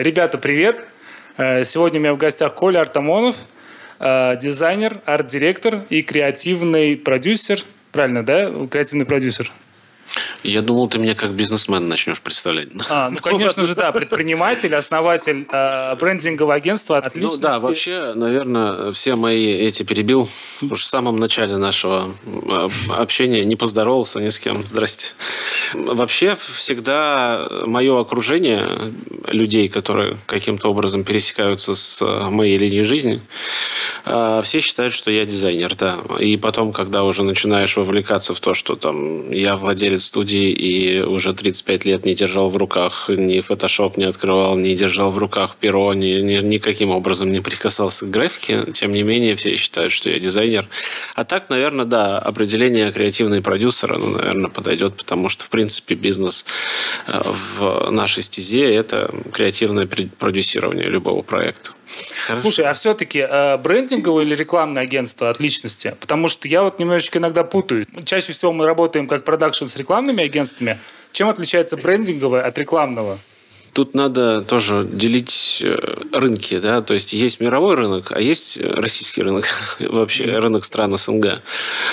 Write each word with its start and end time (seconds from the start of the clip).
Ребята, 0.00 0.38
привет! 0.38 0.82
Э, 1.36 1.62
сегодня 1.62 2.00
у 2.00 2.02
меня 2.02 2.14
в 2.14 2.16
гостях 2.16 2.54
Коля 2.54 2.80
Артамонов, 2.80 3.36
э, 3.98 4.38
дизайнер, 4.40 5.02
арт-директор 5.04 5.82
и 5.90 6.00
креативный 6.00 6.96
продюсер. 6.96 7.60
Правильно, 7.92 8.24
да? 8.24 8.50
Креативный 8.70 9.04
продюсер. 9.04 9.52
Я 10.42 10.62
думал, 10.62 10.88
ты 10.88 10.98
меня 10.98 11.14
как 11.14 11.32
бизнесмен 11.32 11.88
начнешь 11.88 12.20
представлять. 12.20 12.68
А, 12.88 13.10
ну, 13.10 13.18
конечно 13.18 13.66
же, 13.66 13.74
да, 13.74 13.92
предприниматель, 13.92 14.74
основатель 14.74 15.46
э, 15.50 15.96
брендингового 15.96 16.54
агентства 16.54 16.98
Отлично. 16.98 17.30
Ну 17.30 17.36
да, 17.36 17.58
вообще, 17.58 18.12
наверное, 18.14 18.92
все 18.92 19.16
мои 19.16 19.52
эти 19.52 19.82
перебил. 19.82 20.28
Уж 20.62 20.82
в 20.82 20.86
самом 20.86 21.16
начале 21.16 21.56
нашего 21.56 22.14
э, 22.26 22.68
общения 22.96 23.44
не 23.44 23.56
поздоровался 23.56 24.20
ни 24.20 24.28
с 24.28 24.38
кем. 24.38 24.64
Здрасте. 24.66 25.12
Вообще, 25.74 26.36
всегда 26.36 27.48
мое 27.66 28.00
окружение 28.00 28.68
людей, 29.28 29.68
которые 29.68 30.16
каким-то 30.26 30.68
образом 30.68 31.04
пересекаются 31.04 31.74
с 31.74 32.04
моей 32.30 32.56
линией 32.58 32.82
жизни, 32.82 33.20
э, 34.04 34.40
все 34.44 34.60
считают, 34.60 34.92
что 34.92 35.10
я 35.10 35.24
дизайнер, 35.24 35.74
да. 35.74 35.96
И 36.18 36.36
потом, 36.36 36.72
когда 36.72 37.04
уже 37.04 37.22
начинаешь 37.22 37.76
вовлекаться 37.76 38.34
в 38.34 38.40
то, 38.40 38.54
что 38.54 38.76
там 38.76 39.30
я 39.30 39.56
владелец 39.56 39.99
студии 40.00 40.50
и 40.50 41.00
уже 41.00 41.32
35 41.32 41.84
лет 41.84 42.04
не 42.04 42.14
держал 42.14 42.50
в 42.50 42.56
руках 42.56 43.08
ни 43.08 43.38
Photoshop, 43.38 43.94
не 43.96 44.04
открывал, 44.04 44.56
не 44.56 44.74
держал 44.74 45.10
в 45.10 45.18
руках 45.18 45.56
перо, 45.56 45.94
ни, 45.94 46.20
ни, 46.20 46.38
никаким 46.38 46.90
образом 46.90 47.30
не 47.30 47.40
прикасался 47.40 48.06
к 48.06 48.10
графике. 48.10 48.64
Тем 48.72 48.92
не 48.92 49.02
менее, 49.02 49.36
все 49.36 49.56
считают, 49.56 49.92
что 49.92 50.10
я 50.10 50.18
дизайнер. 50.18 50.68
А 51.14 51.24
так, 51.24 51.50
наверное, 51.50 51.84
да, 51.84 52.18
определение 52.18 52.92
креативный 52.92 53.40
продюсера, 53.42 53.98
ну, 53.98 54.10
наверное, 54.10 54.50
подойдет, 54.50 54.96
потому 54.96 55.28
что, 55.28 55.44
в 55.44 55.48
принципе, 55.48 55.94
бизнес 55.94 56.44
э, 57.06 57.20
в 57.58 57.90
нашей 57.90 58.22
стезе– 58.22 58.74
это 58.74 59.14
креативное 59.32 59.86
продюсирование 59.86 60.86
любого 60.86 61.22
проекта. 61.22 61.72
Хорошо. 62.26 62.42
Слушай, 62.42 62.66
а 62.66 62.72
все-таки 62.72 63.20
э, 63.20 63.56
брендинговое 63.58 64.24
или 64.24 64.34
рекламное 64.34 64.82
агентство 64.82 65.30
от 65.30 65.40
личности? 65.40 65.96
Потому 66.00 66.28
что 66.28 66.48
я 66.48 66.62
вот 66.62 66.78
немножечко 66.78 67.18
иногда 67.18 67.44
путаю. 67.44 67.86
Чаще 68.04 68.32
всего 68.32 68.52
мы 68.52 68.66
работаем 68.66 69.06
как 69.06 69.24
продакшн 69.24 69.66
с 69.66 69.76
рекламными 69.76 70.24
агентствами. 70.24 70.78
Чем 71.12 71.28
отличается 71.28 71.76
брендинговое 71.76 72.42
от 72.42 72.56
рекламного? 72.58 73.18
Тут 73.72 73.94
надо 73.94 74.42
тоже 74.42 74.84
делить 74.84 75.62
э, 75.64 75.78
рынки, 76.12 76.58
да, 76.58 76.82
то 76.82 76.94
есть 76.94 77.12
есть 77.12 77.40
мировой 77.40 77.76
рынок, 77.76 78.10
а 78.10 78.20
есть 78.20 78.58
российский 78.58 79.22
рынок, 79.22 79.44
вообще 79.80 80.24
рынок 80.38 80.64
стран 80.64 80.96
СНГ. 80.98 81.40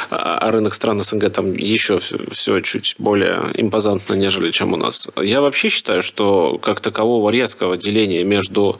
А, 0.09 0.37
а 0.39 0.51
рынок 0.51 0.73
стран 0.73 0.99
СНГ 0.99 1.31
там 1.31 1.53
еще 1.53 1.99
все, 1.99 2.17
все 2.31 2.59
чуть 2.61 2.95
более 2.97 3.43
импозантно, 3.53 4.15
нежели 4.15 4.51
чем 4.51 4.73
у 4.73 4.77
нас. 4.77 5.07
Я 5.21 5.41
вообще 5.41 5.69
считаю, 5.69 6.01
что 6.01 6.57
как 6.57 6.79
такового 6.79 7.29
резкого 7.29 7.77
деления 7.77 8.23
между 8.23 8.79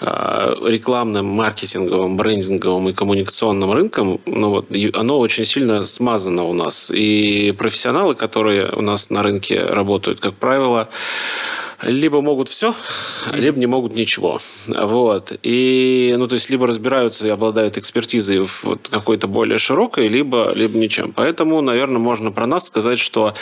а, 0.00 0.54
рекламным, 0.62 1.26
маркетинговым, 1.26 2.16
брендинговым 2.16 2.90
и 2.90 2.92
коммуникационным 2.92 3.72
рынком, 3.72 4.20
ну 4.26 4.50
вот, 4.50 4.66
оно 4.94 5.18
очень 5.18 5.46
сильно 5.46 5.84
смазано 5.84 6.44
у 6.44 6.52
нас. 6.52 6.90
И 6.90 7.54
профессионалы, 7.56 8.14
которые 8.14 8.70
у 8.72 8.82
нас 8.82 9.08
на 9.08 9.22
рынке 9.22 9.64
работают, 9.64 10.20
как 10.20 10.34
правило, 10.34 10.88
либо 11.82 12.20
могут 12.20 12.48
все, 12.48 12.74
либо 13.32 13.58
не 13.58 13.66
могут 13.66 13.94
ничего. 13.94 14.40
Вот. 14.66 15.32
И, 15.42 16.14
ну, 16.18 16.26
то 16.26 16.34
есть, 16.34 16.50
либо 16.50 16.66
разбираются 16.66 17.26
и 17.26 17.30
обладают 17.30 17.78
экспертизой 17.78 18.44
в 18.44 18.64
вот 18.64 18.88
какой-то 18.88 19.28
более 19.28 19.58
широкой, 19.58 20.08
либо, 20.08 20.52
либо 20.54 20.78
ничем. 20.78 21.12
Поэтому, 21.12 21.60
наверное, 21.60 21.98
можно 21.98 22.30
про 22.32 22.46
нас 22.46 22.66
сказать, 22.66 22.98
что 22.98 23.34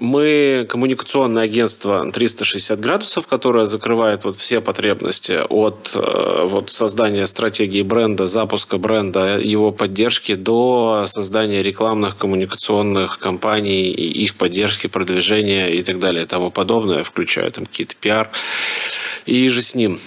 мы 0.00 0.66
коммуникационное 0.68 1.44
агентство 1.44 2.10
360 2.10 2.80
градусов, 2.80 3.26
которое 3.26 3.66
закрывает 3.66 4.24
вот 4.24 4.36
все 4.36 4.60
потребности 4.60 5.40
от 5.48 5.92
э, 5.94 6.46
вот 6.46 6.70
создания 6.70 7.26
стратегии 7.26 7.82
бренда, 7.82 8.26
запуска 8.26 8.78
бренда, 8.78 9.38
его 9.38 9.72
поддержки 9.72 10.34
до 10.34 11.04
создания 11.06 11.62
рекламных 11.62 12.16
коммуникационных 12.16 13.18
кампаний 13.18 13.90
и 13.90 14.22
их 14.22 14.34
поддержки, 14.36 14.86
продвижения 14.86 15.68
и 15.68 15.82
так 15.82 15.98
далее 15.98 16.24
и 16.24 16.26
тому 16.26 16.50
подобное, 16.50 17.04
включая 17.04 17.50
там 17.50 17.66
какие-то 17.66 17.94
пиар 17.96 18.30
и 19.26 19.48
же 19.48 19.62
с 19.62 19.74
ним. 19.74 20.00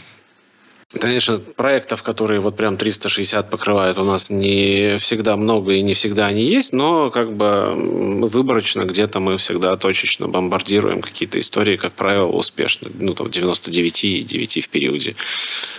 Конечно, 1.00 1.40
проектов, 1.40 2.04
которые 2.04 2.40
вот 2.40 2.56
прям 2.56 2.78
360 2.78 3.50
покрывают, 3.50 3.98
у 3.98 4.04
нас 4.04 4.30
не 4.30 4.98
всегда 5.00 5.36
много 5.38 5.74
и 5.74 5.82
не 5.82 5.96
всегда 5.96 6.28
они 6.28 6.44
есть, 6.44 6.72
но 6.72 7.10
как 7.10 7.34
бы 7.34 7.74
выборочно 7.76 8.84
где-то 8.84 9.20
мы 9.20 9.38
всегда 9.38 9.76
точечно 9.76 10.28
бомбардируем 10.28 11.02
какие-то 11.02 11.40
истории, 11.40 11.78
как 11.78 11.94
правило, 11.94 12.28
успешно. 12.28 12.92
Ну, 13.00 13.16
там, 13.16 13.28
99,9 13.28 14.62
в 14.62 14.70
периоде 14.70 15.16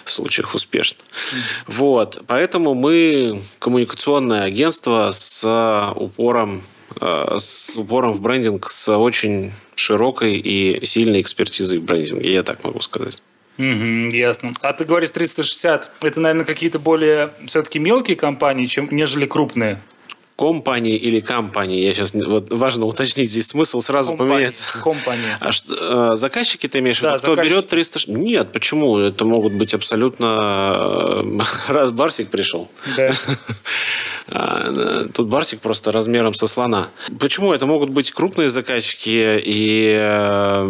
случаев 0.05 0.55
успешно. 0.55 0.99
Mm-hmm. 0.99 1.65
Вот. 1.69 2.23
Поэтому 2.27 2.75
мы 2.75 3.41
коммуникационное 3.61 4.43
агентство 4.43 5.11
с 5.13 5.93
упором 5.95 6.63
э, 7.01 7.37
с 7.39 7.77
упором 7.77 8.15
в 8.15 8.21
брендинг, 8.21 8.69
с 8.69 8.89
очень 8.97 9.53
широкой 9.77 10.39
и 10.39 10.85
сильной 10.85 11.21
экспертизой 11.21 11.79
в 11.79 11.85
брендинге, 11.85 12.33
я 12.33 12.43
так 12.43 12.65
могу 12.65 12.81
сказать. 12.81 13.23
Угу, 13.57 14.15
ясно. 14.15 14.53
А 14.63 14.73
ты 14.73 14.85
говоришь 14.85 15.11
360. 15.11 15.91
Это, 16.03 16.21
наверное, 16.21 16.45
какие-то 16.45 16.79
более 16.79 17.31
все-таки 17.47 17.79
мелкие 17.79 18.17
компании, 18.17 18.67
чем, 18.67 18.89
нежели 18.91 19.27
крупные? 19.27 19.81
Компании 20.37 20.97
или 20.97 21.21
компании. 21.21 21.81
Я 21.81 21.95
сейчас 21.95 22.13
вот 22.15 22.53
важно 22.53 22.87
уточнить 22.87 23.31
здесь 23.31 23.49
смысл 23.49 23.81
сразу 23.81 24.11
компания, 24.11 24.31
поменяется. 24.31 24.79
Компания. 24.81 25.39
А 25.41 25.53
что, 25.53 26.13
э, 26.13 26.17
заказчики 26.17 26.67
ты 26.67 26.81
имеешь 26.81 26.99
в 26.99 27.03
виду? 27.03 27.13
Да, 27.13 27.19
кто 27.19 27.37
берет 27.37 27.69
300? 27.69 28.11
Нет, 28.11 28.53
почему? 28.53 28.99
Это 28.99 29.25
могут 29.25 29.53
быть 29.53 29.75
абсолютно 29.75 31.23
э, 31.23 31.39
раз 31.73 31.93
Барсик 31.93 32.29
пришел. 32.29 32.69
Да. 32.97 33.13
А, 34.27 35.07
тут 35.13 35.29
Барсик 35.29 35.61
просто 35.61 35.93
размером 35.93 36.33
со 36.33 36.47
слона. 36.47 36.89
Почему? 37.21 37.53
Это 37.53 37.67
могут 37.67 37.91
быть 37.91 38.11
крупные 38.11 38.49
заказчики 38.49 39.39
и, 39.45 39.95
э, 39.95 40.63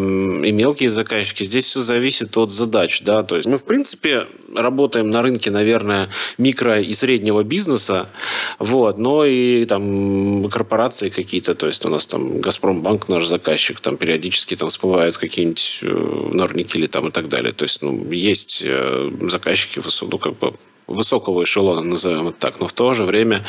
и 0.44 0.50
мелкие 0.50 0.90
заказчики. 0.90 1.44
Здесь 1.44 1.66
все 1.66 1.80
зависит 1.80 2.36
от 2.36 2.50
задач. 2.50 3.02
Да? 3.02 3.22
То 3.22 3.36
есть 3.36 3.46
мы, 3.46 3.58
в 3.58 3.64
принципе, 3.64 4.26
работаем 4.54 5.10
на 5.10 5.22
рынке, 5.22 5.50
наверное, 5.50 6.08
микро 6.38 6.80
и 6.80 6.94
среднего 6.94 7.42
бизнеса, 7.42 8.10
вот, 8.58 8.98
но 8.98 9.24
и 9.24 9.64
там 9.64 10.48
корпорации 10.50 11.08
какие-то, 11.08 11.54
то 11.54 11.66
есть 11.66 11.84
у 11.84 11.88
нас 11.88 12.06
там 12.06 12.40
Газпромбанк 12.40 13.08
наш 13.08 13.26
заказчик, 13.26 13.80
там 13.80 13.96
периодически 13.96 14.56
там 14.56 14.68
всплывают 14.68 15.16
какие-нибудь 15.16 15.80
э, 15.82 16.30
норники 16.32 16.76
или 16.76 16.86
там 16.86 17.08
и 17.08 17.10
так 17.10 17.28
далее. 17.28 17.52
То 17.52 17.64
есть 17.64 17.82
ну, 17.82 18.10
есть 18.10 18.62
э, 18.64 19.10
заказчики 19.22 19.80
ну, 20.02 20.18
как 20.18 20.38
бы 20.38 20.54
высокого 20.86 21.44
эшелона, 21.44 21.82
назовем 21.82 22.28
это 22.28 22.38
так, 22.38 22.60
но 22.60 22.66
в 22.66 22.72
то 22.72 22.94
же 22.94 23.04
время, 23.04 23.44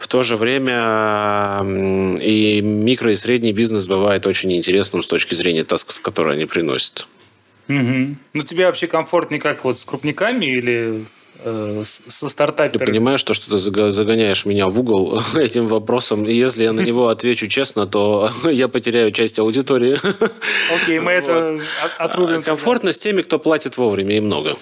в 0.00 0.08
то 0.08 0.22
же 0.22 0.36
время 0.36 1.62
и 2.20 2.60
микро 2.62 3.12
и 3.12 3.16
средний 3.16 3.52
бизнес 3.52 3.86
бывает 3.86 4.26
очень 4.26 4.52
интересным 4.56 5.02
с 5.02 5.06
точки 5.06 5.34
зрения 5.34 5.64
тасков, 5.64 6.00
которые 6.00 6.34
они 6.34 6.46
приносят. 6.46 7.06
Угу. 7.68 8.16
Ну, 8.34 8.42
тебе 8.42 8.66
вообще 8.66 8.86
комфортнее 8.86 9.40
как 9.40 9.64
вот 9.64 9.78
с 9.78 9.84
крупниками 9.84 10.46
или 10.46 11.04
Э, 11.44 11.82
со 11.84 12.28
стартаперами. 12.28 12.84
Ты 12.84 12.92
понимаешь, 12.92 13.20
что, 13.20 13.32
что 13.32 13.50
ты 13.50 13.58
загоняешь 13.92 14.44
меня 14.44 14.66
в 14.66 14.80
угол 14.80 15.22
этим 15.36 15.68
вопросом, 15.68 16.24
и 16.24 16.32
если 16.32 16.64
я 16.64 16.72
на 16.72 16.80
него 16.80 17.08
отвечу 17.08 17.46
честно, 17.46 17.86
то 17.86 18.30
я 18.50 18.66
потеряю 18.66 19.12
часть 19.12 19.38
аудитории. 19.38 19.98
Окей, 20.82 20.98
мы 20.98 21.12
это 21.12 21.60
отрубим. 21.98 22.42
Комфортно 22.42 22.90
с 22.90 22.98
теми, 22.98 23.22
кто 23.22 23.38
платит 23.38 23.76
вовремя 23.76 24.16
и 24.16 24.20
много. 24.20 24.56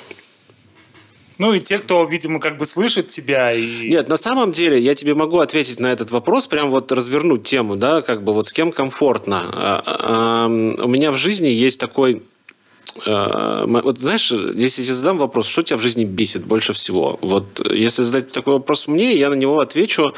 Ну 1.38 1.54
и 1.54 1.60
те, 1.60 1.78
кто, 1.78 2.04
видимо, 2.04 2.40
как 2.40 2.58
бы 2.58 2.66
слышит 2.66 3.08
тебя. 3.08 3.52
И... 3.52 3.88
Нет, 3.88 4.08
на 4.08 4.16
самом 4.18 4.52
деле 4.52 4.78
я 4.78 4.94
тебе 4.94 5.14
могу 5.14 5.38
ответить 5.38 5.80
на 5.80 5.86
этот 5.86 6.10
вопрос, 6.10 6.46
прям 6.46 6.70
вот 6.70 6.92
развернуть 6.92 7.44
тему, 7.44 7.76
да, 7.76 8.02
как 8.02 8.22
бы 8.22 8.34
вот 8.34 8.48
с 8.48 8.52
кем 8.52 8.70
комфортно. 8.70 9.42
А, 9.52 9.82
а, 9.86 10.46
у 10.46 10.88
меня 10.88 11.10
в 11.10 11.16
жизни 11.16 11.48
есть 11.48 11.80
такой 11.80 12.22
вот 13.04 13.98
знаешь, 13.98 14.30
если 14.30 14.82
я 14.82 14.94
задам 14.94 15.18
вопрос, 15.18 15.46
что 15.46 15.62
тебя 15.62 15.76
в 15.76 15.82
жизни 15.82 16.04
бесит 16.04 16.44
больше 16.44 16.72
всего? 16.72 17.18
Вот 17.20 17.60
если 17.70 18.02
задать 18.02 18.32
такой 18.32 18.54
вопрос 18.54 18.86
мне, 18.86 19.14
я 19.14 19.30
на 19.30 19.34
него 19.34 19.60
отвечу 19.60 20.14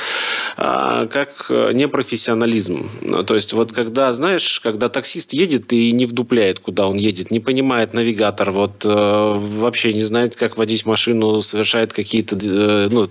а, 0.56 1.06
как 1.06 1.50
непрофессионализм. 1.50 2.88
Ну, 3.02 3.22
то 3.22 3.34
есть 3.34 3.52
вот 3.52 3.72
когда, 3.72 4.12
знаешь, 4.12 4.60
когда 4.60 4.88
таксист 4.88 5.32
едет 5.32 5.72
и 5.72 5.92
не 5.92 6.06
вдупляет, 6.06 6.60
куда 6.60 6.86
он 6.86 6.96
едет, 6.96 7.30
не 7.30 7.40
понимает 7.40 7.94
навигатор, 7.94 8.50
вот 8.50 8.84
э, 8.84 8.88
вообще 8.88 9.92
не 9.92 10.02
знает, 10.02 10.36
как 10.36 10.56
водить 10.56 10.86
машину, 10.86 11.40
совершает 11.40 11.92
какие-то 11.92 12.36
э, 12.42 12.88
ну, 12.90 13.08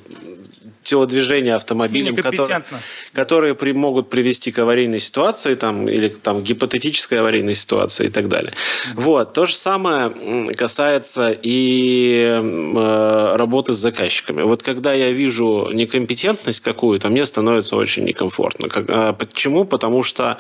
телодвижения 0.88 1.56
автомобилем, 1.56 2.16
которые, 2.16 2.64
которые 3.12 3.56
при, 3.56 3.74
могут 3.74 4.10
привести 4.10 4.54
к 4.54 4.60
аварийной 4.60 5.00
ситуации 5.00 5.56
там, 5.56 5.90
или 5.90 6.08
там, 6.08 6.42
гипотетической 6.42 7.20
аварийной 7.20 7.56
ситуации 7.56 8.06
и 8.08 8.10
так 8.10 8.30
далее. 8.30 8.54
Mm-hmm. 8.54 9.02
Вот. 9.02 9.34
То 9.34 9.46
же 9.46 9.56
самое 9.56 10.14
касается 10.56 11.38
и 11.44 12.40
э, 12.42 13.36
работы 13.36 13.74
с 13.74 13.78
заказчиками. 13.78 14.44
Вот 14.44 14.64
когда 14.64 14.94
я 14.94 15.12
вижу 15.12 15.70
некомпетентность 15.74 16.62
какую-то, 16.62 17.10
мне 17.10 17.26
становится 17.26 17.76
очень 17.76 18.06
некомфортно. 18.06 18.70
Как, 18.70 18.86
а, 18.88 19.12
почему? 19.12 19.66
Потому 19.66 20.04
что 20.04 20.38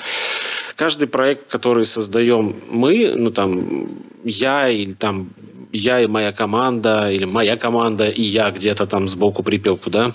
каждый 0.78 1.10
проект, 1.10 1.50
который 1.50 1.86
создаем 1.86 2.56
мы, 2.70 3.12
ну 3.16 3.32
там 3.32 3.90
я 4.24 4.70
или 4.70 4.94
там 4.94 5.30
я 5.74 6.00
и 6.00 6.08
моя 6.08 6.32
команда, 6.32 7.12
или 7.12 7.26
моя 7.26 7.58
команда 7.58 8.08
и 8.08 8.22
я 8.22 8.50
где-то 8.52 8.86
там 8.86 9.10
сбоку 9.10 9.44
припеку, 9.44 9.90
да, 9.90 10.14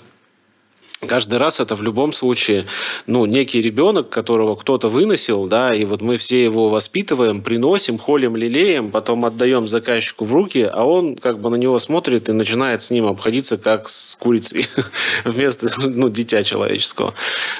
каждый 1.07 1.37
раз 1.39 1.59
это 1.59 1.75
в 1.75 1.81
любом 1.81 2.13
случае, 2.13 2.65
ну, 3.07 3.25
некий 3.25 3.61
ребенок, 3.61 4.09
которого 4.09 4.55
кто-то 4.55 4.89
выносил, 4.89 5.45
да, 5.45 5.73
и 5.73 5.85
вот 5.85 6.01
мы 6.01 6.17
все 6.17 6.43
его 6.43 6.69
воспитываем, 6.69 7.41
приносим, 7.41 7.97
холим, 7.97 8.35
лелеем, 8.35 8.91
потом 8.91 9.25
отдаем 9.25 9.67
заказчику 9.67 10.25
в 10.25 10.33
руки, 10.33 10.69
а 10.71 10.85
он 10.85 11.15
как 11.15 11.39
бы 11.39 11.49
на 11.49 11.55
него 11.55 11.79
смотрит 11.79 12.29
и 12.29 12.31
начинает 12.31 12.81
с 12.81 12.91
ним 12.91 13.05
обходиться 13.05 13.57
как 13.57 13.89
с 13.89 14.15
курицей 14.15 14.67
вместо, 15.25 15.67
ну, 15.81 16.09
дитя 16.09 16.43
человеческого. 16.43 17.13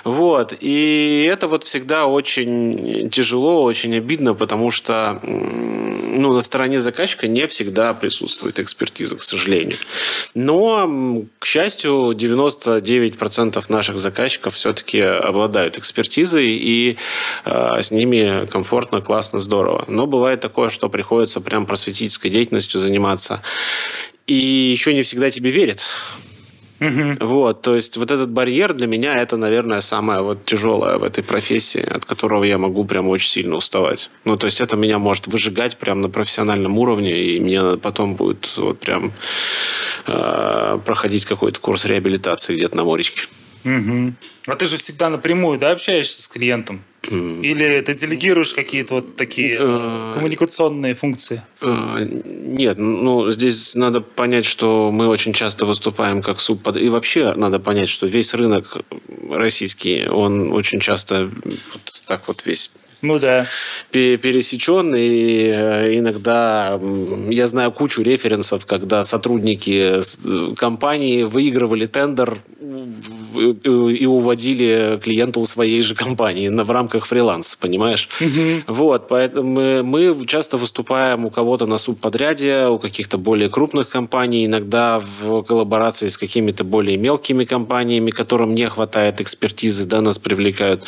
Вот. 0.04 0.54
И 0.60 1.30
это 1.32 1.48
вот 1.48 1.64
всегда 1.64 2.08
очень 2.08 3.10
тяжело, 3.10 3.64
очень 3.64 3.96
обидно, 3.96 4.34
потому 4.34 4.72
что, 4.72 5.20
ну, 5.24 6.34
на 6.34 6.42
стороне 6.42 6.80
заказчика 6.80 7.28
не 7.28 7.48
всегда 7.48 7.94
присутствует 7.94 8.60
экспертиза, 8.60 9.18
к 9.18 9.22
сожалению. 9.22 9.78
Но, 10.34 11.26
к 11.40 11.46
счастью, 11.46 12.12
99% 12.12 13.14
процентов 13.34 13.68
наших 13.68 13.98
заказчиков 13.98 14.54
все-таки 14.54 15.00
обладают 15.02 15.80
экспертизой, 15.80 16.50
и 16.50 16.98
э, 17.46 17.82
с 17.82 17.90
ними 17.90 18.46
комфортно, 18.46 19.02
классно, 19.02 19.40
здорово. 19.40 19.86
Но 19.88 20.06
бывает 20.06 20.40
такое, 20.40 20.70
что 20.70 20.88
приходится 20.88 21.42
прям 21.42 21.66
просветительской 21.66 22.30
деятельностью 22.30 22.80
заниматься, 22.80 23.42
и 24.28 24.36
еще 24.36 24.94
не 24.94 25.02
всегда 25.02 25.32
тебе 25.32 25.50
верят. 25.50 25.84
Вот, 27.20 27.62
то 27.62 27.76
есть 27.76 27.98
вот 27.98 28.12
этот 28.12 28.32
барьер 28.32 28.74
для 28.74 28.88
меня 28.88 29.16
это, 29.16 29.38
наверное, 29.38 29.82
самое 29.82 30.22
вот 30.22 30.46
тяжелое 30.46 30.98
в 30.98 31.04
этой 31.04 31.24
профессии, 31.24 31.82
от 31.82 32.06
которого 32.06 32.44
я 32.44 32.58
могу 32.58 32.86
прям 32.86 33.10
очень 33.10 33.30
сильно 33.30 33.56
уставать. 33.56 34.10
Ну, 34.26 34.38
то 34.38 34.46
есть 34.46 34.62
это 34.62 34.76
меня 34.76 35.00
может 35.00 35.28
выжигать 35.28 35.78
прям 35.78 36.02
на 36.02 36.10
профессиональном 36.10 36.78
уровне, 36.78 37.20
и 37.20 37.40
мне 37.40 37.78
потом 37.82 38.16
будет 38.16 38.52
вот 38.58 38.80
прям 38.80 39.12
э, 40.08 40.80
проходить 40.86 41.26
какой-то 41.26 41.60
курс 41.60 41.86
реабилитации 41.86 42.56
где-то 42.56 42.78
на 42.78 42.84
моречке. 42.84 43.28
Угу. 43.66 44.14
А 44.48 44.56
ты 44.56 44.66
же 44.66 44.78
всегда 44.78 45.10
напрямую, 45.10 45.58
да, 45.60 45.72
общаешься 45.72 46.22
с 46.22 46.28
клиентом? 46.28 46.84
Или 47.12 47.82
ты 47.82 47.96
делегируешь 47.96 48.54
какие-то 48.54 48.96
вот 48.96 49.16
такие 49.18 49.58
э, 49.60 50.12
коммуникационные 50.14 50.94
функции? 50.94 51.42
Э, 51.62 52.08
нет, 52.10 52.78
ну 52.78 53.30
здесь 53.30 53.76
надо 53.76 54.00
понять, 54.00 54.46
что 54.46 54.90
мы 54.92 55.08
очень 55.08 55.34
часто 55.34 55.66
выступаем 55.66 56.22
как 56.22 56.40
субпод... 56.40 56.78
И 56.78 56.88
вообще 56.90 57.34
надо 57.34 57.60
понять, 57.60 57.90
что 57.90 58.08
весь 58.08 58.34
рынок 58.34 58.78
российский, 59.30 60.08
он 60.08 60.54
очень 60.54 60.80
часто 60.80 61.30
вот 61.44 61.94
так 62.08 62.28
вот 62.28 62.46
весь 62.46 62.72
ну 63.04 63.20
да. 63.20 63.46
пересечен, 63.92 64.96
и 64.96 65.52
э, 65.54 65.98
иногда 65.98 66.80
я 67.30 67.48
знаю 67.48 67.74
кучу 67.74 68.02
референсов, 68.02 68.66
когда 68.66 69.04
сотрудники 69.04 70.00
компании 70.56 71.24
выигрывали 71.24 71.86
тендер 71.86 72.38
и 73.34 74.06
уводили 74.06 75.00
клиента 75.04 75.40
у 75.40 75.46
своей 75.46 75.82
же 75.82 75.96
компании 75.96 76.50
в 76.50 76.72
рамках 76.72 77.06
фриланса, 77.06 77.58
понимаешь? 77.60 78.10
Угу. 78.22 78.64
Вот, 78.68 79.08
поэтому 79.08 79.50
мы, 79.50 79.84
мы 79.84 80.26
часто 80.26 80.58
выступаем 80.58 81.26
у 81.26 81.30
кого-то 81.30 81.66
на 81.66 81.78
субподряде, 81.78 82.68
у 82.68 82.80
каких-то 82.80 83.18
более 83.18 83.50
крупных 83.50 83.90
компаний, 83.90 84.46
иногда 84.46 85.02
в 85.22 85.44
коллаборации 85.44 86.08
с 86.08 86.18
какими-то 86.18 86.64
более 86.64 86.98
мелкими 86.98 87.46
компаниями, 87.46 88.12
которым 88.12 88.56
не 88.56 88.70
хватает 88.70 89.22
экспертизы, 89.22 89.86
да, 89.86 90.02
нас 90.02 90.20
привлекают. 90.20 90.86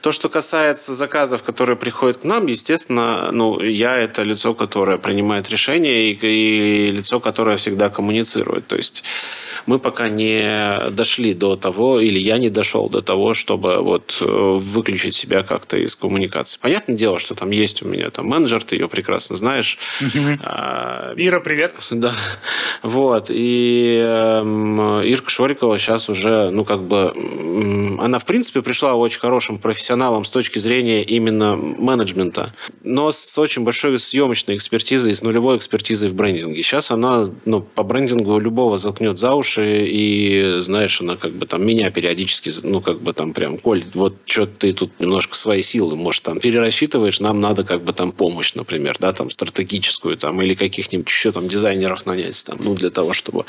То, 0.00 0.12
что 0.12 0.28
касается 0.28 0.94
заказов, 0.94 1.42
которые 1.42 1.76
приходят 1.76 2.18
к 2.18 2.24
нам, 2.24 2.46
естественно, 2.46 3.30
ну, 3.32 3.60
я 3.60 3.96
это 3.96 4.22
лицо, 4.22 4.54
которое 4.54 4.98
принимает 4.98 5.48
решения 5.50 6.10
и, 6.10 6.18
и 6.20 6.90
лицо, 6.90 7.20
которое 7.20 7.56
всегда 7.56 7.88
коммуницирует. 7.88 8.66
То 8.66 8.76
есть 8.76 9.02
мы 9.66 9.78
пока 9.78 10.08
не 10.08 10.90
дошли 10.90 11.34
до 11.34 11.56
того, 11.64 11.98
или 11.98 12.18
я 12.18 12.36
не 12.36 12.50
дошел 12.50 12.90
до 12.90 13.00
того, 13.00 13.32
чтобы 13.32 13.78
вот 13.78 14.18
э, 14.20 14.24
выключить 14.26 15.14
себя 15.14 15.42
как-то 15.42 15.78
из 15.78 15.96
коммуникации. 15.96 16.58
Понятное 16.60 16.94
дело, 16.94 17.18
что 17.18 17.34
там 17.34 17.50
есть 17.52 17.82
у 17.82 17.88
меня 17.88 18.10
там 18.10 18.26
менеджер, 18.26 18.62
ты 18.62 18.76
ее 18.76 18.86
прекрасно 18.86 19.36
знаешь. 19.36 19.78
А, 20.42 21.14
Ира, 21.16 21.40
привет. 21.40 21.74
Да. 21.90 22.12
Вот. 22.82 23.30
И 23.30 23.98
э, 24.04 25.02
Ирка 25.06 25.30
Шорикова 25.30 25.78
сейчас 25.78 26.10
уже, 26.10 26.50
ну, 26.50 26.66
как 26.66 26.82
бы, 26.82 27.14
она, 27.98 28.18
в 28.18 28.26
принципе, 28.26 28.60
пришла 28.60 28.94
очень 28.94 29.20
хорошим 29.20 29.56
профессионалом 29.56 30.26
с 30.26 30.30
точки 30.30 30.58
зрения 30.58 31.02
именно 31.02 31.56
менеджмента, 31.56 32.52
но 32.82 33.10
с 33.10 33.38
очень 33.38 33.64
большой 33.64 33.98
съемочной 33.98 34.56
экспертизой, 34.56 35.14
с 35.14 35.22
нулевой 35.22 35.56
экспертизой 35.56 36.10
в 36.10 36.14
брендинге. 36.14 36.62
Сейчас 36.62 36.90
она, 36.90 37.24
ну, 37.46 37.62
по 37.62 37.82
брендингу 37.82 38.38
любого 38.38 38.76
заткнет 38.76 39.18
за 39.18 39.32
уши, 39.32 39.86
и, 39.86 40.58
знаешь, 40.60 41.00
она 41.00 41.16
как 41.16 41.32
бы 41.32 41.46
там 41.46 41.53
меня 41.56 41.90
периодически, 41.90 42.50
ну, 42.62 42.80
как 42.80 43.00
бы 43.00 43.12
там 43.12 43.32
прям, 43.32 43.58
Коль, 43.58 43.84
вот 43.94 44.16
что 44.26 44.46
ты 44.46 44.72
тут 44.72 44.98
немножко 45.00 45.36
свои 45.36 45.62
силы, 45.62 45.96
может, 45.96 46.22
там 46.22 46.38
перерасчитываешь, 46.38 47.20
нам 47.20 47.40
надо 47.40 47.64
как 47.64 47.82
бы 47.82 47.92
там 47.92 48.12
помощь, 48.12 48.54
например, 48.54 48.96
да, 48.98 49.12
там 49.12 49.30
стратегическую, 49.30 50.16
там, 50.16 50.40
или 50.42 50.54
каких-нибудь 50.54 51.08
еще 51.08 51.32
там 51.32 51.48
дизайнеров 51.48 52.06
нанять, 52.06 52.44
там, 52.44 52.58
ну, 52.60 52.74
для 52.74 52.90
того, 52.90 53.12
чтобы 53.12 53.44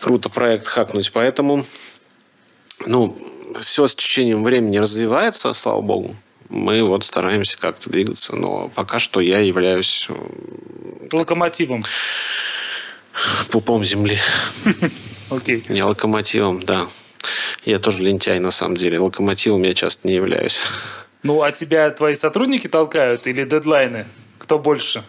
круто 0.00 0.28
проект 0.28 0.66
хакнуть. 0.66 1.10
Поэтому, 1.12 1.64
ну, 2.86 3.16
все 3.62 3.86
с 3.86 3.94
течением 3.94 4.44
времени 4.44 4.78
развивается, 4.78 5.52
слава 5.52 5.80
богу. 5.80 6.16
Мы 6.48 6.82
вот 6.82 7.04
стараемся 7.04 7.58
как-то 7.58 7.90
двигаться, 7.90 8.34
но 8.34 8.68
пока 8.74 8.98
что 8.98 9.20
я 9.20 9.40
являюсь... 9.40 10.08
Э, 10.08 10.14
Локомотивом. 11.12 11.84
Пупом 13.50 13.84
земли. 13.84 14.18
Окей. 15.30 15.62
Не 15.68 15.82
локомотивом, 15.82 16.62
да. 16.62 16.88
Я 17.64 17.78
тоже 17.78 18.00
лентяй, 18.00 18.38
на 18.38 18.50
самом 18.50 18.76
деле. 18.76 18.98
Локомотивом 18.98 19.62
я 19.62 19.74
часто 19.74 20.08
не 20.08 20.14
являюсь. 20.14 20.60
Ну, 21.22 21.42
а 21.42 21.52
тебя 21.52 21.90
твои 21.90 22.14
сотрудники 22.14 22.68
толкают 22.68 23.26
или 23.26 23.44
дедлайны? 23.44 24.06
Кто 24.38 24.58
больше? 24.58 25.02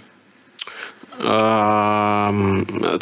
Ты 1.17 1.25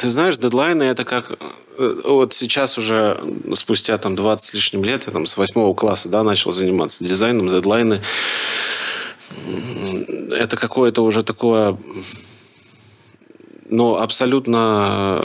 знаешь, 0.10 0.38
дедлайны 0.38 0.84
это 0.84 1.06
как 1.06 1.38
э, 1.78 2.02
вот 2.04 2.34
сейчас 2.34 2.80
уже 2.80 3.20
спустя 3.54 3.98
там 4.00 4.16
20 4.16 4.46
с 4.46 4.54
лишним 4.56 4.84
лет, 4.84 5.06
я 5.06 5.14
там 5.14 5.28
с 5.28 5.38
восьмого 5.38 5.76
класса 5.76 6.10
да, 6.10 6.24
начал 6.24 6.52
заниматься 6.52 7.04
дизайном, 7.04 7.50
дедлайны 7.50 8.02
это 10.32 10.58
какое-то 10.58 11.04
уже 11.04 11.24
такое 11.24 11.78
ну, 13.70 13.98
абсолютно 13.98 15.24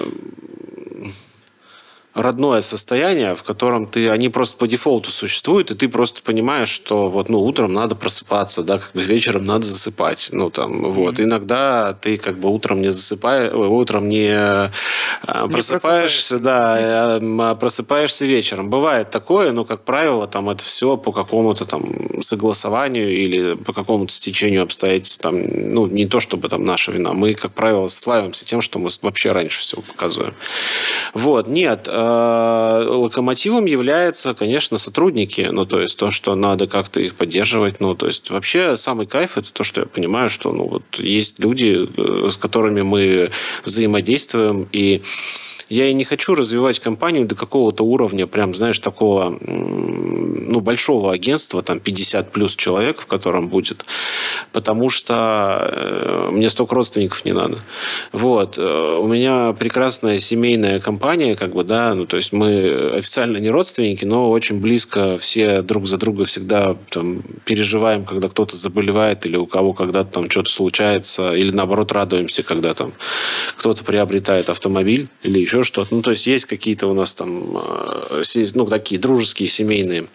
родное 2.14 2.60
состояние, 2.60 3.34
в 3.34 3.42
котором 3.42 3.86
ты, 3.86 4.10
они 4.10 4.28
просто 4.28 4.56
по 4.56 4.66
дефолту 4.66 5.10
существуют, 5.10 5.70
и 5.70 5.74
ты 5.74 5.88
просто 5.88 6.22
понимаешь, 6.22 6.68
что 6.68 7.08
вот, 7.08 7.28
ну, 7.28 7.40
утром 7.40 7.72
надо 7.72 7.94
просыпаться, 7.94 8.62
да, 8.62 8.78
как 8.78 8.92
бы 8.92 9.02
вечером 9.02 9.46
надо 9.46 9.64
засыпать, 9.64 10.28
ну, 10.32 10.50
там, 10.50 10.84
mm-hmm. 10.84 10.90
вот. 10.90 11.20
Иногда 11.20 11.94
ты 11.94 12.18
как 12.18 12.38
бы 12.38 12.50
утром 12.50 12.82
не 12.82 12.88
засыпаешь, 12.88 13.52
утром 13.54 14.08
не, 14.08 14.28
а, 14.30 14.70
не 15.46 15.52
просыпаешься, 15.52 16.38
да, 16.38 16.76
а, 16.76 17.50
а 17.50 17.54
просыпаешься 17.54 18.26
вечером. 18.26 18.68
Бывает 18.68 19.10
такое, 19.10 19.52
но, 19.52 19.64
как 19.64 19.82
правило, 19.82 20.26
там 20.26 20.50
это 20.50 20.62
все 20.64 20.96
по 20.96 21.12
какому-то 21.12 21.64
там 21.64 22.22
согласованию 22.22 23.10
или 23.10 23.54
по 23.54 23.72
какому-то 23.72 24.12
стечению 24.12 24.64
обстоятельств, 24.64 25.20
там, 25.22 25.36
ну, 25.38 25.86
не 25.86 26.06
то 26.06 26.20
чтобы 26.20 26.48
там 26.48 26.64
наша 26.64 26.92
вина. 26.92 27.12
Мы, 27.14 27.34
как 27.34 27.52
правило, 27.52 27.88
славимся 27.88 28.44
тем, 28.44 28.60
что 28.60 28.78
мы 28.78 28.90
вообще 29.00 29.32
раньше 29.32 29.60
всего 29.60 29.82
показываем. 29.82 30.34
Вот, 31.14 31.48
нет, 31.48 31.88
Э, 32.01 32.01
локомотивом 32.88 33.66
являются, 33.66 34.34
конечно, 34.34 34.78
сотрудники, 34.78 35.48
ну, 35.50 35.66
то 35.66 35.80
есть 35.80 35.96
то, 35.96 36.10
что 36.10 36.34
надо 36.34 36.66
как-то 36.66 37.00
их 37.00 37.14
поддерживать, 37.14 37.80
ну, 37.80 37.94
то 37.94 38.06
есть 38.06 38.30
вообще 38.30 38.76
самый 38.76 39.06
кайф 39.06 39.38
это 39.38 39.52
то, 39.52 39.64
что 39.64 39.80
я 39.80 39.86
понимаю, 39.86 40.30
что, 40.30 40.52
ну, 40.52 40.68
вот 40.68 40.82
есть 40.98 41.38
люди, 41.38 41.88
э, 41.96 42.30
с 42.30 42.36
которыми 42.36 42.82
мы 42.82 43.30
взаимодействуем, 43.64 44.68
и 44.72 45.02
я 45.68 45.88
и 45.88 45.94
не 45.94 46.04
хочу 46.04 46.34
развивать 46.34 46.78
компанию 46.78 47.26
до 47.26 47.34
какого-то 47.34 47.84
уровня, 47.84 48.26
прям, 48.26 48.54
знаешь, 48.54 48.78
такого, 48.78 49.36
ну, 49.40 50.60
большого 50.60 51.12
агентства, 51.12 51.62
там, 51.62 51.80
50 51.80 52.32
плюс 52.32 52.54
человек, 52.54 53.00
в 53.00 53.06
котором 53.06 53.48
будет, 53.48 53.84
потому 54.52 54.90
что 54.90 55.70
э, 55.72 56.28
мне 56.32 56.50
столько 56.50 56.74
родственников 56.74 57.24
не 57.24 57.32
надо. 57.32 57.58
Вот. 58.12 58.58
Э, 58.58 58.98
у 59.00 59.06
меня 59.06 59.52
прекрасная 59.52 60.18
семейная 60.18 60.80
компания, 60.80 61.36
как 61.36 61.54
бы, 61.54 61.64
да, 61.64 61.94
ну, 61.94 62.06
то 62.06 62.16
есть 62.16 62.32
мы 62.32 62.92
официально 62.94 63.38
не 63.38 63.50
родственники, 63.50 64.04
но 64.04 64.30
очень 64.30 64.60
близко 64.60 65.18
все 65.18 65.62
друг 65.62 65.86
за 65.86 65.98
друга 65.98 66.24
всегда 66.24 66.76
там 66.90 67.22
переживаем, 67.44 68.04
когда 68.04 68.28
кто-то 68.28 68.56
заболевает 68.56 69.24
или 69.26 69.36
у 69.36 69.46
кого 69.46 69.72
когда-то 69.72 70.12
там 70.12 70.30
что-то 70.30 70.50
случается, 70.50 71.34
или 71.34 71.50
наоборот 71.50 71.92
радуемся, 71.92 72.42
когда 72.42 72.74
там 72.74 72.92
кто-то 73.56 73.84
приобретает 73.84 74.48
автомобиль 74.48 75.08
или 75.22 75.38
еще 75.38 75.61
что-то. 75.64 75.94
Ну, 75.94 76.02
то 76.02 76.10
есть 76.10 76.26
есть 76.26 76.44
какие-то 76.44 76.86
у 76.86 76.94
нас 76.94 77.14
там, 77.14 77.56
э, 77.56 78.22
ну, 78.54 78.66
такие 78.66 79.00
дружеские, 79.00 79.48
семейные 79.48 80.06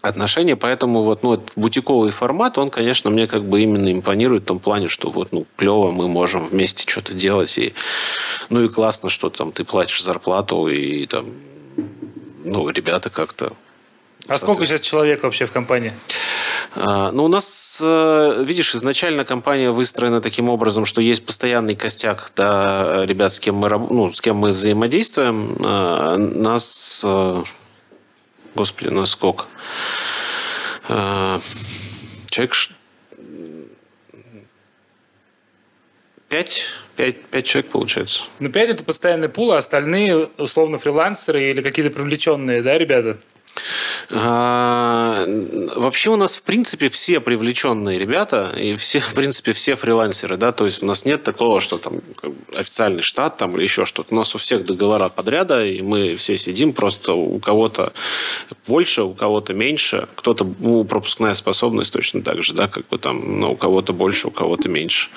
отношения, 0.00 0.56
поэтому 0.56 1.02
вот, 1.02 1.22
ну, 1.22 1.30
вот 1.30 1.52
бутиковый 1.56 2.10
формат, 2.10 2.56
он, 2.56 2.70
конечно, 2.70 3.10
мне 3.10 3.26
как 3.26 3.44
бы 3.48 3.62
именно 3.62 3.92
импонирует 3.92 4.44
в 4.44 4.46
том 4.46 4.58
плане, 4.60 4.88
что 4.88 5.10
вот, 5.10 5.32
ну, 5.32 5.46
клево, 5.56 5.90
мы 5.90 6.06
можем 6.08 6.46
вместе 6.46 6.88
что-то 6.88 7.14
делать, 7.14 7.58
и, 7.58 7.74
ну, 8.48 8.64
и 8.64 8.68
классно, 8.68 9.08
что 9.08 9.28
там 9.30 9.50
ты 9.50 9.64
платишь 9.64 10.02
зарплату, 10.02 10.68
и 10.68 11.06
там, 11.06 11.26
ну, 12.44 12.68
ребята 12.68 13.10
как-то 13.10 13.52
а 14.28 14.38
сколько 14.38 14.66
сейчас 14.66 14.80
человек 14.82 15.22
вообще 15.22 15.46
в 15.46 15.52
компании? 15.52 15.94
А, 16.74 17.10
ну, 17.12 17.24
у 17.24 17.28
нас, 17.28 17.80
э, 17.82 18.44
видишь, 18.44 18.74
изначально 18.74 19.24
компания 19.24 19.70
выстроена 19.70 20.20
таким 20.20 20.48
образом, 20.48 20.84
что 20.84 21.00
есть 21.00 21.24
постоянный 21.24 21.74
костяк 21.74 22.30
да, 22.36 23.04
ребят, 23.06 23.32
с 23.32 23.40
кем 23.40 23.56
мы, 23.56 23.68
ну, 23.70 24.10
с 24.10 24.20
кем 24.20 24.36
мы 24.36 24.50
взаимодействуем. 24.50 25.56
А, 25.64 26.16
нас, 26.18 27.02
э, 27.04 27.42
господи, 28.54 28.88
нас 28.88 29.10
сколько? 29.10 29.46
А, 30.88 31.40
человек 32.28 32.54
пять, 36.28 36.66
пять, 36.96 37.24
пять 37.24 37.46
человек 37.46 37.70
получается. 37.70 38.24
Ну, 38.40 38.50
пять 38.50 38.70
это 38.70 38.84
постоянный 38.84 39.28
пул, 39.28 39.52
а 39.52 39.58
остальные 39.58 40.26
условно 40.36 40.78
фрилансеры 40.78 41.50
или 41.50 41.62
какие-то 41.62 41.94
привлеченные, 41.94 42.62
да, 42.62 42.76
ребята? 42.76 43.18
А, 44.10 45.24
вообще 45.76 46.10
у 46.10 46.16
нас, 46.16 46.36
в 46.36 46.42
принципе, 46.42 46.88
все 46.88 47.20
привлеченные 47.20 47.98
ребята 47.98 48.52
и 48.56 48.76
все, 48.76 49.00
в 49.00 49.14
принципе, 49.14 49.52
все 49.52 49.76
фрилансеры, 49.76 50.36
да, 50.36 50.52
то 50.52 50.66
есть 50.66 50.82
у 50.82 50.86
нас 50.86 51.04
нет 51.04 51.22
такого, 51.22 51.60
что 51.60 51.78
там 51.78 52.00
официальный 52.56 53.02
штат 53.02 53.36
там 53.36 53.54
или 53.56 53.62
еще 53.62 53.84
что-то. 53.84 54.14
У 54.14 54.18
нас 54.18 54.34
у 54.34 54.38
всех 54.38 54.64
договора 54.64 55.08
подряда, 55.08 55.64
и 55.64 55.82
мы 55.82 56.16
все 56.16 56.36
сидим, 56.36 56.72
просто 56.72 57.12
у 57.12 57.38
кого-то 57.38 57.92
больше, 58.66 59.02
у 59.02 59.14
кого-то 59.14 59.54
меньше, 59.54 60.08
кто-то, 60.14 60.46
ну, 60.58 60.84
пропускная 60.84 61.34
способность 61.34 61.92
точно 61.92 62.22
так 62.22 62.42
же, 62.42 62.54
да, 62.54 62.68
как 62.68 62.88
бы 62.88 62.98
там, 62.98 63.40
но 63.40 63.52
у 63.52 63.56
кого-то 63.56 63.92
больше, 63.92 64.28
у 64.28 64.30
кого-то 64.30 64.68
меньше. 64.68 65.10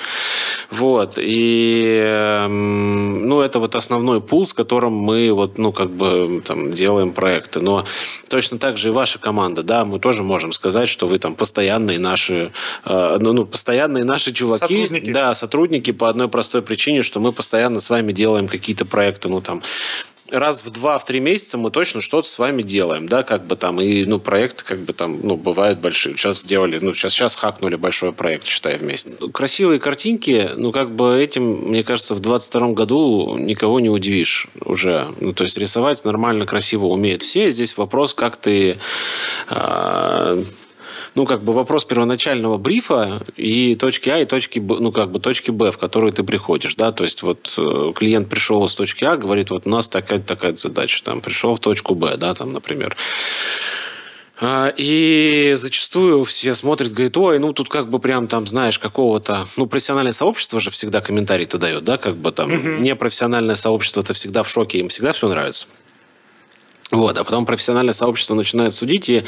Вот, 0.69 1.17
и, 1.17 2.01
эм, 2.05 3.27
ну, 3.27 3.41
это 3.41 3.59
вот 3.59 3.75
основной 3.75 4.21
пул, 4.21 4.45
с 4.45 4.53
которым 4.53 4.93
мы 4.93 5.31
вот, 5.31 5.57
ну, 5.57 5.71
как 5.71 5.91
бы 5.91 6.41
там 6.45 6.71
делаем 6.73 7.13
проекты, 7.13 7.59
но 7.59 7.85
Точно 8.31 8.57
так 8.57 8.77
же 8.77 8.87
и 8.87 8.91
ваша 8.93 9.19
команда, 9.19 9.61
да, 9.61 9.83
мы 9.83 9.99
тоже 9.99 10.23
можем 10.23 10.53
сказать, 10.53 10.87
что 10.87 11.05
вы 11.05 11.19
там 11.19 11.35
постоянные 11.35 11.99
наши, 11.99 12.53
э, 12.85 13.17
ну, 13.19 13.33
ну, 13.33 13.45
постоянные 13.45 14.05
наши 14.05 14.31
чуваки. 14.31 14.85
Сотрудники. 14.85 15.11
Да, 15.11 15.35
сотрудники 15.35 15.91
по 15.91 16.07
одной 16.07 16.29
простой 16.29 16.61
причине, 16.61 17.01
что 17.01 17.19
мы 17.19 17.33
постоянно 17.33 17.81
с 17.81 17.89
вами 17.89 18.13
делаем 18.13 18.47
какие-то 18.47 18.85
проекты, 18.85 19.27
ну, 19.27 19.41
там, 19.41 19.61
раз 20.31 20.63
в 20.63 20.69
два, 20.69 20.97
в 20.97 21.05
три 21.05 21.19
месяца 21.19 21.57
мы 21.57 21.71
точно 21.71 22.01
что-то 22.01 22.27
с 22.27 22.39
вами 22.39 22.61
делаем, 22.61 23.07
да, 23.07 23.23
как 23.23 23.45
бы 23.45 23.55
там, 23.55 23.79
и, 23.81 24.05
ну, 24.05 24.19
проекты, 24.19 24.63
как 24.63 24.79
бы 24.79 24.93
там, 24.93 25.19
ну, 25.21 25.35
бывают 25.35 25.79
большие. 25.79 26.15
Сейчас 26.15 26.39
сделали, 26.39 26.79
ну, 26.81 26.93
сейчас, 26.93 27.13
сейчас 27.13 27.35
хакнули 27.35 27.75
большой 27.75 28.13
проект, 28.13 28.45
считай, 28.45 28.77
вместе. 28.77 29.11
Красивые 29.31 29.79
картинки, 29.79 30.51
ну, 30.55 30.71
как 30.71 30.95
бы 30.95 31.21
этим, 31.21 31.69
мне 31.69 31.83
кажется, 31.83 32.15
в 32.15 32.19
22 32.19 32.69
году 32.69 33.37
никого 33.37 33.79
не 33.79 33.89
удивишь 33.89 34.47
уже. 34.63 35.07
Ну, 35.19 35.33
то 35.33 35.43
есть 35.43 35.57
рисовать 35.57 36.03
нормально, 36.05 36.45
красиво 36.45 36.85
умеют 36.85 37.23
все. 37.23 37.51
Здесь 37.51 37.77
вопрос, 37.77 38.13
как 38.13 38.37
ты 38.37 38.77
э, 39.49 40.43
ну, 41.15 41.25
как 41.25 41.43
бы 41.43 41.53
вопрос 41.53 41.85
первоначального 41.85 42.57
брифа 42.57 43.21
и 43.35 43.75
точки 43.75 44.09
А, 44.09 44.19
и 44.19 44.25
точки 44.25 44.59
Б, 44.59 44.77
ну, 44.79 44.91
как 44.91 45.11
бы 45.11 45.19
точки 45.19 45.51
Б, 45.51 45.71
в 45.71 45.77
которую 45.77 46.13
ты 46.13 46.23
приходишь, 46.23 46.75
да, 46.75 46.91
то 46.91 47.03
есть 47.03 47.21
вот 47.21 47.53
э, 47.57 47.93
клиент 47.95 48.29
пришел 48.29 48.65
из 48.65 48.75
точки 48.75 49.03
А, 49.03 49.17
говорит, 49.17 49.49
вот 49.49 49.65
у 49.65 49.69
нас 49.69 49.87
такая-то 49.87 50.25
такая 50.25 50.55
задача, 50.55 51.03
там, 51.03 51.21
пришел 51.21 51.55
в 51.55 51.59
точку 51.59 51.95
Б, 51.95 52.15
да, 52.17 52.33
там, 52.33 52.53
например. 52.53 52.95
А, 54.43 54.73
и 54.75 55.53
зачастую 55.55 56.23
все 56.23 56.55
смотрят, 56.55 56.91
говорят, 56.91 57.15
ой, 57.15 57.37
ну 57.37 57.53
тут 57.53 57.69
как 57.69 57.89
бы 57.89 57.99
прям 57.99 58.27
там, 58.27 58.47
знаешь, 58.47 58.79
какого-то... 58.79 59.45
Ну, 59.55 59.67
профессиональное 59.67 60.13
сообщество 60.13 60.59
же 60.59 60.71
всегда 60.71 60.99
комментарий-то 60.99 61.59
дает, 61.59 61.83
да, 61.83 61.99
как 61.99 62.17
бы 62.17 62.31
там. 62.31 62.51
Uh-huh. 62.51 62.79
Непрофессиональное 62.79 63.55
сообщество-то 63.55 64.15
всегда 64.15 64.41
в 64.41 64.49
шоке, 64.49 64.79
им 64.79 64.89
всегда 64.89 65.11
все 65.11 65.27
нравится. 65.27 65.67
Вот, 66.91 67.17
а 67.17 67.23
потом 67.23 67.45
профессиональное 67.45 67.93
сообщество 67.93 68.35
начинает 68.35 68.73
судить, 68.73 69.07
и 69.09 69.23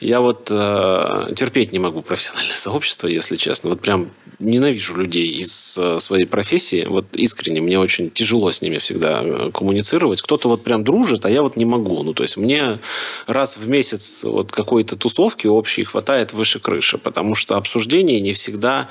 я 0.00 0.20
вот 0.20 0.48
э, 0.50 1.32
терпеть 1.34 1.72
не 1.72 1.78
могу 1.78 2.02
профессиональное 2.02 2.54
сообщество, 2.56 3.06
если 3.06 3.36
честно. 3.36 3.70
Вот 3.70 3.80
прям 3.80 4.10
ненавижу 4.38 4.96
людей 4.96 5.28
из 5.28 5.78
э, 5.78 5.98
своей 5.98 6.26
профессии. 6.26 6.84
Вот 6.86 7.06
искренне 7.14 7.62
мне 7.62 7.78
очень 7.78 8.10
тяжело 8.10 8.52
с 8.52 8.60
ними 8.60 8.76
всегда 8.76 9.22
э, 9.22 9.50
коммуницировать. 9.50 10.20
Кто-то 10.20 10.50
вот 10.50 10.62
прям 10.62 10.84
дружит, 10.84 11.24
а 11.24 11.30
я 11.30 11.40
вот 11.40 11.56
не 11.56 11.64
могу. 11.64 12.02
Ну, 12.02 12.12
то 12.12 12.22
есть 12.22 12.36
мне 12.36 12.80
раз 13.26 13.56
в 13.56 13.66
месяц 13.66 14.22
вот 14.22 14.52
какой-то 14.52 14.96
тусовки 14.96 15.46
общей 15.46 15.84
хватает 15.84 16.34
выше 16.34 16.60
крыши, 16.60 16.98
потому 16.98 17.34
что 17.34 17.56
обсуждение 17.56 18.20
не 18.20 18.34
всегда... 18.34 18.88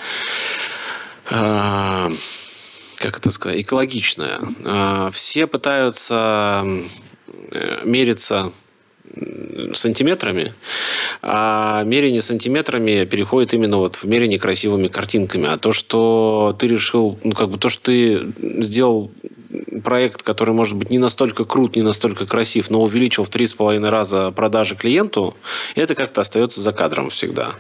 Э, 1.30 2.10
как 2.98 3.18
это 3.18 3.30
сказать, 3.30 3.60
экологичное. 3.60 4.40
Э, 4.64 5.10
все 5.12 5.46
пытаются 5.46 6.66
мерится 7.84 8.52
сантиметрами, 9.74 10.54
а 11.22 11.84
мерение 11.84 12.22
сантиметрами 12.22 13.06
переходит 13.06 13.54
именно 13.54 13.78
вот 13.78 13.98
в 13.98 14.06
мерение 14.06 14.40
красивыми 14.40 14.88
картинками. 14.88 15.48
А 15.48 15.58
то, 15.58 15.72
что 15.74 16.56
ты 16.60 16.68
решил, 16.68 17.18
ну, 17.24 17.34
как 17.34 17.50
бы 17.50 17.58
то, 17.58 17.70
что 17.70 17.84
ты 17.84 18.28
сделал 18.64 19.12
проект, 19.84 20.24
который, 20.24 20.54
может 20.54 20.76
быть, 20.76 20.90
не 20.90 20.98
настолько 20.98 21.46
крут, 21.46 21.76
не 21.76 21.82
настолько 21.82 22.26
красив, 22.26 22.70
но 22.70 22.82
увеличил 22.82 23.24
в 23.24 23.30
три 23.30 23.48
с 23.48 23.54
половиной 23.54 23.90
раза 23.90 24.32
продажи 24.32 24.76
клиенту, 24.76 25.36
это 25.76 25.96
как-то 25.96 26.22
остается 26.22 26.62
за 26.62 26.74
кадром 26.74 27.10
всегда. 27.10 27.56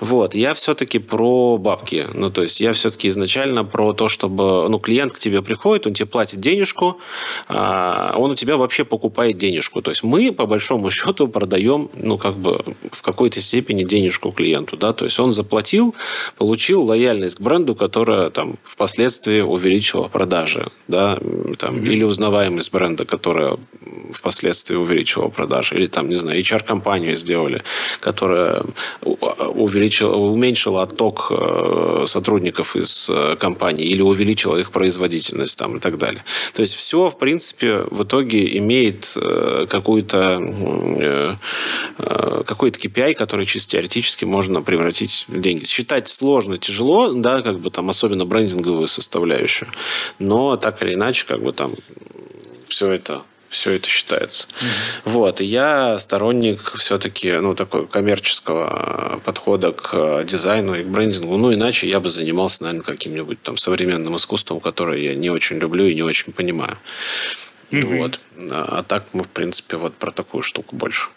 Вот. 0.00 0.34
Я 0.34 0.54
все-таки 0.54 0.98
про 0.98 1.58
бабки. 1.58 2.06
Ну, 2.14 2.30
то 2.30 2.42
есть, 2.42 2.60
я 2.60 2.72
все-таки 2.72 3.08
изначально 3.08 3.64
про 3.64 3.92
то, 3.92 4.08
чтобы... 4.08 4.68
Ну, 4.68 4.78
клиент 4.78 5.12
к 5.12 5.18
тебе 5.18 5.42
приходит, 5.42 5.86
он 5.86 5.94
тебе 5.94 6.06
платит 6.06 6.40
денежку, 6.40 6.98
а 7.48 8.14
он 8.16 8.32
у 8.32 8.34
тебя 8.34 8.56
вообще 8.56 8.84
покупает 8.84 9.38
денежку. 9.38 9.82
То 9.82 9.90
есть, 9.90 10.02
мы, 10.02 10.32
по 10.32 10.46
большому 10.46 10.90
счету, 10.90 11.28
продаем, 11.28 11.90
ну, 11.94 12.18
как 12.18 12.36
бы, 12.36 12.64
в 12.90 13.02
какой-то 13.02 13.40
степени 13.40 13.84
денежку 13.84 14.32
клиенту, 14.32 14.76
да, 14.76 14.92
то 14.92 15.04
есть, 15.04 15.18
он 15.18 15.32
заплатил, 15.32 15.94
получил 16.36 16.82
лояльность 16.82 17.36
к 17.36 17.40
бренду, 17.40 17.74
которая 17.74 18.30
там 18.30 18.56
впоследствии 18.64 19.40
увеличила 19.40 20.08
продажи, 20.08 20.70
да, 20.88 21.18
там, 21.58 21.76
mm-hmm. 21.76 21.88
или 21.88 22.04
узнаваемость 22.04 22.72
бренда, 22.72 23.04
которая 23.04 23.56
впоследствии 24.12 24.76
увеличила 24.76 25.28
продажи, 25.28 25.74
или 25.74 25.86
там, 25.86 26.08
не 26.08 26.14
знаю, 26.16 26.40
HR-компанию 26.40 27.16
сделали, 27.16 27.62
которая 28.00 28.64
увеличила, 29.02 30.14
уменьшила 30.16 30.82
отток 30.82 31.28
э, 31.30 32.04
сотрудников 32.06 32.76
из 32.76 33.08
э, 33.10 33.36
компании 33.36 33.86
или 33.86 34.02
увеличила 34.02 34.56
их 34.56 34.70
производительность 34.70 35.58
там, 35.58 35.76
и 35.76 35.80
так 35.80 35.98
далее. 35.98 36.24
То 36.54 36.62
есть 36.62 36.74
все, 36.74 37.10
в 37.10 37.18
принципе, 37.18 37.84
в 37.90 38.04
итоге 38.04 38.56
имеет 38.58 39.12
э, 39.16 39.66
какую-то 39.68 41.38
какой-то 42.46 42.78
KPI, 42.78 43.14
который 43.14 43.46
чисто 43.46 43.72
теоретически 43.72 44.24
можно 44.24 44.62
превратить 44.62 45.26
в 45.28 45.40
деньги. 45.40 45.64
Считать 45.64 46.08
сложно, 46.08 46.58
тяжело, 46.58 47.12
да, 47.12 47.42
как 47.42 47.60
бы 47.60 47.70
там 47.70 47.90
особенно 47.90 48.24
брендинговую 48.24 48.88
составляющую, 48.88 49.68
но 50.18 50.56
так 50.56 50.82
или 50.82 50.94
иначе, 50.94 51.09
как 51.26 51.42
бы 51.42 51.52
там 51.52 51.74
все 52.68 52.88
это 52.88 53.22
все 53.50 53.72
это 53.72 53.88
считается. 53.88 54.46
Mm-hmm. 54.46 55.00
Вот. 55.06 55.40
И 55.40 55.44
я 55.44 55.98
сторонник 55.98 56.74
все-таки 56.76 57.32
ну, 57.32 57.54
такой 57.54 57.86
коммерческого 57.86 59.20
подхода 59.24 59.72
к 59.72 60.22
дизайну 60.24 60.74
и 60.76 60.84
к 60.84 60.86
брендингу. 60.86 61.36
Ну, 61.36 61.52
иначе 61.52 61.88
я 61.88 61.98
бы 61.98 62.10
занимался, 62.10 62.62
наверное, 62.62 62.84
каким-нибудь 62.84 63.42
там 63.42 63.56
современным 63.56 64.16
искусством, 64.16 64.60
которое 64.60 65.00
я 65.00 65.14
не 65.16 65.30
очень 65.30 65.58
люблю 65.58 65.84
и 65.84 65.94
не 65.94 66.02
очень 66.02 66.32
понимаю. 66.32 66.78
Mm-hmm. 67.72 67.98
Вот. 67.98 68.20
А 68.50 68.84
так 68.84 69.06
мы, 69.12 69.24
в 69.24 69.28
принципе, 69.28 69.76
вот 69.76 69.94
про 69.94 70.12
такую 70.12 70.42
штуку 70.42 70.76
больше. 70.76 71.08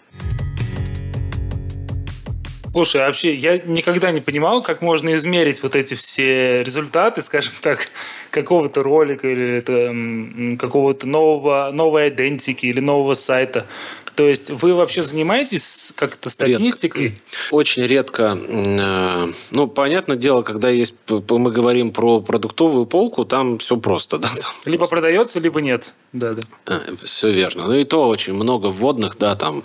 Слушай, 2.74 3.04
а 3.04 3.06
вообще 3.06 3.36
я 3.36 3.60
никогда 3.60 4.10
не 4.10 4.20
понимал, 4.20 4.64
как 4.64 4.82
можно 4.82 5.14
измерить 5.14 5.62
вот 5.62 5.76
эти 5.76 5.94
все 5.94 6.64
результаты, 6.64 7.22
скажем 7.22 7.54
так, 7.62 7.88
какого-то 8.32 8.82
ролика 8.82 9.28
или 9.28 10.56
какого-то 10.56 11.08
нового, 11.08 11.70
новой 11.72 12.10
идентики 12.10 12.66
или 12.66 12.80
нового 12.80 13.14
сайта. 13.14 13.68
То 14.16 14.28
есть 14.28 14.50
вы 14.50 14.74
вообще 14.76 15.02
занимаетесь 15.02 15.92
как-то 15.96 16.30
статистикой? 16.30 17.04
Редко. 17.04 17.22
Очень 17.52 17.84
редко. 17.84 18.38
Э, 18.48 19.28
ну, 19.52 19.68
понятное 19.68 20.18
дело, 20.18 20.44
когда 20.44 20.70
есть, 20.70 20.96
мы 21.10 21.52
говорим 21.52 21.92
про 21.92 22.22
продуктовую 22.22 22.86
полку, 22.86 23.26
там 23.26 23.58
все 23.58 23.78
просто. 23.78 24.18
Да? 24.24 24.30
Там 24.30 24.54
либо 24.66 24.78
просто. 24.80 24.96
продается, 24.96 25.40
либо 25.40 25.60
нет. 25.60 25.94
Да, 26.14 26.34
да. 26.34 26.42
Э, 26.68 26.80
все 27.04 27.32
верно. 27.32 27.68
Ну 27.68 27.76
и 27.76 27.84
то 27.84 28.08
очень 28.08 28.34
много 28.34 28.68
вводных, 28.68 29.18
да, 29.18 29.36
там. 29.36 29.64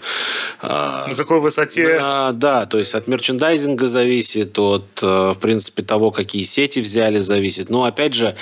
А, 0.61 1.07
На 1.07 1.15
какой 1.15 1.41
высоте? 1.41 1.99
Да, 1.99 2.33
да, 2.33 2.67
то 2.67 2.79
есть 2.79 2.95
от 2.95 3.07
мерчендайзинга 3.07 3.87
зависит, 3.87 4.59
от, 4.59 4.85
э, 5.03 5.07
в 5.07 5.39
принципе, 5.41 5.83
того, 5.83 6.11
какие 6.11 6.43
сети 6.43 6.81
взяли, 6.81 7.21
зависит. 7.21 7.71
Но 7.71 7.85
опять 7.85 8.15
же, 8.15 8.35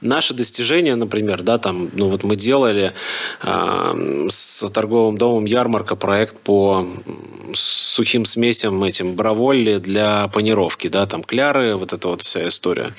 наши 0.00 0.34
достижения, 0.34 0.94
например, 0.94 1.42
да, 1.42 1.58
там, 1.58 1.90
ну 1.94 2.08
вот 2.08 2.22
мы 2.22 2.36
делали 2.36 2.92
с 3.42 4.68
торговым 4.70 5.18
домом 5.18 5.46
ярмарка 5.54 5.94
проект 5.94 6.36
по 6.40 6.84
сухим 7.52 8.24
смесям 8.24 8.82
этим 8.82 9.14
браволли 9.14 9.76
для 9.76 10.26
панировки, 10.28 10.88
да, 10.88 11.06
там 11.06 11.22
кляры, 11.22 11.76
вот 11.76 11.92
эта 11.92 12.08
вот 12.08 12.22
вся 12.22 12.48
история. 12.48 12.92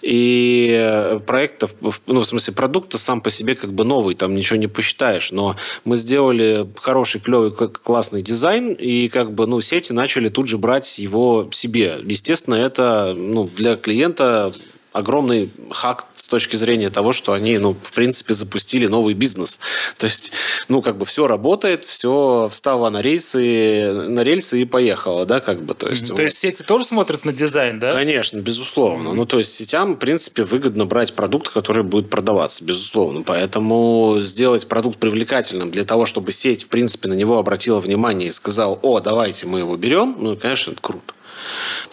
И 0.00 1.18
проектов, 1.26 1.74
ну, 2.06 2.20
в 2.20 2.24
смысле, 2.24 2.54
продукт 2.54 2.92
сам 2.98 3.20
по 3.20 3.30
себе 3.30 3.56
как 3.56 3.72
бы 3.72 3.84
новый, 3.84 4.14
там 4.14 4.34
ничего 4.34 4.58
не 4.58 4.68
посчитаешь, 4.68 5.32
но 5.32 5.56
мы 5.84 5.96
сделали 5.96 6.68
хороший, 6.80 7.20
клевый, 7.20 7.50
классный 7.50 8.22
дизайн, 8.22 8.74
и 8.74 9.08
как 9.08 9.32
бы, 9.32 9.46
ну, 9.46 9.60
сети 9.60 9.92
начали 9.92 10.28
тут 10.28 10.46
же 10.46 10.58
брать 10.58 10.98
его 11.00 11.48
себе. 11.50 11.98
Естественно, 12.04 12.54
это, 12.54 13.14
ну, 13.16 13.50
для 13.56 13.76
клиента 13.76 14.52
огромный 14.98 15.50
хак 15.70 16.06
с 16.14 16.26
точки 16.26 16.56
зрения 16.56 16.90
того, 16.90 17.12
что 17.12 17.32
они, 17.32 17.56
ну, 17.58 17.74
в 17.80 17.92
принципе, 17.92 18.34
запустили 18.34 18.86
новый 18.86 19.14
бизнес. 19.14 19.60
То 19.96 20.06
есть, 20.06 20.32
ну, 20.68 20.82
как 20.82 20.98
бы 20.98 21.06
все 21.06 21.26
работает, 21.26 21.84
все 21.84 22.48
встало 22.50 22.90
на 22.90 23.00
рельсы, 23.00 23.92
на 23.92 24.20
рельсы 24.20 24.60
и 24.60 24.64
поехало, 24.64 25.24
да, 25.24 25.40
как 25.40 25.62
бы, 25.62 25.74
то 25.74 25.88
есть. 25.88 26.08
Вот. 26.10 26.16
То 26.16 26.22
есть 26.22 26.38
сети 26.38 26.62
тоже 26.62 26.84
смотрят 26.84 27.24
на 27.24 27.32
дизайн, 27.32 27.78
да? 27.78 27.92
Конечно, 27.92 28.38
безусловно. 28.38 29.08
Mm-hmm. 29.08 29.14
Ну, 29.14 29.24
то 29.24 29.38
есть 29.38 29.54
сетям, 29.54 29.94
в 29.94 29.98
принципе, 29.98 30.44
выгодно 30.44 30.84
брать 30.84 31.14
продукт, 31.14 31.48
который 31.48 31.84
будет 31.84 32.10
продаваться, 32.10 32.64
безусловно. 32.64 33.22
Поэтому 33.22 34.16
сделать 34.20 34.66
продукт 34.66 34.98
привлекательным 34.98 35.70
для 35.70 35.84
того, 35.84 36.06
чтобы 36.06 36.32
сеть, 36.32 36.64
в 36.64 36.68
принципе, 36.68 37.08
на 37.08 37.14
него 37.14 37.38
обратила 37.38 37.80
внимание 37.80 38.28
и 38.28 38.32
сказал, 38.32 38.78
о, 38.82 39.00
давайте 39.00 39.46
мы 39.46 39.60
его 39.60 39.76
берем, 39.76 40.16
ну, 40.18 40.36
конечно, 40.36 40.72
это 40.72 40.80
круто 40.80 41.14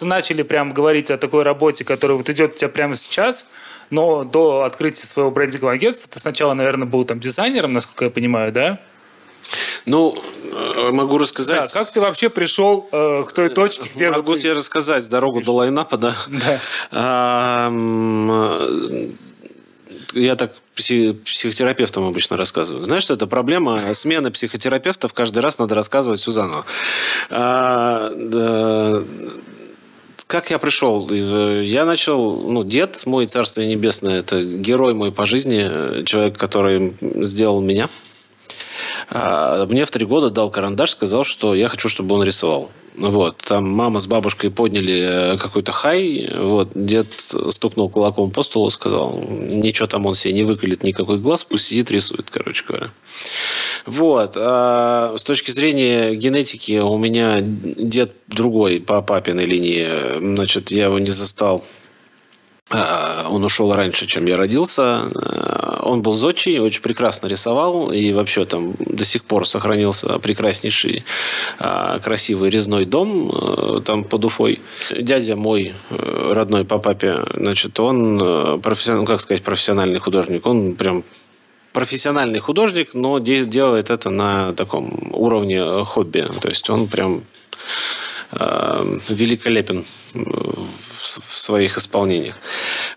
начали 0.00 0.42
прям 0.42 0.72
говорить 0.72 1.10
о 1.10 1.18
такой 1.18 1.42
работе, 1.42 1.84
которая 1.84 2.16
вот 2.16 2.28
идет 2.30 2.54
у 2.54 2.56
тебя 2.56 2.68
прямо 2.68 2.96
сейчас, 2.96 3.48
но 3.90 4.24
до 4.24 4.62
открытия 4.62 5.06
своего 5.06 5.30
брендингового 5.30 5.74
агентства 5.74 6.08
ты 6.12 6.20
сначала, 6.20 6.54
наверное, 6.54 6.86
был 6.86 7.04
там 7.04 7.20
дизайнером, 7.20 7.72
насколько 7.72 8.06
я 8.06 8.10
понимаю, 8.10 8.52
да? 8.52 8.80
Ну, 9.84 10.18
э, 10.52 10.90
могу 10.90 11.18
рассказать. 11.18 11.72
Да, 11.72 11.80
как 11.80 11.92
ты 11.92 12.00
вообще 12.00 12.28
пришел 12.28 12.88
э, 12.90 13.24
к 13.28 13.32
той 13.32 13.48
точке, 13.48 13.88
где... 13.94 14.10
Могу 14.10 14.34
ты... 14.34 14.40
тебе 14.40 14.54
рассказать 14.54 15.08
дорогу 15.08 15.40
до 15.42 15.52
лайнапа, 15.52 15.96
да? 15.96 16.16
Да. 16.90 17.70
Я 20.16 20.34
так 20.34 20.52
психотерапевтам 20.74 22.06
обычно 22.06 22.36
рассказываю. 22.36 22.82
Знаешь, 22.84 23.02
что 23.02 23.14
это 23.14 23.26
проблема 23.26 23.94
смены 23.94 24.30
психотерапевтов. 24.30 25.12
Каждый 25.12 25.40
раз 25.40 25.58
надо 25.58 25.74
рассказывать 25.74 26.20
все. 26.20 26.64
А, 27.30 28.10
да, 28.14 29.02
как 30.26 30.50
я 30.50 30.58
пришел? 30.58 31.08
Я 31.10 31.84
начал, 31.84 32.50
ну, 32.50 32.64
дед 32.64 33.04
мой, 33.06 33.26
Царствие 33.26 33.68
Небесное, 33.68 34.20
это 34.20 34.42
герой 34.42 34.94
мой 34.94 35.12
по 35.12 35.26
жизни, 35.26 36.04
человек, 36.04 36.36
который 36.36 36.94
сделал 37.00 37.60
меня. 37.60 37.88
А, 39.08 39.66
мне 39.66 39.84
в 39.84 39.90
три 39.90 40.04
года 40.06 40.30
дал 40.30 40.50
карандаш, 40.50 40.90
сказал, 40.92 41.24
что 41.24 41.54
я 41.54 41.68
хочу, 41.68 41.88
чтобы 41.88 42.14
он 42.14 42.24
рисовал. 42.24 42.70
Вот, 42.96 43.38
там 43.38 43.68
мама 43.68 44.00
с 44.00 44.06
бабушкой 44.06 44.50
подняли 44.50 45.34
э, 45.34 45.36
какой-то 45.38 45.70
хай, 45.70 46.30
вот, 46.34 46.70
дед 46.74 47.08
стукнул 47.50 47.90
кулаком 47.90 48.30
по 48.30 48.42
столу, 48.42 48.70
сказал, 48.70 49.22
ничего 49.28 49.86
там 49.86 50.06
он 50.06 50.14
себе 50.14 50.32
не 50.32 50.44
выколет 50.44 50.82
никакой 50.82 51.18
глаз, 51.18 51.44
пусть 51.44 51.66
сидит, 51.66 51.90
рисует, 51.90 52.30
короче 52.30 52.64
говоря. 52.66 52.90
Вот, 53.84 54.32
а 54.36 55.14
с 55.18 55.22
точки 55.24 55.50
зрения 55.50 56.14
генетики 56.14 56.78
у 56.78 56.96
меня 56.96 57.38
дед 57.40 58.12
другой 58.28 58.80
по 58.80 59.02
папиной 59.02 59.44
линии, 59.44 59.86
значит, 60.18 60.70
я 60.70 60.86
его 60.86 60.98
не 60.98 61.10
застал 61.10 61.62
он 62.70 63.44
ушел 63.44 63.72
раньше, 63.72 64.06
чем 64.06 64.26
я 64.26 64.36
родился. 64.36 65.02
А, 65.14 65.80
он 65.84 66.02
был 66.02 66.14
зодчий, 66.14 66.58
очень 66.58 66.82
прекрасно 66.82 67.28
рисовал. 67.28 67.92
И 67.92 68.12
вообще 68.12 68.44
там 68.44 68.74
до 68.78 69.04
сих 69.04 69.24
пор 69.24 69.46
сохранился 69.46 70.18
прекраснейший 70.18 71.04
а, 71.60 72.00
красивый 72.00 72.50
резной 72.50 72.84
дом 72.84 73.82
там 73.84 74.02
под 74.02 74.24
Уфой. 74.24 74.60
Дядя 74.90 75.36
мой, 75.36 75.74
э, 75.90 76.28
родной 76.32 76.64
по 76.64 76.78
папе, 76.78 77.18
значит, 77.34 77.78
он 77.78 78.20
э, 78.20 78.58
профессиональный, 78.58 79.02
ну, 79.02 79.06
как 79.06 79.20
сказать, 79.20 79.42
профессиональный 79.44 80.00
художник. 80.00 80.44
Он 80.46 80.74
прям 80.74 81.04
профессиональный 81.72 82.40
художник, 82.40 82.94
но 82.94 83.18
делает 83.20 83.90
это 83.90 84.10
на 84.10 84.52
таком 84.54 85.10
уровне 85.12 85.84
хобби. 85.84 86.26
То 86.40 86.48
есть 86.48 86.68
он 86.68 86.88
прям 86.88 87.22
э, 88.32 88.98
великолепен 89.08 89.84
в 91.06 91.38
своих 91.38 91.78
исполнениях. 91.78 92.36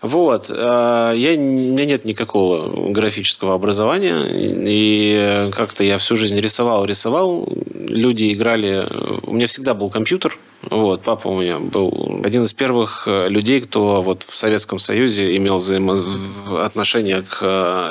Вот. 0.02 0.46
Э, 0.48 1.12
я, 1.16 1.32
у 1.32 1.40
меня 1.40 1.84
нет 1.84 2.04
никакого 2.04 2.90
графического 2.90 3.54
образования. 3.54 4.24
И 4.30 5.50
как-то 5.52 5.84
я 5.84 5.98
всю 5.98 6.16
жизнь 6.16 6.38
рисовал, 6.38 6.84
рисовал. 6.84 7.48
Люди 7.74 8.32
играли... 8.32 8.86
У 9.22 9.32
меня 9.32 9.46
всегда 9.46 9.74
был 9.74 9.90
компьютер. 9.90 10.38
Вот, 10.62 11.02
папа 11.02 11.28
у 11.28 11.40
меня 11.40 11.58
был 11.58 12.20
один 12.22 12.44
из 12.44 12.52
первых 12.52 13.04
э, 13.06 13.28
людей, 13.28 13.62
кто 13.62 14.02
вот 14.02 14.24
в 14.24 14.34
Советском 14.34 14.78
Союзе 14.78 15.34
имел 15.36 15.58
взаимоотношение 15.58 17.22
к 17.22 17.42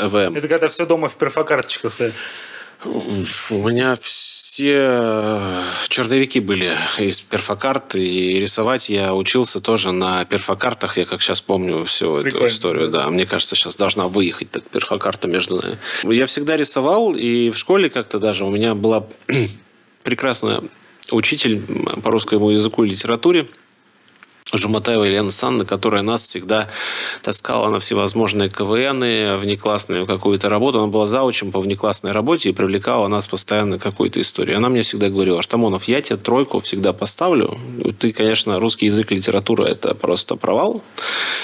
ЭВМ. 0.03 0.35
Это 0.35 0.47
когда 0.47 0.67
все 0.67 0.85
дома 0.85 1.07
в 1.07 1.15
перфокарточках, 1.15 1.95
да? 1.97 2.11
У 2.85 3.67
меня 3.67 3.95
все 3.99 4.38
э, 4.63 5.63
черновики 5.87 6.39
были 6.39 6.75
из 6.97 7.21
перфокарт, 7.21 7.95
и 7.95 8.39
рисовать 8.39 8.89
я 8.89 9.13
учился 9.13 9.59
тоже 9.61 9.91
на 9.91 10.25
перфокартах. 10.25 10.97
Я 10.97 11.05
как 11.05 11.21
сейчас 11.21 11.41
помню 11.41 11.85
всю 11.85 12.17
Прикольно. 12.17 12.45
эту 12.45 12.53
историю. 12.53 12.87
Да, 12.89 13.09
мне 13.09 13.25
кажется, 13.25 13.55
сейчас 13.55 13.75
должна 13.75 14.07
выехать 14.07 14.49
так 14.51 14.63
перфокарта 14.63 15.27
между 15.27 15.57
нами. 15.57 15.77
Я 16.03 16.25
всегда 16.25 16.57
рисовал, 16.57 17.13
и 17.15 17.49
в 17.49 17.57
школе 17.57 17.89
как-то 17.89 18.19
даже 18.19 18.45
у 18.45 18.49
меня 18.49 18.75
была 18.75 19.05
прекрасная 20.03 20.61
учитель 21.11 21.61
по 22.03 22.11
русскому 22.11 22.51
языку 22.51 22.83
и 22.83 22.89
литературе– 22.89 23.47
Жуматаева 24.53 25.03
Елена 25.03 25.31
Санна, 25.31 25.65
которая 25.65 26.01
нас 26.01 26.23
всегда 26.23 26.69
таскала 27.21 27.69
на 27.69 27.79
всевозможные 27.79 28.49
КВНы, 28.49 29.37
внеклассную 29.37 30.05
какую-то 30.05 30.49
работу. 30.49 30.79
Она 30.79 30.87
была 30.87 31.05
заучем 31.05 31.51
по 31.51 31.61
внеклассной 31.61 32.11
работе 32.11 32.49
и 32.49 32.53
привлекала 32.53 33.07
нас 33.07 33.27
постоянно 33.27 33.77
к 33.77 33.83
какой-то 33.83 34.19
истории. 34.21 34.55
Она 34.55 34.69
мне 34.69 34.81
всегда 34.81 35.07
говорила, 35.07 35.39
Артамонов, 35.39 35.83
я 35.85 36.01
тебе 36.01 36.17
тройку 36.17 36.59
всегда 36.59 36.93
поставлю. 36.93 37.57
Ты, 37.99 38.11
конечно, 38.11 38.59
русский 38.59 38.87
язык 38.87 39.11
и 39.11 39.15
литература– 39.15 39.65
это 39.67 39.93
просто 39.93 40.35
провал. 40.35 40.81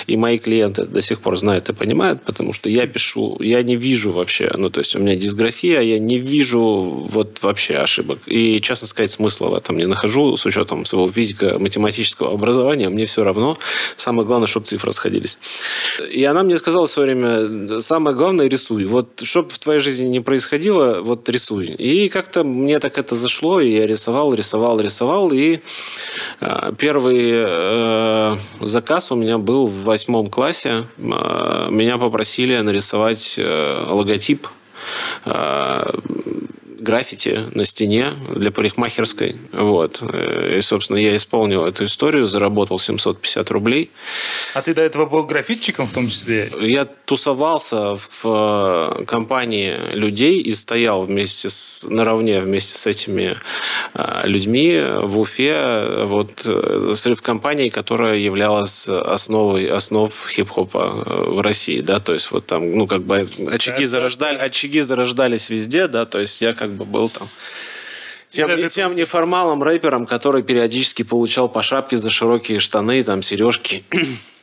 И 0.07 0.17
мои 0.17 0.37
клиенты 0.37 0.85
до 0.85 1.01
сих 1.01 1.19
пор 1.21 1.37
знают 1.37 1.69
и 1.69 1.73
понимают, 1.73 2.23
потому 2.23 2.53
что 2.53 2.69
я 2.69 2.87
пишу, 2.87 3.37
я 3.39 3.61
не 3.61 3.75
вижу 3.75 4.11
вообще, 4.11 4.51
ну, 4.57 4.69
то 4.69 4.79
есть 4.79 4.95
у 4.95 4.99
меня 4.99 5.15
дисграфия, 5.15 5.81
я 5.81 5.99
не 5.99 6.17
вижу 6.17 6.61
вот 6.61 7.39
вообще 7.41 7.75
ошибок. 7.75 8.19
И, 8.25 8.61
честно 8.61 8.87
сказать, 8.87 9.11
смысла 9.11 9.49
в 9.49 9.53
этом 9.53 9.77
не 9.77 9.85
нахожу 9.85 10.37
с 10.37 10.45
учетом 10.45 10.85
своего 10.85 11.09
физико-математического 11.09 12.33
образования 12.33 12.89
мне 12.95 13.05
все 13.05 13.23
равно. 13.23 13.57
Самое 13.97 14.25
главное, 14.25 14.47
чтобы 14.47 14.65
цифры 14.65 14.89
расходились. 14.89 15.37
И 16.11 16.23
она 16.23 16.43
мне 16.43 16.57
сказала 16.57 16.87
в 16.87 16.89
свое 16.89 17.13
время, 17.13 17.81
самое 17.81 18.15
главное, 18.15 18.47
рисуй. 18.47 18.85
Вот, 18.85 19.21
чтобы 19.23 19.49
в 19.49 19.59
твоей 19.59 19.79
жизни 19.79 20.07
не 20.07 20.21
происходило, 20.21 21.01
вот 21.01 21.29
рисуй. 21.29 21.65
И 21.65 22.09
как-то 22.09 22.43
мне 22.43 22.79
так 22.79 22.97
это 22.97 23.15
зашло, 23.15 23.59
и 23.59 23.71
я 23.71 23.85
рисовал, 23.85 24.33
рисовал, 24.33 24.79
рисовал. 24.79 25.31
И 25.31 25.59
э, 26.41 26.71
первый 26.77 27.21
э, 27.33 28.35
заказ 28.61 29.11
у 29.11 29.15
меня 29.15 29.37
был 29.37 29.67
в 29.67 29.83
восьмом 29.83 30.27
классе. 30.27 30.85
Э, 30.97 31.67
меня 31.69 31.97
попросили 31.97 32.57
нарисовать 32.57 33.35
э, 33.37 33.83
логотип 33.89 34.47
э, 35.25 35.91
граффити 36.85 37.41
на 37.53 37.65
стене 37.65 38.13
для 38.33 38.51
парикмахерской. 38.51 39.35
Вот. 39.51 40.01
И, 40.57 40.61
собственно, 40.61 40.97
я 40.97 41.15
исполнил 41.17 41.65
эту 41.65 41.85
историю, 41.85 42.27
заработал 42.27 42.79
750 42.79 43.51
рублей. 43.51 43.91
А 44.53 44.61
ты 44.61 44.73
до 44.73 44.81
этого 44.81 45.05
был 45.05 45.23
граффитчиком 45.23 45.87
в 45.87 45.93
том 45.93 46.07
числе? 46.09 46.49
Я 46.61 46.85
тусовался 46.85 47.97
в 48.21 49.03
компании 49.07 49.73
людей 49.93 50.41
и 50.41 50.53
стоял 50.53 51.05
вместе 51.05 51.49
с, 51.49 51.85
наравне 51.89 52.39
вместе 52.39 52.77
с 52.77 52.85
этими 52.85 53.37
а, 53.93 54.21
людьми 54.25 54.81
в 55.01 55.19
Уфе, 55.19 56.05
вот 56.05 56.45
э, 56.45 56.93
в 56.93 57.21
компании, 57.21 57.69
которая 57.69 58.17
являлась 58.17 58.87
основой 58.87 59.67
основ 59.67 60.11
хип-хопа 60.29 61.03
э, 61.05 61.23
в 61.29 61.41
России, 61.41 61.81
да, 61.81 61.99
то 61.99 62.13
есть 62.13 62.31
вот 62.31 62.45
там, 62.45 62.71
ну, 62.75 62.87
как 62.87 63.01
бы 63.03 63.27
очаги, 63.51 63.85
зарождали, 63.85 64.37
очаги 64.37 64.81
зарождались 64.81 65.49
везде, 65.49 65.87
да, 65.87 66.05
то 66.05 66.19
есть 66.19 66.41
я 66.41 66.53
как 66.53 66.71
бы 66.75 66.85
был 66.85 67.09
там 67.09 67.29
тем, 68.29 68.69
тем 68.69 68.95
неформалом 68.95 69.63
рэпером, 69.63 70.05
который 70.05 70.43
периодически 70.43 71.03
получал 71.03 71.49
по 71.49 71.61
шапке 71.61 71.97
за 71.97 72.09
широкие 72.09 72.59
штаны, 72.59 73.03
там, 73.03 73.21
сережки. 73.21 73.83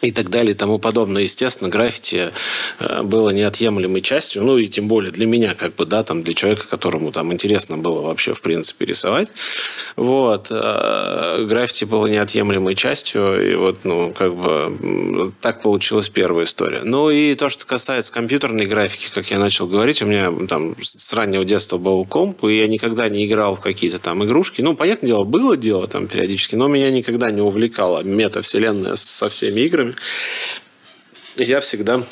и 0.00 0.12
так 0.12 0.28
далее 0.30 0.52
и 0.52 0.54
тому 0.54 0.78
подобное. 0.78 1.22
Естественно, 1.22 1.70
граффити 1.70 2.30
э, 2.78 3.02
было 3.02 3.30
неотъемлемой 3.30 4.00
частью, 4.00 4.42
ну 4.42 4.58
и 4.58 4.68
тем 4.68 4.88
более 4.88 5.10
для 5.10 5.26
меня, 5.26 5.54
как 5.54 5.74
бы, 5.74 5.86
да, 5.86 6.02
там, 6.02 6.22
для 6.22 6.34
человека, 6.34 6.66
которому 6.68 7.12
там 7.12 7.32
интересно 7.32 7.78
было 7.78 8.02
вообще, 8.02 8.34
в 8.34 8.40
принципе, 8.40 8.86
рисовать. 8.86 9.32
Вот. 9.96 10.48
Э, 10.50 11.44
граффити 11.48 11.84
было 11.84 12.06
неотъемлемой 12.06 12.74
частью, 12.74 13.52
и 13.52 13.54
вот, 13.54 13.80
ну, 13.84 14.12
как 14.16 14.34
бы, 14.34 15.32
так 15.40 15.62
получилась 15.62 16.08
первая 16.08 16.44
история. 16.44 16.82
Ну 16.84 17.10
и 17.10 17.34
то, 17.34 17.48
что 17.48 17.66
касается 17.66 18.12
компьютерной 18.12 18.66
графики, 18.66 19.06
как 19.12 19.30
я 19.30 19.38
начал 19.38 19.66
говорить, 19.66 20.02
у 20.02 20.06
меня 20.06 20.32
там 20.48 20.76
с 20.80 21.12
раннего 21.12 21.44
детства 21.44 21.78
был 21.78 22.04
комп, 22.04 22.44
и 22.44 22.58
я 22.58 22.68
никогда 22.68 23.08
не 23.08 23.26
играл 23.26 23.56
в 23.56 23.60
какие-то 23.60 23.98
там 23.98 24.24
игрушки. 24.24 24.60
Ну, 24.62 24.76
понятное 24.76 25.08
дело, 25.08 25.24
было 25.24 25.56
дело 25.56 25.86
там 25.86 26.06
периодически, 26.06 26.54
но 26.54 26.68
меня 26.68 26.90
никогда 26.90 27.30
не 27.30 27.40
увлекала 27.40 28.02
метавселенная 28.02 28.96
со 28.96 29.28
всеми 29.28 29.60
играми, 29.60 29.85
играми, 29.86 29.96
я 31.36 31.60
всегда 31.60 32.02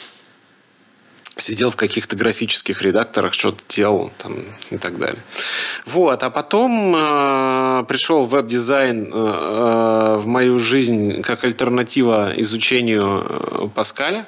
сидел 1.36 1.70
в 1.70 1.76
каких-то 1.76 2.16
графических 2.16 2.80
редакторах, 2.82 3.34
что-то 3.34 3.62
делал 3.68 4.12
там, 4.18 4.38
и 4.70 4.78
так 4.78 4.98
далее. 4.98 5.20
Вот. 5.84 6.22
А 6.22 6.30
потом 6.30 6.94
э, 6.94 7.84
пришел 7.88 8.26
веб-дизайн 8.26 9.06
э, 9.06 9.16
э, 9.16 10.16
в 10.18 10.26
мою 10.26 10.58
жизнь 10.58 11.22
как 11.22 11.44
альтернатива 11.44 12.32
изучению 12.36 13.26
э, 13.28 13.68
Паскаля, 13.74 14.26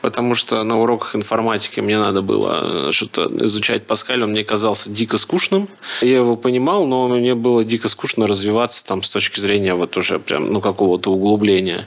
потому 0.00 0.34
что 0.34 0.62
на 0.62 0.78
уроках 0.80 1.16
информатики 1.16 1.80
мне 1.80 1.98
надо 1.98 2.22
было 2.22 2.88
э, 2.88 2.92
что-то 2.92 3.30
изучать 3.44 3.86
Паскаль, 3.86 4.22
он 4.22 4.30
мне 4.30 4.44
казался 4.44 4.90
дико 4.90 5.18
скучным. 5.18 5.68
Я 6.00 6.16
его 6.16 6.36
понимал, 6.36 6.86
но 6.86 7.08
мне 7.08 7.34
было 7.34 7.64
дико 7.64 7.88
скучно 7.88 8.26
развиваться 8.26 8.84
там 8.84 9.02
с 9.02 9.10
точки 9.10 9.40
зрения 9.40 9.74
вот 9.74 9.96
уже 9.96 10.18
прям, 10.18 10.52
ну, 10.52 10.60
какого-то 10.60 11.10
углубления. 11.10 11.86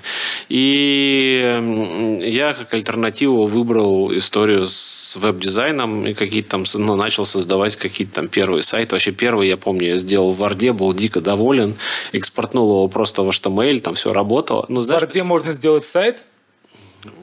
И 0.50 2.20
я 2.24 2.54
как 2.54 2.74
альтернативу 2.74 3.48
выбрал 3.48 4.16
историю 4.16 4.68
с 4.68 5.18
веб-дизайном 5.18 6.08
и 6.08 6.14
какие-то 6.14 6.50
там, 6.50 6.64
ну, 6.76 6.96
начал 6.96 7.26
создавать 7.26 7.76
какие-то 7.76 8.16
там 8.16 8.28
первые 8.28 8.64
сайты. 8.64 8.96
Вообще 8.96 9.12
первый, 9.12 9.48
я 9.48 9.58
помню, 9.58 9.88
я 9.88 9.98
сделал 9.98 10.32
в 10.32 10.38
Варде, 10.38 10.74
был 10.74 10.94
дико 10.94 11.22
доволен, 11.22 11.76
экспортнул 12.12 12.70
его 12.70 12.88
просто 12.88 13.24
в 13.24 13.30
HTML, 13.30 13.80
там 13.80 13.96
все 13.96 14.14
работало. 14.14 14.66
Ну, 14.70 14.82
знаешь, 14.82 15.02
в 15.02 15.06
Варде 15.06 15.24
можно 15.24 15.52
сделать 15.52 15.86
сайт? 15.86 16.24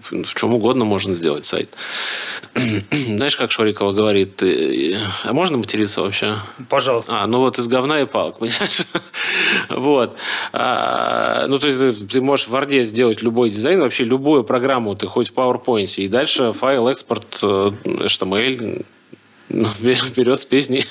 В, 0.01 0.35
чем 0.35 0.55
угодно 0.55 0.85
можно 0.85 1.15
сделать 1.15 1.45
сайт. 1.45 1.75
Знаешь, 2.91 3.37
как 3.37 3.51
Шорикова 3.51 3.93
говорит, 3.93 4.43
э, 4.43 4.97
а 5.25 5.33
можно 5.33 5.57
материться 5.57 6.03
вообще? 6.03 6.37
Пожалуйста. 6.69 7.23
А, 7.23 7.27
ну 7.27 7.41
вот 7.41 7.59
из 7.59 7.69
говна 7.69 8.01
и 8.01 8.07
палок, 8.07 8.39
понимаешь? 8.39 8.83
вот. 9.69 10.17
А, 10.53 11.47
ну, 11.49 11.59
то 11.59 11.67
есть 11.67 11.79
ты, 11.79 12.07
ты 12.07 12.21
можешь 12.21 12.49
в 12.49 12.55
Word 12.55 12.83
сделать 12.83 13.23
любой 13.23 13.51
дизайн, 13.51 13.81
вообще 13.81 14.05
любую 14.05 14.45
программу, 14.45 14.95
ты 14.95 15.07
хоть 15.07 15.31
в 15.31 15.35
PowerPoint, 15.35 15.95
и 15.97 16.09
дальше 16.09 16.53
файл, 16.53 16.89
экспорт, 16.89 17.43
HTML, 17.43 18.85
ну, 19.49 19.65
вперед 20.09 20.41
с 20.41 20.45
песней. 20.45 20.85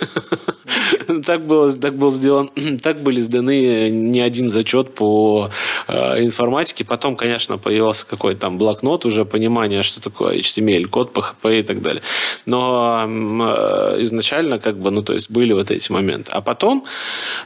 так, 1.26 1.46
было, 1.46 1.72
так 1.74 1.96
был 1.96 2.12
сделан, 2.12 2.50
так 2.84 3.02
были 3.02 3.22
сданы 3.22 3.90
не 3.90 4.20
один 4.20 4.50
зачет 4.50 4.94
по 4.94 5.50
э, 5.88 6.24
информатике. 6.24 6.84
Потом, 6.86 7.16
конечно, 7.16 7.58
появился 7.58 8.06
какой-то 8.06 8.42
там 8.42 8.58
блокнот, 8.58 9.06
уже 9.06 9.26
понимание, 9.26 9.84
что 9.84 10.02
такое 10.02 10.38
HTML, 10.38 10.88
код, 10.88 11.14
PHP 11.14 11.60
и 11.60 11.64
так 11.64 11.82
далее. 11.82 12.02
Но 12.46 13.06
э, 13.08 13.98
изначально, 14.02 14.60
как 14.60 14.80
бы, 14.80 14.92
ну, 14.92 15.02
то 15.04 15.14
есть 15.14 15.32
были 15.32 15.54
вот 15.54 15.72
эти 15.72 15.92
моменты. 15.92 16.32
А 16.32 16.42
потом 16.42 16.86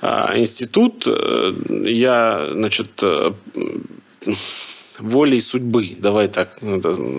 э, 0.02 0.40
институт, 0.40 1.04
э, 1.06 1.54
я, 1.86 2.50
значит, 2.54 2.92
э, 3.02 3.34
волей 5.00 5.42
судьбы, 5.42 5.96
давай 5.98 6.28
так 6.28 6.60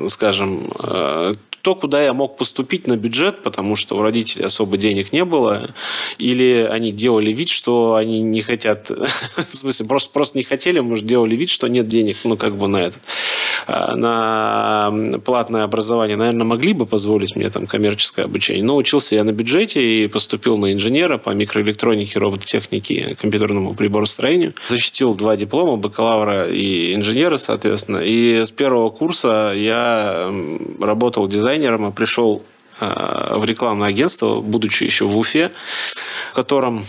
скажем, 0.09 0.71
э, 0.83 1.35
то, 1.63 1.77
куда 1.77 2.03
я 2.03 2.13
мог 2.13 2.37
поступить 2.37 2.89
на 2.89 2.97
бюджет, 2.97 3.43
потому 3.43 3.77
что 3.77 3.97
у 3.97 4.01
родителей 4.01 4.45
особо 4.45 4.77
денег 4.77 5.13
не 5.13 5.25
было, 5.25 5.71
или 6.19 6.69
они 6.69 6.91
делали 6.91 7.33
вид, 7.33 7.49
что 7.49 7.95
они 7.95 8.21
не 8.21 8.43
хотят, 8.43 8.91
в 9.37 9.57
смысле, 9.57 9.87
просто, 9.87 10.13
просто 10.13 10.39
не 10.39 10.45
хотели, 10.45 10.81
может, 10.81 11.07
делали 11.07 11.37
вид, 11.37 11.49
что 11.49 11.69
нет 11.69 11.87
денег, 11.87 12.17
ну, 12.25 12.37
как 12.37 12.57
бы 12.57 12.67
на 12.67 12.79
этот, 12.79 13.01
а, 13.69 13.95
на 13.95 15.21
платное 15.21 15.63
образование, 15.63 16.17
наверное, 16.17 16.45
могли 16.45 16.73
бы 16.73 16.85
позволить 16.85 17.37
мне 17.37 17.49
там 17.49 17.67
коммерческое 17.67 18.25
обучение, 18.25 18.65
но 18.65 18.77
учился 18.77 19.15
я 19.15 19.23
на 19.23 19.33
бюджете 19.33 20.05
и 20.05 20.09
поступил 20.09 20.57
на 20.57 20.73
инженера 20.73 21.17
по 21.17 21.31
микроэлектронике, 21.31 22.19
робототехнике, 22.19 23.17
компьютерному 23.21 23.75
приборостроению. 23.75 24.55
Защитил 24.69 25.15
два 25.15 25.37
диплома, 25.37 25.77
бакалавра 25.77 26.49
и 26.49 26.95
инженера, 26.95 27.37
соответственно. 27.37 27.99
И 27.99 28.45
с 28.45 28.51
первого 28.51 28.91
курса 28.91 29.53
я 29.55 30.33
работал 30.81 31.29
дизайнером 31.29 31.52
дизайнером 31.53 31.89
и 31.89 31.93
пришел 31.93 32.43
э, 32.81 33.37
в 33.37 33.45
рекламное 33.45 33.89
агентство, 33.89 34.41
будучи 34.41 34.85
еще 34.85 35.05
в 35.05 35.17
Уфе, 35.17 35.53
в 36.31 36.35
котором 36.35 36.85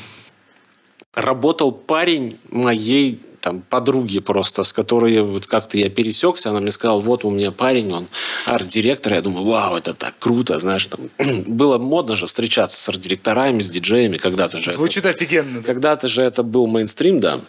работал 1.14 1.72
парень 1.72 2.40
моей 2.50 3.20
там, 3.44 3.60
подруги 3.60 4.20
просто, 4.20 4.64
с 4.64 4.72
которой 4.72 5.22
вот 5.22 5.48
как-то 5.48 5.78
я 5.78 5.90
пересекся, 5.90 6.50
она 6.50 6.62
мне 6.62 6.72
сказала, 6.72 7.02
вот 7.02 7.26
у 7.26 7.30
меня 7.30 7.52
парень, 7.52 7.92
он 7.92 8.08
арт-директор, 8.46 9.14
я 9.14 9.22
думаю, 9.22 9.46
вау, 9.46 9.76
это 9.76 9.94
так 9.94 10.14
круто, 10.18 10.58
знаешь, 10.60 10.86
там, 10.86 11.10
было 11.46 11.78
модно 11.78 12.16
же 12.16 12.26
встречаться 12.26 12.82
с 12.82 12.88
арт-директорами, 12.88 13.60
с 13.60 13.68
диджеями, 13.68 14.16
когда-то 14.16 14.60
же. 14.60 14.72
Звучит 14.72 15.06
это, 15.06 15.10
офигенно. 15.10 15.62
Когда-то 15.62 16.08
же 16.08 16.22
это 16.22 16.42
был 16.42 16.68
мейнстрим, 16.68 17.20
да. 17.20 17.42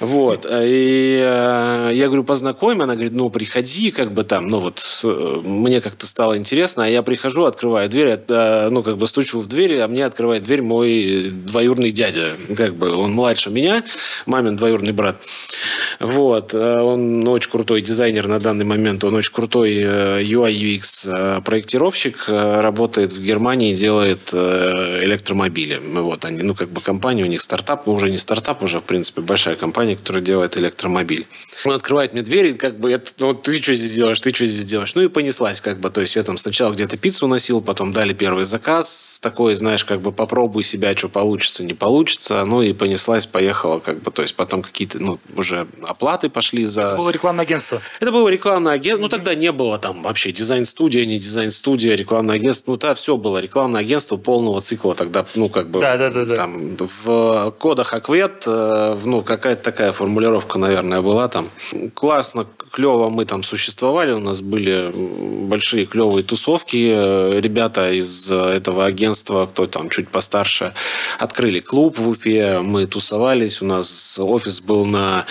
Вот, 0.00 0.46
и 0.50 1.20
э, 1.22 1.90
я 1.92 2.06
говорю, 2.06 2.24
познакомь, 2.24 2.80
она 2.82 2.94
говорит, 2.94 3.12
ну, 3.12 3.28
приходи, 3.28 3.90
как 3.90 4.12
бы 4.12 4.24
там, 4.24 4.48
ну, 4.48 4.60
вот, 4.60 4.82
э, 5.04 5.40
мне 5.44 5.82
как-то 5.82 6.06
стало 6.06 6.38
интересно, 6.38 6.86
а 6.86 6.88
я 6.88 7.02
прихожу, 7.02 7.44
открываю 7.44 7.90
дверь, 7.90 8.18
э, 8.28 8.68
ну, 8.70 8.82
как 8.82 8.96
бы 8.96 9.06
стучу 9.06 9.40
в 9.40 9.46
дверь, 9.46 9.78
а 9.80 9.88
мне 9.88 10.06
открывает 10.06 10.44
дверь 10.44 10.62
мой 10.62 11.28
двоюрный 11.30 11.90
дядя, 11.90 12.28
как 12.56 12.76
бы, 12.76 12.94
он 12.94 13.12
младше 13.12 13.50
меня, 13.50 13.84
мамин 14.24 14.56
двоюрный 14.56 14.92
брат, 14.92 15.17
вот. 16.00 16.54
Э, 16.54 16.80
он 16.80 17.26
очень 17.26 17.50
крутой 17.50 17.82
дизайнер 17.82 18.28
на 18.28 18.38
данный 18.38 18.64
момент. 18.64 19.02
Он 19.04 19.14
очень 19.14 19.32
крутой 19.32 19.74
UI 19.74 20.52
UX 20.52 21.08
э, 21.08 21.40
проектировщик. 21.42 22.24
Э, 22.28 22.60
работает 22.60 23.12
в 23.12 23.20
Германии, 23.20 23.74
делает 23.74 24.32
электромобили. 24.32 25.80
Вот 26.00 26.24
они, 26.24 26.42
ну, 26.42 26.54
как 26.54 26.68
бы 26.70 26.80
компания 26.80 27.24
у 27.24 27.26
них 27.26 27.40
стартап, 27.40 27.86
но 27.86 27.94
уже 27.94 28.10
не 28.10 28.18
стартап, 28.18 28.62
уже, 28.62 28.80
в 28.80 28.84
принципе, 28.84 29.20
большая 29.20 29.56
компания, 29.56 29.96
которая 29.96 30.22
делает 30.22 30.56
электромобиль. 30.56 31.26
Он 31.64 31.72
открывает 31.72 32.12
мне 32.12 32.22
дверь, 32.22 32.54
как 32.54 32.78
бы, 32.78 32.92
это, 32.92 33.10
ну, 33.18 33.34
ты 33.34 33.60
что 33.60 33.74
здесь 33.74 33.92
делаешь, 33.92 34.20
ты 34.20 34.34
что 34.34 34.46
здесь 34.46 34.66
делаешь? 34.66 34.94
Ну, 34.94 35.02
и 35.02 35.08
понеслась, 35.08 35.60
как 35.60 35.80
бы, 35.80 35.90
то 35.90 36.00
есть 36.00 36.16
я 36.16 36.22
там 36.22 36.38
сначала 36.38 36.72
где-то 36.72 36.96
пиццу 36.96 37.26
носил, 37.26 37.60
потом 37.60 37.92
дали 37.92 38.12
первый 38.12 38.44
заказ, 38.44 39.18
такой, 39.22 39.54
знаешь, 39.54 39.84
как 39.84 40.00
бы 40.00 40.12
попробуй 40.12 40.62
себя, 40.62 40.96
что 40.96 41.08
получится, 41.08 41.64
не 41.64 41.74
получится, 41.74 42.44
ну, 42.44 42.62
и 42.62 42.72
понеслась, 42.72 43.26
поехала, 43.26 43.80
как 43.80 44.02
бы, 44.02 44.10
то 44.10 44.22
есть 44.22 44.34
потом 44.34 44.62
какие-то, 44.62 44.98
ну, 44.98 45.07
уже 45.36 45.66
оплаты 45.86 46.28
пошли 46.28 46.64
за... 46.64 46.82
Это 46.82 46.96
было 46.96 47.10
рекламное 47.10 47.44
агентство? 47.44 47.80
Это 48.00 48.12
было 48.12 48.28
рекламное 48.28 48.72
агентство. 48.74 49.02
Ну, 49.02 49.08
тогда 49.08 49.34
не 49.34 49.52
было 49.52 49.78
там 49.78 50.02
вообще 50.02 50.32
дизайн-студия, 50.32 51.06
не 51.06 51.18
дизайн-студия, 51.18 51.94
рекламное 51.94 52.36
агентство. 52.36 52.72
Ну, 52.72 52.76
тогда 52.76 52.94
все 52.94 53.16
было. 53.16 53.38
Рекламное 53.38 53.80
агентство 53.80 54.16
полного 54.16 54.60
цикла 54.60 54.94
тогда, 54.94 55.24
ну, 55.34 55.48
как 55.48 55.70
бы... 55.70 55.80
Да, 55.80 55.96
да, 55.96 56.10
да. 56.10 56.24
да. 56.24 56.34
Там 56.34 56.76
в 56.76 57.54
кодах 57.58 57.94
Аквет, 57.94 58.42
э, 58.46 58.98
ну, 59.04 59.22
какая-то 59.22 59.62
такая 59.62 59.92
формулировка, 59.92 60.58
наверное, 60.58 61.00
была 61.00 61.28
там. 61.28 61.48
Классно, 61.94 62.46
клево 62.70 63.08
мы 63.08 63.24
там 63.24 63.42
существовали. 63.42 64.12
У 64.12 64.20
нас 64.20 64.40
были 64.40 64.92
большие 65.46 65.86
клевые 65.86 66.24
тусовки. 66.24 66.92
Э, 66.94 67.40
ребята 67.40 67.92
из 67.92 68.30
этого 68.30 68.84
агентства, 68.84 69.46
кто 69.46 69.66
там 69.66 69.88
чуть 69.88 70.08
постарше, 70.08 70.74
открыли 71.18 71.60
клуб 71.60 71.98
в 71.98 72.08
Уфе. 72.08 72.60
Мы 72.60 72.86
тусовались. 72.86 73.62
У 73.62 73.66
нас 73.66 74.18
офис 74.18 74.60
был 74.60 74.84
на 74.86 74.97
на 74.98 75.26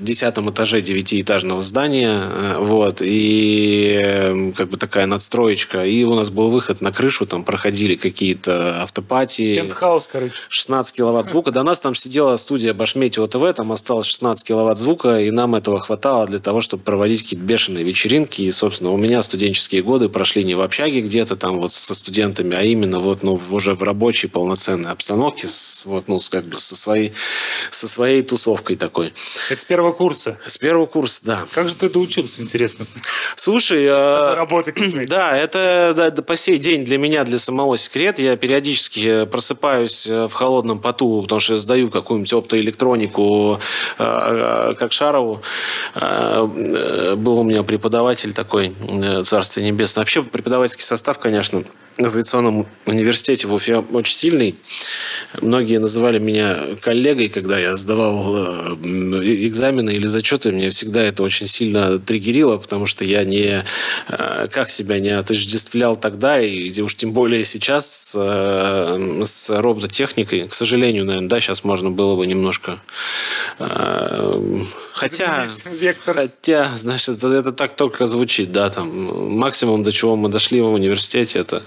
десятом 0.00 0.50
этаже 0.50 0.80
девятиэтажного 0.80 1.62
здания, 1.62 2.20
э, 2.22 2.58
вот, 2.58 3.00
и 3.00 3.98
эм, 4.02 4.52
как 4.52 4.68
бы 4.68 4.76
такая 4.76 5.06
надстроечка, 5.06 5.84
и 5.84 6.04
у 6.04 6.14
нас 6.14 6.30
был 6.30 6.50
выход 6.50 6.80
на 6.80 6.92
крышу, 6.92 7.26
там 7.26 7.44
проходили 7.44 7.96
какие-то 7.96 8.82
автопатии. 8.82 9.56
Пентхаус, 9.56 10.08
короче. 10.10 10.34
16 10.48 10.94
киловатт 10.94 11.28
звука. 11.28 11.50
До 11.50 11.62
нас 11.62 11.80
там 11.80 11.94
сидела 11.94 12.36
студия 12.36 12.74
Башмети 12.74 13.24
ТВ, 13.26 13.54
там 13.54 13.72
осталось 13.72 14.06
16 14.06 14.46
киловатт 14.46 14.78
звука, 14.78 15.20
и 15.20 15.30
нам 15.30 15.54
этого 15.54 15.80
хватало 15.80 16.26
для 16.26 16.38
того, 16.38 16.60
чтобы 16.60 16.82
проводить 16.82 17.22
какие-то 17.22 17.44
бешеные 17.44 17.84
вечеринки, 17.84 18.42
и, 18.42 18.52
собственно, 18.52 18.90
у 18.90 18.96
меня 18.96 19.22
студенческие 19.22 19.82
годы 19.82 20.08
прошли 20.08 20.44
не 20.44 20.54
в 20.54 20.60
общаге 20.60 21.00
где-то 21.00 21.36
там 21.36 21.58
вот 21.58 21.72
со 21.72 21.94
студентами, 21.94 22.54
а 22.54 22.62
именно 22.62 23.00
вот, 23.00 23.22
ну, 23.22 23.40
уже 23.50 23.74
в 23.74 23.82
рабочей 23.82 24.28
полноценной 24.28 24.90
обстановке, 24.90 25.48
с, 25.48 25.86
вот, 25.86 26.08
ну, 26.08 26.20
как 26.30 26.44
бы 26.44 26.58
со 26.58 26.76
своей, 26.76 27.12
со 27.70 27.88
своей 27.96 28.22
тусовкой 28.22 28.76
такой. 28.76 29.14
Это 29.50 29.60
с 29.60 29.64
первого 29.64 29.92
курса? 29.92 30.38
С 30.46 30.58
первого 30.58 30.84
курса, 30.84 31.20
да. 31.22 31.46
Как 31.52 31.68
же 31.68 31.74
ты 31.74 31.88
доучился, 31.88 32.42
интересно? 32.42 32.84
Слушай, 33.36 33.84
э, 33.84 34.34
работы 34.34 34.74
да, 35.08 35.34
это 35.36 35.94
да, 35.96 36.22
по 36.22 36.36
сей 36.36 36.58
день 36.58 36.84
для 36.84 36.98
меня, 36.98 37.24
для 37.24 37.38
самого 37.38 37.78
секрет. 37.78 38.18
Я 38.18 38.36
периодически 38.36 39.24
просыпаюсь 39.24 40.06
в 40.06 40.30
холодном 40.30 40.78
поту, 40.78 41.22
потому 41.22 41.40
что 41.40 41.54
я 41.54 41.58
сдаю 41.58 41.88
какую-нибудь 41.88 42.32
оптоэлектронику, 42.34 43.60
как 43.96 44.92
Шарову. 44.92 45.42
Был 45.94 47.38
у 47.38 47.44
меня 47.44 47.62
преподаватель 47.62 48.34
такой, 48.34 48.74
Царствие 49.24 49.66
Небесное. 49.70 50.02
Вообще 50.02 50.22
преподавательский 50.22 50.84
состав, 50.84 51.18
конечно, 51.18 51.64
в 51.98 52.04
авиационном 52.04 52.66
университете 52.84 53.46
в 53.46 53.54
Уфе 53.54 53.78
очень 53.78 54.14
сильный. 54.14 54.54
Многие 55.40 55.78
называли 55.78 56.18
меня 56.18 56.58
коллегой, 56.80 57.28
когда 57.28 57.58
я 57.58 57.76
сдавал 57.76 58.36
э, 58.36 58.76
экзамены 59.46 59.90
или 59.90 60.06
зачеты. 60.06 60.52
Мне 60.52 60.70
всегда 60.70 61.02
это 61.02 61.22
очень 61.22 61.46
сильно 61.46 61.98
триггерило, 61.98 62.58
потому 62.58 62.84
что 62.86 63.04
я 63.04 63.24
не 63.24 63.64
э, 64.08 64.48
как 64.50 64.68
себя 64.68 64.98
не 65.00 65.10
отождествлял 65.10 65.96
тогда, 65.96 66.40
и 66.40 66.80
уж 66.80 66.94
тем 66.96 67.12
более 67.12 67.44
сейчас 67.44 68.14
э, 68.14 69.22
с 69.24 69.48
робототехникой. 69.48 70.48
К 70.48 70.54
сожалению, 70.54 71.06
наверное, 71.06 71.28
да, 71.28 71.40
сейчас 71.40 71.64
можно 71.64 71.90
было 71.90 72.16
бы 72.16 72.26
немножко 72.26 72.80
Хотя, 74.92 75.48
вектор. 75.80 76.14
хотя, 76.14 76.72
это, 76.74 77.28
это 77.28 77.52
так 77.52 77.74
только 77.76 78.06
звучит, 78.06 78.52
да, 78.52 78.70
там 78.70 79.36
максимум, 79.36 79.82
до 79.84 79.92
чего 79.92 80.16
мы 80.16 80.28
дошли 80.28 80.60
в 80.60 80.72
университете, 80.72 81.38
это 81.38 81.62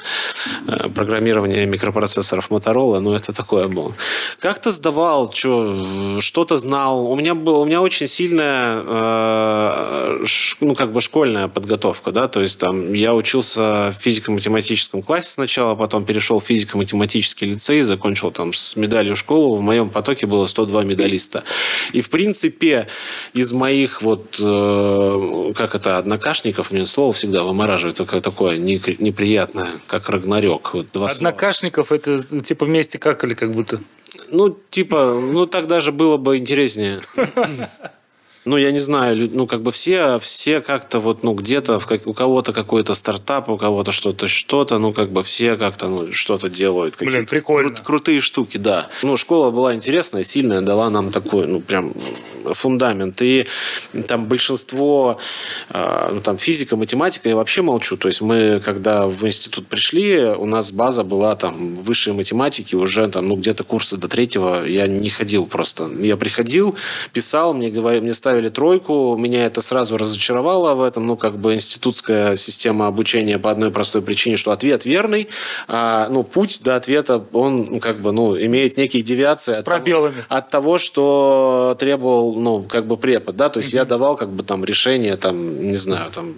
э, 0.67 0.89
программирование 0.89 1.65
микропроцессоров 1.65 2.49
Motorola, 2.49 2.99
ну, 2.99 3.13
это 3.13 3.33
такое 3.33 3.67
было. 3.67 3.93
Как 4.39 4.61
то 4.61 4.71
сдавал, 4.71 5.31
что, 5.31 6.19
что-то 6.21 6.57
знал. 6.57 7.09
У 7.09 7.15
меня, 7.15 7.33
у 7.33 7.65
меня 7.65 7.81
очень 7.81 8.07
сильная, 8.07 8.81
э, 8.85 10.23
ш, 10.25 10.57
ну, 10.61 10.75
как 10.75 10.91
бы 10.91 11.01
школьная 11.01 11.47
подготовка, 11.47 12.11
да, 12.11 12.27
то 12.27 12.41
есть 12.41 12.59
там 12.59 12.93
я 12.93 13.13
учился 13.13 13.93
в 13.97 14.01
физико-математическом 14.01 15.01
классе 15.01 15.29
сначала, 15.31 15.75
потом 15.75 16.05
перешел 16.05 16.39
в 16.39 16.45
физико-математический 16.45 17.47
лицей, 17.47 17.81
закончил 17.81 18.31
там 18.31 18.53
с 18.53 18.75
медалью 18.75 19.15
школу, 19.15 19.55
в 19.55 19.61
моем 19.61 19.89
потоке 19.89 20.25
было 20.25 20.47
102 20.47 20.83
медалиста. 20.83 21.43
И, 21.93 22.01
в 22.01 22.09
принципе, 22.09 22.87
из 23.33 23.53
моих 23.53 24.01
вот, 24.01 24.37
э, 24.39 25.51
как 25.55 25.75
это, 25.75 25.97
однокашников, 25.97 26.71
мне 26.71 26.85
слово 26.85 27.13
всегда 27.13 27.43
вымораживает, 27.43 27.95
такое, 27.95 28.21
такое 28.21 28.57
неприятное, 28.57 29.69
как 29.87 30.08
Рагнарёк. 30.09 30.73
Вот 30.73 30.87
два 30.91 31.07
Однокашников 31.07 31.87
слова. 31.87 31.99
это 31.99 32.41
типа 32.41 32.65
вместе 32.65 32.99
как 32.99 33.23
или 33.23 33.33
как 33.33 33.51
будто? 33.51 33.79
Ну, 34.31 34.57
типа, 34.69 35.19
ну 35.21 35.45
так 35.45 35.67
даже 35.67 35.91
было 35.91 36.17
бы 36.17 36.37
интереснее. 36.37 37.01
ну, 38.49 38.57
я 38.57 38.71
не 38.71 38.79
знаю, 38.79 39.29
ну, 39.31 39.45
как 39.45 39.61
бы 39.61 39.71
все, 39.71 40.17
все 40.19 40.59
как-то 40.61 40.99
вот, 40.99 41.23
ну, 41.23 41.33
где-то 41.33 41.79
как, 41.79 42.07
у 42.07 42.13
кого-то 42.13 42.51
какой-то 42.51 42.95
стартап, 42.95 43.47
у 43.49 43.57
кого-то 43.57 43.91
что-то, 43.91 44.27
что-то, 44.27 44.79
ну, 44.79 44.91
как 44.91 45.11
бы 45.11 45.23
все 45.23 45.55
как-то, 45.55 45.87
ну, 45.87 46.11
что-то 46.11 46.49
делают. 46.49 46.97
Блин, 46.99 47.27
прикольно. 47.27 47.69
Кру- 47.69 47.83
крутые 47.83 48.21
штуки, 48.21 48.57
да. 48.57 48.87
Ну, 49.03 49.17
школа 49.17 49.51
была 49.51 49.75
интересная, 49.75 50.23
сильная, 50.23 50.61
дала 50.61 50.89
нам 50.89 51.11
такой, 51.11 51.45
ну, 51.45 51.61
прям 51.61 51.93
фундамент. 52.53 53.21
И 53.21 53.45
там 54.07 54.25
большинство, 54.25 55.19
э, 55.69 56.09
ну, 56.13 56.21
там 56.21 56.37
физика, 56.37 56.75
математика, 56.75 57.29
я 57.29 57.35
вообще 57.35 57.61
молчу. 57.61 57.97
То 57.97 58.07
есть 58.07 58.21
мы, 58.21 58.61
когда 58.63 59.07
в 59.07 59.25
институт 59.25 59.67
пришли, 59.67 60.23
у 60.23 60.45
нас 60.45 60.71
база 60.71 61.03
была 61.03 61.35
там 61.35 61.75
высшей 61.75 62.13
математики, 62.13 62.75
уже 62.75 63.07
там, 63.07 63.27
ну, 63.27 63.35
где-то 63.35 63.63
курсы 63.63 63.97
до 63.97 64.07
третьего 64.07 64.65
я 64.65 64.87
не 64.87 65.09
ходил 65.09 65.45
просто. 65.45 65.89
Я 65.99 66.17
приходил, 66.17 66.75
писал, 67.13 67.53
мне 67.53 67.69
говорили, 67.69 68.03
мне 68.03 68.13
ставили 68.13 68.38
поставили 68.39 68.49
тройку. 68.49 69.17
Меня 69.17 69.45
это 69.45 69.61
сразу 69.61 69.97
разочаровало 69.97 70.75
в 70.75 70.81
этом. 70.81 71.07
Ну, 71.07 71.17
как 71.17 71.37
бы 71.37 71.53
институтская 71.53 72.35
система 72.35 72.87
обучения 72.87 73.37
по 73.37 73.51
одной 73.51 73.71
простой 73.71 74.01
причине, 74.01 74.37
что 74.37 74.51
ответ 74.51 74.85
верный. 74.85 75.27
А, 75.67 76.07
ну, 76.09 76.23
путь 76.23 76.61
до 76.63 76.75
ответа, 76.75 77.23
он 77.33 77.67
ну, 77.71 77.79
как 77.79 78.01
бы, 78.01 78.11
ну, 78.11 78.37
имеет 78.37 78.77
некие 78.77 79.03
девиации. 79.03 79.53
С 79.53 79.59
от 79.59 79.65
пробелами. 79.65 80.13
Того, 80.13 80.25
от 80.29 80.49
того, 80.49 80.77
что 80.77 81.75
требовал, 81.79 82.35
ну, 82.35 82.63
как 82.63 82.85
бы 82.85 82.97
препод, 82.97 83.35
да, 83.35 83.49
то 83.49 83.59
есть 83.59 83.73
mm-hmm. 83.73 83.77
я 83.77 83.85
давал 83.85 84.15
как 84.15 84.29
бы 84.29 84.43
там 84.43 84.63
решение, 84.65 85.17
там, 85.17 85.61
не 85.61 85.77
знаю, 85.77 86.11
там, 86.11 86.35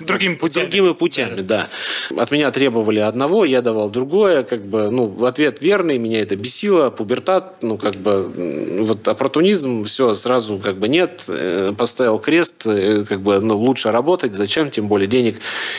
Другими 0.00 0.34
путями. 0.34 0.64
Другими 0.64 0.92
путями, 0.94 1.40
да. 1.42 1.68
От 2.16 2.30
меня 2.30 2.50
требовали 2.50 2.98
одного, 3.00 3.44
я 3.44 3.60
давал 3.60 3.90
другое. 3.90 4.42
Как 4.42 4.64
бы, 4.64 4.90
ну, 4.90 5.24
ответ 5.24 5.60
верный, 5.60 5.98
меня 5.98 6.20
это 6.20 6.36
бесило. 6.36 6.90
Пубертат, 6.90 7.62
ну, 7.62 7.76
как 7.76 7.96
бы, 7.96 8.80
вот 8.80 9.06
оппортунизм, 9.06 9.84
все, 9.84 10.14
сразу 10.14 10.58
как 10.58 10.78
бы 10.78 10.88
нет. 10.88 11.24
Э, 11.28 11.72
поставил 11.76 12.18
крест, 12.18 12.66
э, 12.66 13.04
как 13.08 13.20
бы, 13.20 13.40
ну, 13.40 13.56
лучше 13.58 13.90
работать. 13.90 14.34
Зачем? 14.34 14.70
Тем 14.70 14.88
более 14.88 15.08
денег 15.08 15.36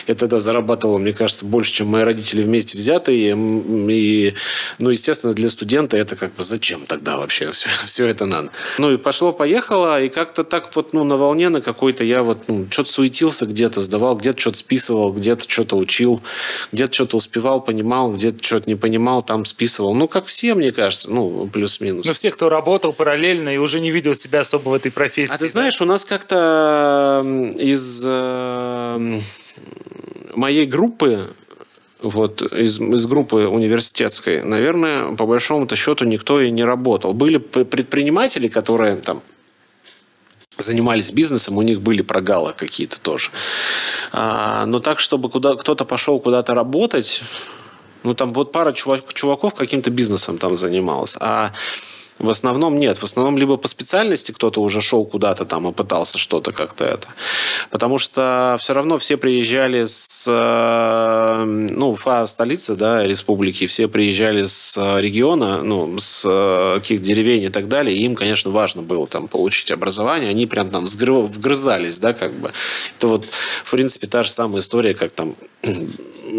я 0.07 0.15
тогда 0.15 0.39
зарабатывал, 0.39 0.99
мне 0.99 1.13
кажется, 1.13 1.45
больше, 1.45 1.73
чем 1.73 1.87
мои 1.87 2.03
родители 2.03 2.43
вместе 2.43 2.77
взятые. 2.77 3.35
И, 3.89 4.33
ну, 4.79 4.89
естественно, 4.89 5.33
для 5.33 5.49
студента 5.49 5.97
это 5.97 6.15
как 6.15 6.33
бы 6.35 6.43
зачем 6.43 6.85
тогда 6.85 7.17
вообще 7.17 7.51
все, 7.51 7.69
все 7.85 8.07
это 8.07 8.25
надо. 8.25 8.49
Ну, 8.77 8.91
и 8.91 8.97
пошло-поехало, 8.97 10.01
и 10.01 10.09
как-то 10.09 10.43
так 10.43 10.75
вот, 10.75 10.93
ну, 10.93 11.03
на 11.03 11.17
волне 11.17 11.49
на 11.49 11.61
какой-то 11.61 12.03
я 12.03 12.23
вот, 12.23 12.45
ну, 12.47 12.67
что-то 12.69 12.91
суетился 12.91 13.45
где-то 13.45 13.70
где-то 13.71 13.81
сдавал, 13.81 14.15
где-то 14.17 14.39
что-то 14.39 14.57
списывал, 14.57 15.13
где-то 15.13 15.49
что-то 15.49 15.77
учил, 15.77 16.21
где-то 16.71 16.93
что-то 16.93 17.17
успевал, 17.17 17.61
понимал, 17.61 18.11
где-то 18.11 18.43
что-то 18.43 18.69
не 18.69 18.75
понимал, 18.75 19.21
там 19.21 19.45
списывал. 19.45 19.95
Ну, 19.95 20.07
как 20.07 20.25
все, 20.25 20.53
мне 20.55 20.71
кажется, 20.71 21.11
ну, 21.11 21.47
плюс-минус. 21.47 22.05
Ну, 22.05 22.13
все, 22.13 22.31
кто 22.31 22.49
работал 22.49 22.91
параллельно 22.91 23.49
и 23.49 23.57
уже 23.57 23.79
не 23.79 23.91
видел 23.91 24.15
себя 24.15 24.41
особо 24.41 24.69
в 24.69 24.73
этой 24.73 24.91
профессии. 24.91 25.33
А 25.33 25.37
ты 25.37 25.47
знаешь, 25.47 25.79
у 25.81 25.85
нас 25.85 26.03
как-то 26.03 27.23
из 27.57 28.01
э, 28.03 29.19
моей 30.35 30.65
группы 30.65 31.29
вот 32.01 32.41
из, 32.41 32.81
из 32.81 33.05
группы 33.05 33.47
университетской, 33.47 34.43
наверное, 34.43 35.15
по 35.15 35.27
большому-то 35.27 35.75
счету 35.75 36.03
никто 36.05 36.41
и 36.41 36.49
не 36.49 36.63
работал. 36.63 37.13
Были 37.13 37.37
предприниматели, 37.37 38.47
которые 38.47 38.95
там 38.95 39.21
занимались 40.57 41.11
бизнесом, 41.11 41.57
у 41.57 41.61
них 41.61 41.81
были 41.81 42.01
прогалы 42.01 42.53
какие-то 42.53 42.99
тоже. 42.99 43.31
А, 44.11 44.65
но 44.65 44.79
так, 44.79 44.99
чтобы 44.99 45.29
куда, 45.29 45.55
кто-то 45.55 45.85
пошел 45.85 46.19
куда-то 46.19 46.53
работать, 46.53 47.23
ну, 48.03 48.13
там 48.13 48.33
вот 48.33 48.51
пара 48.51 48.71
чувак, 48.71 49.13
чуваков 49.13 49.53
каким-то 49.53 49.91
бизнесом 49.91 50.37
там 50.37 50.55
занималась. 50.55 51.17
А 51.19 51.51
в 52.21 52.29
основном 52.29 52.77
нет. 52.77 52.97
В 52.97 53.03
основном 53.03 53.37
либо 53.37 53.57
по 53.57 53.67
специальности 53.67 54.31
кто-то 54.31 54.61
уже 54.61 54.81
шел 54.81 55.05
куда-то 55.05 55.45
там 55.45 55.67
и 55.67 55.71
пытался 55.71 56.17
что-то 56.17 56.51
как-то 56.51 56.85
это. 56.85 57.07
Потому 57.69 57.97
что 57.97 58.57
все 58.59 58.73
равно 58.73 58.97
все 58.97 59.17
приезжали 59.17 59.85
с... 59.85 60.25
Э, 60.27 61.43
ну, 61.43 61.91
Уфа 61.91 62.27
столица, 62.27 62.75
да, 62.75 63.03
республики. 63.03 63.67
Все 63.67 63.87
приезжали 63.87 64.43
с 64.43 64.77
региона, 64.99 65.63
ну, 65.63 65.97
с 65.97 66.23
э, 66.25 66.79
каких 66.79 67.01
деревень 67.01 67.43
и 67.43 67.49
так 67.49 67.67
далее. 67.67 67.97
И 67.97 68.03
им, 68.03 68.15
конечно, 68.15 68.51
важно 68.51 68.81
было 68.81 69.07
там 69.07 69.27
получить 69.27 69.71
образование. 69.71 70.29
Они 70.29 70.45
прям 70.45 70.69
там 70.69 70.85
вгрызались, 70.85 71.97
да, 71.97 72.13
как 72.13 72.33
бы. 72.33 72.51
Это 72.97 73.07
вот, 73.07 73.25
в 73.63 73.71
принципе, 73.71 74.07
та 74.07 74.23
же 74.23 74.29
самая 74.31 74.61
история, 74.61 74.93
как 74.93 75.11
там 75.11 75.35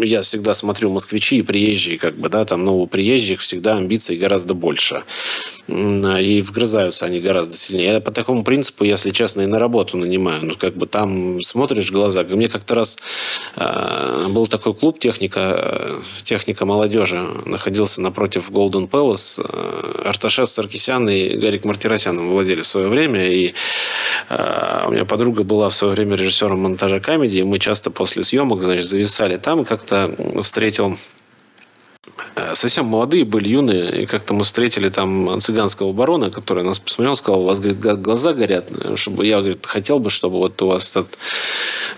я 0.01 0.21
всегда 0.21 0.53
смотрю 0.53 0.89
москвичи 0.89 1.37
и 1.37 1.41
приезжие, 1.41 1.97
как 1.97 2.15
бы, 2.15 2.29
да, 2.29 2.45
там, 2.45 2.65
ну, 2.65 2.79
у 2.79 2.87
приезжих 2.87 3.41
всегда 3.41 3.77
амбиций 3.77 4.17
гораздо 4.17 4.53
больше. 4.53 5.03
И 5.67 6.43
вгрызаются 6.45 7.05
они 7.05 7.19
гораздо 7.19 7.55
сильнее. 7.55 7.93
Я 7.93 8.01
по 8.01 8.11
такому 8.11 8.43
принципу, 8.43 8.83
если 8.83 9.11
честно, 9.11 9.41
и 9.41 9.45
на 9.45 9.59
работу 9.59 9.97
нанимаю. 9.97 10.43
Ну, 10.43 10.55
как 10.55 10.75
бы 10.75 10.87
там 10.87 11.41
смотришь 11.41 11.89
глаза. 11.89 12.25
Мне 12.29 12.49
как-то 12.49 12.75
раз 12.75 12.97
э, 13.55 14.27
был 14.29 14.47
такой 14.47 14.73
клуб 14.73 14.99
техника, 14.99 16.01
техника 16.23 16.65
молодежи. 16.65 17.21
Находился 17.45 18.01
напротив 18.01 18.49
Golden 18.49 18.89
Palace. 18.89 19.41
Э, 19.41 20.09
Арташес 20.09 20.51
Саркисян 20.51 21.07
и 21.07 21.37
Гарик 21.37 21.63
Мартиросян 21.63 22.19
владели 22.27 22.61
в 22.61 22.67
свое 22.67 22.89
время. 22.89 23.25
И 23.31 23.53
э, 24.29 24.83
у 24.85 24.91
меня 24.91 25.05
подруга 25.05 25.43
была 25.43 25.69
в 25.69 25.75
свое 25.75 25.93
время 25.93 26.17
режиссером 26.17 26.59
монтажа 26.59 26.99
комедии. 26.99 27.41
Мы 27.41 27.59
часто 27.59 27.89
после 27.89 28.25
съемок, 28.25 28.61
значит, 28.61 28.85
зависали 28.85 29.37
там. 29.37 29.61
И 29.61 29.65
как-то 29.83 30.43
встретил 30.43 30.97
совсем 32.55 32.85
молодые 32.85 33.25
были, 33.25 33.49
юные, 33.49 34.03
и 34.03 34.05
как-то 34.05 34.33
мы 34.33 34.43
встретили 34.43 34.89
там 34.89 35.39
цыганского 35.41 35.93
барона, 35.93 36.31
который 36.31 36.63
нас 36.63 36.79
посмотрел, 36.79 37.15
сказал, 37.15 37.41
у 37.41 37.45
вас, 37.45 37.59
говорит, 37.59 37.79
глаза 38.01 38.33
горят, 38.33 38.71
чтобы 38.95 39.25
я, 39.25 39.39
говорит, 39.39 39.65
хотел 39.65 39.99
бы, 39.99 40.09
чтобы 40.09 40.37
вот 40.37 40.61
у 40.61 40.67
вас 40.67 40.91
этот 40.91 41.17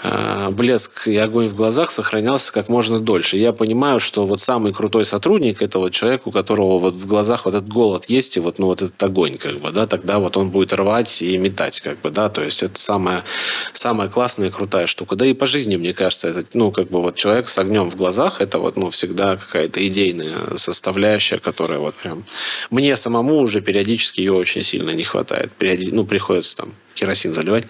э, 0.04 0.50
блеск 0.52 1.08
и 1.08 1.18
огонь 1.18 1.48
в 1.48 1.56
глазах 1.56 1.92
сохранялся 1.92 2.52
как 2.52 2.70
можно 2.70 3.00
дольше. 3.00 3.38
Я 3.38 3.54
понимаю, 3.54 4.00
что 4.00 4.26
вот 4.26 4.42
самый 4.42 4.74
крутой 4.74 5.06
сотрудник 5.06 5.62
это 5.62 5.80
вот 5.80 5.92
человек, 5.92 6.28
у 6.28 6.32
которого 6.32 6.80
вот 6.80 6.96
в 6.96 7.06
глазах 7.08 7.46
вот 7.46 7.56
этот 7.56 7.70
голод 7.70 8.06
есть 8.06 8.38
и 8.38 8.40
вот, 8.40 8.60
ну, 8.60 8.68
вот 8.68 8.82
этот 8.82 9.02
огонь, 9.02 9.38
как 9.38 9.58
бы, 9.58 9.72
да, 9.72 9.88
тогда 9.88 10.20
вот 10.20 10.38
он 10.38 10.50
будет 10.50 10.74
рвать 10.74 11.22
и 11.22 11.38
метать, 11.38 11.82
как 11.82 12.00
бы, 12.02 12.10
да, 12.10 12.30
то 12.30 12.42
есть 12.44 12.64
это 12.64 12.80
самая, 12.80 13.24
самая 13.74 14.10
классная 14.10 14.48
и 14.48 14.52
крутая 14.52 14.88
штука. 14.88 15.16
Да 15.16 15.26
и 15.26 15.34
по 15.34 15.46
жизни, 15.46 15.76
мне 15.76 15.94
кажется, 15.94 16.30
это, 16.30 16.46
ну, 16.54 16.72
как 16.72 16.88
бы 16.88 17.02
вот 17.02 17.16
человек 17.16 17.48
с 17.48 17.58
огнем 17.58 17.90
в 17.90 17.96
глазах, 17.96 18.42
это 18.42 18.60
вот, 18.60 18.76
ну, 18.78 18.90
всегда 18.90 19.38
какая-то 19.38 19.86
идейная 20.06 20.58
составляющая, 20.58 21.38
которая 21.38 21.80
вот 21.80 21.96
прям... 21.96 22.26
Мне 22.70 22.96
самому 22.96 23.38
уже 23.38 23.62
периодически 23.62 24.22
ее 24.22 24.34
очень 24.34 24.64
сильно 24.64 24.92
не 24.92 25.04
хватает. 25.04 25.52
Периоди... 25.54 25.90
Ну, 25.92 26.06
приходится 26.06 26.58
там 26.58 26.74
керосин 26.94 27.34
заливать. 27.34 27.66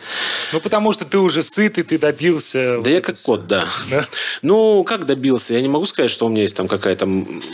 Ну, 0.54 0.60
потому 0.60 0.92
что 0.92 1.04
ты 1.04 1.18
уже 1.18 1.42
сытый, 1.42 1.84
ты 1.84 1.98
добился. 1.98 2.74
Да 2.74 2.78
вот 2.78 2.88
я 2.88 3.02
как 3.02 3.16
все. 3.16 3.26
кот, 3.26 3.48
да. 3.48 3.68
да. 3.90 4.06
Ну, 4.42 4.84
как 4.84 5.06
добился? 5.06 5.54
Я 5.54 5.62
не 5.62 5.68
могу 5.68 5.86
сказать, 5.86 6.12
что 6.12 6.28
у 6.28 6.30
меня 6.30 6.44
есть 6.44 6.56
там 6.56 6.68
какая-то 6.68 7.06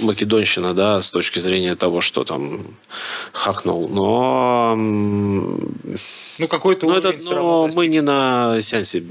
македонщина, 0.02 0.74
да, 0.74 1.02
с 1.02 1.10
точки 1.12 1.40
зрения 1.40 1.76
того, 1.76 2.02
что 2.02 2.24
там 2.24 2.76
хакнул. 3.32 3.88
Но... 3.90 4.76
Ну, 6.38 6.48
какой-то 6.48 6.88
но 6.88 6.98
это, 6.98 7.14
но 7.30 7.70
мы 7.74 7.88
не 7.88 8.02
на 8.02 8.60
сеансе 8.62 9.04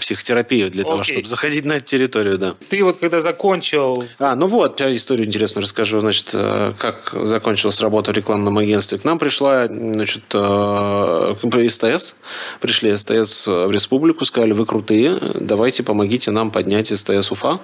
психотерапию 0.00 0.70
для 0.70 0.82
Окей. 0.82 0.90
того, 0.90 1.02
чтобы 1.04 1.26
заходить 1.26 1.64
на 1.64 1.74
эту 1.74 1.86
территорию, 1.86 2.38
да. 2.38 2.54
Ты 2.68 2.82
вот 2.84 2.98
когда 2.98 3.20
закончил... 3.20 4.04
А, 4.18 4.34
ну 4.34 4.46
вот, 4.46 4.80
я 4.80 4.94
историю 4.94 5.26
интересную 5.26 5.62
расскажу. 5.62 6.00
Значит, 6.00 6.30
э, 6.32 6.72
как 6.78 7.12
закончилась 7.12 7.80
работа 7.80 8.12
в 8.12 8.14
рекламном 8.14 8.58
агентстве. 8.58 8.98
К 8.98 9.04
нам 9.04 9.18
пришла, 9.18 9.66
значит, 9.66 10.24
э, 10.32 11.34
СТС. 11.68 12.16
Пришли 12.60 12.96
СТС 12.96 13.46
в 13.46 13.70
республику, 13.70 14.24
сказали, 14.24 14.52
вы 14.52 14.66
крутые, 14.66 15.18
давайте 15.40 15.82
помогите 15.82 16.30
нам 16.30 16.50
поднять 16.50 16.88
СТС 16.88 17.30
Уфа. 17.30 17.60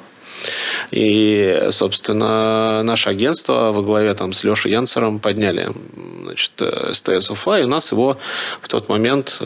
И, 0.91 1.69
собственно, 1.71 2.83
наше 2.83 3.11
агентство 3.11 3.73
во 3.73 3.83
главе 3.83 4.15
там, 4.15 4.33
с 4.33 4.45
Лешей 4.45 4.73
Янцером 4.73 5.19
подняли 5.19 5.73
значит, 6.23 6.53
э, 6.61 6.93
СТС 6.93 7.31
Уфа, 7.31 7.61
и 7.61 7.65
у 7.65 7.69
нас 7.69 7.93
его 7.93 8.19
в 8.61 8.69
тот 8.69 8.89
момент 8.89 9.39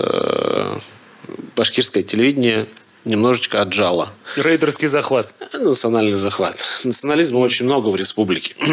башкирское 1.57 2.03
телевидение 2.03 2.69
немножечко 3.05 3.61
отжало. 3.61 4.13
Рейдерский 4.37 4.89
захват. 4.89 5.33
Национальный 5.53 6.17
захват. 6.17 6.59
Национализма 6.85 7.39
очень 7.39 7.67
много 7.67 7.89
в 7.89 7.97
республике. 7.97 8.57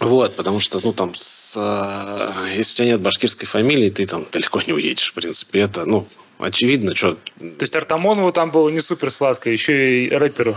Вот, 0.00 0.34
потому 0.34 0.58
что, 0.58 0.80
ну, 0.82 0.92
там, 0.92 1.14
с, 1.16 1.54
э, 1.56 2.56
если 2.56 2.72
у 2.72 2.76
тебя 2.78 2.86
нет 2.88 3.00
башкирской 3.00 3.46
фамилии, 3.46 3.90
ты 3.90 4.06
там 4.06 4.26
далеко 4.32 4.60
не 4.66 4.72
уедешь, 4.72 5.10
в 5.10 5.14
принципе. 5.14 5.60
Это, 5.60 5.86
ну, 5.86 6.04
очевидно, 6.38 6.94
что... 6.94 7.14
То 7.38 7.60
есть 7.60 7.74
Артамонову 7.76 8.32
там 8.32 8.50
было 8.50 8.68
не 8.68 8.80
супер 8.80 9.10
сладко, 9.10 9.50
еще 9.50 10.04
и 10.04 10.10
рэперу. 10.10 10.56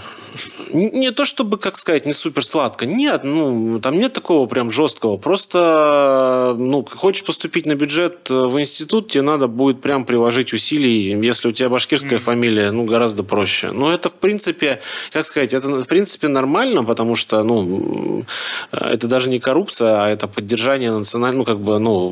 Не 0.74 1.12
то 1.12 1.26
чтобы, 1.26 1.58
как 1.58 1.78
сказать, 1.78 2.06
не 2.06 2.14
супер 2.14 2.46
сладко. 2.46 2.86
Нет, 2.86 3.24
ну, 3.24 3.80
там 3.80 3.96
нет 3.96 4.14
такого 4.14 4.48
прям 4.48 4.72
жесткого. 4.72 5.18
Просто, 5.18 6.56
ну, 6.58 6.86
хочешь 6.86 7.24
поступить 7.24 7.66
на 7.66 7.76
бюджет 7.76 8.30
в 8.30 8.60
институт, 8.60 9.12
тебе 9.12 9.22
надо 9.22 9.48
будет 9.48 9.82
прям 9.82 10.06
приложить 10.06 10.54
усилий. 10.54 11.16
Если 11.24 11.50
у 11.50 11.52
тебя 11.52 11.70
башкирская 11.70 12.20
mm. 12.20 12.22
фамилия, 12.22 12.72
ну, 12.72 12.86
гораздо 12.86 13.24
проще. 13.24 13.72
Но 13.72 13.94
это, 13.94 14.10
в 14.10 14.16
принципе, 14.16 14.82
как 15.12 15.26
сказать, 15.26 15.54
это, 15.54 15.68
в 15.68 15.86
принципе, 15.86 16.28
нормально, 16.28 16.84
потому 16.84 17.16
что, 17.16 17.44
ну, 17.44 18.26
это 18.72 19.08
даже 19.08 19.30
не 19.30 19.40
коррупция, 19.40 20.04
а 20.04 20.10
это 20.10 20.28
поддержание 20.28 20.92
национальной, 20.92 21.38
ну, 21.38 21.46
как 21.46 21.60
бы, 21.60 21.80
ну, 21.80 22.12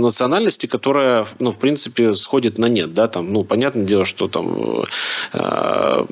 национальности, 0.00 0.66
которая, 0.66 1.26
ну, 1.38 1.52
в 1.52 1.58
принципе, 1.58 2.14
сходит 2.14 2.58
на 2.58 2.69
нет, 2.70 2.94
да, 2.94 3.08
там, 3.08 3.32
ну, 3.32 3.44
понятное 3.44 3.84
дело, 3.84 4.04
что 4.04 4.28
там 4.28 4.84
э, 5.32 6.04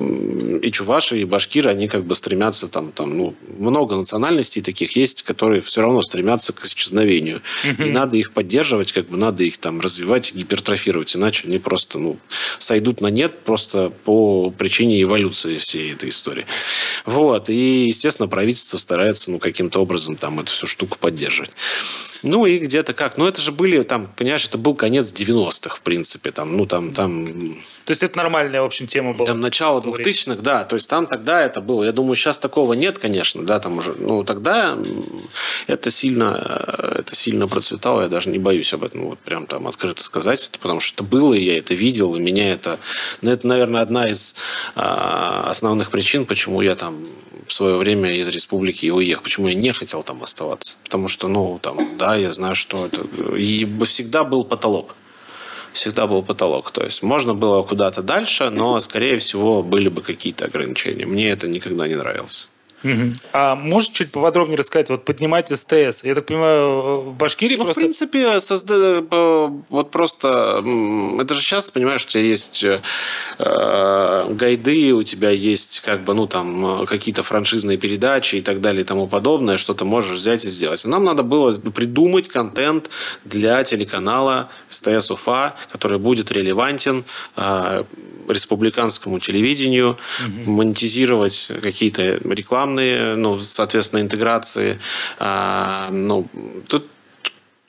и 0.61 0.71
чуваши, 0.71 1.19
и 1.19 1.25
башкиры, 1.25 1.69
они 1.69 1.87
как 1.87 2.05
бы 2.05 2.15
стремятся 2.15 2.67
там, 2.67 2.91
там, 2.91 3.17
ну, 3.17 3.35
много 3.57 3.95
национальностей 3.95 4.61
таких 4.61 4.95
есть, 4.95 5.23
которые 5.23 5.61
все 5.61 5.81
равно 5.81 6.01
стремятся 6.01 6.53
к 6.53 6.65
исчезновению. 6.65 7.41
Угу. 7.63 7.83
И 7.83 7.91
надо 7.91 8.17
их 8.17 8.33
поддерживать, 8.33 8.91
как 8.91 9.07
бы 9.07 9.17
надо 9.17 9.43
их 9.43 9.57
там 9.57 9.79
развивать, 9.79 10.33
гипертрофировать, 10.33 11.15
иначе 11.15 11.47
они 11.47 11.57
просто, 11.57 11.99
ну, 11.99 12.17
сойдут 12.59 13.01
на 13.01 13.07
нет 13.07 13.39
просто 13.43 13.91
по 14.03 14.51
причине 14.51 15.01
эволюции 15.01 15.57
всей 15.57 15.93
этой 15.93 16.09
истории. 16.09 16.45
Вот. 17.05 17.49
И, 17.49 17.85
естественно, 17.87 18.27
правительство 18.27 18.77
старается, 18.77 19.31
ну, 19.31 19.39
каким-то 19.39 19.79
образом 19.79 20.15
там 20.15 20.39
эту 20.39 20.51
всю 20.51 20.67
штуку 20.67 20.97
поддерживать. 20.99 21.51
Ну 22.23 22.45
и 22.45 22.57
где-то 22.57 22.93
как. 22.93 23.17
Ну 23.17 23.27
это 23.27 23.41
же 23.41 23.51
были, 23.51 23.81
там, 23.83 24.07
понимаешь, 24.07 24.45
это 24.45 24.57
был 24.57 24.75
конец 24.75 25.13
90-х, 25.13 25.75
в 25.75 25.81
принципе. 25.81 26.31
Там, 26.31 26.57
ну 26.57 26.65
там, 26.65 26.93
там... 26.93 27.55
То 27.85 27.91
есть 27.91 28.03
это 28.03 28.17
нормальная, 28.17 28.61
в 28.61 28.65
общем, 28.65 28.87
тема 28.87 29.13
была? 29.13 29.25
Там 29.25 29.39
начало 29.39 29.81
2000-х, 29.81 30.41
да. 30.41 30.63
То 30.63 30.75
есть 30.75 30.89
там 30.89 31.07
тогда 31.07 31.41
это 31.41 31.61
было. 31.61 31.83
Я 31.83 31.91
думаю, 31.91 32.15
сейчас 32.15 32.39
такого 32.39 32.73
нет, 32.73 32.99
конечно, 32.99 33.43
да, 33.43 33.59
там 33.59 33.77
уже. 33.77 33.93
Ну 33.97 34.23
тогда 34.23 34.77
это 35.67 35.91
сильно, 35.91 36.75
это 36.95 37.15
сильно 37.15 37.47
процветало. 37.47 38.01
Я 38.01 38.07
даже 38.07 38.29
не 38.29 38.39
боюсь 38.39 38.73
об 38.73 38.83
этом 38.83 39.05
вот 39.05 39.19
прям 39.19 39.45
там 39.45 39.67
открыто 39.67 40.03
сказать, 40.03 40.51
потому 40.59 40.79
что 40.79 40.95
это 40.95 41.03
было, 41.03 41.33
и 41.33 41.43
я 41.43 41.57
это 41.57 41.73
видел, 41.73 42.15
и 42.15 42.19
меня 42.19 42.49
это... 42.49 42.79
Ну, 43.21 43.31
это, 43.31 43.47
наверное, 43.47 43.81
одна 43.81 44.09
из 44.09 44.35
а, 44.75 45.45
основных 45.49 45.91
причин, 45.91 46.25
почему 46.25 46.61
я 46.61 46.75
там 46.75 47.07
в 47.47 47.53
свое 47.53 47.77
время 47.77 48.11
из 48.15 48.27
республики 48.29 48.85
и 48.85 48.91
уехал. 48.91 49.23
Почему 49.23 49.47
я 49.47 49.55
не 49.55 49.71
хотел 49.71 50.03
там 50.03 50.21
оставаться? 50.21 50.77
Потому 50.83 51.07
что, 51.07 51.27
ну, 51.27 51.59
там, 51.61 51.97
да, 51.97 52.15
я 52.15 52.31
знаю, 52.31 52.55
что 52.55 52.85
это... 52.85 53.01
И 53.35 53.67
всегда 53.85 54.23
был 54.23 54.43
потолок. 54.43 54.95
Всегда 55.73 56.07
был 56.07 56.23
потолок. 56.23 56.71
То 56.71 56.83
есть 56.83 57.03
можно 57.03 57.33
было 57.33 57.63
куда-то 57.63 58.01
дальше, 58.01 58.49
но, 58.49 58.79
скорее 58.79 59.17
всего, 59.17 59.63
были 59.63 59.89
бы 59.89 60.01
какие-то 60.01 60.45
ограничения. 60.45 61.05
Мне 61.05 61.29
это 61.29 61.47
никогда 61.47 61.87
не 61.87 61.95
нравилось. 61.95 62.49
Угу. 62.83 63.13
А 63.33 63.55
можешь 63.55 63.89
чуть 63.89 64.11
поподробнее 64.11 64.57
рассказать, 64.57 64.89
вот 64.89 65.05
поднимать 65.05 65.49
СТС? 65.49 66.03
Я 66.03 66.15
так 66.15 66.25
понимаю, 66.25 67.01
в 67.01 67.15
Башкирии 67.15 67.55
ну, 67.55 67.63
просто... 67.63 67.79
в 67.79 67.83
принципе, 67.83 68.39
созда... 68.39 69.01
вот 69.69 69.91
просто... 69.91 70.63
Это 71.19 71.33
же 71.33 71.41
сейчас, 71.41 71.71
понимаешь, 71.71 72.05
у 72.05 72.07
тебя 72.07 72.23
есть 72.23 72.63
э, 72.63 74.25
гайды, 74.29 74.93
у 74.93 75.03
тебя 75.03 75.31
есть 75.31 75.81
как 75.81 76.03
бы, 76.03 76.13
ну, 76.13 76.27
там, 76.27 76.85
какие-то 76.85 77.23
франшизные 77.23 77.77
передачи 77.77 78.37
и 78.37 78.41
так 78.41 78.61
далее 78.61 78.81
и 78.81 78.85
тому 78.85 79.07
подобное, 79.07 79.57
что 79.57 79.73
ты 79.73 79.85
можешь 79.85 80.17
взять 80.17 80.45
и 80.45 80.47
сделать. 80.47 80.83
нам 80.85 81.03
надо 81.03 81.23
было 81.23 81.51
придумать 81.51 82.27
контент 82.27 82.89
для 83.25 83.63
телеканала 83.63 84.49
СТС 84.69 85.11
Уфа, 85.11 85.55
который 85.71 85.97
будет 85.97 86.31
релевантен 86.31 87.03
э, 87.35 87.83
республиканскому 88.29 89.19
телевидению, 89.19 89.97
угу. 90.19 90.51
монетизировать 90.51 91.51
какие-то 91.61 92.19
рекламные, 92.69 93.15
ну, 93.15 93.39
соответственно, 93.41 94.01
интеграции. 94.01 94.79
А, 95.19 95.89
ну, 95.91 96.27
тут 96.67 96.87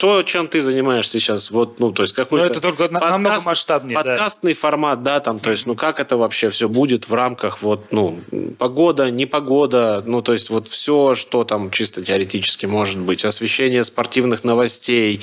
то, 0.01 0.23
чем 0.23 0.49
ты 0.49 0.63
занимаешься 0.63 1.21
сейчас, 1.21 1.51
вот, 1.51 1.79
ну, 1.79 1.93
то 1.93 2.05
есть 2.05 2.15
какой-то... 2.15 2.47
Но 2.47 2.51
это 2.51 2.63
только 2.63 2.85
подкаст, 2.85 3.13
намного 3.13 3.41
масштабнее. 3.45 3.95
Подкастный 3.95 4.55
да. 4.55 4.59
формат, 4.59 5.03
да, 5.03 5.21
там, 5.21 5.39
то 5.39 5.51
есть, 5.51 5.67
ну, 5.67 5.75
как 5.75 6.01
это 6.01 6.17
вообще 6.17 6.49
все 6.49 6.71
будет 6.71 7.11
в 7.11 7.13
рамках, 7.13 7.61
вот, 7.61 7.93
ну, 7.93 8.19
погода, 8.59 9.11
непогода, 9.11 10.03
ну, 10.07 10.23
то 10.23 10.33
есть, 10.33 10.49
вот 10.49 10.69
все, 10.69 11.15
что 11.15 11.45
там 11.45 11.71
чисто 11.71 12.03
теоретически 12.03 12.65
может 12.65 12.99
быть, 12.99 13.27
освещение 13.27 13.85
спортивных 13.85 14.43
новостей, 14.43 15.21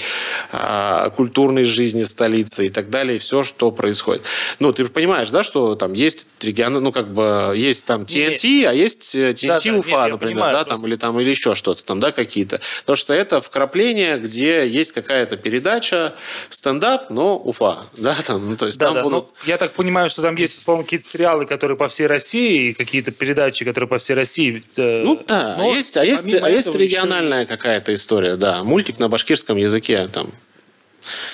э, 0.51 1.09
культурной 1.15 1.63
жизни 1.63 2.03
столицы 2.03 2.67
и 2.67 2.69
так 2.69 2.91
далее, 2.91 3.17
все, 3.17 3.43
что 3.43 3.71
происходит. 3.71 4.21
Ну, 4.59 4.71
ты 4.73 4.85
понимаешь, 4.85 5.31
да, 5.31 5.41
что 5.41 5.73
там 5.73 5.93
есть 5.93 6.27
регион, 6.39 6.73
ну, 6.73 6.91
как 6.91 7.11
бы, 7.11 7.53
есть 7.55 7.83
там 7.87 8.03
TNT, 8.03 8.65
а 8.65 8.73
есть 8.73 9.15
TNT 9.15 9.43
э, 9.43 9.71
да, 9.71 9.79
Уфа, 9.79 9.89
да, 9.89 10.03
нет, 10.03 10.11
например, 10.11 10.19
понимаю, 10.19 10.53
да, 10.53 10.63
просто... 10.65 10.75
там, 10.75 10.87
или 10.87 10.95
там, 10.97 11.19
или 11.19 11.31
еще 11.31 11.55
что-то 11.55 11.83
там, 11.83 11.99
да, 11.99 12.11
какие-то. 12.11 12.61
Потому 12.81 12.95
что 12.95 13.15
это 13.15 13.41
вкрапление, 13.41 14.19
где 14.19 14.66
есть 14.67 14.91
какая-то 14.91 15.37
передача, 15.37 16.13
стендап, 16.49 17.09
но 17.09 17.37
Уфа. 17.37 17.85
Да, 17.97 18.15
там, 18.25 18.49
ну, 18.51 18.55
то 18.55 18.67
есть 18.67 18.77
да, 18.77 18.87
там 18.87 18.95
да. 18.95 19.03
будут... 19.03 19.25
Ну, 19.25 19.31
я 19.45 19.57
так 19.57 19.73
понимаю, 19.73 20.09
что 20.09 20.21
там 20.21 20.35
есть, 20.35 20.57
условно, 20.57 20.83
какие-то 20.83 21.05
сериалы, 21.07 21.45
которые 21.45 21.77
по 21.77 21.87
всей 21.87 22.07
России, 22.07 22.69
и 22.69 22.73
какие-то 22.73 23.11
передачи, 23.11 23.65
которые 23.65 23.87
по 23.87 23.97
всей 23.97 24.13
России. 24.13 24.61
Э, 24.77 25.03
ну 25.03 25.21
да, 25.27 25.55
но 25.57 25.73
есть, 25.73 25.97
а 25.97 26.05
есть, 26.05 26.33
а 26.33 26.49
есть 26.49 26.73
региональная 26.73 27.41
еще... 27.41 27.49
какая-то 27.49 27.93
история, 27.93 28.35
да. 28.35 28.63
Мультик 28.63 28.99
на 28.99 29.09
башкирском 29.09 29.57
языке 29.57 30.07
там. 30.07 30.31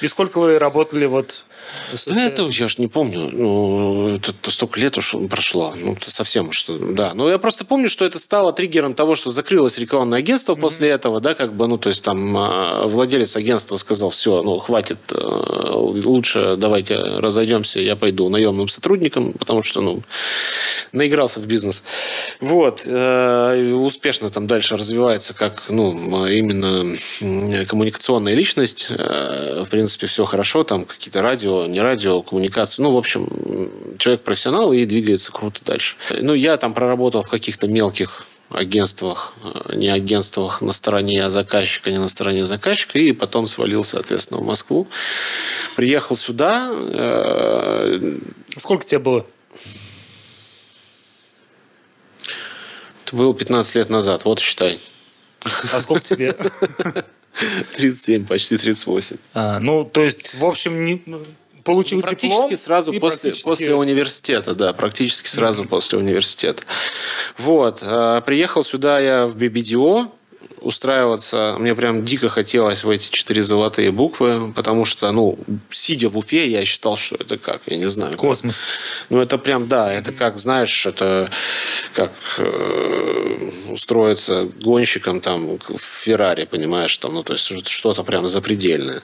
И 0.02 0.08
сколько 0.08 0.40
вы 0.40 0.60
работали 0.60 1.06
вот 1.06 1.46
да 2.08 2.26
это 2.26 2.48
я 2.50 2.66
уж 2.66 2.78
не 2.78 2.88
помню. 2.88 3.30
Ну, 3.32 4.10
это 4.16 4.52
столько 4.52 4.80
лет 4.80 4.98
уж 4.98 5.16
прошло. 5.30 5.74
Ну, 5.78 5.94
это 5.94 6.12
совсем 6.12 6.50
уж, 6.50 6.66
да. 6.68 7.14
Но 7.14 7.30
я 7.30 7.38
просто 7.38 7.66
помню, 7.66 7.90
что 7.90 8.06
это 8.06 8.20
стало 8.20 8.54
триггером 8.54 8.94
того, 8.94 9.16
что 9.16 9.32
закрылось 9.32 9.78
рекламное 9.78 10.20
агентство 10.20 10.56
mm-hmm. 10.56 10.62
после 10.62 10.90
этого, 10.90 11.20
да, 11.20 11.34
как 11.34 11.56
бы, 11.56 11.68
ну, 11.68 11.78
то 11.78 11.90
есть 11.90 12.04
там 12.04 12.36
а, 12.38 12.88
владелец 12.88 13.36
агентства 13.36 13.78
сказал, 13.78 14.10
все, 14.10 14.42
ну, 14.44 14.60
хватит, 14.60 15.00
э, 15.12 15.72
лучше 15.74 16.56
давайте 16.58 16.96
разойдемся, 16.98 17.80
я 17.80 17.96
пойду 17.96 18.30
наемным 18.30 18.68
сотрудником, 18.68 19.34
потому 19.34 19.64
что, 19.64 19.82
ну, 19.82 20.04
наигрался 20.92 21.40
в 21.40 21.48
бизнес. 21.48 21.84
Вот. 22.40 22.84
Э, 22.86 23.74
успешно 23.74 24.30
там 24.30 24.48
дальше 24.48 24.78
развивается 24.78 25.34
как, 25.34 25.64
ну, 25.70 26.26
именно 26.28 26.96
коммуникационная 27.66 28.34
личность. 28.34 28.88
Э, 28.90 29.64
в 29.66 29.70
принципе, 29.70 30.08
все 30.08 30.26
хорошо, 30.26 30.64
там 30.64 30.86
какие-то 30.86 31.22
радио 31.22 31.53
радио, 31.54 31.66
не 31.68 31.82
радио, 31.82 32.22
коммуникации. 32.22 32.82
Ну, 32.82 32.92
в 32.92 32.98
общем, 32.98 33.28
человек 33.98 34.24
профессионал 34.24 34.74
и 34.74 34.86
двигается 34.86 35.32
круто 35.32 35.60
дальше. 35.66 35.96
Ну, 36.10 36.34
я 36.34 36.58
там 36.58 36.74
проработал 36.74 37.24
в 37.24 37.30
каких-то 37.30 37.68
мелких 37.68 38.26
агентствах, 38.50 39.34
э, 39.44 39.76
не 39.76 39.90
агентствах 39.90 40.62
на 40.62 40.74
стороне 40.74 41.30
заказчика, 41.30 41.90
не 41.92 41.98
на 41.98 42.08
стороне 42.08 42.46
заказчика, 42.46 43.00
и 43.00 43.12
потом 43.12 43.48
свалил, 43.48 43.84
соответственно, 43.84 44.40
в 44.42 44.46
Москву. 44.46 44.88
Приехал 45.76 46.16
сюда. 46.16 46.70
Э, 46.72 48.20
Сколько 48.58 48.86
тебе 48.86 49.00
было? 49.00 49.26
Это 53.06 53.16
было 53.16 53.34
15 53.34 53.76
лет 53.76 53.90
назад, 53.90 54.26
вот 54.26 54.40
считай. 54.40 54.80
А 55.74 55.82
сколько 55.82 56.02
тебе? 56.02 56.36
37, 57.78 58.26
почти 58.26 58.58
38. 58.58 59.18
А, 59.34 59.60
ну, 59.60 59.86
то 59.86 60.04
есть, 60.04 60.36
в 60.36 60.46
общем, 60.46 60.84
не, 60.84 61.02
получил 61.64 61.98
Ну, 61.98 62.02
практически 62.02 62.34
диплом 62.42 62.58
сразу 62.58 62.94
после, 62.94 63.00
практически- 63.32 63.48
после 63.48 63.76
университета, 63.76 64.54
да, 64.56 64.74
практически 64.74 65.28
сразу 65.28 65.66
после 65.66 65.98
университета. 66.00 66.64
Вот, 67.38 67.80
э, 67.82 68.22
приехал 68.26 68.64
сюда 68.64 69.00
я 69.00 69.28
в 69.28 69.36
BBDO 69.36 70.12
устраиваться. 70.64 71.56
Мне 71.60 71.76
прям 71.76 72.06
дико 72.06 72.30
хотелось 72.30 72.84
в 72.84 72.90
эти 72.90 73.12
четыре 73.12 73.44
золотые 73.44 73.92
буквы, 73.92 74.52
потому 74.54 74.86
что, 74.86 75.12
ну, 75.12 75.38
сидя 75.70 76.10
в 76.10 76.18
Уфе, 76.18 76.50
я 76.50 76.66
считал, 76.66 76.98
что 76.98 77.16
это 77.16 77.38
как, 77.38 77.62
я 77.66 77.78
не 77.78 77.86
знаю. 77.86 78.16
Космос. 78.18 78.60
Ну, 79.10 79.22
это 79.22 79.38
прям, 79.38 79.68
да, 79.68 79.94
это 79.94 80.12
как, 80.12 80.38
знаешь, 80.38 80.86
это 80.86 81.30
как 81.94 82.12
э, 82.38 83.50
устроиться 83.70 84.48
гонщиком 84.62 85.22
там 85.22 85.58
в 85.58 85.78
Феррари, 85.80 86.46
понимаешь, 86.46 86.96
там, 86.98 87.14
ну, 87.14 87.24
то 87.24 87.34
есть 87.34 87.68
что-то 87.68 88.04
прям 88.04 88.28
запредельное. 88.28 89.04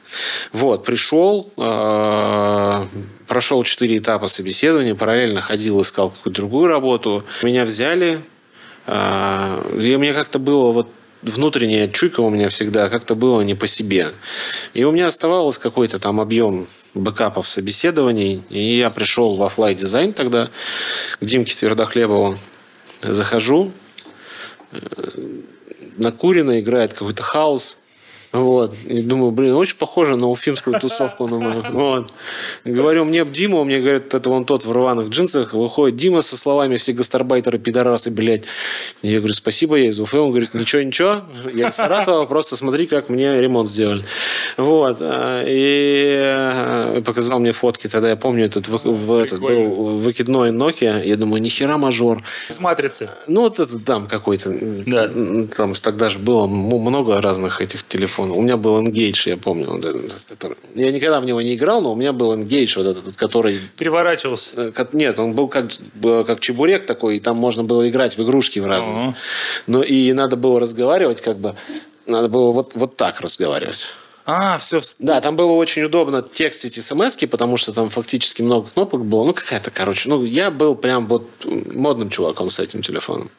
Вот, 0.53 0.85
пришел, 0.85 1.51
э, 1.57 2.85
прошел 3.27 3.63
четыре 3.63 3.97
этапа 3.97 4.27
собеседования, 4.27 4.95
параллельно 4.95 5.41
ходил, 5.41 5.81
искал 5.81 6.09
какую-то 6.09 6.41
другую 6.41 6.67
работу. 6.67 7.25
Меня 7.43 7.65
взяли, 7.65 8.21
э, 8.87 9.77
и 9.81 9.97
мне 9.97 10.13
как-то 10.13 10.39
было 10.39 10.71
вот 10.71 10.87
внутренняя 11.21 11.87
чуйка 11.87 12.21
у 12.21 12.29
меня 12.29 12.49
всегда 12.49 12.89
как-то 12.89 13.15
было 13.15 13.41
не 13.41 13.55
по 13.55 13.67
себе. 13.67 14.13
И 14.73 14.83
у 14.83 14.91
меня 14.91 15.07
оставалось 15.07 15.57
какой-то 15.57 15.99
там 15.99 16.19
объем 16.19 16.67
бэкапов 16.93 17.47
собеседований. 17.47 18.43
И 18.49 18.77
я 18.77 18.89
пришел 18.89 19.35
во 19.35 19.47
Fly 19.47 19.75
Design 19.75 20.13
тогда 20.13 20.49
к 21.19 21.25
Димке 21.25 21.55
Твердохлебову. 21.55 22.37
Захожу. 23.01 23.71
э, 24.71 24.79
Накурено 25.97 26.59
играет 26.59 26.93
какой-то 26.93 27.23
хаос. 27.23 27.77
Вот. 28.31 28.75
И 28.85 29.01
думаю, 29.01 29.31
блин, 29.31 29.55
очень 29.55 29.77
похоже 29.77 30.15
на 30.15 30.27
уфимскую 30.29 30.79
тусовку. 30.79 31.27
Думаю. 31.27 31.63
Вот. 31.71 32.13
Говорю, 32.65 33.05
мне 33.05 33.23
б 33.23 33.31
Дима, 33.31 33.63
мне 33.63 33.79
говорят, 33.79 34.13
это 34.13 34.29
вон 34.29 34.45
тот 34.45 34.65
в 34.65 34.71
рваных 34.71 35.09
джинсах. 35.09 35.53
Выходит 35.53 35.95
Дима 35.97 36.21
со 36.21 36.37
словами 36.37 36.77
все 36.77 36.93
гастарбайтеры, 36.93 37.57
пидорасы, 37.57 38.11
блядь. 38.11 38.43
Я 39.01 39.17
говорю, 39.19 39.33
спасибо, 39.33 39.75
я 39.77 39.87
из 39.89 39.99
Уфы. 39.99 40.19
Он 40.19 40.29
говорит, 40.29 40.53
ничего, 40.53 40.81
ничего. 40.81 41.21
Я 41.53 41.69
из 41.69 41.75
Саратова, 41.75 42.25
просто 42.25 42.55
смотри, 42.55 42.85
как 42.85 43.09
мне 43.09 43.39
ремонт 43.41 43.67
сделали. 43.69 44.05
Вот. 44.57 44.97
И 45.01 46.21
э, 46.23 47.01
показал 47.05 47.39
мне 47.39 47.51
фотки. 47.51 47.87
Тогда 47.87 48.09
я 48.09 48.15
помню, 48.15 48.45
этот, 48.45 48.67
в, 48.67 48.77
в- 48.83 49.13
этот 49.23 49.39
был 49.39 49.97
выкидной 49.97 50.49
Nokia. 50.51 51.05
Я 51.05 51.15
думаю, 51.15 51.41
нихера 51.41 51.77
мажор. 51.77 52.21
С 52.49 52.59
матрицы. 52.59 53.09
Ну, 53.27 53.41
вот 53.41 53.59
это 53.59 53.79
там 53.79 54.05
какой-то. 54.05 54.51
Да. 54.85 55.09
Там 55.55 55.73
тогда 55.73 56.09
же 56.09 56.19
было 56.19 56.45
много 56.47 57.21
разных 57.21 57.61
этих 57.61 57.83
телефонов. 57.87 58.18
У 58.19 58.41
меня 58.41 58.57
был 58.57 58.81
Engage, 58.81 59.29
я 59.29 59.37
помню. 59.37 59.67
вот 59.71 59.85
этот, 59.85 60.13
который- 60.29 60.57
Я 60.75 60.91
никогда 60.91 61.19
в 61.19 61.25
него 61.25 61.41
не 61.41 61.55
играл, 61.55 61.81
но 61.81 61.93
у 61.93 61.95
меня 61.95 62.13
был 62.13 62.33
Engage, 62.33 62.73
вот 62.77 62.85
этот, 62.97 63.15
который... 63.15 63.59
Переворачивался. 63.77 64.71
э, 64.75 64.85
Нет, 64.93 65.19
он 65.19 65.33
был 65.33 65.47
как, 65.47 65.67
как 66.25 66.39
чебурек 66.39 66.85
такой, 66.85 67.17
и 67.17 67.19
там 67.19 67.37
можно 67.37 67.63
было 67.63 67.87
играть 67.89 68.17
в 68.17 68.23
игрушки 68.23 68.59
в 68.59 68.65
разные. 68.65 68.95
Ага. 69.09 69.15
Но 69.67 69.83
и 69.83 70.11
надо 70.13 70.35
было 70.35 70.59
разговаривать 70.59 71.21
как 71.21 71.37
бы... 71.39 71.55
Надо 72.05 72.27
было 72.27 72.51
вот, 72.51 72.71
вот 72.73 72.97
так 72.97 73.21
разговаривать. 73.21 73.87
А, 74.31 74.59
все. 74.59 74.81
Да, 74.99 75.21
там 75.21 75.35
было 75.35 75.53
очень 75.53 75.83
удобно 75.83 76.21
текстить 76.21 76.75
смс 76.83 77.15
потому 77.15 77.57
что 77.57 77.73
там 77.73 77.89
фактически 77.89 78.43
много 78.43 78.67
кнопок 78.69 79.03
было. 79.03 79.25
Ну, 79.25 79.33
какая-то, 79.33 79.71
короче. 79.71 80.07
Ну, 80.07 80.23
я 80.23 80.51
был 80.51 80.75
прям 80.75 81.07
вот 81.07 81.27
модным 81.45 82.09
чуваком 82.09 82.51
с 82.51 82.59
этим 82.59 82.83
телефоном. 82.83 83.31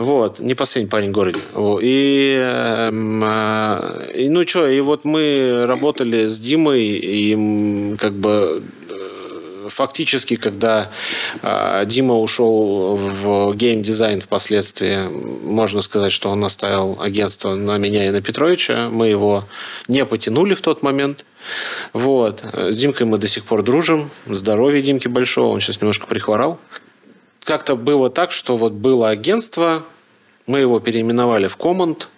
Вот, 0.00 0.40
не 0.40 0.54
последний 0.54 0.88
парень 0.88 1.10
в 1.10 1.12
городе. 1.12 1.40
И, 1.82 2.38
эм, 2.40 3.20
а, 3.22 4.06
и 4.14 4.30
ну 4.30 4.46
что, 4.46 4.66
и 4.66 4.80
вот 4.80 5.04
мы 5.04 5.66
работали 5.66 6.26
с 6.26 6.40
Димой, 6.40 6.84
и 6.84 7.96
как 7.98 8.14
бы 8.14 8.62
э, 8.88 9.68
фактически, 9.68 10.36
когда 10.36 10.90
а, 11.42 11.84
Дима 11.84 12.18
ушел 12.18 12.96
в 12.96 13.54
геймдизайн 13.54 14.22
впоследствии, 14.22 15.06
можно 15.44 15.82
сказать, 15.82 16.12
что 16.12 16.30
он 16.30 16.42
оставил 16.46 16.96
агентство 16.98 17.54
на 17.54 17.76
меня 17.76 18.06
и 18.06 18.10
на 18.10 18.22
Петровича. 18.22 18.88
Мы 18.88 19.08
его 19.08 19.44
не 19.86 20.06
потянули 20.06 20.54
в 20.54 20.62
тот 20.62 20.82
момент. 20.82 21.26
Вот. 21.92 22.42
С 22.54 22.78
Димкой 22.78 23.06
мы 23.06 23.18
до 23.18 23.28
сих 23.28 23.44
пор 23.44 23.62
дружим. 23.62 24.10
Здоровья 24.24 24.80
Димки 24.80 25.08
большого. 25.08 25.52
Он 25.52 25.60
сейчас 25.60 25.82
немножко 25.82 26.06
прихворал. 26.06 26.58
Как-то 27.44 27.76
было 27.76 28.10
так, 28.10 28.32
что 28.32 28.56
вот 28.56 28.72
было 28.72 29.08
агентство, 29.08 29.82
мы 30.46 30.60
его 30.60 30.80
переименовали 30.80 31.48
в 31.48 31.56
Команд, 31.56 32.08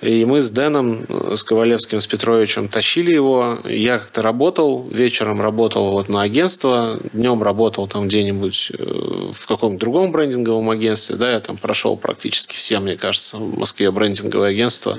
и 0.00 0.24
мы 0.24 0.42
с 0.42 0.50
Дэном, 0.50 1.06
э, 1.08 1.34
с 1.36 1.42
Ковалевским, 1.42 2.00
с 2.00 2.06
Петровичем 2.06 2.68
тащили 2.68 3.12
его. 3.12 3.58
Я 3.64 3.98
как-то 3.98 4.22
работал, 4.22 4.86
вечером 4.88 5.40
работал 5.40 5.90
вот 5.90 6.08
на 6.08 6.22
агентство, 6.22 7.00
днем 7.12 7.42
работал 7.42 7.88
там 7.88 8.06
где-нибудь 8.06 8.72
э, 8.78 9.30
в 9.32 9.46
каком-то 9.48 9.80
другом 9.80 10.12
брендинговом 10.12 10.70
агентстве. 10.70 11.16
Да, 11.16 11.32
я 11.32 11.40
там 11.40 11.56
прошел 11.56 11.96
практически 11.96 12.54
все, 12.54 12.78
мне 12.78 12.96
кажется, 12.96 13.38
в 13.38 13.58
Москве 13.58 13.90
брендинговое 13.90 14.50
агентство. 14.50 14.98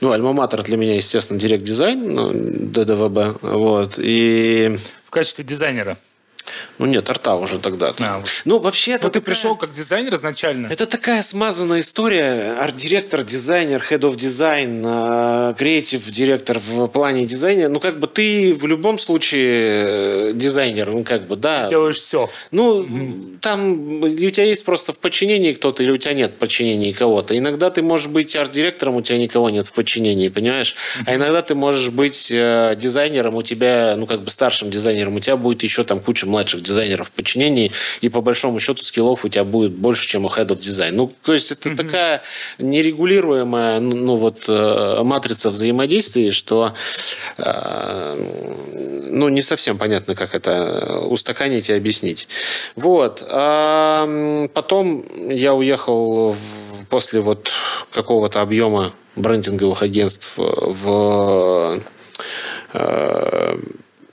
Ну, 0.00 0.12
Альма-Матер 0.12 0.62
для 0.64 0.76
меня, 0.76 0.96
естественно, 0.96 1.38
Direct 1.38 1.73
Design, 1.73 2.14
ну, 2.14 2.30
DDVB. 2.32 3.40
Вот. 3.42 3.94
И... 3.98 4.78
В 5.04 5.10
качестве 5.10 5.44
дизайнера. 5.44 5.96
Ну, 6.78 6.86
нет, 6.86 7.08
арта 7.10 7.34
уже 7.34 7.58
тогда. 7.58 7.94
А, 7.98 8.18
вот. 8.18 8.28
Ну, 8.44 8.58
вообще... 8.58 8.92
Ну, 8.92 8.98
ты 8.98 9.04
такая- 9.04 9.22
пришел 9.22 9.56
как 9.56 9.74
дизайнер 9.74 10.14
изначально. 10.14 10.66
это 10.66 10.86
такая 10.86 11.22
смазанная 11.22 11.80
история. 11.80 12.56
Арт-директор, 12.60 13.22
дизайнер, 13.22 13.84
head 13.88 14.00
of 14.00 14.16
design, 14.16 15.54
creative 15.56 16.08
director 16.10 16.58
в 16.58 16.86
плане 16.88 17.26
дизайна. 17.26 17.68
Ну, 17.68 17.80
как 17.80 17.98
бы 17.98 18.06
ты 18.06 18.54
в 18.54 18.66
любом 18.66 18.98
случае 18.98 20.30
э, 20.30 20.32
дизайнер, 20.34 20.90
ну, 20.90 21.04
как 21.04 21.26
бы, 21.26 21.36
да. 21.36 21.68
Делаешь 21.68 21.96
все. 21.96 22.30
Ну, 22.50 22.86
там 23.40 24.02
у 24.02 24.30
тебя 24.30 24.44
есть 24.44 24.64
просто 24.64 24.92
в 24.92 24.98
подчинении 24.98 25.52
кто-то, 25.52 25.82
или 25.82 25.90
у 25.90 25.96
тебя 25.96 26.14
нет 26.14 26.32
в 26.32 26.34
подчинении 26.34 26.92
кого-то. 26.92 27.36
Иногда 27.36 27.70
ты 27.70 27.82
можешь 27.82 28.08
быть 28.08 28.34
арт-директором, 28.36 28.96
у 28.96 29.02
тебя 29.02 29.18
никого 29.18 29.50
нет 29.50 29.66
в 29.66 29.72
подчинении, 29.72 30.28
понимаешь? 30.28 30.74
А 31.06 31.14
иногда 31.14 31.42
ты 31.42 31.54
можешь 31.54 31.90
быть 31.90 32.30
э, 32.32 32.74
дизайнером, 32.76 33.34
у 33.34 33.42
тебя, 33.42 33.94
ну, 33.96 34.06
как 34.06 34.22
бы 34.22 34.30
старшим 34.30 34.70
дизайнером, 34.70 35.16
у 35.16 35.20
тебя 35.20 35.36
будет 35.36 35.62
еще 35.62 35.84
там 35.84 36.00
куча 36.00 36.26
младших 36.26 36.37
дизайнеров 36.44 37.08
в 37.08 37.10
подчинении, 37.10 37.72
и 38.00 38.08
по 38.08 38.20
большому 38.20 38.60
счету 38.60 38.82
скиллов 38.82 39.24
у 39.24 39.28
тебя 39.28 39.44
будет 39.44 39.72
больше, 39.72 40.08
чем 40.08 40.24
у 40.24 40.28
head 40.28 40.48
of 40.48 40.58
design. 40.58 40.92
Ну, 40.92 41.12
то 41.24 41.32
есть 41.32 41.50
это 41.52 41.76
такая 41.76 42.22
нерегулируемая, 42.58 43.80
ну, 43.80 43.96
ну, 43.96 44.16
вот, 44.16 44.44
э, 44.48 45.02
матрица 45.02 45.50
взаимодействия, 45.50 46.32
что 46.32 46.72
э, 47.38 48.16
ну, 49.10 49.28
не 49.28 49.42
совсем 49.42 49.78
понятно, 49.78 50.14
как 50.14 50.34
это 50.34 50.98
устаканить 51.00 51.70
и 51.70 51.72
объяснить. 51.72 52.28
Вот. 52.76 53.24
А 53.28 54.48
потом 54.54 55.04
я 55.30 55.54
уехал 55.54 56.32
в- 56.32 56.86
после 56.88 57.20
вот 57.20 57.50
какого-то 57.92 58.40
объема 58.40 58.92
брендинговых 59.16 59.82
агентств 59.82 60.32
в 60.36 61.80
э, 62.72 63.58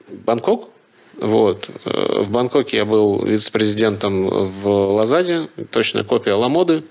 Бангкок. 0.09 0.69
Вот. 1.17 1.69
Э, 1.85 2.21
В 2.23 2.29
Бангкоке 2.29 2.77
я 2.77 2.85
был 2.85 3.23
вице-президентом 3.23 4.27
в 4.27 4.67
Лазаде, 4.67 5.49
точная 5.71 6.03
копия 6.03 6.33
Ламоды. 6.33 6.83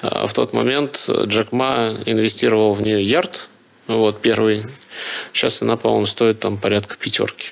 А 0.00 0.26
В 0.26 0.32
тот 0.32 0.52
момент 0.52 1.08
Джек 1.26 1.52
Ма 1.52 1.94
инвестировал 2.06 2.74
в 2.74 2.82
нее 2.82 3.02
ярд, 3.02 3.48
вот, 3.86 4.20
первый. 4.20 4.62
Сейчас 5.32 5.62
она, 5.62 5.76
по-моему, 5.76 6.06
стоит 6.06 6.38
там 6.38 6.58
порядка 6.58 6.96
пятерки. 6.96 7.50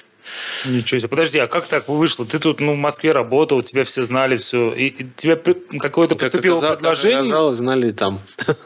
Ничего 0.66 1.00
себе. 1.00 1.08
Подожди, 1.08 1.38
а 1.38 1.46
как 1.46 1.66
так 1.66 1.88
вышло? 1.88 2.24
Ты 2.26 2.38
тут 2.38 2.60
ну, 2.60 2.74
в 2.74 2.76
Москве 2.76 3.12
работал, 3.12 3.62
тебя 3.62 3.84
все 3.84 4.02
знали, 4.02 4.36
все. 4.36 4.72
И, 4.72 4.86
и 4.86 5.06
тебе 5.16 5.36
какое-то 5.36 6.14
поступило 6.16 6.60
как 6.60 6.78
предложение? 6.78 7.18
оказалось, 7.20 7.56
знали 7.56 7.90
там. 7.90 8.20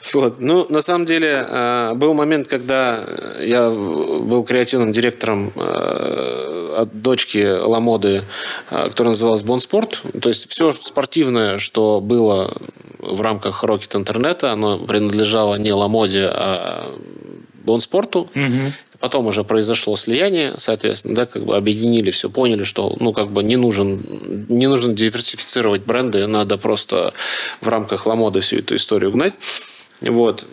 Вот. 0.14 0.40
Ну, 0.40 0.66
на 0.68 0.82
самом 0.82 1.06
деле, 1.06 1.46
э, 1.48 1.94
был 1.94 2.14
момент, 2.14 2.48
когда 2.48 3.04
я 3.40 3.70
был 3.70 4.44
креативным 4.44 4.92
директором 4.92 5.52
э, 5.54 6.74
от 6.78 7.02
дочки 7.02 7.44
Ламоды, 7.44 8.24
э, 8.70 8.88
которая 8.88 9.12
называлась 9.12 9.42
Бонспорт. 9.42 10.02
То 10.20 10.28
есть 10.28 10.50
все 10.50 10.72
спортивное, 10.72 11.58
что 11.58 12.00
было 12.00 12.52
в 12.98 13.20
рамках 13.20 13.62
Рокет 13.62 13.94
интернета, 13.94 14.52
оно 14.52 14.78
принадлежало 14.78 15.56
не 15.56 15.72
Ламоде, 15.72 16.26
а 16.26 16.94
Бонспорту. 17.64 18.28
Потом 18.98 19.26
уже 19.26 19.44
произошло 19.44 19.96
слияние, 19.96 20.54
соответственно, 20.58 21.14
да, 21.14 21.24
как 21.24 21.46
бы 21.46 21.56
объединили 21.56 22.10
все, 22.10 22.28
поняли, 22.28 22.64
что, 22.64 22.94
ну, 23.00 23.14
как 23.14 23.30
бы 23.30 23.42
не 23.42 23.56
нужен, 23.56 24.02
не 24.50 24.66
нужно 24.66 24.92
диверсифицировать 24.92 25.84
бренды, 25.84 26.26
надо 26.26 26.58
просто 26.58 27.14
в 27.62 27.68
рамках 27.68 28.04
Ламода 28.04 28.42
всю 28.42 28.58
эту 28.58 28.76
историю 28.76 29.10
гнать. 29.10 29.32
Вот. 30.00 30.46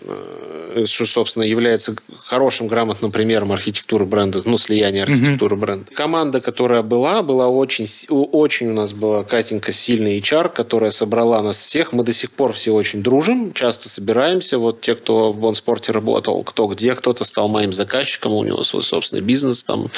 Э, 0.77 0.85
что, 0.85 1.05
собственно, 1.05 1.43
является 1.43 1.95
хорошим, 2.25 2.67
грамотным 2.67 3.11
примером 3.11 3.51
архитектуры 3.51 4.05
бренда, 4.05 4.41
ну, 4.45 4.57
слияния 4.57 5.03
архитектуры 5.03 5.55
mm-hmm. 5.55 5.59
бренда. 5.59 5.93
Команда, 5.93 6.41
которая 6.41 6.81
была, 6.81 7.23
была 7.23 7.47
очень, 7.47 7.87
очень 8.09 8.69
у 8.69 8.73
нас 8.73 8.93
была 8.93 9.23
Катенька 9.23 9.71
сильный 9.71 10.19
HR, 10.19 10.49
которая 10.49 10.91
собрала 10.91 11.41
нас 11.41 11.57
всех. 11.57 11.93
Мы 11.93 12.03
до 12.03 12.13
сих 12.13 12.31
пор 12.31 12.53
все 12.53 12.71
очень 12.73 13.01
дружим, 13.01 13.53
часто 13.53 13.89
собираемся. 13.89 14.57
Вот 14.57 14.81
те, 14.81 14.95
кто 14.95 15.31
в 15.31 15.37
Бонспорте 15.37 15.91
работал, 15.91 16.43
кто 16.43 16.67
где, 16.67 16.95
кто-то 16.95 17.23
стал 17.23 17.47
моим 17.47 17.73
заказчиком, 17.73 18.33
у 18.33 18.43
него 18.43 18.63
свой 18.63 18.83
собственный 18.83 19.21
бизнес, 19.21 19.63
там 19.63 19.89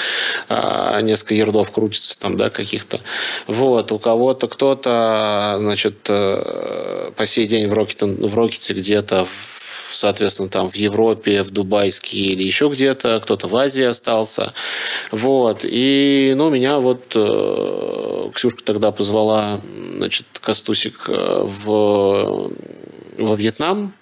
а, 0.48 1.02
несколько 1.02 1.34
ярдов 1.34 1.72
крутится 1.72 2.18
там, 2.20 2.38
да, 2.38 2.50
каких-то. 2.50 3.02
Вот. 3.48 3.92
У 3.92 4.00
кого-то 4.00 4.48
кто-то, 4.48 5.58
значит, 5.60 5.98
э, 6.08 7.12
по 7.16 7.26
сей 7.26 7.48
день 7.48 7.68
в 7.68 7.74
Рокете, 7.74 8.06
в 8.06 8.36
Рокете 8.36 8.74
где-то 8.74 9.26
в 9.26 9.59
соответственно, 9.92 10.50
там 10.50 10.70
в 10.70 10.76
Европе, 10.76 11.44
в 11.44 11.52
Дубайске 11.52 12.20
или 12.20 12.44
еще 12.44 12.70
где-то, 12.70 13.20
кто-то 13.22 13.48
в 13.48 13.56
Азии 13.56 13.84
остался. 13.84 14.54
Вот. 15.12 15.62
И, 15.64 16.34
ну, 16.36 16.50
меня 16.50 16.80
вот 16.80 17.12
э, 17.16 18.30
Ксюшка 18.34 18.64
тогда 18.64 18.92
позвала, 18.92 19.62
значит, 19.96 20.26
Костусик 20.42 21.06
э, 21.08 21.44
в 21.44 22.52
во 23.20 23.36
Вьетнам. 23.36 23.94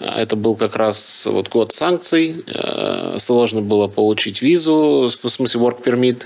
Это 0.00 0.36
был 0.36 0.56
как 0.56 0.76
раз 0.76 1.26
вот 1.26 1.48
год 1.48 1.72
санкций. 1.72 2.44
Э, 2.46 3.16
сложно 3.18 3.60
было 3.60 3.88
получить 3.88 4.42
визу, 4.42 5.10
в 5.22 5.28
смысле 5.28 5.60
work 5.60 5.82
permit. 5.82 6.24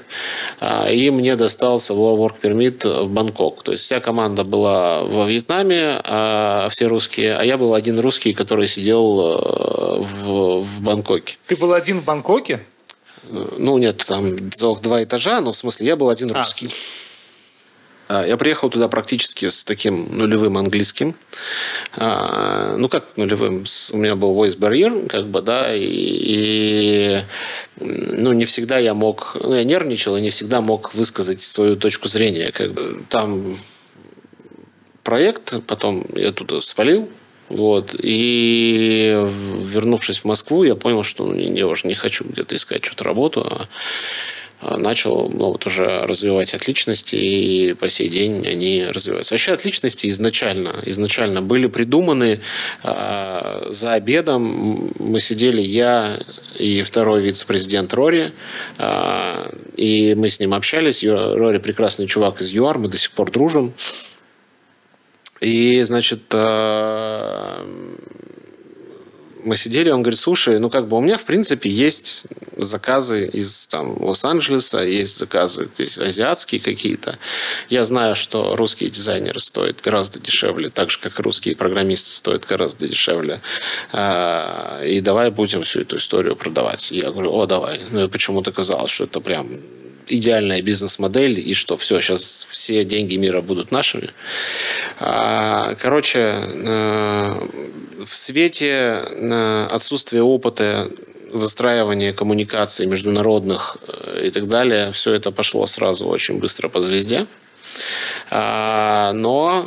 А, 0.61 0.91
и 0.91 1.11
мне 1.11 1.37
достался 1.37 1.93
work 1.93 2.35
permit 2.43 3.03
в 3.05 3.09
Бангкок. 3.11 3.63
То 3.63 3.73
есть 3.73 3.85
вся 3.85 4.01
команда 4.01 4.45
была 4.45 5.03
во 5.03 5.27
Вьетнаме, 5.27 6.01
а 6.05 6.69
все 6.71 6.87
русские. 6.87 7.37
А 7.37 7.45
я 7.45 7.59
был 7.59 7.75
один 7.75 7.99
русский, 8.01 8.33
который 8.33 8.69
сидел 8.69 9.21
э, 9.21 10.01
в, 10.01 10.61
в 10.61 10.81
Бангкоке. 10.81 11.37
Ты 11.47 11.57
был 11.57 11.73
один 11.75 12.01
в 12.01 12.05
Бангкоке? 12.05 12.65
Ну, 13.29 13.79
нет, 13.79 14.05
там 14.07 14.37
два 14.51 15.03
этажа, 15.03 15.41
но 15.41 15.53
в 15.53 15.57
смысле 15.57 15.87
я 15.87 15.97
был 15.97 16.09
один 16.09 16.31
а. 16.33 16.39
русский. 16.39 16.69
А, 16.69 17.06
я 18.09 18.37
приехал 18.37 18.71
туда 18.71 18.89
практически 18.89 19.49
с 19.49 19.65
таким 19.65 20.17
нулевым 20.17 20.59
английским. 20.59 21.15
А, 21.97 22.77
ну, 22.77 22.89
как 22.89 23.17
нулевым? 23.17 23.65
У 23.93 23.97
меня 23.97 24.15
был 24.15 24.35
voice 24.35 24.57
barrier, 24.57 25.09
как 25.09 25.27
бы, 25.27 25.43
да, 25.43 25.75
и, 25.75 27.23
ну, 27.81 28.33
не 28.33 28.45
всегда 28.45 28.79
я 28.79 28.95
мог... 28.95 29.37
Ну, 29.43 29.55
я 29.55 29.65
нервничал 29.65 30.17
и 30.17 30.21
не 30.21 30.31
всегда 30.31 30.61
мог 30.61 30.95
высказать 30.95 31.43
свою 31.43 31.77
точку 31.77 32.09
зрения. 32.09 32.53
Как 32.53 32.73
бы. 32.73 33.03
Там 33.09 33.57
проект, 35.03 35.65
потом 35.67 36.05
я 36.15 36.33
туда 36.33 36.61
свалил, 36.61 37.09
вот. 37.49 37.95
И 37.99 39.17
вернувшись 39.61 40.21
в 40.21 40.25
Москву, 40.27 40.63
я 40.63 40.77
понял, 40.77 41.03
что 41.03 41.27
ну, 41.27 41.35
я 41.35 41.67
уже 41.67 41.89
не 41.89 41.95
хочу 41.95 42.25
где-то 42.25 42.55
искать 42.55 42.85
что-то 42.85 43.05
работу, 43.05 43.41
а 43.43 43.57
а, 43.57 43.67
начал 44.63 45.29
ну, 45.29 45.53
вот 45.53 45.67
уже 45.67 46.03
развивать 46.03 46.55
отличности, 46.55 47.17
и 47.17 47.75
по 47.75 47.89
сей 47.89 48.09
день 48.09 48.47
они 48.47 48.87
развиваются. 48.87 49.35
Вообще 49.35 49.53
отличности 49.53 50.07
изначально, 50.07 50.83
изначально 50.87 51.43
были 51.43 51.67
придуманы 51.67 52.41
э, 52.83 53.67
за 53.71 53.93
обедом. 53.93 54.91
Мы 54.99 55.21
сидели, 55.21 55.61
я 55.61 56.21
и 56.59 56.83
второй 56.83 57.23
вице-президент 57.23 57.93
Рори, 57.93 58.33
э, 58.79 59.53
и 59.77 60.15
мы 60.15 60.29
с 60.29 60.41
ним 60.41 60.55
общались. 60.55 61.05
Рори 61.05 61.59
прекрасный 61.59 62.07
чувак 62.07 62.41
из 62.41 62.51
ЮАР, 62.51 62.79
мы 62.79 62.89
до 62.89 62.97
сих 62.97 63.11
пор 63.13 63.31
дружим. 63.31 63.75
И, 65.41 65.83
значит, 65.83 66.23
э, 66.33 67.67
мы 69.47 69.57
сидели, 69.57 69.91
он 69.91 70.03
говорит, 70.03 70.19
слушай, 70.19 70.59
ну 70.59 70.69
как 70.71 70.89
бы 70.89 70.97
у 70.97 71.01
меня 71.01 71.17
в 71.17 71.25
принципе 71.25 71.71
есть 71.71 72.25
заказы 72.57 73.27
из 73.27 73.67
там 73.69 74.03
Лос-Анджелеса, 74.03 74.83
есть 74.83 75.19
заказы 75.19 75.69
здесь 75.75 75.99
азиатские 75.99 76.61
какие-то. 76.61 77.19
Я 77.69 77.85
знаю, 77.85 78.17
что 78.17 78.57
русские 78.57 78.91
дизайнеры 78.91 79.39
стоят 79.39 79.81
гораздо 79.81 80.19
дешевле, 80.19 80.69
так 80.69 80.91
же, 80.91 80.99
как 80.99 81.19
русские 81.21 81.55
программисты 81.55 82.11
стоят 82.11 82.45
гораздо 82.45 82.89
дешевле. 82.89 83.41
А, 83.93 84.83
и 84.85 85.01
давай 85.01 85.31
будем 85.31 85.63
всю 85.63 85.83
эту 85.83 85.99
историю 85.99 86.35
продавать. 86.35 86.91
Я 86.91 87.11
говорю, 87.13 87.33
о, 87.33 87.47
давай. 87.47 87.81
Ну, 87.91 88.05
и 88.05 88.09
почему-то 88.09 88.53
казалось, 88.53 88.91
что 88.91 89.05
это 89.05 89.21
прям 89.21 89.49
идеальная 90.09 90.63
бизнес-модель, 90.63 91.41
и 91.41 91.55
что 91.55 91.77
все, 91.77 92.01
сейчас 92.01 92.47
все 92.51 92.85
деньги 92.85 93.17
мира 93.17 93.41
будут 93.41 93.71
нашими. 93.73 94.11
А, 94.99 95.75
короче, 95.77 96.19
э, 96.19 97.49
в 98.07 98.17
свете 98.17 99.67
отсутствия 99.71 100.23
опыта 100.23 100.91
выстраивания 101.33 102.13
коммуникаций 102.13 102.87
международных 102.87 103.79
э, 103.89 104.27
и 104.27 104.31
так 104.31 104.49
далее, 104.49 104.93
все 104.93 105.13
это 105.13 105.33
пошло 105.33 105.67
сразу 105.67 106.07
очень 106.07 106.39
быстро 106.39 106.69
по 106.69 106.81
звезде. 106.81 107.27
А, 108.31 109.11
но 109.13 109.67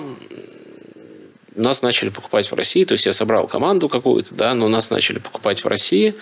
нас 1.55 1.81
начали 1.81 2.09
покупать 2.09 2.49
в 2.49 2.55
России, 2.55 2.85
то 2.85 2.93
есть 2.93 3.05
я 3.05 3.13
собрал 3.13 3.47
команду 3.47 3.89
какую-то, 3.89 4.33
да, 4.33 4.53
но 4.53 4.67
нас 4.69 4.89
начали 4.89 5.19
покупать 5.19 5.63
в 5.63 5.67
России. 5.67 6.15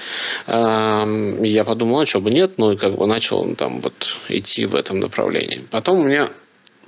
Я 0.48 1.64
подумал, 1.64 2.00
а 2.00 2.06
что 2.06 2.20
бы 2.20 2.32
нет, 2.32 2.54
ну 2.58 2.72
и 2.72 2.76
как 2.76 2.96
бы 2.96 3.06
начал 3.06 3.56
там 3.56 3.80
вот 3.82 4.16
идти 4.30 4.66
в 4.66 4.76
этом 4.76 5.00
направлении. 5.00 5.64
Потом 5.70 6.00
у 6.00 6.04
меня 6.04 6.30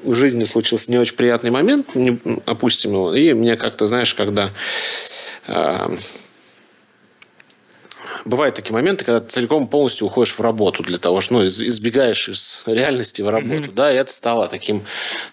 в 0.04 0.16
жизни 0.16 0.46
случился 0.46 0.92
не 0.92 0.98
очень 0.98 1.16
приятный 1.16 1.52
момент, 1.52 1.94
не, 1.96 2.20
опустим 2.46 2.94
его, 2.94 3.14
и 3.14 3.34
мне 3.34 3.58
как-то, 3.58 3.88
знаешь, 3.88 4.14
когда 4.16 4.50
бывают 8.26 8.56
такие 8.56 8.74
моменты, 8.74 9.06
когда 9.06 9.20
ты 9.20 9.28
целиком 9.28 9.68
полностью 9.68 10.08
уходишь 10.08 10.34
в 10.34 10.42
работу 10.42 10.84
для 10.84 10.98
того, 10.98 11.22
что 11.22 11.36
ну, 11.36 11.48
избегаешь 11.48 12.30
из 12.30 12.64
реальности 12.66 13.22
в 13.22 13.30
работу. 13.30 13.70
Mm-hmm. 13.70 13.74
Да, 13.74 13.92
и 13.92 13.96
это 13.96 14.12
стало 14.12 14.48
таким 14.48 14.84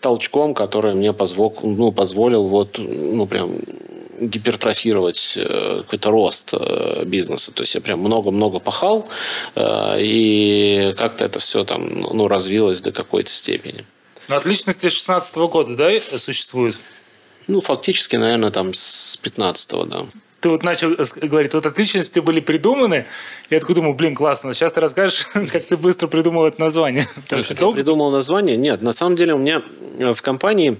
толчком, 0.00 0.54
который 0.54 0.94
мне 0.94 1.12
позвол, 1.12 1.56
ну, 1.62 1.92
позволил 1.92 2.48
вот, 2.48 2.78
ну, 2.78 3.26
прям 3.26 3.50
гипертрофировать 4.18 5.34
э, 5.36 5.82
какой-то 5.82 6.10
рост 6.10 6.50
э, 6.52 7.04
бизнеса. 7.04 7.52
То 7.52 7.62
есть 7.62 7.74
я 7.74 7.80
прям 7.80 8.00
много-много 8.00 8.60
пахал, 8.60 9.08
э, 9.54 9.96
и 10.00 10.94
как-то 10.96 11.24
это 11.24 11.38
все 11.38 11.64
там 11.64 12.00
ну, 12.00 12.26
развилось 12.26 12.80
до 12.80 12.92
какой-то 12.92 13.30
степени. 13.30 13.84
Но 14.28 14.36
от 14.36 14.46
личности 14.46 14.88
16 14.88 15.36
года, 15.36 15.76
да, 15.76 15.90
существует? 16.18 16.78
Ну, 17.46 17.60
фактически, 17.60 18.16
наверное, 18.16 18.50
там 18.50 18.74
с 18.74 19.18
15-го, 19.22 19.84
да 19.84 20.06
ты 20.46 20.50
вот 20.50 20.62
начал 20.62 20.94
говорить, 21.22 21.54
вот 21.54 21.66
от 21.66 21.76
личности 21.76 22.20
были 22.20 22.38
придуманы. 22.38 23.06
Я 23.50 23.58
такой 23.58 23.74
думаю, 23.74 23.94
блин, 23.94 24.14
классно. 24.14 24.54
Сейчас 24.54 24.72
ты 24.72 24.80
расскажешь, 24.80 25.26
как 25.32 25.64
ты 25.64 25.76
быстро 25.76 26.06
придумал 26.06 26.46
это 26.46 26.60
название. 26.60 27.08
Придумал 27.74 28.12
название? 28.12 28.56
Нет, 28.56 28.80
на 28.80 28.92
самом 28.92 29.16
деле 29.16 29.34
у 29.34 29.38
меня 29.38 29.60
в 30.14 30.22
компании 30.22 30.78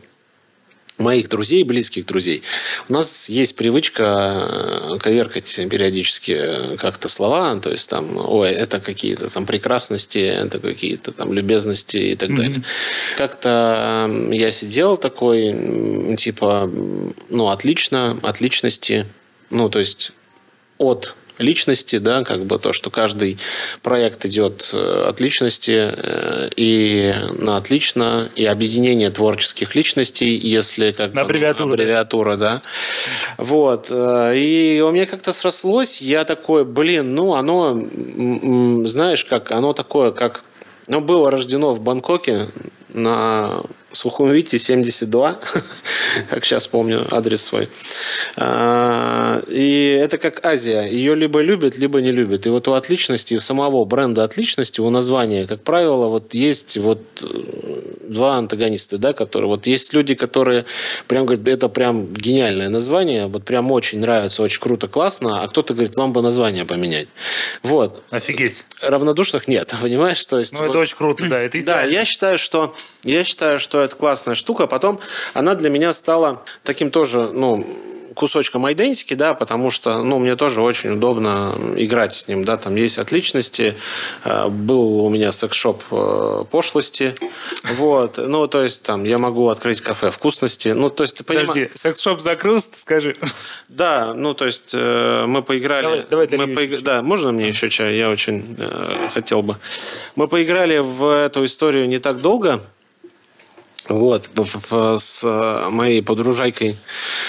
моих 0.99 1.29
друзей, 1.29 1.63
близких 1.65 2.07
друзей. 2.07 2.43
У 2.89 2.93
нас 2.93 3.29
есть 3.29 3.57
привычка 3.57 4.95
э, 4.95 4.99
коверкать 4.99 5.55
периодически 5.71 6.77
как-то 6.79 7.09
слова, 7.09 7.57
то 7.61 7.71
есть 7.71 7.89
там, 7.89 8.17
ой, 8.17 8.51
это 8.51 8.81
какие-то 8.81 9.31
там 9.31 9.47
прекрасности, 9.47 10.19
это 10.19 10.59
какие-то 10.59 11.13
там 11.13 11.33
любезности 11.33 11.99
и 11.99 12.15
так 12.17 12.31
mm-hmm. 12.31 12.37
далее. 12.37 12.63
Как-то 13.17 14.11
я 14.31 14.51
сидел 14.51 14.97
такой, 14.97 16.17
типа, 16.17 16.71
ну, 17.29 17.49
отлично, 17.49 18.19
отличности, 18.23 19.07
ну, 19.51 19.69
то 19.69 19.79
есть 19.79 20.13
от 20.79 21.15
личности, 21.39 21.99
да, 21.99 22.25
как 22.25 22.45
бы 22.45 22.59
то, 22.59 22.73
что 22.73 22.91
каждый 22.91 23.39
проект 23.83 24.25
идет 24.25 24.71
э, 24.73 25.05
от 25.09 25.21
личности 25.21 25.93
э, 25.95 26.49
и 26.57 27.15
на 27.33 27.57
отлично, 27.57 28.29
и 28.35 28.45
объединение 28.45 29.11
творческих 29.11 29.75
личностей, 29.75 30.37
если 30.37 30.93
как 30.93 31.15
на 31.15 31.23
аббревиатура, 31.23 31.69
аббревиатура 31.69 32.37
да. 32.37 32.63
Вот. 33.37 33.87
Э, 33.91 34.33
и 34.37 34.81
у 34.81 34.91
меня 34.91 35.07
как-то 35.07 35.33
срослось, 35.33 36.01
я 36.01 36.25
такой, 36.25 36.65
блин, 36.65 37.15
ну, 37.15 37.35
оно, 37.35 37.79
знаешь, 38.87 39.25
как, 39.25 39.51
оно 39.51 39.73
такое, 39.73 40.13
как, 40.13 40.45
ну, 40.89 41.01
было 41.01 41.31
рождено 41.31 41.75
в 41.75 41.83
Бангкоке 41.83 42.49
на 42.89 43.63
Сухумвите 43.93 44.59
72, 44.59 45.39
как 46.31 46.45
сейчас 46.45 46.67
помню 46.67 47.07
адрес 47.11 47.43
свой. 47.45 47.69
А, 48.37 49.43
и 49.49 49.99
это 50.03 50.19
как 50.19 50.45
Азия. 50.45 50.83
Ее 50.83 51.15
либо 51.15 51.41
любят, 51.41 51.79
либо 51.79 52.01
не 52.01 52.11
любят. 52.11 52.47
И 52.47 52.51
вот 52.51 52.69
у 52.69 52.73
отличности, 52.73 53.35
у 53.35 53.41
самого 53.41 53.85
бренда 53.85 54.25
отличности, 54.25 54.81
у 54.81 54.91
названия, 54.91 55.47
как 55.47 55.63
правило, 55.63 56.09
вот 56.09 56.35
есть 56.35 56.77
вот 56.79 57.01
э, 57.23 57.27
два 58.09 58.37
антагониста, 58.37 58.99
да, 58.99 59.13
которые... 59.13 59.49
Вот 59.49 59.67
есть 59.67 59.93
люди, 59.95 60.15
которые 60.15 60.67
прям 61.07 61.25
говорят, 61.25 61.47
это 61.49 61.69
прям 61.69 62.13
гениальное 62.13 62.69
название, 62.69 63.29
вот 63.29 63.45
прям 63.45 63.71
очень 63.71 64.01
нравится, 64.01 64.43
очень 64.43 64.61
круто, 64.61 64.89
классно, 64.89 65.43
а 65.43 65.49
кто-то 65.49 65.75
говорит, 65.75 65.97
вам 65.97 66.13
бы 66.13 66.23
название 66.23 66.65
поменять. 66.65 67.09
Вот. 67.63 68.03
Офигеть. 68.11 68.65
Равнодушных 68.83 69.49
нет, 69.49 69.75
понимаешь? 69.81 70.23
То 70.27 70.39
есть, 70.41 70.53
Ну, 70.53 70.59
вот- 70.61 70.71
это 70.71 70.79
очень 70.81 70.97
круто, 70.97 71.27
да. 71.29 71.41
Это 71.41 71.63
да, 71.65 71.83
я 71.85 72.05
считаю, 72.05 72.37
что 72.37 72.75
я 73.05 73.23
считаю, 73.25 73.59
что 73.61 73.86
это 73.87 73.97
классная 73.97 74.35
штука. 74.35 74.67
Потом 74.67 75.01
она 75.35 75.55
для 75.55 75.71
меня 75.71 75.93
стала 75.93 76.43
таким 76.63 76.91
тоже, 76.91 77.31
ну, 77.33 77.67
кусочком 78.15 78.71
идентики, 78.73 79.13
да, 79.13 79.35
потому 79.35 79.71
что, 79.71 80.03
ну, 80.03 80.19
мне 80.19 80.37
тоже 80.37 80.63
очень 80.63 80.93
удобно 80.93 81.55
играть 81.77 82.15
с 82.15 82.29
ним, 82.29 82.45
да, 82.47 82.57
там 82.57 82.75
есть 82.77 82.97
отличности. 82.97 83.77
Э, 84.25 84.49
Был 84.49 85.03
у 85.05 85.11
меня 85.11 85.33
секс-шоп 85.33 85.83
э, 85.91 86.45
пошлости, 86.51 87.15
вот, 87.75 88.17
ну, 88.17 88.47
то 88.47 88.63
есть 88.63 88.83
там 88.83 89.05
я 89.05 89.19
могу 89.19 89.51
открыть 89.51 89.83
кафе 89.83 90.11
вкусности, 90.11 90.71
ну, 90.71 90.89
то 90.89 91.03
есть 91.05 91.17
ты 91.19 91.25
понимаешь... 91.25 91.49
Подожди, 91.49 91.71
секс-шоп 91.75 92.21
закрылся, 92.23 92.69
скажи. 92.79 93.17
Да, 93.69 94.15
ну 94.15 94.33
то 94.33 94.47
есть 94.47 94.71
э, 94.73 95.25
мы 95.27 95.43
поиграли. 95.43 96.07
Давай- 96.09 96.27
давай 96.27 96.47
мы 96.47 96.55
поиг-. 96.55 96.81
Да, 96.83 97.03
можно 97.03 97.33
мне 97.33 97.49
еще 97.49 97.69
чай? 97.69 97.97
Я 97.99 98.09
очень 98.09 98.57
э, 98.59 99.09
хотел 99.13 99.43
бы. 99.43 99.57
Мы 100.15 100.27
поиграли 100.27 100.79
в 100.79 101.05
эту 101.05 101.45
историю 101.45 101.87
не 101.87 101.99
так 101.99 102.23
долго. 102.23 102.63
Вот, 103.89 104.29
с 104.99 105.25
э, 105.25 105.71
моей 105.71 106.03
подружайкой. 106.03 106.77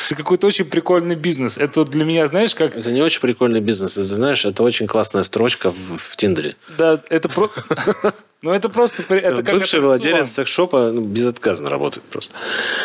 Это 0.08 0.16
какой-то 0.16 0.47
очень 0.47 0.66
прикольный 0.66 1.16
бизнес. 1.16 1.58
Это 1.58 1.86
для 1.86 2.03
меня, 2.03 2.28
знаешь, 2.28 2.55
как... 2.55 2.76
Это 2.76 2.91
не 2.91 3.01
очень 3.01 3.22
прикольный 3.22 3.62
бизнес. 3.62 3.97
Это, 3.97 4.08
знаешь, 4.08 4.45
это 4.45 4.64
очень 4.64 4.88
классная 4.88 5.24
строчка 5.24 5.72
в, 5.72 5.97
в 5.97 6.16
Тиндере. 6.16 6.55
Да, 6.78 7.01
это 7.10 7.30
про... 7.30 7.49
Ну, 8.43 8.51
это 8.53 8.70
просто... 8.70 9.03
Это 9.16 9.41
как 9.41 9.55
Бывший 9.55 9.80
владелец 9.80 10.30
секс-шопа 10.30 10.91
ну, 10.91 11.01
безотказно 11.01 11.72
работает 11.72 12.05
просто. 12.05 12.36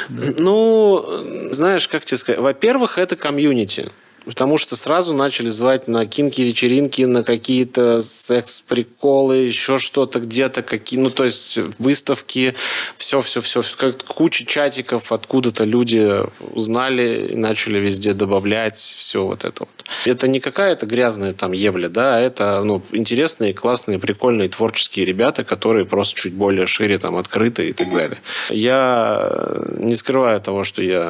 Ну, 0.09 1.05
знаешь, 1.51 1.89
как 1.89 2.07
тебе 2.07 2.17
сказать? 2.17 2.41
Во-первых, 2.41 2.97
это 2.97 3.17
комьюнити. 3.17 3.93
Потому 4.25 4.59
что 4.59 4.77
сразу 4.77 5.15
начали 5.15 5.51
звать 5.51 5.89
на 5.89 6.07
кинки-вечеринки, 6.07 7.03
на 7.03 7.23
какие-то 7.25 8.03
секс-приколы, 8.03 9.37
еще 9.37 9.79
что-то 9.79 10.21
где-то, 10.21 10.63
какие, 10.63 11.01
ну, 11.01 11.11
то 11.11 11.25
есть 11.25 11.59
выставки, 11.79 12.55
все-все-все, 12.97 13.63
как 13.77 14.05
куча 14.05 14.47
чатиков, 14.47 15.13
откуда-то 15.13 15.65
люди 15.65 16.21
узнали 16.53 17.29
и 17.33 17.37
начали 17.37 17.79
везде 17.79 18.13
добавлять 18.13 18.77
все 18.77 19.25
вот 19.25 19.45
это 19.45 19.65
вот. 19.65 19.85
Это 20.05 20.29
не 20.29 20.41
какая-то 20.41 20.87
грязная 20.87 21.33
там 21.33 21.53
ебля, 21.53 21.89
да, 21.89 22.17
а 22.17 22.21
это, 22.21 22.63
ну, 22.65 22.83
интересные, 22.93 23.53
классные, 23.53 23.99
прикольные, 23.99 24.49
творческие 24.49 25.05
ребята, 25.07 25.45
которые 25.45 25.85
просто 25.85 26.21
чуть 26.21 26.35
более 26.35 26.67
шире 26.67 26.99
там 26.99 27.17
открыты 27.17 27.69
и 27.69 27.73
так 27.73 27.93
далее. 27.93 28.19
Я 28.51 29.63
не 29.79 29.95
скрываю 29.95 30.41
того, 30.41 30.65
что 30.65 30.83
я 30.83 31.01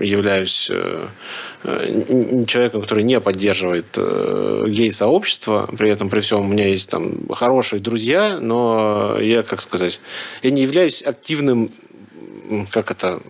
являюсь 0.00 0.68
э, 0.70 1.06
человеком, 2.46 2.82
который 2.82 3.04
не 3.04 3.20
поддерживает 3.20 3.86
э, 3.96 4.64
гей-сообщество, 4.68 5.68
при 5.76 5.90
этом 5.90 6.08
при 6.08 6.20
всем 6.20 6.40
у 6.40 6.44
меня 6.44 6.68
есть 6.68 6.90
там 6.90 7.28
хорошие 7.30 7.80
друзья, 7.80 8.38
но 8.40 9.18
я, 9.20 9.42
как 9.42 9.60
сказать, 9.60 10.00
я 10.42 10.50
не 10.50 10.62
являюсь 10.62 11.02
активным, 11.02 11.70
как 12.70 12.90
это, 12.90 13.20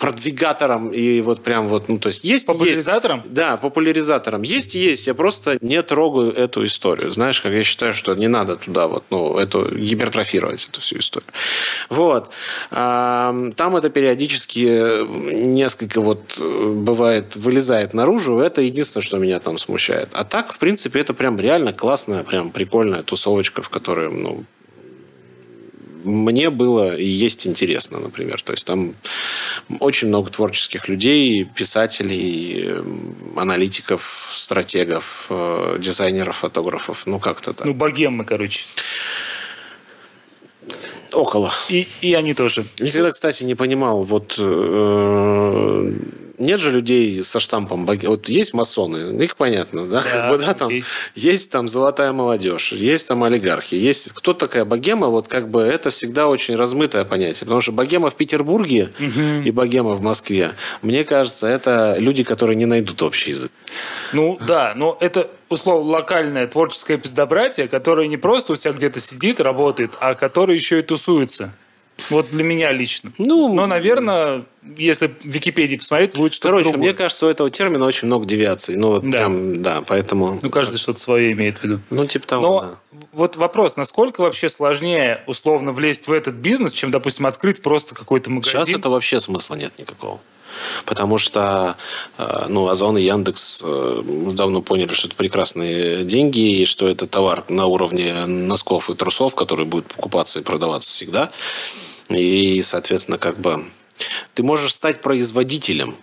продвигатором 0.00 0.88
и 0.88 1.20
вот 1.20 1.42
прям 1.42 1.68
вот, 1.68 1.88
ну, 1.88 1.98
то 1.98 2.08
есть 2.08 2.24
есть... 2.24 2.46
Популяризатором? 2.46 3.18
Есть, 3.18 3.32
да, 3.34 3.56
популяризатором. 3.58 4.42
Есть 4.42 4.74
есть, 4.74 5.06
я 5.06 5.14
просто 5.14 5.58
не 5.60 5.82
трогаю 5.82 6.32
эту 6.32 6.64
историю. 6.64 7.10
Знаешь, 7.10 7.40
как 7.42 7.52
я 7.52 7.62
считаю, 7.62 7.92
что 7.92 8.14
не 8.14 8.26
надо 8.26 8.56
туда 8.56 8.86
вот, 8.86 9.04
ну, 9.10 9.36
эту 9.36 9.68
гипертрофировать 9.76 10.66
эту 10.70 10.80
всю 10.80 10.98
историю. 10.98 11.28
Вот. 11.90 12.30
Там 12.70 13.76
это 13.76 13.90
периодически 13.90 15.04
несколько 15.44 16.00
вот 16.00 16.38
э, 16.38 16.68
бывает 16.70 17.36
вылезает 17.36 17.92
наружу. 17.92 18.38
Это 18.38 18.62
единственное, 18.62 19.04
что 19.04 19.18
меня 19.18 19.38
там 19.38 19.58
смущает. 19.58 20.08
А 20.12 20.24
так, 20.24 20.54
в 20.54 20.58
принципе, 20.58 21.00
это 21.00 21.12
прям 21.12 21.38
реально 21.38 21.74
классная, 21.74 22.24
прям 22.24 22.52
прикольная 22.52 23.02
тусовочка, 23.02 23.60
в 23.60 23.68
которой, 23.68 24.10
ну, 24.10 24.44
мне 26.04 26.48
было 26.48 26.96
и 26.96 27.04
есть 27.04 27.46
интересно, 27.46 27.98
например. 27.98 28.40
То 28.42 28.52
есть 28.52 28.66
там 28.66 28.94
очень 29.80 30.08
много 30.08 30.30
творческих 30.30 30.88
людей, 30.88 31.44
писателей, 31.44 32.82
аналитиков, 33.36 34.28
стратегов, 34.32 35.26
э, 35.30 35.78
дизайнеров, 35.80 36.36
фотографов. 36.36 37.02
Ну, 37.06 37.18
как-то 37.18 37.52
так. 37.52 37.66
Ну, 37.66 37.74
богемы, 37.74 38.24
короче. 38.24 38.62
Около. 41.12 41.52
И, 41.68 41.88
и 42.00 42.14
они 42.14 42.34
тоже. 42.34 42.64
Никогда, 42.78 43.10
кстати, 43.10 43.44
не 43.44 43.54
понимал, 43.54 44.02
вот 44.02 44.36
э, 44.38 45.92
нет 46.40 46.58
же 46.58 46.70
людей 46.70 47.22
со 47.22 47.38
штампом 47.38 47.86
Вот 47.86 48.28
есть 48.28 48.54
масоны, 48.54 49.22
их 49.22 49.36
понятно, 49.36 49.86
да? 49.86 50.02
Как 50.12 50.30
бы, 50.30 50.38
да, 50.38 50.54
там 50.54 50.70
есть 51.14 51.52
там 51.52 51.68
золотая 51.68 52.12
молодежь, 52.12 52.72
есть 52.72 53.08
там 53.08 53.22
олигархи, 53.22 53.74
есть 53.74 54.12
кто 54.12 54.32
такая 54.32 54.64
богема, 54.64 55.08
вот 55.08 55.28
как 55.28 55.48
бы 55.48 55.60
это 55.60 55.90
всегда 55.90 56.28
очень 56.28 56.56
размытое 56.56 57.04
понятие. 57.04 57.40
Потому 57.40 57.60
что 57.60 57.72
богема 57.72 58.10
в 58.10 58.14
Петербурге 58.14 58.92
и 59.44 59.50
богема 59.50 59.94
в 59.94 60.02
Москве, 60.02 60.52
мне 60.82 61.04
кажется, 61.04 61.46
это 61.46 61.96
люди, 61.98 62.24
которые 62.24 62.56
не 62.56 62.66
найдут 62.66 63.02
общий 63.02 63.30
язык. 63.30 63.52
Ну, 64.12 64.38
да, 64.46 64.72
но 64.74 64.96
это, 65.00 65.30
условно, 65.48 65.90
локальное 65.90 66.46
творческое 66.46 66.96
пиздобратие, 66.96 67.68
которое 67.68 68.08
не 68.08 68.16
просто 68.16 68.54
у 68.54 68.56
себя 68.56 68.72
где-то 68.72 69.00
сидит, 69.00 69.40
работает, 69.40 69.96
а 70.00 70.14
которое 70.14 70.54
еще 70.54 70.80
и 70.80 70.82
тусуется. 70.82 71.52
Вот 72.08 72.30
для 72.30 72.44
меня 72.44 72.72
лично. 72.72 73.12
Ну, 73.18 73.52
Но, 73.54 73.66
наверное, 73.66 74.42
если 74.76 75.08
в 75.08 75.24
Википедии 75.24 75.76
посмотреть, 75.76 76.14
будет 76.14 76.34
что-то 76.34 76.48
Короче, 76.48 76.70
другое. 76.70 76.90
мне 76.90 76.96
кажется, 76.96 77.26
у 77.26 77.28
этого 77.28 77.50
термина 77.50 77.84
очень 77.86 78.06
много 78.06 78.26
девиаций. 78.26 78.76
Ну, 78.76 78.88
вот 78.88 79.02
Да. 79.04 79.18
прям, 79.18 79.62
да, 79.62 79.82
поэтому... 79.86 80.38
Ну, 80.40 80.50
каждый 80.50 80.78
что-то 80.78 81.00
свое 81.00 81.32
имеет 81.32 81.58
в 81.58 81.64
виду. 81.64 81.80
Ну, 81.90 82.06
типа 82.06 82.26
того, 82.26 82.42
Но 82.42 82.60
да. 82.60 82.78
вот 83.12 83.36
вопрос, 83.36 83.76
насколько 83.76 84.20
вообще 84.22 84.48
сложнее 84.48 85.22
условно 85.26 85.72
влезть 85.72 86.08
в 86.08 86.12
этот 86.12 86.34
бизнес, 86.34 86.72
чем, 86.72 86.90
допустим, 86.90 87.26
открыть 87.26 87.62
просто 87.62 87.94
какой-то 87.94 88.30
магазин? 88.30 88.66
Сейчас 88.66 88.70
это 88.78 88.90
вообще 88.90 89.20
смысла 89.20 89.54
нет 89.54 89.72
никакого. 89.78 90.20
Потому 90.84 91.18
что 91.18 91.76
э, 92.18 92.46
ну, 92.48 92.68
Озон 92.68 92.98
и 92.98 93.02
Яндекс 93.02 93.62
э, 93.64 94.02
давно 94.32 94.62
поняли, 94.62 94.92
что 94.92 95.06
это 95.08 95.16
прекрасные 95.16 96.04
деньги, 96.04 96.60
и 96.60 96.64
что 96.64 96.88
это 96.88 97.06
товар 97.06 97.44
на 97.48 97.66
уровне 97.66 98.26
носков 98.26 98.90
и 98.90 98.94
трусов, 98.94 99.34
который 99.34 99.64
будет 99.64 99.86
покупаться 99.86 100.40
и 100.40 100.42
продаваться 100.42 100.90
всегда. 100.90 101.30
И, 102.10 102.62
соответственно, 102.62 103.18
как 103.18 103.38
бы 103.38 103.64
ты 104.34 104.42
можешь 104.42 104.74
стать 104.74 105.00
производителем 105.00 105.96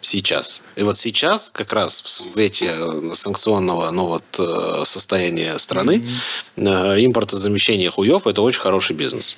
сейчас. 0.00 0.62
И 0.76 0.82
вот 0.82 0.98
сейчас, 0.98 1.50
как 1.50 1.72
раз 1.72 2.02
в 2.02 2.08
свете 2.08 2.76
санкционного 3.14 3.90
ну, 3.90 4.06
вот, 4.06 4.24
э, 4.38 4.82
состояния 4.84 5.58
страны, 5.58 6.06
э, 6.56 6.62
импортозамещение 7.04 7.90
хуев– 7.90 8.26
это 8.26 8.42
очень 8.42 8.60
хороший 8.60 8.94
бизнес. 8.96 9.36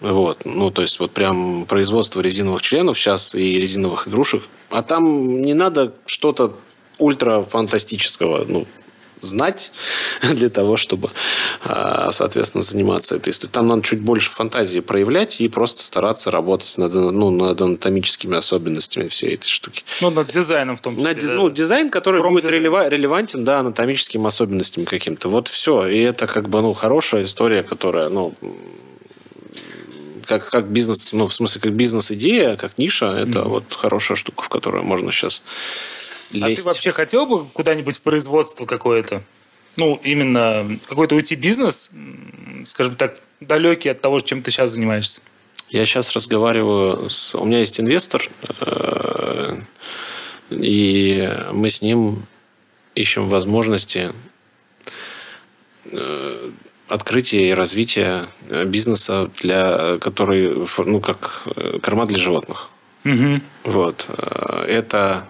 Вот, 0.00 0.44
ну, 0.44 0.70
то 0.70 0.82
есть, 0.82 0.98
вот 1.00 1.12
прям 1.12 1.64
производство 1.66 2.20
резиновых 2.20 2.62
членов 2.62 2.98
сейчас 2.98 3.34
и 3.34 3.58
резиновых 3.60 4.08
игрушек. 4.08 4.42
А 4.70 4.82
там 4.82 5.40
не 5.42 5.54
надо 5.54 5.94
что-то 6.06 6.58
ультра 6.98 7.42
фантастического, 7.42 8.44
ну, 8.46 8.66
знать 9.24 9.72
для 10.22 10.48
того, 10.50 10.76
чтобы, 10.76 11.10
а, 11.64 12.10
соответственно, 12.12 12.62
заниматься 12.62 13.16
этой 13.16 13.30
историей. 13.30 13.52
Там 13.52 13.68
надо 13.68 13.82
чуть 13.82 14.00
больше 14.00 14.30
фантазии 14.30 14.80
проявлять 14.80 15.40
и 15.40 15.48
просто 15.48 15.82
стараться 15.82 16.30
работать 16.30 16.76
над, 16.78 16.94
ну, 16.94 17.30
над 17.30 17.60
анатомическими 17.60 18.36
особенностями 18.36 19.08
всей 19.08 19.34
этой 19.34 19.48
штуки. 19.48 19.84
Ну, 20.00 20.10
над 20.10 20.28
дизайном 20.32 20.76
в 20.76 20.80
том 20.80 20.96
числе. 20.96 21.08
На 21.08 21.14
диз- 21.14 21.28
да. 21.28 21.34
ну, 21.34 21.50
дизайн, 21.50 21.90
который 21.90 22.22
будет 22.22 22.42
Промдизайн. 22.42 22.62
релева- 22.62 22.88
релевантен, 22.88 23.44
да, 23.44 23.60
анатомическим 23.60 24.26
особенностям 24.26 24.84
каким-то. 24.84 25.28
Вот 25.28 25.48
все. 25.48 25.86
И 25.86 25.98
это 26.00 26.26
как 26.26 26.48
бы, 26.48 26.60
ну, 26.60 26.72
хорошая 26.74 27.24
история, 27.24 27.62
которая, 27.62 28.08
ну, 28.08 28.34
как, 30.26 30.48
как 30.48 30.68
бизнес, 30.70 31.12
ну, 31.12 31.26
в 31.26 31.34
смысле, 31.34 31.60
как 31.60 31.72
бизнес-идея, 31.72 32.56
как 32.56 32.78
ниша, 32.78 33.06
это 33.06 33.42
вот 33.42 33.64
хорошая 33.74 34.16
штука, 34.16 34.42
в 34.42 34.48
которую 34.48 34.84
можно 34.84 35.12
сейчас 35.12 35.42
А 36.30 36.32
ты 36.32 36.38
лезть. 36.50 36.64
вообще 36.64 36.92
хотел 36.92 37.26
бы 37.26 37.46
куда-нибудь 37.46 37.96
в 37.96 38.00
производство 38.00 38.66
какое-то? 38.66 39.22
Ну, 39.76 40.00
именно 40.02 40.78
какой-то 40.86 41.14
уйти 41.14 41.34
бизнес, 41.34 41.90
скажем 42.64 42.94
так, 42.96 43.20
далекий 43.40 43.88
от 43.90 44.00
того, 44.00 44.20
чем 44.20 44.42
ты 44.42 44.50
сейчас 44.50 44.72
занимаешься? 44.72 45.20
Я 45.70 45.84
сейчас 45.86 46.12
разговариваю 46.12 47.10
с... 47.10 47.34
У 47.34 47.44
меня 47.44 47.58
есть 47.58 47.80
инвестор, 47.80 48.22
э, 48.60 49.56
и 50.50 51.28
мы 51.50 51.68
с 51.68 51.82
ним 51.82 52.26
ищем 52.94 53.28
возможности 53.28 54.12
э, 55.86 56.50
открытия 56.86 57.48
и 57.48 57.54
развития 57.54 58.26
э, 58.50 58.64
бизнеса, 58.66 59.30
для, 59.38 59.98
который, 59.98 60.64
ну, 60.78 61.00
как 61.00 61.42
корма 61.82 62.06
для 62.06 62.18
животных. 62.18 62.70
Угу. 63.04 63.40
Вот. 63.64 64.06
Это 64.68 65.28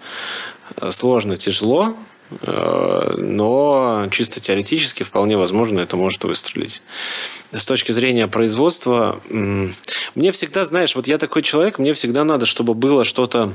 сложно, 0.91 1.37
тяжело, 1.37 1.95
но 2.41 4.07
чисто 4.11 4.39
теоретически 4.39 5.03
вполне 5.03 5.37
возможно 5.37 5.79
это 5.79 5.95
может 5.95 6.23
выстрелить. 6.23 6.81
С 7.51 7.65
точки 7.65 7.91
зрения 7.91 8.27
производства, 8.27 9.21
мне 9.29 10.31
всегда, 10.31 10.65
знаешь, 10.65 10.95
вот 10.95 11.07
я 11.07 11.17
такой 11.17 11.43
человек, 11.43 11.77
мне 11.79 11.93
всегда 11.93 12.23
надо, 12.23 12.45
чтобы 12.45 12.73
было 12.73 13.05
что-то 13.05 13.53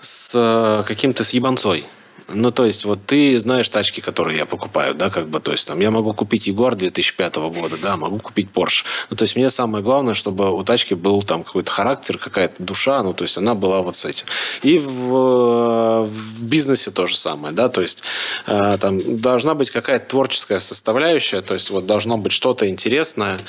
с 0.00 0.84
каким-то 0.86 1.24
с 1.24 1.30
ебанцой. 1.30 1.84
Ну, 2.30 2.50
то 2.50 2.66
есть, 2.66 2.84
вот 2.84 2.98
ты 3.06 3.38
знаешь 3.38 3.68
тачки, 3.70 4.00
которые 4.00 4.36
я 4.36 4.44
покупаю, 4.44 4.94
да, 4.94 5.08
как 5.08 5.28
бы, 5.28 5.40
то 5.40 5.50
есть, 5.50 5.66
там, 5.66 5.80
я 5.80 5.90
могу 5.90 6.12
купить 6.12 6.46
Егор 6.46 6.74
2005 6.74 7.36
года, 7.36 7.76
да, 7.82 7.96
могу 7.96 8.18
купить 8.18 8.48
Porsche. 8.52 8.84
Ну, 9.08 9.16
то 9.16 9.22
есть, 9.22 9.34
мне 9.34 9.48
самое 9.48 9.82
главное, 9.82 10.12
чтобы 10.12 10.52
у 10.52 10.62
тачки 10.62 10.92
был 10.92 11.22
там 11.22 11.42
какой-то 11.42 11.72
характер, 11.72 12.18
какая-то 12.18 12.62
душа, 12.62 13.02
ну, 13.02 13.14
то 13.14 13.24
есть, 13.24 13.38
она 13.38 13.54
была 13.54 13.80
вот 13.80 13.96
с 13.96 14.04
этим. 14.04 14.26
И 14.62 14.78
в, 14.78 16.04
в 16.04 16.44
бизнесе 16.44 16.90
то 16.90 17.06
же 17.06 17.16
самое, 17.16 17.54
да, 17.54 17.70
то 17.70 17.80
есть, 17.80 18.02
э, 18.46 18.76
там 18.78 19.20
должна 19.20 19.54
быть 19.54 19.70
какая-то 19.70 20.10
творческая 20.10 20.58
составляющая, 20.58 21.40
то 21.40 21.54
есть, 21.54 21.70
вот 21.70 21.86
должно 21.86 22.18
быть 22.18 22.32
что-то 22.32 22.68
интересное. 22.68 23.40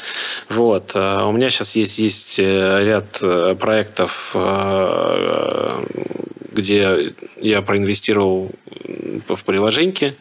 Вот. 0.48 0.92
Э, 0.94 1.24
у 1.24 1.34
меня 1.34 1.50
сейчас 1.50 1.76
есть, 1.76 2.00
есть 2.00 2.40
э, 2.40 2.80
ряд 2.84 3.60
проектов 3.60 4.36
где 6.52 7.14
я 7.38 7.62
проинвестировал 7.62 8.52
в 9.28 9.44
приложеньке. 9.44 10.16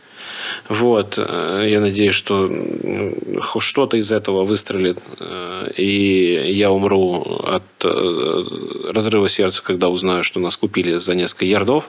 Вот. 0.68 1.14
Э, 1.18 1.66
я 1.68 1.80
надеюсь, 1.80 2.14
что 2.14 2.50
что-то 3.58 3.96
из 3.96 4.12
этого 4.12 4.44
выстрелит, 4.44 5.02
э, 5.20 5.70
и 5.76 6.52
я 6.52 6.70
умру 6.70 7.22
от 7.44 7.62
э, 7.84 8.44
разрыва 8.90 9.28
сердца, 9.28 9.62
когда 9.62 9.88
узнаю, 9.88 10.22
что 10.24 10.40
нас 10.40 10.56
купили 10.56 10.98
за 10.98 11.14
несколько 11.14 11.44
ярдов. 11.44 11.88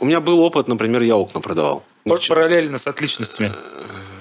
У 0.00 0.06
меня 0.06 0.20
был 0.20 0.40
опыт, 0.40 0.68
например, 0.68 1.02
я 1.02 1.16
окна 1.16 1.40
продавал. 1.40 1.84
Параллельно 2.04 2.78
с 2.78 2.86
отличностями. 2.86 3.52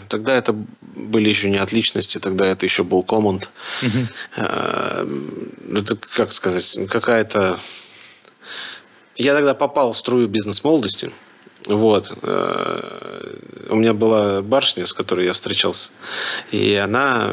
Тогда 0.10 0.36
это 0.36 0.54
были 0.96 1.30
еще 1.30 1.50
не 1.50 1.58
отличности, 1.58 2.20
тогда 2.20 2.46
это 2.46 2.66
еще 2.66 2.84
был 2.84 3.02
команд. 3.02 3.50
Угу. 3.82 4.46
Это, 5.78 5.98
как 6.16 6.34
сказать, 6.34 6.78
какая-то 6.90 7.58
я 9.22 9.34
тогда 9.34 9.54
попал 9.54 9.94
в 9.94 9.98
струю 9.98 10.28
бизнес-молодости. 10.28 11.12
Вот. 11.68 12.12
Э, 12.24 13.38
у 13.70 13.76
меня 13.76 13.94
была 13.94 14.42
барышня, 14.42 14.86
с 14.86 14.94
которой 14.94 15.26
я 15.26 15.34
встречался. 15.34 15.92
И 16.52 16.74
она 16.76 17.30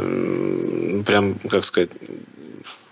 прям, 1.06 1.38
как 1.48 1.64
сказать, 1.64 1.90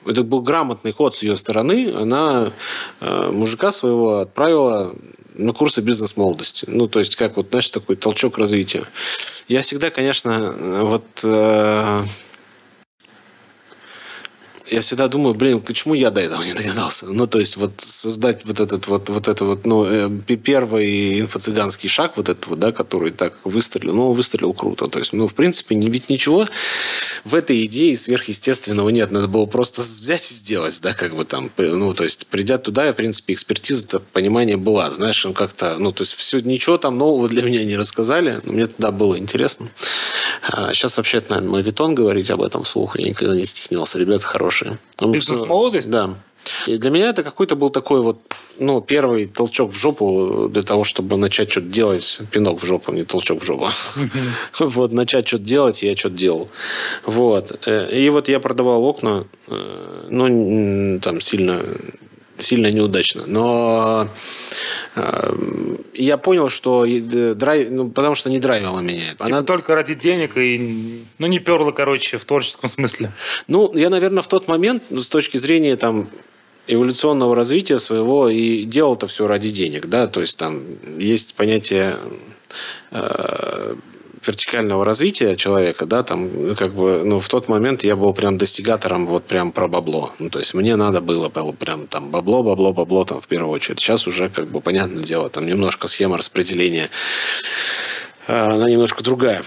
это 0.06 0.22
был 0.22 0.40
грамотный 0.40 0.92
ход 0.92 1.14
с 1.14 1.22
ее 1.22 1.36
стороны. 1.36 1.92
Она 1.94 2.52
э, 3.00 3.30
мужика 3.32 3.72
своего 3.72 4.20
отправила 4.20 4.94
на 5.34 5.52
курсы 5.52 5.82
бизнес-молодости. 5.82 6.64
Ну, 6.68 6.88
то 6.88 7.00
есть, 7.00 7.16
как 7.16 7.36
вот, 7.36 7.48
знаешь, 7.50 7.68
такой 7.68 7.96
толчок 7.96 8.38
развития. 8.38 8.84
Я 9.48 9.60
всегда, 9.60 9.90
конечно, 9.90 10.54
вот 10.82 11.04
э, 11.22 12.00
я 14.68 14.80
всегда 14.80 15.08
думаю, 15.08 15.34
блин, 15.34 15.60
почему 15.60 15.94
я 15.94 16.10
до 16.10 16.20
этого 16.20 16.42
не 16.42 16.52
догадался? 16.52 17.06
Ну, 17.06 17.26
то 17.26 17.38
есть, 17.38 17.56
вот 17.56 17.72
создать 17.78 18.44
вот 18.44 18.60
этот 18.60 18.86
вот, 18.88 19.08
вот 19.08 19.28
это 19.28 19.44
вот, 19.44 19.66
ну, 19.66 19.84
э, 19.84 20.08
первый 20.36 21.20
инфо-цыганский 21.20 21.88
шаг 21.88 22.16
вот 22.16 22.28
этот 22.28 22.46
вот, 22.48 22.58
да, 22.58 22.72
который 22.72 23.10
так 23.10 23.34
выстрелил, 23.44 23.94
ну, 23.94 24.10
выстрелил 24.10 24.52
круто. 24.54 24.86
То 24.86 24.98
есть, 24.98 25.12
ну, 25.12 25.28
в 25.28 25.34
принципе, 25.34 25.76
ведь 25.76 26.08
ничего 26.08 26.46
в 27.24 27.34
этой 27.34 27.64
идее 27.64 27.96
сверхъестественного 27.96 28.88
нет. 28.88 29.10
Надо 29.10 29.28
было 29.28 29.46
просто 29.46 29.82
взять 29.82 30.30
и 30.30 30.34
сделать, 30.34 30.80
да, 30.82 30.94
как 30.94 31.14
бы 31.14 31.24
там, 31.24 31.50
ну, 31.56 31.94
то 31.94 32.04
есть, 32.04 32.26
придя 32.26 32.58
туда, 32.58 32.92
в 32.92 32.96
принципе, 32.96 33.34
экспертиза, 33.34 34.00
понимание 34.12 34.56
была. 34.56 34.90
Знаешь, 34.90 35.24
он 35.24 35.34
как-то, 35.34 35.76
ну, 35.78 35.92
то 35.92 36.02
есть, 36.02 36.14
все, 36.14 36.40
ничего 36.40 36.78
там 36.78 36.98
нового 36.98 37.28
для 37.28 37.42
меня 37.42 37.64
не 37.64 37.76
рассказали, 37.76 38.40
но 38.44 38.52
мне 38.52 38.66
тогда 38.66 38.90
было 38.90 39.18
интересно. 39.18 39.68
А 40.42 40.72
сейчас 40.72 40.96
вообще, 40.96 41.22
наверное, 41.28 41.50
мавитон 41.50 41.94
говорить 41.94 42.30
об 42.30 42.42
этом 42.42 42.62
вслух, 42.64 42.98
я 42.98 43.08
никогда 43.08 43.34
не 43.34 43.44
стеснялся. 43.44 43.98
Ребята 43.98 44.26
хорошие 44.26 44.55
хорошие. 44.56 44.78
Бизнес-молодость? 45.12 45.90
Да. 45.90 46.14
И 46.66 46.78
для 46.78 46.90
меня 46.90 47.08
это 47.08 47.24
какой-то 47.24 47.56
был 47.56 47.70
такой 47.70 48.00
вот, 48.00 48.20
ну, 48.60 48.80
первый 48.80 49.26
толчок 49.26 49.72
в 49.72 49.74
жопу 49.74 50.48
для 50.48 50.62
того, 50.62 50.84
чтобы 50.84 51.16
начать 51.16 51.50
что-то 51.50 51.66
делать. 51.66 52.20
Пинок 52.30 52.62
в 52.62 52.64
жопу, 52.64 52.92
не 52.92 53.04
толчок 53.04 53.42
в 53.42 53.44
жопу. 53.44 53.68
Вот, 54.60 54.92
начать 54.92 55.26
что-то 55.26 55.44
делать, 55.44 55.82
я 55.82 55.96
что-то 55.96 56.16
делал. 56.16 56.48
Вот. 57.04 57.58
Э, 57.66 57.90
и 57.90 58.08
вот 58.10 58.28
я 58.28 58.38
продавал 58.38 58.84
окна, 58.84 59.24
э, 59.48 60.06
ну, 60.08 61.00
там 61.00 61.20
сильно 61.20 61.62
сильно 62.38 62.70
неудачно. 62.70 63.24
Но 63.26 64.08
э, 64.94 65.36
я 65.94 66.18
понял, 66.18 66.48
что 66.48 66.86
драйв, 66.86 67.70
ну, 67.70 67.90
потому 67.90 68.14
что 68.14 68.30
не 68.30 68.38
драйвила 68.38 68.80
меня. 68.80 69.12
Типа 69.12 69.26
Она 69.26 69.42
только 69.42 69.74
ради 69.74 69.94
денег 69.94 70.36
и 70.36 71.04
ну 71.18 71.26
не 71.26 71.38
перла, 71.38 71.72
короче, 71.72 72.18
в 72.18 72.24
творческом 72.24 72.68
смысле. 72.68 73.12
Ну, 73.48 73.74
я, 73.74 73.90
наверное, 73.90 74.22
в 74.22 74.28
тот 74.28 74.48
момент 74.48 74.84
с 74.90 75.08
точки 75.08 75.36
зрения 75.36 75.76
там 75.76 76.08
эволюционного 76.66 77.34
развития 77.34 77.78
своего 77.78 78.28
и 78.28 78.64
делал 78.64 78.94
это 78.94 79.06
все 79.06 79.26
ради 79.26 79.50
денег, 79.50 79.86
да, 79.86 80.06
то 80.06 80.20
есть 80.20 80.36
там 80.38 80.62
есть 80.98 81.34
понятие 81.34 81.96
э, 82.90 83.74
вертикального 84.26 84.84
развития 84.84 85.36
человека, 85.36 85.86
да, 85.86 86.02
там, 86.02 86.54
как 86.56 86.72
бы, 86.74 87.02
ну, 87.04 87.20
в 87.20 87.28
тот 87.28 87.48
момент 87.48 87.84
я 87.84 87.96
был 87.96 88.12
прям 88.14 88.38
достигатором 88.38 89.06
вот 89.06 89.24
прям 89.24 89.52
про 89.52 89.68
бабло. 89.68 90.12
Ну, 90.18 90.30
то 90.30 90.38
есть 90.38 90.54
мне 90.54 90.76
надо 90.76 91.00
было, 91.00 91.28
было 91.28 91.52
прям 91.52 91.86
там 91.86 92.10
бабло, 92.10 92.42
бабло, 92.42 92.72
бабло 92.72 93.04
там 93.04 93.20
в 93.20 93.28
первую 93.28 93.52
очередь. 93.52 93.80
Сейчас 93.80 94.06
уже, 94.06 94.28
как 94.28 94.46
бы, 94.46 94.60
понятное 94.60 95.04
дело, 95.04 95.30
там 95.30 95.46
немножко 95.46 95.88
схема 95.88 96.18
распределения, 96.18 96.90
а, 98.28 98.52
она 98.52 98.68
немножко 98.68 99.02
другая 99.02 99.42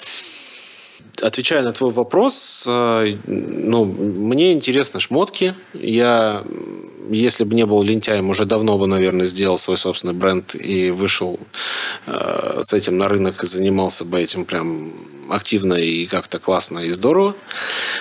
отвечая 1.21 1.63
на 1.63 1.73
твой 1.73 1.91
вопрос, 1.91 2.63
а, 2.67 3.05
ну, 3.27 3.85
мне 3.85 4.53
интересны 4.53 4.99
шмотки. 4.99 5.55
Я 5.73 6.43
если 7.11 7.43
бы 7.43 7.55
не 7.55 7.65
был 7.65 7.83
лентяем, 7.83 8.29
уже 8.29 8.45
давно 8.45 8.77
бы, 8.77 8.87
наверное, 8.87 9.25
сделал 9.25 9.57
свой 9.57 9.77
собственный 9.77 10.13
бренд 10.13 10.55
и 10.55 10.91
вышел 10.91 11.39
э, 12.05 12.59
с 12.61 12.73
этим 12.73 12.97
на 12.97 13.07
рынок 13.07 13.43
и 13.43 13.47
занимался 13.47 14.05
бы 14.05 14.19
этим 14.19 14.45
прям 14.45 14.91
активно 15.29 15.73
и 15.73 16.05
как-то 16.05 16.39
классно 16.39 16.79
и 16.79 16.91
здорово. 16.91 17.35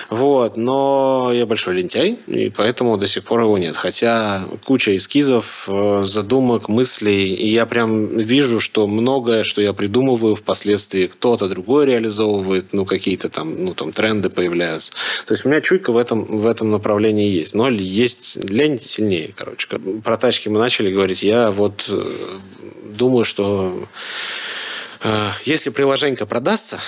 Вот. 0.09 0.57
Но 0.57 1.31
я 1.33 1.45
большой 1.45 1.75
лентяй, 1.75 2.17
и 2.27 2.49
поэтому 2.49 2.97
до 2.97 3.07
сих 3.07 3.23
пор 3.23 3.41
его 3.41 3.57
нет. 3.57 3.75
Хотя 3.75 4.45
куча 4.65 4.95
эскизов, 4.95 5.65
э, 5.67 6.01
задумок, 6.03 6.69
мыслей, 6.69 7.33
и 7.33 7.49
я 7.49 7.65
прям 7.65 8.17
вижу, 8.17 8.59
что 8.59 8.87
многое, 8.87 9.43
что 9.43 9.61
я 9.61 9.73
придумываю, 9.73 10.35
впоследствии 10.35 11.07
кто-то 11.07 11.47
другой 11.47 11.85
реализовывает, 11.85 12.73
ну, 12.73 12.85
какие-то 12.85 13.29
там, 13.29 13.65
ну, 13.65 13.73
там 13.73 13.91
тренды 13.91 14.29
появляются. 14.29 14.91
То 15.25 15.33
есть 15.33 15.45
у 15.45 15.49
меня 15.49 15.61
чуйка 15.61 15.91
в 15.91 15.97
этом, 15.97 16.25
в 16.25 16.47
этом 16.47 16.71
направлении 16.71 17.27
есть. 17.27 17.55
Но 17.55 17.69
есть 17.69 18.37
лень 18.49 18.79
сильнее, 18.79 19.33
короче. 19.35 19.67
Про 20.03 20.17
тачки 20.17 20.49
мы 20.49 20.59
начали 20.59 20.91
говорить. 20.91 21.23
Я 21.23 21.51
вот 21.51 21.85
э, 21.89 22.05
думаю, 22.85 23.25
что 23.25 23.87
если 25.45 25.69
приложение 25.69 26.25
продастся, 26.25 26.79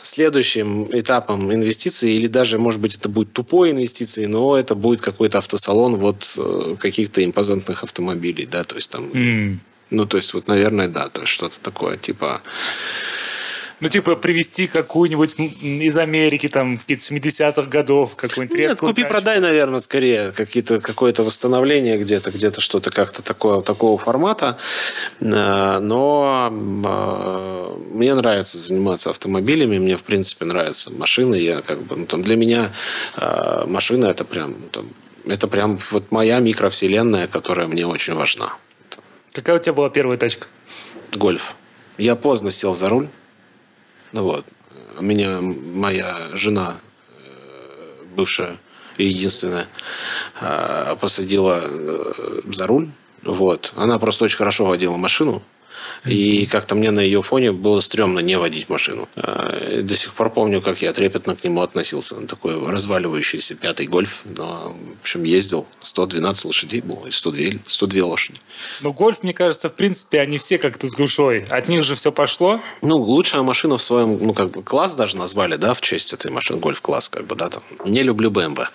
следующим 0.00 0.88
этапом 0.90 1.52
инвестиций, 1.52 2.12
или 2.12 2.26
даже, 2.26 2.58
может 2.58 2.80
быть, 2.80 2.96
это 2.96 3.08
будет 3.08 3.32
тупой 3.32 3.72
инвестиции, 3.72 4.26
но 4.26 4.56
это 4.56 4.74
будет 4.74 5.00
какой-то 5.00 5.38
автосалон 5.38 5.96
вот 5.96 6.34
э, 6.38 6.76
каких-то 6.80 7.24
импозантных 7.24 7.84
автомобилей, 7.84 8.46
да, 8.46 8.64
то 8.64 8.76
есть 8.76 8.90
там... 8.90 9.04
Mm. 9.10 9.58
Ну, 9.90 10.04
то 10.04 10.18
есть, 10.18 10.34
вот, 10.34 10.48
наверное, 10.48 10.88
да, 10.88 11.08
то 11.08 11.22
есть 11.22 11.32
что-то 11.32 11.60
такое, 11.60 11.96
типа... 11.96 12.42
Ну, 13.80 13.88
типа, 13.88 14.16
привезти 14.16 14.66
какую-нибудь 14.66 15.38
из 15.38 15.98
Америки, 15.98 16.48
там, 16.48 16.78
какие-то 16.78 17.14
70-х 17.14 17.62
годов, 17.62 18.16
какую-нибудь 18.16 18.58
Нет, 18.58 18.78
купи-продай, 18.80 19.38
наверное, 19.38 19.78
скорее. 19.78 20.32
Какие-то, 20.32 20.80
какое-то 20.80 21.22
восстановление 21.22 21.96
где-то, 21.96 22.32
где-то 22.32 22.60
что-то 22.60 22.90
как-то 22.90 23.22
такое, 23.22 23.60
такого 23.62 23.96
формата. 23.96 24.58
Э, 25.20 25.78
но 25.78 26.48
э, 26.50 27.76
мне 27.94 28.14
нравится 28.14 28.58
заниматься 28.58 29.10
автомобилями, 29.10 29.78
мне, 29.78 29.96
в 29.96 30.02
принципе, 30.02 30.44
нравятся 30.44 30.90
машины. 30.90 31.36
Я 31.36 31.62
как 31.62 31.80
бы, 31.82 31.96
ну, 31.96 32.06
там, 32.06 32.22
для 32.22 32.36
меня 32.36 32.72
э, 33.16 33.64
машина 33.66 34.06
это 34.06 34.24
прям, 34.24 34.56
там, 34.72 34.88
это 35.24 35.46
прям 35.46 35.78
вот 35.92 36.10
моя 36.10 36.40
микровселенная, 36.40 37.28
которая 37.28 37.68
мне 37.68 37.86
очень 37.86 38.14
важна. 38.14 38.54
Какая 39.32 39.56
у 39.56 39.58
тебя 39.60 39.72
была 39.72 39.88
первая 39.88 40.18
тачка? 40.18 40.48
Гольф. 41.14 41.54
Я 41.96 42.16
поздно 42.16 42.50
сел 42.50 42.74
за 42.74 42.88
руль. 42.88 43.08
Ну 44.12 44.24
вот. 44.24 44.44
Меня 45.00 45.40
моя 45.40 46.28
жена, 46.32 46.76
э, 47.18 48.04
бывшая 48.16 48.58
единственная, 48.96 49.66
э, 50.40 50.96
посадила 51.00 51.60
э, 51.62 52.40
за 52.52 52.66
руль. 52.66 52.88
Вот. 53.22 53.72
Она 53.76 53.98
просто 53.98 54.24
очень 54.24 54.36
хорошо 54.36 54.64
водила 54.64 54.96
машину. 54.96 55.42
И 56.04 56.46
как-то 56.46 56.74
мне 56.74 56.90
на 56.90 57.00
ее 57.00 57.22
фоне 57.22 57.52
было 57.52 57.80
стрёмно 57.80 58.20
не 58.20 58.36
водить 58.38 58.68
машину. 58.68 59.08
А, 59.16 59.82
До 59.82 59.96
сих 59.96 60.14
пор 60.14 60.30
помню, 60.30 60.60
как 60.60 60.80
я 60.82 60.92
трепетно 60.92 61.36
к 61.36 61.44
нему 61.44 61.60
относился. 61.62 62.14
Такой 62.26 62.58
разваливающийся 62.66 63.54
пятый 63.54 63.86
гольф. 63.86 64.22
Но, 64.24 64.74
в 64.98 65.00
общем, 65.02 65.24
ездил. 65.24 65.66
112 65.80 66.44
лошадей 66.44 66.80
было. 66.80 67.04
Или 67.04 67.10
102, 67.12 67.60
102 67.66 68.04
лошади. 68.06 68.40
Ну, 68.80 68.92
гольф, 68.92 69.22
мне 69.22 69.32
кажется, 69.32 69.68
в 69.68 69.74
принципе, 69.74 70.20
они 70.20 70.38
все 70.38 70.58
как-то 70.58 70.86
с 70.86 70.90
душой. 70.90 71.44
От 71.50 71.68
них 71.68 71.82
же 71.84 71.94
все 71.94 72.12
пошло. 72.12 72.60
Ну, 72.82 72.96
лучшая 72.96 73.42
машина 73.42 73.76
в 73.76 73.82
своем, 73.82 74.18
ну, 74.24 74.32
как 74.34 74.50
бы, 74.50 74.62
класс 74.62 74.94
даже 74.94 75.16
назвали, 75.16 75.56
да, 75.56 75.74
в 75.74 75.80
честь 75.80 76.12
этой 76.12 76.30
машины. 76.30 76.60
Гольф-класс, 76.60 77.08
как 77.08 77.26
бы, 77.26 77.34
да, 77.34 77.48
там. 77.48 77.62
Не 77.84 78.02
люблю 78.02 78.30
БМВ. 78.30 78.70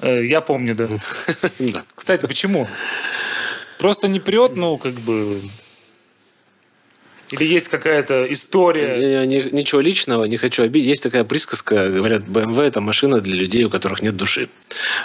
Э, 0.00 0.24
Я 0.24 0.40
помню. 0.40 0.76
Да. 1.58 1.84
Кстати, 1.94 2.26
почему? 2.26 2.68
Просто 3.78 4.08
не 4.08 4.20
прет, 4.20 4.56
ну, 4.56 4.76
как 4.78 4.94
бы... 4.94 5.40
Или 7.30 7.44
есть 7.46 7.68
какая-то 7.68 8.30
история? 8.32 9.20
Я 9.20 9.26
не- 9.26 9.48
ничего 9.50 9.80
личного, 9.80 10.24
не 10.24 10.36
хочу 10.36 10.62
обидеть. 10.62 10.88
Есть 10.88 11.02
такая 11.02 11.24
присказка, 11.24 11.88
говорят, 11.90 12.22
BMW 12.22 12.62
это 12.62 12.80
машина 12.80 13.20
для 13.20 13.34
людей, 13.34 13.64
у 13.64 13.70
которых 13.70 14.02
нет 14.02 14.16
души. 14.16 14.48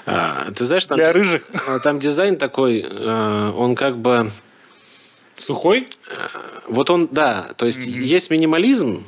А, 0.05 0.51
ты 0.55 0.65
знаешь, 0.65 0.86
там, 0.86 0.97
Для 0.97 1.13
рыжих? 1.13 1.43
а, 1.67 1.80
там 1.80 1.99
дизайн 1.99 2.38
такой, 2.38 2.86
а, 2.89 3.51
он 3.53 3.76
как 3.76 3.97
бы... 3.97 4.32
Сухой? 5.36 5.88
Вот 6.67 6.89
он, 6.89 7.07
да, 7.11 7.49
то 7.55 7.65
есть 7.65 7.86
есть 7.86 8.30
минимализм, 8.30 9.05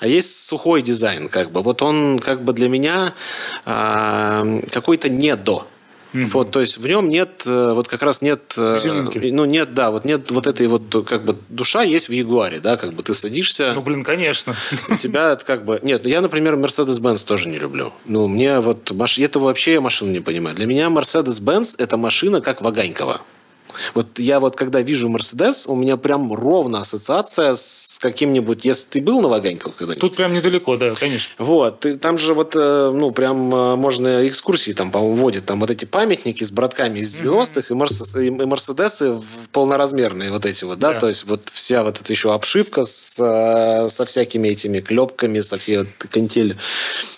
а 0.00 0.06
есть 0.06 0.46
сухой 0.46 0.80
дизайн, 0.82 1.28
как 1.28 1.52
бы. 1.52 1.62
Вот 1.62 1.82
он, 1.82 2.18
как 2.18 2.42
бы 2.42 2.54
для 2.54 2.70
меня 2.70 3.14
а, 3.66 4.44
какой-то 4.72 5.10
недо. 5.10 5.66
Вот, 6.26 6.50
то 6.50 6.60
есть 6.60 6.78
в 6.78 6.86
нем 6.86 7.08
нет, 7.08 7.42
э, 7.46 7.72
вот 7.74 7.88
как 7.88 8.02
раз 8.02 8.22
нет, 8.22 8.54
э, 8.56 8.78
Изюминки. 8.78 9.18
ну 9.18 9.44
нет, 9.44 9.74
да, 9.74 9.90
вот 9.90 10.04
нет 10.04 10.30
вот 10.30 10.46
этой 10.46 10.66
вот, 10.66 11.06
как 11.06 11.24
бы 11.24 11.36
душа 11.48 11.82
есть 11.82 12.08
в 12.08 12.12
Ягуаре, 12.12 12.60
да, 12.60 12.76
как 12.76 12.94
бы 12.94 13.02
ты 13.02 13.14
садишься, 13.14 13.72
Ну, 13.74 13.82
блин, 13.82 14.04
конечно. 14.04 14.54
у 14.88 14.96
тебя 14.96 15.32
это 15.32 15.44
как 15.44 15.64
бы... 15.64 15.78
Нет, 15.82 16.04
я, 16.06 16.20
например, 16.20 16.54
Mercedes-Benz 16.54 17.26
тоже 17.26 17.48
не 17.48 17.58
люблю. 17.58 17.92
Ну, 18.04 18.28
мне 18.28 18.60
вот... 18.60 18.90
Это 19.18 19.40
вообще 19.40 19.74
я 19.74 19.80
машину 19.80 20.10
не 20.10 20.20
понимаю. 20.20 20.56
Для 20.56 20.66
меня 20.66 20.86
Mercedes-Benz– 20.88 21.76
это 21.78 21.96
машина 21.96 22.40
как 22.40 22.60
Ваганькова. 22.60 23.20
Вот 23.94 24.18
я 24.18 24.40
вот 24.40 24.56
когда 24.56 24.80
вижу 24.80 25.08
Мерседес, 25.08 25.66
у 25.66 25.74
меня 25.74 25.96
прям 25.96 26.32
ровно 26.32 26.80
ассоциация 26.80 27.54
с 27.56 27.98
каким-нибудь... 28.00 28.64
Если 28.64 28.86
ты 28.88 29.00
был 29.00 29.20
на 29.20 29.28
Ваганьково 29.28 29.72
когда-нибудь? 29.72 30.00
Тут 30.00 30.16
прям 30.16 30.32
недалеко, 30.32 30.76
да, 30.76 30.94
конечно. 30.94 31.32
Вот, 31.38 31.86
и 31.86 31.94
там 31.94 32.18
же 32.18 32.34
вот, 32.34 32.54
э, 32.54 32.92
ну, 32.94 33.10
прям 33.12 33.54
э, 33.54 33.76
можно 33.76 34.26
экскурсии 34.28 34.72
там, 34.72 34.90
по-моему, 34.90 35.16
вводят, 35.16 35.44
там 35.46 35.60
вот 35.60 35.70
эти 35.70 35.84
памятники 35.84 36.44
с 36.44 36.50
братками 36.50 37.00
из 37.00 37.20
90-х 37.20 37.72
и, 37.72 37.76
Мерс- 37.76 38.22
и 38.22 38.30
Мерседесы 38.30 39.20
полноразмерные 39.52 40.30
вот 40.30 40.46
эти 40.46 40.64
вот, 40.64 40.78
да? 40.78 40.92
Да. 40.94 41.00
то 41.00 41.08
есть 41.08 41.26
вот 41.26 41.48
вся 41.52 41.84
вот 41.84 42.00
эта 42.00 42.12
еще 42.12 42.32
обшивка 42.32 42.82
с, 42.82 43.18
э, 43.20 43.88
со 43.88 44.04
всякими 44.06 44.48
этими 44.48 44.80
клепками, 44.80 45.40
со 45.40 45.58
всей 45.58 45.78
вот 45.78 45.88
канителью. 45.98 46.56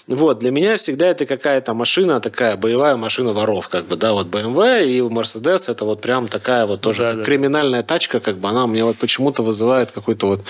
Вот, 0.07 0.41
для 0.41 0.51
меня 0.51 0.77
всегда 0.77 1.07
это 1.07 1.25
какая-то 1.25 1.73
машина, 1.73 2.21
такая 2.21 2.57
боевая 2.57 2.97
машина 2.97 3.33
воров, 3.33 3.69
как 3.69 3.87
бы, 3.87 3.97
да, 3.97 4.13
вот 4.13 4.27
BMW 4.27 4.85
и 4.89 4.99
Mercedes 5.01 5.71
это 5.71 5.85
вот 5.85 6.01
прям 6.01 6.27
такая 6.27 6.50
вот 6.67 6.81
тоже 6.81 7.03
Да, 7.03 7.15
да. 7.15 7.23
криминальная 7.23 7.83
тачка, 7.83 8.21
как 8.21 8.39
бы 8.39 8.49
она 8.49 8.67
мне 8.67 8.85
вот 8.85 8.97
почему-то 8.99 9.43
вызывает 9.43 9.91
какой-то 9.93 10.27
вот 10.27 10.45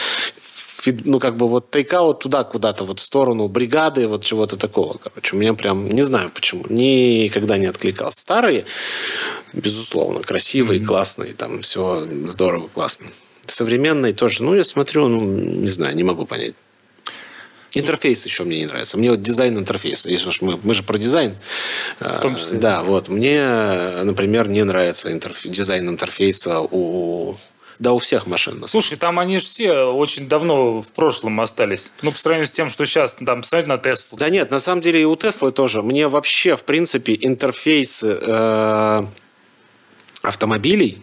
ну, 1.04 1.20
как 1.20 1.36
бы 1.36 1.48
вот 1.48 1.70
тейкаут 1.70 2.20
туда 2.20 2.44
куда-то, 2.44 2.84
вот 2.84 3.00
в 3.00 3.02
сторону 3.02 3.48
бригады, 3.48 4.08
вот 4.08 4.24
чего-то 4.24 4.56
такого, 4.56 4.98
короче. 4.98 5.36
У 5.36 5.38
меня 5.38 5.54
прям, 5.54 5.86
не 5.88 6.02
знаю 6.02 6.30
почему, 6.34 6.64
никогда 6.68 7.58
не 7.58 7.66
откликался. 7.66 8.20
Старые, 8.20 8.64
безусловно, 9.52 10.20
красивые, 10.22 10.84
классные, 10.84 11.34
там 11.34 11.60
все 11.62 12.06
здорово, 12.26 12.68
классно. 12.68 13.08
Современные 13.46 14.12
тоже, 14.12 14.42
ну, 14.42 14.54
я 14.54 14.64
смотрю, 14.64 15.08
ну, 15.08 15.20
не 15.20 15.68
знаю, 15.68 15.94
не 15.96 16.02
могу 16.02 16.24
понять. 16.24 16.54
Интерфейс 17.74 18.24
еще 18.26 18.44
мне 18.44 18.58
не 18.58 18.66
нравится. 18.66 18.98
Мне 18.98 19.10
вот 19.10 19.22
дизайн 19.22 19.56
интерфейса. 19.56 20.08
Если 20.08 20.28
уж 20.28 20.40
мы, 20.42 20.58
мы 20.62 20.74
же 20.74 20.82
про 20.82 20.98
дизайн. 20.98 21.36
В 22.00 22.18
том 22.20 22.36
числе. 22.36 22.58
Да, 22.58 22.82
вот. 22.82 23.08
Мне, 23.08 23.40
например, 24.02 24.48
не 24.48 24.64
нравится 24.64 25.12
интерф- 25.12 25.48
дизайн 25.48 25.88
интерфейса 25.88 26.60
у... 26.60 27.36
Да, 27.78 27.92
у 27.92 27.98
всех 27.98 28.26
машин. 28.26 28.62
Слушай, 28.66 28.98
там 28.98 29.18
они 29.18 29.38
же 29.38 29.46
все 29.46 29.84
очень 29.84 30.28
давно 30.28 30.82
в 30.82 30.92
прошлом 30.92 31.40
остались. 31.40 31.92
Ну, 32.02 32.12
по 32.12 32.18
сравнению 32.18 32.46
с 32.46 32.50
тем, 32.50 32.68
что 32.68 32.84
сейчас, 32.84 33.14
там, 33.14 33.40
посмотреть 33.40 33.68
на 33.68 33.78
Теслу. 33.78 34.18
Да 34.18 34.28
нет, 34.28 34.50
на 34.50 34.58
самом 34.58 34.82
деле 34.82 35.00
и 35.00 35.04
у 35.04 35.16
Теслы 35.16 35.50
тоже. 35.50 35.80
Мне 35.80 36.06
вообще, 36.08 36.56
в 36.56 36.64
принципе, 36.64 37.16
интерфейс 37.18 38.02
э, 38.04 39.06
автомобилей, 40.20 41.00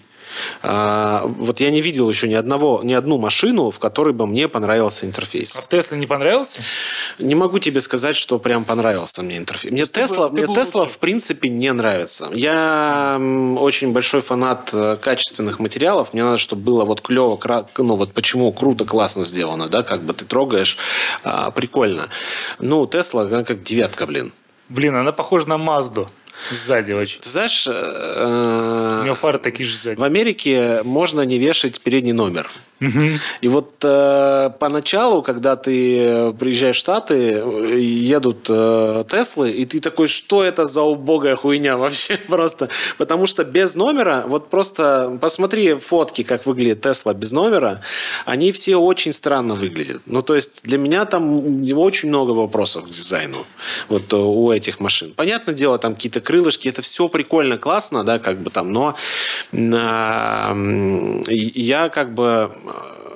э, 0.63 1.21
вот 1.23 1.59
я 1.59 1.71
не 1.71 1.81
видел 1.81 2.09
еще 2.09 2.27
ни 2.27 2.33
одного, 2.33 2.81
ни 2.83 2.93
одну 2.93 3.17
машину, 3.17 3.71
в 3.71 3.79
которой 3.79 4.13
бы 4.13 4.27
мне 4.27 4.47
понравился 4.47 5.05
интерфейс. 5.05 5.55
А 5.55 5.61
в 5.61 5.67
Тесле 5.67 5.97
не 5.97 6.07
понравился? 6.07 6.61
Не 7.19 7.35
могу 7.35 7.59
тебе 7.59 7.81
сказать, 7.81 8.15
что 8.15 8.39
прям 8.39 8.65
понравился 8.65 9.23
мне 9.23 9.37
интерфейс. 9.37 9.71
Мне 9.71 9.85
Тесла, 9.85 10.29
мне 10.29 10.47
Тесла 10.47 10.85
в 10.85 10.97
принципе 10.97 11.49
не 11.49 11.71
нравится. 11.73 12.29
Я 12.33 13.19
очень 13.57 13.93
большой 13.93 14.21
фанат 14.21 14.69
э, 14.73 14.97
качественных 15.01 15.59
материалов. 15.59 16.13
Мне 16.13 16.23
надо, 16.23 16.37
чтобы 16.37 16.61
было 16.63 16.85
вот 16.85 17.01
клево, 17.01 17.39
ну 17.77 17.95
вот 17.95 18.13
почему 18.13 18.51
круто, 18.51 18.85
классно 18.85 19.23
сделано, 19.23 19.67
да, 19.67 19.83
как 19.83 20.03
бы 20.03 20.13
ты 20.13 20.25
трогаешь, 20.25 20.77
а, 21.23 21.51
прикольно. 21.51 22.09
Ну, 22.59 22.85
Тесла, 22.87 23.23
она 23.23 23.43
как 23.43 23.63
девятка, 23.63 24.05
блин. 24.05 24.33
Блин, 24.69 24.95
она 24.95 25.11
похожа 25.11 25.47
на 25.47 25.57
Мазду. 25.57 26.07
Сзади 26.51 26.91
очень. 26.93 27.19
Ты 27.19 27.29
знаешь, 27.29 27.67
э, 27.67 28.99
У 29.01 29.03
нее 29.03 29.15
фары 29.15 29.37
такие 29.39 29.65
же 29.67 29.75
сзади. 29.77 29.99
в 29.99 30.03
Америке 30.03 30.81
можно 30.83 31.21
не 31.21 31.39
вешать 31.39 31.81
передний 31.81 32.13
номер. 32.13 32.49
И 32.79 33.47
вот 33.47 33.73
э, 33.83 34.49
поначалу, 34.59 35.21
когда 35.21 35.55
ты 35.55 35.99
э, 35.99 36.33
приезжаешь 36.33 36.75
в 36.75 36.79
Штаты, 36.79 37.15
э, 37.15 37.79
едут 37.79 38.47
э, 38.49 39.03
Теслы, 39.09 39.49
и 39.49 39.65
ты 39.65 39.79
такой, 39.79 40.07
что 40.07 40.43
это 40.43 40.65
за 40.67 40.83
убогая 40.83 41.35
хуйня 41.35 41.77
вообще 41.77 42.17
просто? 42.27 42.69
Потому 42.97 43.25
что 43.25 43.43
без 43.43 43.75
номера, 43.75 44.23
вот 44.27 44.49
просто 44.49 45.17
посмотри 45.19 45.73
фотки, 45.75 46.23
как 46.23 46.45
выглядит 46.45 46.81
Тесла 46.81 47.13
без 47.13 47.31
номера, 47.31 47.81
они 48.25 48.51
все 48.51 48.75
очень 48.77 49.13
странно 49.13 49.55
выглядят. 49.55 50.03
Ну, 50.05 50.21
то 50.21 50.35
есть 50.35 50.61
для 50.63 50.77
меня 50.77 51.05
там 51.05 51.63
очень 51.73 52.09
много 52.09 52.31
вопросов 52.31 52.85
к 52.85 52.89
дизайну 52.89 53.45
вот 53.89 54.13
э, 54.13 54.17
у 54.17 54.51
этих 54.51 54.79
машин. 54.79 55.13
Понятное 55.15 55.55
дело, 55.55 55.79
там 55.79 55.95
какие-то 55.95 56.21
крылышки, 56.21 56.69
это 56.69 56.81
все 56.81 57.07
прикольно, 57.07 57.57
классно, 57.57 58.03
да, 58.03 58.19
как 58.19 58.39
бы 58.41 58.49
там, 58.49 58.71
но 58.71 58.95
м, 59.51 61.23
я 61.27 61.89
как 61.89 62.13
бы 62.13 62.51
э, 62.53 62.66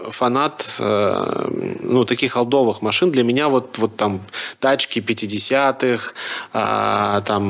фанат 0.09 0.65
э, 0.79 1.77
ну, 1.81 2.05
таких 2.05 2.37
олдовых 2.37 2.81
машин. 2.81 3.11
Для 3.11 3.23
меня 3.23 3.49
вот, 3.49 3.77
вот 3.77 3.95
там 3.95 4.21
тачки 4.59 4.99
50-х, 4.99 6.13
а, 6.53 7.21
там 7.21 7.43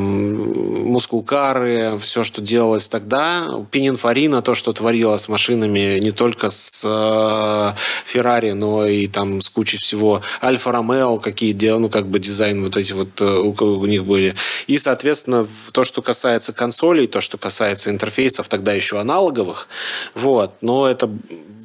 мускулкары, 0.91 1.97
все, 1.99 2.24
что 2.24 2.41
делалось 2.41 2.89
тогда. 2.89 3.47
Пининфорина, 3.72 4.41
то, 4.41 4.56
что 4.56 4.74
творила 4.74 5.18
с 5.18 5.30
машинами 5.30 5.99
не 5.99 6.12
только 6.12 6.49
с 6.49 6.84
э, 6.86 7.78
Феррари, 8.06 8.52
но 8.52 8.86
и 8.86 9.08
там 9.08 9.41
с 9.41 9.49
кучей 9.49 9.78
всего. 9.78 10.22
Альфа 10.41 10.72
Ромео, 10.72 11.18
какие 11.20 11.54
дел, 11.54 11.80
ну, 11.80 11.89
как 11.89 12.08
бы 12.08 12.20
дизайн 12.20 12.64
вот 12.64 12.78
эти 12.78 12.93
вот 12.93 13.22
э, 13.22 13.26
у, 13.26 13.86
них 13.86 14.06
были. 14.06 14.36
И, 14.68 14.78
соответственно, 14.78 15.47
то, 15.72 15.84
что 15.84 16.02
касается 16.02 16.54
консолей, 16.54 17.08
то, 17.08 17.22
что 17.22 17.38
касается 17.38 17.89
интерфейсов, 17.89 18.47
тогда 18.47 18.74
еще 18.74 18.99
аналоговых, 18.99 19.68
вот, 20.16 20.56
но 20.62 20.88
это 20.88 21.10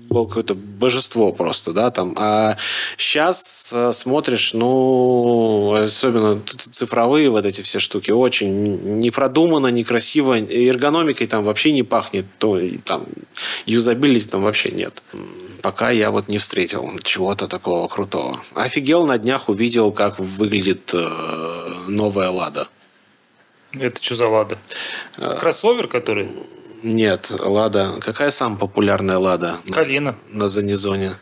было 0.09 0.27
какое-то 0.27 0.55
божество 0.55 1.33
просто, 1.33 1.73
да, 1.73 1.91
там. 1.91 2.15
А 2.17 2.57
сейчас 2.97 3.75
смотришь, 3.93 4.55
ну, 4.55 5.75
особенно 5.75 6.41
цифровые 6.71 7.31
вот 7.31 7.47
эти 7.47 7.63
все 7.63 7.79
штуки, 7.79 8.11
очень 8.11 8.99
не 8.99 9.11
продумано, 9.11 9.69
некрасиво, 9.69 10.39
эргономикой 10.39 11.27
там 11.27 11.45
вообще 11.45 11.73
не 11.73 11.83
пахнет, 11.83 12.27
то 12.39 12.61
там 12.85 13.07
юзабилити 13.67 14.29
там 14.29 14.43
вообще 14.43 14.71
нет. 14.71 15.03
Пока 15.63 15.91
я 15.91 16.11
вот 16.11 16.29
не 16.29 16.39
встретил 16.39 16.89
чего-то 17.03 17.49
такого 17.49 17.89
крутого. 17.89 18.41
Офигел 18.55 19.07
на 19.07 19.19
днях, 19.19 19.49
увидел, 19.49 19.91
как 19.91 20.19
выглядит 20.21 20.95
э, 20.95 21.69
новая 21.89 22.29
Лада. 22.31 22.69
Это 23.73 24.03
что 24.03 24.15
за 24.15 24.29
Лада? 24.29 24.59
А. 25.19 25.35
Кроссовер, 25.37 25.89
который? 25.89 26.29
Нет, 26.83 27.31
Лада. 27.31 27.95
Какая 28.01 28.31
самая 28.31 28.59
популярная 28.59 29.19
Лада? 29.19 29.59
на- 29.65 29.73
Калина. 29.73 30.15
На 30.31 30.49
Занизоне. 30.49 31.17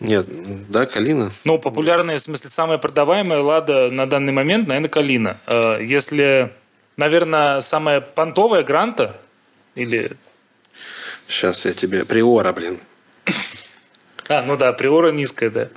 Нет, 0.00 0.26
да, 0.70 0.86
Калина? 0.86 1.30
Ну, 1.44 1.58
популярная, 1.58 2.18
в 2.18 2.22
смысле, 2.22 2.50
самая 2.50 2.78
продаваемая 2.78 3.40
Лада 3.40 3.90
на 3.90 4.06
данный 4.08 4.32
момент, 4.32 4.68
наверное, 4.68 4.88
Калина. 4.88 5.38
Э, 5.46 5.78
Если, 5.84 6.52
наверное, 6.96 7.60
самая 7.60 8.00
понтовая 8.00 8.62
Гранта 8.62 9.16
или... 9.74 10.12
Сейчас 11.26 11.64
я 11.66 11.72
тебе... 11.74 12.04
Приора, 12.04 12.52
блин. 12.52 12.80
А, 14.30 14.42
ну 14.42 14.56
да, 14.58 14.74
Приора 14.74 15.10
низкая, 15.10 15.48
да. 15.48 15.68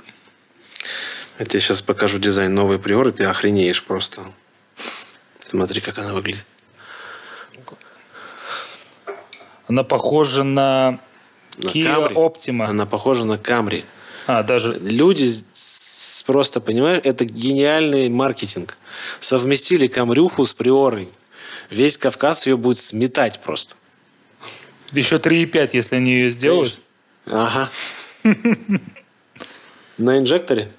Я 1.38 1.46
тебе 1.46 1.58
сейчас 1.60 1.80
покажу 1.80 2.18
дизайн 2.18 2.54
новой 2.54 2.78
Приоры, 2.78 3.10
ты 3.10 3.24
охренеешь 3.24 3.82
просто. 3.82 4.20
Смотри, 5.40 5.80
как 5.80 5.96
она 5.98 6.12
выглядит. 6.12 6.44
Она 9.72 9.84
похожа 9.84 10.44
на 10.44 11.00
на 11.56 11.68
Kia 11.68 11.86
Camry. 11.86 12.12
Optima. 12.12 12.66
Она 12.66 12.84
похожа 12.84 13.24
на 13.24 13.38
Камри. 13.38 13.86
А, 14.26 14.42
даже... 14.42 14.78
Люди 14.78 15.30
просто, 16.26 16.60
понимаешь, 16.60 17.00
это 17.04 17.24
гениальный 17.24 18.10
маркетинг. 18.10 18.76
Совместили 19.18 19.86
Камрюху 19.86 20.44
с 20.44 20.52
Приорой. 20.52 21.08
Весь 21.70 21.96
Кавказ 21.96 22.46
ее 22.46 22.58
будет 22.58 22.78
сметать 22.78 23.40
просто. 23.40 23.76
Еще 24.92 25.16
3,5, 25.16 25.70
если 25.72 25.96
они 25.96 26.12
ее 26.12 26.30
сделают. 26.30 26.78
Ага. 27.24 27.70
На 29.96 30.18
инжекторе? 30.18 30.70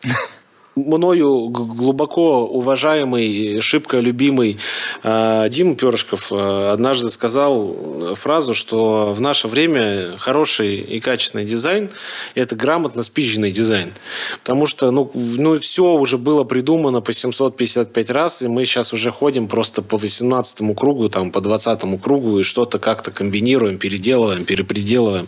Мною 0.76 1.48
глубоко 1.48 2.44
уважаемый, 2.44 3.62
шибко 3.62 3.98
любимый 3.98 4.58
э, 5.02 5.46
Дима 5.48 5.74
Перышков 5.74 6.30
э, 6.30 6.70
однажды 6.70 7.08
сказал 7.08 8.14
фразу, 8.14 8.52
что 8.52 9.14
в 9.14 9.20
наше 9.22 9.48
время 9.48 10.18
хороший 10.18 10.76
и 10.76 11.00
качественный 11.00 11.46
дизайн– 11.46 11.88
это 12.34 12.56
грамотно 12.56 13.02
спизженный 13.02 13.52
дизайн. 13.52 13.94
Потому 14.42 14.66
что 14.66 14.90
ну, 14.90 15.10
ну, 15.14 15.56
все 15.56 15.94
уже 15.94 16.18
было 16.18 16.44
придумано 16.44 17.00
по 17.00 17.14
755 17.14 18.10
раз, 18.10 18.42
и 18.42 18.48
мы 18.48 18.66
сейчас 18.66 18.92
уже 18.92 19.10
ходим 19.10 19.48
просто 19.48 19.80
по 19.80 19.96
18 19.96 20.76
кругу, 20.76 21.08
там, 21.08 21.30
по 21.30 21.40
20 21.40 22.02
кругу, 22.02 22.40
и 22.40 22.42
что-то 22.42 22.78
как-то 22.78 23.10
комбинируем, 23.10 23.78
переделываем, 23.78 24.44
перепределываем. 24.44 25.26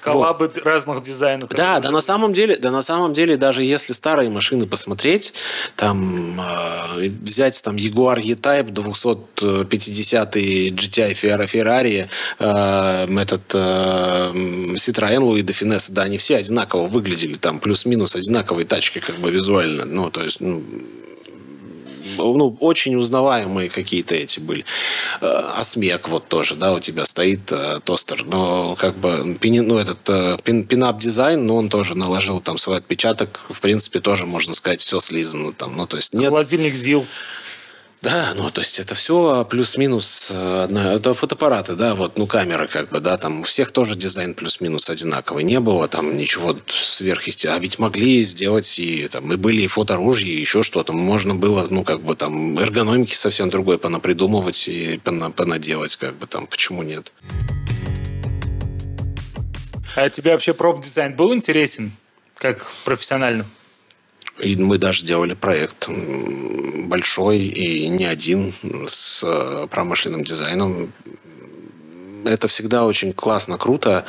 Коллабы 0.00 0.50
разных 0.64 1.04
дизайнов. 1.04 1.50
Да, 1.50 1.78
да 1.78 1.92
на 1.92 2.00
самом 2.00 2.32
деле, 2.32 2.56
да 2.56 2.72
на 2.72 2.82
самом 2.82 3.12
деле, 3.12 3.36
даже 3.36 3.62
если 3.62 3.92
старые 3.92 4.28
машины 4.28 4.55
посмотреть, 4.64 5.34
там 5.76 6.40
э, 6.40 7.08
взять 7.22 7.62
там 7.62 7.76
Jaguar 7.76 8.20
E-Type 8.20 8.70
250 8.70 10.36
GTI 10.36 11.12
Ferra- 11.12 11.46
Ferrari, 11.46 12.08
э, 12.38 13.20
этот 13.20 13.54
э, 13.54 14.32
Citroёn 14.76 15.22
Louis 15.22 15.42
de 15.42 15.52
Finesse, 15.52 15.92
да, 15.92 16.02
они 16.02 16.16
все 16.16 16.36
одинаково 16.36 16.86
выглядели, 16.86 17.34
там 17.34 17.58
плюс-минус 17.60 18.16
одинаковые 18.16 18.66
тачки 18.66 19.00
как 19.00 19.16
бы 19.16 19.30
визуально, 19.30 19.84
ну 19.84 20.10
то 20.10 20.22
есть 20.22 20.40
ну, 20.40 20.62
ну, 22.16 22.56
очень 22.60 22.96
узнаваемые 22.96 23.68
какие-то 23.68 24.14
эти 24.14 24.40
были. 24.40 24.64
Э, 25.20 25.26
Осмек 25.56 26.08
вот 26.08 26.28
тоже, 26.28 26.54
да, 26.54 26.74
у 26.74 26.80
тебя 26.80 27.04
стоит 27.04 27.50
э, 27.52 27.80
тостер. 27.84 28.24
Но 28.24 28.76
как 28.76 28.96
бы 28.96 29.36
ну, 29.42 29.78
этот 29.78 29.98
э, 30.08 30.36
пин, 30.44 30.64
пинап 30.64 30.98
дизайн, 30.98 31.46
но 31.46 31.56
он 31.56 31.68
тоже 31.68 31.94
наложил 31.94 32.40
там 32.40 32.58
свой 32.58 32.78
отпечаток. 32.78 33.40
В 33.48 33.60
принципе, 33.60 34.00
тоже, 34.00 34.26
можно 34.26 34.54
сказать, 34.54 34.80
все 34.80 35.00
слизано 35.00 35.52
там. 35.52 35.76
Ну, 35.76 35.86
то 35.86 35.96
есть 35.96 36.14
нет... 36.14 36.30
Холодильник 36.30 36.74
ЗИЛ. 36.74 37.06
Да, 38.02 38.34
ну, 38.36 38.50
то 38.50 38.60
есть 38.60 38.78
это 38.78 38.94
все 38.94 39.44
плюс-минус 39.48 40.30
э, 40.30 40.64
одна... 40.64 40.92
Это 40.92 41.14
фотоаппараты, 41.14 41.74
да, 41.74 41.94
вот, 41.94 42.18
ну, 42.18 42.26
камера 42.26 42.66
как 42.66 42.90
бы, 42.90 43.00
да, 43.00 43.16
там 43.16 43.40
у 43.40 43.42
всех 43.42 43.72
тоже 43.72 43.96
дизайн 43.96 44.34
плюс-минус 44.34 44.90
одинаковый. 44.90 45.42
Не 45.44 45.60
было 45.60 45.88
там 45.88 46.16
ничего 46.16 46.54
сверхъестественного. 46.68 47.58
А 47.58 47.60
ведь 47.60 47.78
могли 47.78 48.22
сделать 48.22 48.78
и 48.78 49.08
там, 49.08 49.32
и 49.32 49.36
были 49.36 49.62
и 49.62 49.66
фоторужья, 49.66 50.30
и 50.30 50.38
еще 50.38 50.62
что-то. 50.62 50.92
Можно 50.92 51.34
было, 51.34 51.66
ну, 51.70 51.84
как 51.84 52.02
бы 52.02 52.14
там 52.14 52.58
эргономики 52.58 53.14
совсем 53.14 53.50
другой 53.50 53.78
понапридумывать 53.78 54.68
и 54.68 55.00
пона- 55.02 55.32
понаделать, 55.32 55.96
как 55.96 56.16
бы 56.16 56.26
там, 56.26 56.46
почему 56.46 56.82
нет? 56.82 57.12
А 59.96 60.10
тебе 60.10 60.32
вообще 60.32 60.52
проб-дизайн 60.52 61.16
был 61.16 61.34
интересен? 61.34 61.92
Как 62.36 62.70
профессионально? 62.84 63.46
И 64.38 64.56
мы 64.56 64.78
даже 64.78 65.04
делали 65.04 65.34
проект 65.34 65.88
большой 66.86 67.38
и 67.38 67.88
не 67.88 68.04
один 68.04 68.52
с 68.86 69.22
э, 69.24 69.66
промышленным 69.70 70.24
дизайном. 70.24 70.92
Это 72.24 72.48
всегда 72.48 72.84
очень 72.84 73.12
классно, 73.12 73.56
круто. 73.56 74.04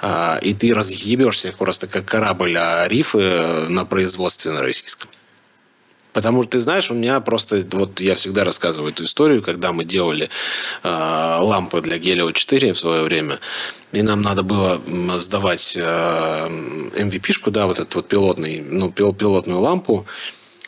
а, 0.00 0.38
И 0.42 0.54
ты 0.54 0.74
разъебешься 0.74 1.52
просто 1.56 1.86
как 1.86 2.06
корабль 2.06 2.56
а 2.56 2.88
рифы 2.88 3.66
на 3.68 3.84
производстве 3.84 4.50
на 4.52 4.62
российском. 4.62 5.10
Потому 6.18 6.42
что 6.42 6.50
ты 6.50 6.60
знаешь, 6.60 6.90
у 6.90 6.94
меня 6.94 7.20
просто 7.20 7.62
вот 7.70 8.00
я 8.00 8.16
всегда 8.16 8.42
рассказываю 8.42 8.90
эту 8.90 9.04
историю, 9.04 9.40
когда 9.40 9.72
мы 9.72 9.84
делали 9.84 10.28
э, 10.82 10.88
лампы 11.40 11.80
для 11.80 11.96
Гелио 11.96 12.32
4 12.32 12.72
в 12.72 12.78
свое 12.80 13.04
время, 13.04 13.38
и 13.92 14.02
нам 14.02 14.20
надо 14.20 14.42
было 14.42 14.80
сдавать 15.20 15.76
э, 15.76 15.80
MVP-шку, 15.80 17.52
да, 17.52 17.66
вот 17.66 17.78
этот 17.78 17.94
вот 17.94 18.08
пилотный, 18.08 18.60
ну, 18.68 18.90
пил- 18.90 19.14
пилотную 19.14 19.60
лампу. 19.60 20.06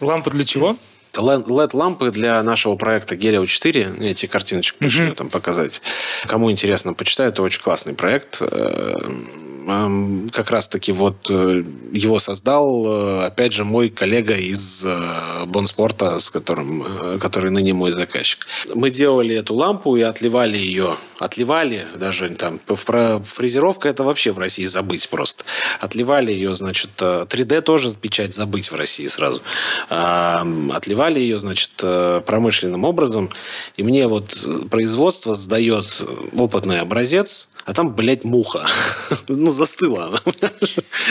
Лампа 0.01 0.31
для 0.31 0.45
чего? 0.45 0.77
LED-лампы 1.15 2.11
для 2.11 2.43
нашего 2.43 2.77
проекта 2.77 3.17
Гелио 3.17 3.47
4. 3.47 3.95
Я 4.01 4.15
тебе 4.15 4.29
картиночку 4.29 4.79
пришлю 4.79 5.15
там 5.15 5.29
показать. 5.31 5.83
Кому 6.27 6.51
интересно, 6.51 6.95
почитаю. 6.95 7.31
Это 7.31 7.43
очень 7.43 7.63
классный 7.63 7.95
проект. 7.95 8.39
Э, 8.41 8.97
Как 10.33 10.51
раз-таки 10.51 10.91
вот 10.93 11.31
э, 11.31 11.63
его 11.93 12.19
создал, 12.19 12.87
э, 12.87 13.27
опять 13.27 13.53
же, 13.53 13.65
мой 13.65 13.89
коллега 13.91 14.35
из 14.35 14.85
Бонспорта, 15.47 16.19
с 16.19 16.31
которым, 16.31 17.19
который 17.21 17.51
ныне 17.51 17.73
мой 17.75 17.93
заказчик. 17.93 18.47
Мы 18.75 18.91
делали 18.91 19.35
эту 19.37 19.55
лампу 19.55 19.97
и 19.97 20.01
отливали 20.03 20.57
ее. 20.59 20.95
Отливали 21.19 21.87
даже 21.97 22.31
там. 22.31 22.59
про- 22.59 23.21
Фрезеровка 23.21 23.89
это 23.89 24.03
вообще 24.03 24.33
в 24.33 24.39
России 24.39 24.65
забыть 24.65 25.09
просто. 25.09 25.45
Отливали 25.79 26.33
ее, 26.33 26.55
значит, 26.55 26.91
э, 27.01 27.27
3D 27.29 27.61
тоже 27.61 27.93
печать 27.95 28.35
забыть 28.35 28.71
в 28.73 28.75
России 28.75 29.07
сразу. 29.07 29.41
А, 29.91 30.45
м, 31.01 31.07
Отливали 31.11 31.21
ее, 31.21 31.39
значит, 31.39 31.71
э, 31.83 32.21
промышленным 32.27 32.85
образом. 32.85 33.31
И 33.79 33.83
мне 33.83 34.07
вот 34.07 34.45
э, 34.45 34.69
производство 34.69 35.35
сдает 35.35 36.03
опытный 36.37 36.81
образец, 36.81 37.49
а 37.65 37.73
там, 37.73 37.95
блядь, 37.95 38.25
муха. 38.25 38.67
Ну, 39.29 39.51
застыла? 39.51 40.21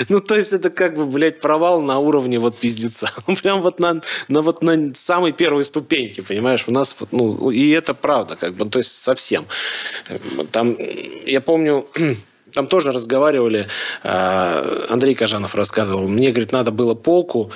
Ну, 0.09 0.19
то 0.19 0.35
есть, 0.35 0.53
это 0.53 0.69
как 0.69 0.95
бы, 0.95 1.05
блядь, 1.05 1.39
провал 1.39 1.81
на 1.81 1.99
уровне 1.99 2.39
вот 2.39 2.57
пиздеца. 2.57 3.09
Ну, 3.27 3.35
Прям 3.35 3.61
вот 3.61 3.79
на, 3.79 4.01
на 4.27 4.41
вот 4.41 4.63
на 4.63 4.93
самой 4.93 5.31
первой 5.31 5.63
ступеньке, 5.63 6.21
понимаешь? 6.21 6.65
У 6.67 6.71
нас, 6.71 6.95
вот, 6.99 7.11
ну, 7.11 7.51
и 7.51 7.69
это 7.71 7.93
правда, 7.93 8.35
как 8.35 8.53
бы, 8.53 8.65
то 8.69 8.79
есть, 8.79 8.91
совсем. 8.91 9.45
Там, 10.51 10.77
я 11.25 11.41
помню, 11.41 11.87
там 12.53 12.67
тоже 12.67 12.91
разговаривали, 12.91 13.67
э, 14.03 14.85
Андрей 14.89 15.15
Кажанов 15.15 15.55
рассказывал, 15.55 16.07
мне, 16.07 16.29
говорит, 16.31 16.51
надо 16.51 16.71
было 16.71 16.95
полку, 16.95 17.51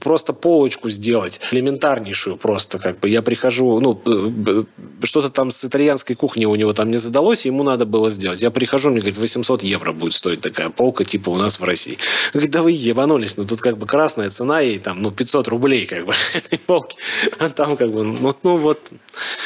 просто 0.00 0.32
полочку 0.32 0.90
сделать, 0.90 1.40
элементарнейшую 1.52 2.36
просто, 2.36 2.78
как 2.78 3.00
бы, 3.00 3.08
я 3.08 3.22
прихожу, 3.22 3.80
ну, 3.80 4.00
э, 4.06 4.64
что-то 5.02 5.30
там 5.30 5.50
с 5.50 5.64
итальянской 5.64 6.16
кухни 6.16 6.44
у 6.46 6.54
него 6.54 6.72
там 6.72 6.90
не 6.90 6.98
задалось, 6.98 7.46
ему 7.46 7.62
надо 7.62 7.86
было 7.86 8.10
сделать. 8.10 8.42
Я 8.42 8.50
прихожу, 8.50 8.90
мне 8.90 9.00
говорит, 9.00 9.18
800 9.18 9.62
евро 9.62 9.92
будет 9.92 10.14
стоить 10.14 10.40
такая 10.40 10.70
полка, 10.70 11.04
типа 11.04 11.30
у 11.30 11.36
нас 11.36 11.60
в 11.60 11.64
России. 11.64 11.98
Говорит, 12.32 12.50
да 12.50 12.62
вы 12.62 12.72
ебанулись, 12.72 13.36
ну, 13.36 13.44
тут 13.44 13.60
как 13.60 13.78
бы 13.78 13.86
красная 13.86 14.30
цена 14.30 14.60
ей 14.60 14.78
там, 14.78 15.02
ну, 15.02 15.10
500 15.10 15.48
рублей, 15.48 15.86
как 15.86 16.06
бы, 16.06 16.14
этой 16.34 16.58
полки. 16.58 16.96
А 17.38 17.48
там 17.50 17.76
как 17.76 17.92
бы, 17.92 18.02
ну, 18.02 18.34
ну 18.42 18.56
вот, 18.56 18.92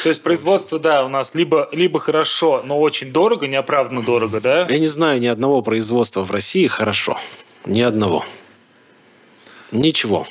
То 0.03 0.09
есть 0.09 0.21
производство, 0.21 0.79
да, 0.79 1.05
у 1.05 1.09
нас 1.09 1.35
либо, 1.35 1.69
либо 1.71 1.99
хорошо, 1.99 2.61
но 2.65 2.79
очень 2.79 3.11
дорого, 3.11 3.47
неоправданно 3.47 4.01
дорого, 4.01 4.41
да? 4.41 4.67
Я 4.69 4.79
не 4.79 4.87
знаю 4.87 5.19
ни 5.19 5.27
одного 5.27 5.61
производства 5.61 6.23
в 6.23 6.31
России 6.31 6.67
хорошо. 6.67 7.17
Ни 7.65 7.81
одного. 7.81 8.25
Ничего. 9.71 10.27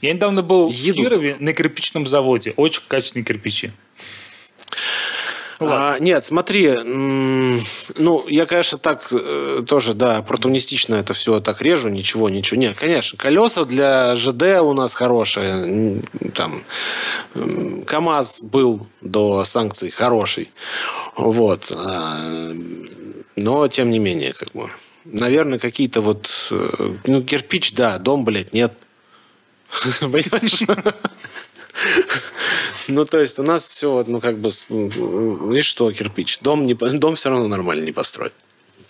Я 0.00 0.12
недавно 0.12 0.42
был 0.42 0.68
Еду. 0.68 1.00
в 1.00 1.02
Кирове 1.02 1.36
на 1.38 1.52
кирпичном 1.52 2.06
заводе. 2.06 2.54
Очень 2.56 2.82
качественные 2.88 3.24
кирпичи. 3.24 3.72
Ну, 5.60 5.66
ладно. 5.66 5.94
А, 5.94 5.98
нет, 5.98 6.24
смотри, 6.24 6.70
ну, 6.82 8.26
я, 8.28 8.46
конечно, 8.46 8.78
так 8.78 9.08
э, 9.12 9.64
тоже, 9.68 9.94
да, 9.94 10.18
оппортунистично 10.18 10.96
это 10.96 11.14
все 11.14 11.40
так 11.40 11.62
режу, 11.62 11.88
ничего, 11.88 12.28
ничего. 12.28 12.60
Нет, 12.60 12.76
конечно, 12.76 13.18
колеса 13.18 13.64
для 13.64 14.16
ЖД 14.16 14.60
у 14.62 14.72
нас 14.72 14.94
хорошие. 14.94 16.02
Там, 16.34 16.64
КАМАЗ 17.86 18.42
был 18.42 18.86
до 19.00 19.44
санкций 19.44 19.90
хороший. 19.90 20.50
Вот. 21.16 21.70
а, 21.74 22.52
Но, 23.36 23.68
тем 23.68 23.90
не 23.90 23.98
менее, 23.98 24.32
как 24.32 24.52
бы, 24.52 24.68
наверное, 25.04 25.58
какие-то 25.58 26.00
вот, 26.00 26.48
э, 26.50 26.94
ну, 27.06 27.22
кирпич, 27.22 27.74
да, 27.74 27.98
дом, 27.98 28.24
блядь, 28.24 28.54
нет. 28.54 28.72
Понимаешь? 30.02 30.94
Ну, 32.88 33.06
то 33.06 33.18
есть 33.18 33.38
у 33.38 33.42
нас 33.42 33.66
все, 33.66 34.04
ну, 34.06 34.20
как 34.20 34.38
бы, 34.38 34.50
и 34.50 35.62
что, 35.62 35.90
кирпич? 35.90 36.40
Дом, 36.40 36.66
не, 36.66 36.74
дом 36.74 37.14
все 37.14 37.30
равно 37.30 37.48
нормально 37.48 37.82
не 37.82 37.92
построить. 37.92 38.34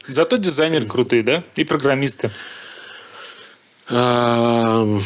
Зато 0.08 0.36
дизайнеры 0.36 0.86
крутые, 0.86 1.22
да? 1.22 1.44
И 1.54 1.64
программисты. 1.64 2.30
Ам, 3.88 5.00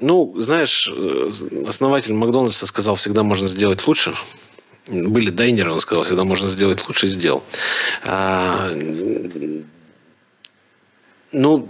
Ну, 0.00 0.34
знаешь, 0.38 0.90
э, 0.94 1.30
основатель 1.68 2.14
Макдональдса 2.14 2.66
сказал, 2.66 2.96
всегда 2.96 3.22
можно 3.22 3.46
сделать 3.46 3.86
лучше. 3.86 4.14
Были 4.88 5.30
дайнеры, 5.30 5.72
он 5.72 5.80
сказал, 5.80 6.04
всегда 6.04 6.24
можно 6.24 6.48
сделать 6.48 6.86
лучше, 6.88 7.06
и 7.06 7.08
сделал. 7.08 7.42
Ну, 11.36 11.68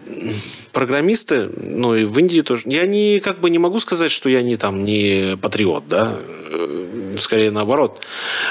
программисты, 0.73 1.51
ну 1.57 1.97
и 1.97 2.05
в 2.05 2.19
Индии 2.19 2.43
тоже. 2.43 2.65
Я 2.67 2.87
не, 2.87 3.19
как 3.21 3.41
бы 3.41 3.49
не 3.51 3.59
могу 3.59 3.81
сказать, 3.81 4.11
что 4.11 4.29
я 4.29 4.43
не 4.43 4.57
там 4.57 4.85
не 4.85 5.37
патриот, 5.41 5.89
да, 5.89 6.21
Э, 6.55 7.17
скорее 7.19 7.51
наоборот. 7.51 8.05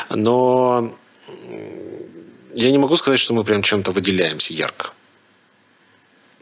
Но 0.10 0.96
я 2.54 2.72
не 2.72 2.78
могу 2.78 2.96
сказать, 2.96 3.20
что 3.20 3.34
мы 3.34 3.44
прям 3.44 3.62
чем-то 3.62 3.92
выделяемся 3.92 4.54
ярко. 4.54 4.92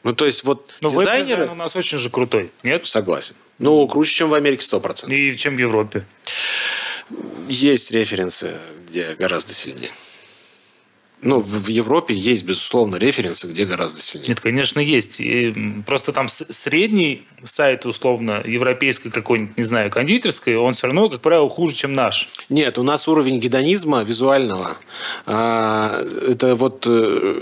Ну, 0.03 0.15
то 0.15 0.26
есть, 0.26 0.43
вот 0.43 0.72
Но 0.82 0.89
дизайнеры... 0.89 1.19
веб-дизайн 1.19 1.49
у 1.51 1.55
нас 1.55 1.76
очень 1.76 1.99
же 1.99 2.09
крутой, 2.09 2.51
нет? 2.63 2.88
Согласен. 2.88 3.36
Ну, 3.59 3.88
круче, 3.88 4.11
чем 4.11 4.30
в 4.30 4.34
Америке 4.34 4.65
100%. 4.65 5.13
И 5.13 5.38
чем 5.38 5.55
в 5.55 5.59
Европе. 5.59 6.05
Есть 7.47 7.91
референсы, 7.91 8.57
где 8.88 9.13
гораздо 9.13 9.53
сильнее. 9.53 9.91
Ну, 11.24 11.39
в 11.39 11.67
Европе 11.67 12.15
есть, 12.15 12.45
безусловно, 12.45 12.95
референсы, 12.95 13.47
где 13.47 13.65
гораздо 13.65 14.01
сильнее. 14.01 14.30
Нет, 14.30 14.39
конечно, 14.39 14.80
есть. 14.80 15.19
И, 15.19 15.53
просто 15.86 16.13
там 16.13 16.28
средний 16.28 17.24
сайт, 17.43 17.86
условно, 17.86 18.41
европейской 18.43 19.09
какой-нибудь, 19.09 19.57
не 19.57 19.63
знаю, 19.63 19.91
кондитерской, 19.91 20.55
он 20.55 20.74
все 20.74 20.88
равно, 20.88 21.09
как 21.09 21.22
правило, 21.22 21.49
хуже, 21.49 21.76
чем 21.76 21.93
наш. 21.93 22.28
Нет, 22.49 22.78
у 22.80 22.84
нас 22.84 23.07
уровень 23.07 23.39
гедонизма 23.39 24.01
визуального. 24.03 24.78
а, 25.26 26.01
это 26.28 26.55
вот 26.55 26.86
э, 26.88 27.39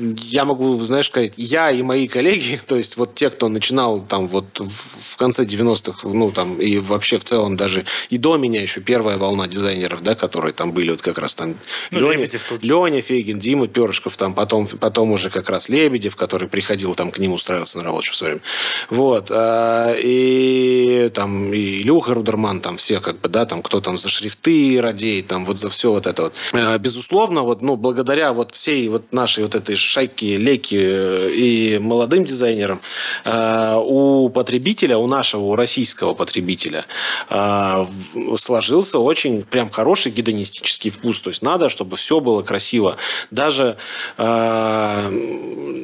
я 0.00 0.44
могу, 0.44 0.80
знаешь, 0.82 1.06
сказать, 1.06 1.34
я 1.36 1.70
и 1.70 1.82
мои 1.82 2.08
коллеги, 2.08 2.60
то 2.66 2.76
есть 2.76 2.96
вот 2.96 3.14
те, 3.14 3.30
кто 3.30 3.48
начинал 3.48 4.00
там 4.00 4.28
вот 4.28 4.58
в 4.58 5.16
конце 5.16 5.44
90-х, 5.44 6.08
ну 6.08 6.30
там 6.30 6.60
и 6.60 6.78
вообще 6.78 7.18
в 7.18 7.24
целом 7.24 7.56
даже 7.56 7.84
и 8.08 8.16
до 8.18 8.36
меня 8.36 8.62
еще 8.62 8.80
первая 8.80 9.18
волна 9.18 9.46
дизайнеров, 9.46 10.02
да, 10.02 10.14
которые 10.14 10.52
там 10.52 10.72
были 10.72 10.90
вот 10.90 11.02
как 11.02 11.18
раз 11.18 11.34
там 11.34 11.54
Ну, 11.90 12.00
Леня. 12.00 12.26
Леня 12.62 13.02
Фейгин, 13.02 13.38
Дима 13.38 13.68
Перышков, 13.68 14.16
там 14.16 14.34
потом, 14.34 14.66
потом 14.66 15.12
уже 15.12 15.30
как 15.30 15.50
раз 15.50 15.68
Лебедев, 15.68 16.16
который 16.16 16.48
приходил 16.48 16.94
там 16.94 17.10
к 17.10 17.18
ним 17.18 17.32
устраиваться 17.32 17.78
на 17.78 17.84
работу 17.84 18.12
в 18.12 18.16
свое 18.16 18.34
время. 18.34 18.44
Вот. 18.88 19.30
а, 19.30 19.94
И 19.98 21.10
там 21.14 21.52
и 21.52 21.82
Илюха 21.82 22.14
Рудерман, 22.14 22.60
там 22.60 22.76
все 22.76 23.00
как 23.00 23.20
бы, 23.20 23.28
да, 23.28 23.44
там 23.46 23.62
кто 23.62 23.80
там 23.80 23.98
за 23.98 24.08
шрифты 24.08 24.80
радеет, 24.80 25.26
там 25.26 25.44
вот 25.44 25.58
за 25.58 25.68
все 25.68 25.90
вот 25.92 26.06
это 26.06 26.22
вот. 26.22 26.34
А, 26.52 26.78
Безусловно, 26.78 27.42
вот, 27.42 27.62
ну, 27.62 27.76
благодаря 27.76 28.32
вот 28.32 28.52
всей 28.52 28.88
вот 28.88 29.12
нашей 29.12 29.44
вот 29.44 29.54
этой 29.54 29.76
шайке, 29.90 30.36
леки 30.36 30.78
э, 30.80 31.30
и 31.32 31.78
молодым 31.78 32.24
дизайнерам, 32.24 32.80
а, 33.24 33.78
у 33.78 34.28
потребителя, 34.28 34.96
у 34.96 35.06
нашего, 35.06 35.42
у 35.42 35.54
российского 35.56 36.14
потребителя 36.14 36.86
в- 37.28 38.36
сложился 38.36 38.98
очень 38.98 39.42
прям 39.42 39.68
хороший 39.68 40.12
гедонистический 40.12 40.90
вкус. 40.90 41.20
То 41.20 41.30
есть 41.30 41.42
надо, 41.42 41.68
чтобы 41.68 41.96
все 41.96 42.20
было 42.20 42.42
красиво. 42.42 42.96
Даже 43.30 43.76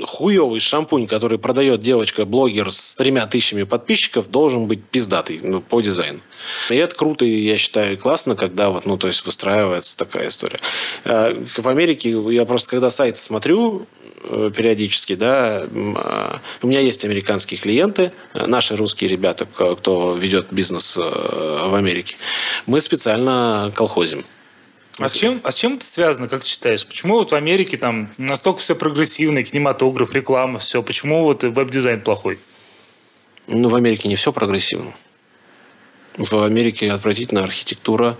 хуевый 0.03 0.61
шампунь, 0.61 1.07
который 1.07 1.39
продает 1.39 1.81
девочка-блогер 1.81 2.73
с 2.73 2.95
тремя 2.95 3.27
тысячами 3.27 3.65
подписчиков, 3.65 4.31
должен 4.31 4.67
быть 4.67 4.85
пиздатый 4.85 5.41
ну, 5.43 5.61
по 5.61 5.81
дизайну. 5.81 6.21
И 6.71 6.77
это 6.77 6.95
круто, 6.95 7.25
и 7.25 7.45
я 7.45 7.57
считаю, 7.57 7.99
классно, 7.99 8.37
когда 8.37 8.71
вот, 8.71 8.87
ну, 8.87 8.97
то 8.97 9.09
есть 9.09 9.25
выстраивается 9.27 9.97
такая 9.97 10.29
история. 10.29 10.61
В 11.05 11.69
Америке 11.69 12.11
я 12.11 12.45
просто, 12.45 12.71
когда 12.71 12.91
сайт 12.91 13.17
смотрю, 13.17 13.83
э, 13.83 13.96
периодически, 14.23 15.15
да, 15.15 15.67
а, 15.97 16.41
у 16.63 16.67
меня 16.67 16.81
есть 16.81 17.05
американские 17.05 17.61
клиенты, 17.61 18.13
э, 18.35 18.47
наши 18.47 18.77
русские 18.77 19.11
ребята, 19.11 19.47
кто 19.47 20.17
ведет 20.17 20.49
бизнес 20.51 20.97
э, 20.97 21.01
в 21.01 21.75
Америке, 21.75 22.17
мы 22.67 22.81
специально 22.81 23.71
колхозим. 23.75 24.25
А 24.99 25.09
с 25.11 25.13
чем, 25.13 25.41
а 25.45 25.51
с 25.51 25.57
чем 25.57 25.75
это 25.75 25.85
связано, 25.85 26.27
как 26.27 26.43
ты 26.43 26.49
считаешь? 26.49 26.87
Почему 26.87 27.17
вот 27.17 27.31
в 27.31 27.35
Америке 27.35 27.77
там 27.77 28.11
настолько 28.17 28.61
все 28.61 28.75
прогрессивно, 28.75 29.43
кинематограф, 29.43 30.13
реклама, 30.13 30.59
все? 30.59 30.83
Почему 30.83 31.23
вот 31.23 31.45
веб-дизайн 31.45 32.01
плохой? 32.01 32.39
Ну, 33.47 33.69
в 33.69 33.75
Америке 33.75 34.09
не 34.09 34.17
все 34.17 34.33
прогрессивно. 34.33 34.95
В 36.17 36.43
Америке 36.43 36.91
отвратительная 36.91 37.45
архитектура. 37.45 38.17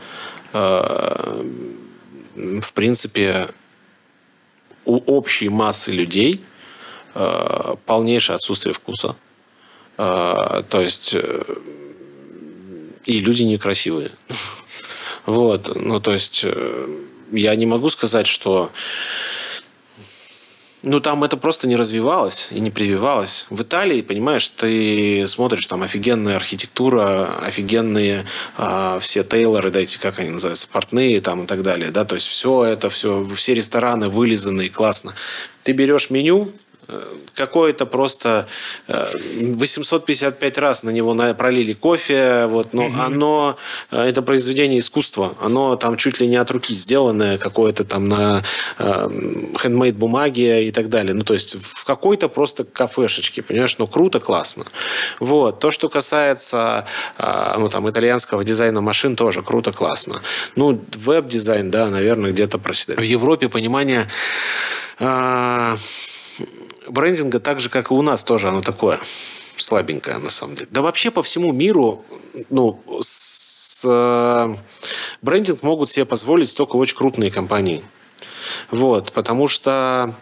Э, 0.53 1.43
В 2.37 2.73
принципе, 2.75 3.49
у 4.87 4.99
общей 5.07 5.49
массы 5.49 5.93
людей 5.93 6.43
э, 7.15 7.75
полнейшее 7.85 8.37
отсутствие 8.37 8.73
вкуса. 8.73 9.17
Э, 9.99 10.63
То 10.69 10.81
есть 10.81 11.15
э, 11.15 11.43
и 13.05 13.21
люди 13.21 13.43
некрасивые. 13.45 14.11
Вот, 15.27 15.75
ну 15.75 15.99
то 15.99 16.13
есть 16.13 16.43
э, 16.45 16.89
я 17.33 17.57
не 17.57 17.67
могу 17.67 17.89
сказать, 17.89 18.29
что 18.29 18.71
ну, 20.87 21.01
там 21.01 21.25
это 21.25 21.37
просто 21.37 21.67
не 21.67 21.75
развивалось 21.75 22.47
и 22.53 22.61
не 22.61 22.71
прививалось. 22.71 23.47
В 23.51 23.63
Италии, 23.63 24.03
понимаешь, 24.03 24.49
ты 24.49 25.27
смотришь, 25.27 25.67
там 25.67 25.83
офигенная 25.83 26.37
архитектура, 26.37 27.39
офигенные 27.43 28.25
а, 28.57 29.01
все 29.01 29.25
тейлоры, 29.25 29.71
да, 29.71 29.81
эти, 29.81 29.99
как 29.99 30.21
они 30.21 30.31
называются, 30.31 30.69
портные 30.69 31.21
там 31.21 31.43
и 31.43 31.47
так 31.47 31.63
далее, 31.63 31.91
да, 31.91 32.05
то 32.05 32.15
есть 32.15 32.29
все 32.29 32.63
это, 32.63 32.89
все, 32.89 33.29
все 33.35 33.55
рестораны 33.55 34.09
вылизанные, 34.09 34.71
классно. 34.71 35.15
Ты 35.65 35.73
берешь 35.73 36.11
меню, 36.11 36.53
э, 36.53 36.66
какое-то 37.35 37.87
просто 37.87 38.47
э, 38.87 39.07
855 39.41 40.59
раз 40.59 40.83
на 40.83 40.91
него 40.91 41.15
пролили 41.35 41.73
кофе, 41.73 42.47
вот, 42.47 42.73
но 42.75 42.91
оно, 42.99 43.57
э, 43.91 44.01
это 44.01 44.23
произведение 44.23 44.79
искусства, 44.79 45.35
оно 45.41 45.77
там 45.77 45.97
чуть 45.97 46.21
ли 46.21 46.29
не 46.29 46.37
от 46.37 46.51
руки 46.51 46.75
сделанное, 46.75 47.39
какое-то 47.39 47.85
там 47.85 48.09
на 48.09 48.43
хендмейд 48.79 49.97
бумаге 49.97 50.69
и 50.69 50.71
так 50.71 50.89
далее. 50.89 51.15
Ну, 51.15 51.25
то 51.25 51.35
есть 51.35 51.57
в 51.57 51.85
какой-то 51.85 52.29
просто 52.29 52.65
кафешечке, 52.65 53.43
понимаешь, 53.43 53.79
ну, 53.79 53.87
круто, 53.87 54.21
классно. 54.21 54.65
Вот. 55.21 55.59
То, 55.61 55.71
что 55.71 55.89
касается 55.89 56.87
ну, 57.19 57.69
там, 57.69 57.89
итальянского 57.89 58.45
дизайна 58.45 58.81
машин, 58.81 59.17
тоже 59.17 59.43
круто, 59.43 59.73
классно. 59.73 60.23
Ну, 60.57 60.81
веб-дизайн, 60.95 61.71
да, 61.71 61.89
наверное, 61.89 62.33
где-то 62.33 62.59
проседает. 62.59 63.01
В 63.01 63.05
Европе 63.05 63.49
понимание 63.49 64.09
брендинга 66.89 67.41
так 67.41 67.61
же, 67.61 67.69
как 67.69 67.91
и 67.91 67.95
у 67.95 68.03
нас 68.03 68.25
тоже, 68.25 68.49
оно 68.49 68.63
такое 68.63 68.99
слабенькое, 69.57 70.19
на 70.19 70.31
самом 70.31 70.57
деле. 70.57 70.69
Да 70.71 70.83
вообще 70.83 71.11
по 71.11 71.23
всему 71.23 71.53
миру, 71.53 72.05
ну, 72.51 72.81
с, 73.01 73.83
э, 73.85 74.57
брендинг 75.23 75.63
могут 75.63 75.91
себе 75.91 76.05
позволить 76.05 76.55
только 76.57 76.77
очень 76.77 76.97
крупные 76.97 77.31
компании. 77.31 77.83
Вот, 78.71 79.13
потому 79.13 79.49
что 79.49 80.15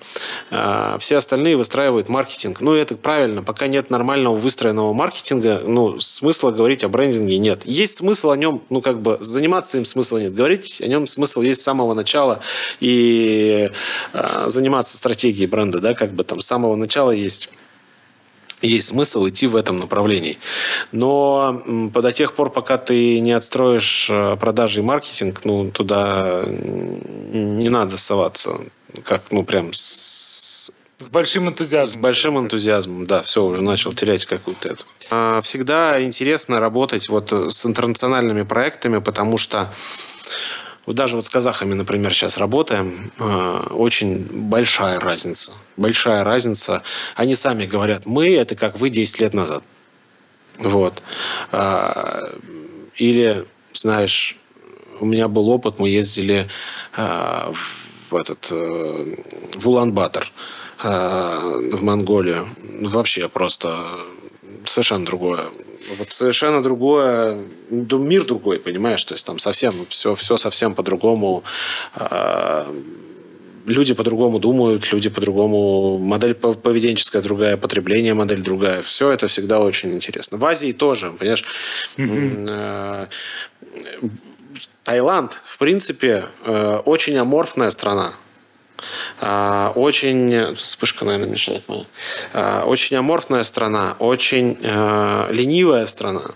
э, 0.51 0.97
все 1.01 1.17
остальные 1.17 1.57
выстраивают 1.57 2.09
маркетинг. 2.09 2.61
Ну, 2.61 2.75
это 2.75 2.97
правильно. 2.97 3.43
Пока 3.43 3.67
нет 3.67 3.91
нормального 3.91 4.37
выстроенного 4.37 4.93
маркетинга, 4.93 5.63
ну, 5.65 6.01
смысла 6.01 6.51
говорить 6.51 6.85
о 6.85 6.89
брендинге 6.89 7.39
нет. 7.39 7.65
Есть 7.65 7.97
смысл 7.97 8.31
о 8.31 8.37
нем, 8.37 8.63
ну, 8.71 8.81
как 8.81 9.01
бы, 9.01 9.19
заниматься 9.21 9.79
им 9.79 9.85
смысла 9.85 10.19
нет. 10.19 10.35
Говорить 10.35 10.81
о 10.81 10.87
нем 10.87 11.07
смысл 11.07 11.43
есть 11.43 11.61
с 11.61 11.65
самого 11.65 11.95
начала 11.95 12.41
и 12.81 13.71
э, 14.13 14.45
заниматься 14.47 14.97
стратегией 14.97 15.47
бренда, 15.47 15.81
да, 15.81 15.95
как 15.95 16.13
бы 16.13 16.25
там 16.25 16.41
с 16.41 16.47
самого 16.47 16.77
начала 16.77 17.11
есть 17.11 17.51
есть 18.67 18.89
смысл 18.89 19.29
идти 19.29 19.47
в 19.47 19.57
этом 19.57 19.79
направлении. 19.79 20.39
Но 20.93 21.63
до 21.67 22.13
тех 22.13 22.35
пор, 22.35 22.51
пока 22.51 22.79
ты 22.79 23.21
не 23.21 23.33
отстроишь 23.33 24.09
э, 24.11 24.37
продажи 24.41 24.81
и 24.81 24.83
маркетинг, 24.83 25.41
ну, 25.45 25.71
туда 25.71 26.45
не 26.47 27.69
надо 27.69 27.99
соваться. 27.99 28.61
Как, 29.05 29.23
ну, 29.33 29.43
прям 29.45 29.73
с, 29.75 30.71
С 31.01 31.09
большим 31.11 31.47
с 31.47 31.49
энтузиазмом. 31.51 32.03
большим 32.03 32.39
энтузиазмом. 32.39 33.07
Да, 33.07 33.23
все, 33.23 33.45
уже 33.45 33.63
начал 33.63 33.93
терять 33.93 34.25
какую-то 34.25 34.69
эту. 34.69 34.85
А, 35.11 35.41
Всегда 35.41 36.03
интересно 36.03 36.61
работать 36.61 37.09
вот 37.09 37.33
э, 37.33 37.51
с 37.51 37.67
интернациональными 37.67 38.43
проектами, 38.43 38.99
потому 38.99 39.37
что 39.39 39.73
вот 40.87 40.97
даже 40.97 41.17
вот 41.17 41.25
с 41.25 41.31
казахами, 41.31 41.75
например, 41.75 42.13
сейчас 42.13 42.37
работаем, 42.37 43.11
э, 43.19 43.67
очень 43.71 44.27
большая 44.49 45.01
разница. 45.01 45.53
Большая 45.77 46.25
разница. 46.25 46.83
Они 47.15 47.35
сами 47.35 47.65
говорят, 47.65 48.07
мы 48.07 48.35
это 48.35 48.55
как 48.55 48.79
вы 48.79 48.91
10 48.91 49.21
лет 49.21 49.35
назад. 49.35 49.63
Вот. 50.59 51.03
А, 51.53 52.21
Или, 52.97 53.45
знаешь, 53.73 54.37
у 55.01 55.07
меня 55.07 55.27
был 55.29 55.49
опыт, 55.49 55.81
мы 55.81 55.89
ездили 55.89 56.49
а, 56.97 57.53
в 58.11 58.15
этот 58.15 58.49
э, 58.51 59.17
в 59.55 59.69
Улан-Батор 59.69 60.31
в 60.83 61.83
Монголию. 61.83 62.47
Вообще 62.83 63.29
просто 63.29 63.79
совершенно 64.67 65.07
другое. 65.07 65.45
Вот 65.99 66.09
совершенно 66.13 66.63
другое, 66.63 67.45
мир 67.71 68.25
другой, 68.25 68.59
понимаешь? 68.59 69.05
То 69.05 69.15
есть 69.15 69.27
там 69.27 69.39
совсем 69.39 69.87
все, 69.89 70.15
все 70.15 70.37
совсем 70.37 70.75
по-другому. 70.75 71.43
А, 71.95 72.67
Люди 73.67 73.95
по-другому 73.95 74.39
думают, 74.39 74.93
люди 74.93 75.09
по-другому, 75.09 75.97
модель 75.97 76.33
пов- 76.33 76.61
поведенческая 76.61 77.23
другая, 77.23 77.57
потребление 77.57 78.13
модель 78.13 78.43
другая. 78.43 78.83
Все 78.83 79.11
это 79.11 79.27
всегда 79.27 79.59
очень 79.59 79.95
интересно. 79.95 80.37
В 80.37 80.45
Азии 80.45 80.73
тоже, 80.73 81.11
понимаешь? 81.13 81.45
Э, 81.97 83.07
Таиланд, 84.83 85.41
в 85.47 85.57
принципе, 85.57 86.27
э, 86.45 86.77
очень 86.85 87.17
аморфная 87.17 87.71
страна. 87.71 88.13
А, 89.21 89.73
Очень... 89.75 90.55
Вспышка, 90.55 91.05
наверное, 91.05 91.29
мешает 91.29 91.69
моя. 91.69 91.85
А, 92.33 92.65
Очень 92.65 92.97
аморфная 92.97 93.43
страна, 93.43 93.97
очень 93.99 94.59
э, 94.63 95.29
ленивая 95.31 95.87
страна. 95.87 96.35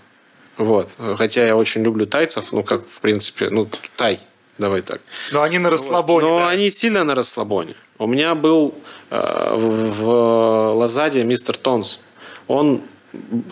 Вот. 0.57 0.89
Хотя 1.17 1.45
я 1.45 1.55
очень 1.55 1.83
люблю 1.83 2.05
тайцев, 2.05 2.51
ну, 2.51 2.63
как, 2.63 2.87
в 2.89 2.99
принципе, 2.99 3.49
ну, 3.49 3.67
тай. 3.95 4.19
Давай 4.57 4.81
так. 4.81 4.99
Но 5.31 5.41
они 5.41 5.57
на 5.57 5.69
расслабоне. 5.69 6.27
Но 6.27 6.39
да. 6.39 6.49
они 6.49 6.69
сильно 6.69 7.05
на 7.05 7.15
расслабоне. 7.15 7.75
У 7.97 8.07
меня 8.07 8.35
был 8.35 8.75
э, 9.09 9.53
в, 9.55 10.01
в 10.01 10.73
Лазаде 10.73 11.23
мистер 11.23 11.55
Тонс. 11.55 11.99
Он, 12.47 12.81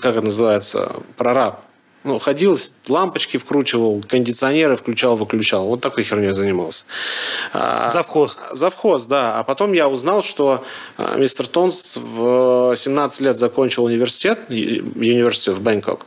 как 0.01 0.17
это 0.17 0.26
называется, 0.26 0.97
прораб. 1.15 1.61
Ну, 2.07 2.19
ходил, 2.19 2.57
лампочки 2.88 3.35
вкручивал, 3.35 4.01
кондиционеры 4.07 4.77
включал, 4.77 5.17
выключал. 5.17 5.67
Вот 5.67 5.81
такой 5.81 6.05
херней 6.05 6.29
занимался. 6.29 6.85
А, 7.51 7.91
Завхоз. 7.91 8.38
Завхоз, 8.53 9.05
да. 9.07 9.38
А 9.38 9.43
потом 9.43 9.73
я 9.73 9.89
узнал, 9.89 10.23
что 10.23 10.63
а, 10.95 11.17
мистер 11.17 11.47
Тонс 11.47 11.97
в 11.97 12.75
17 12.77 13.19
лет 13.19 13.35
закончил 13.35 13.84
университет, 13.84 14.45
университет 14.47 15.55
в 15.55 15.61
Бангкок, 15.61 16.05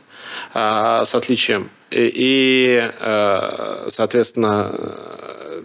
а, 0.55 1.05
с 1.05 1.13
отличием. 1.13 1.69
И, 1.91 2.81
э, 2.99 3.85
соответственно, 3.89 4.73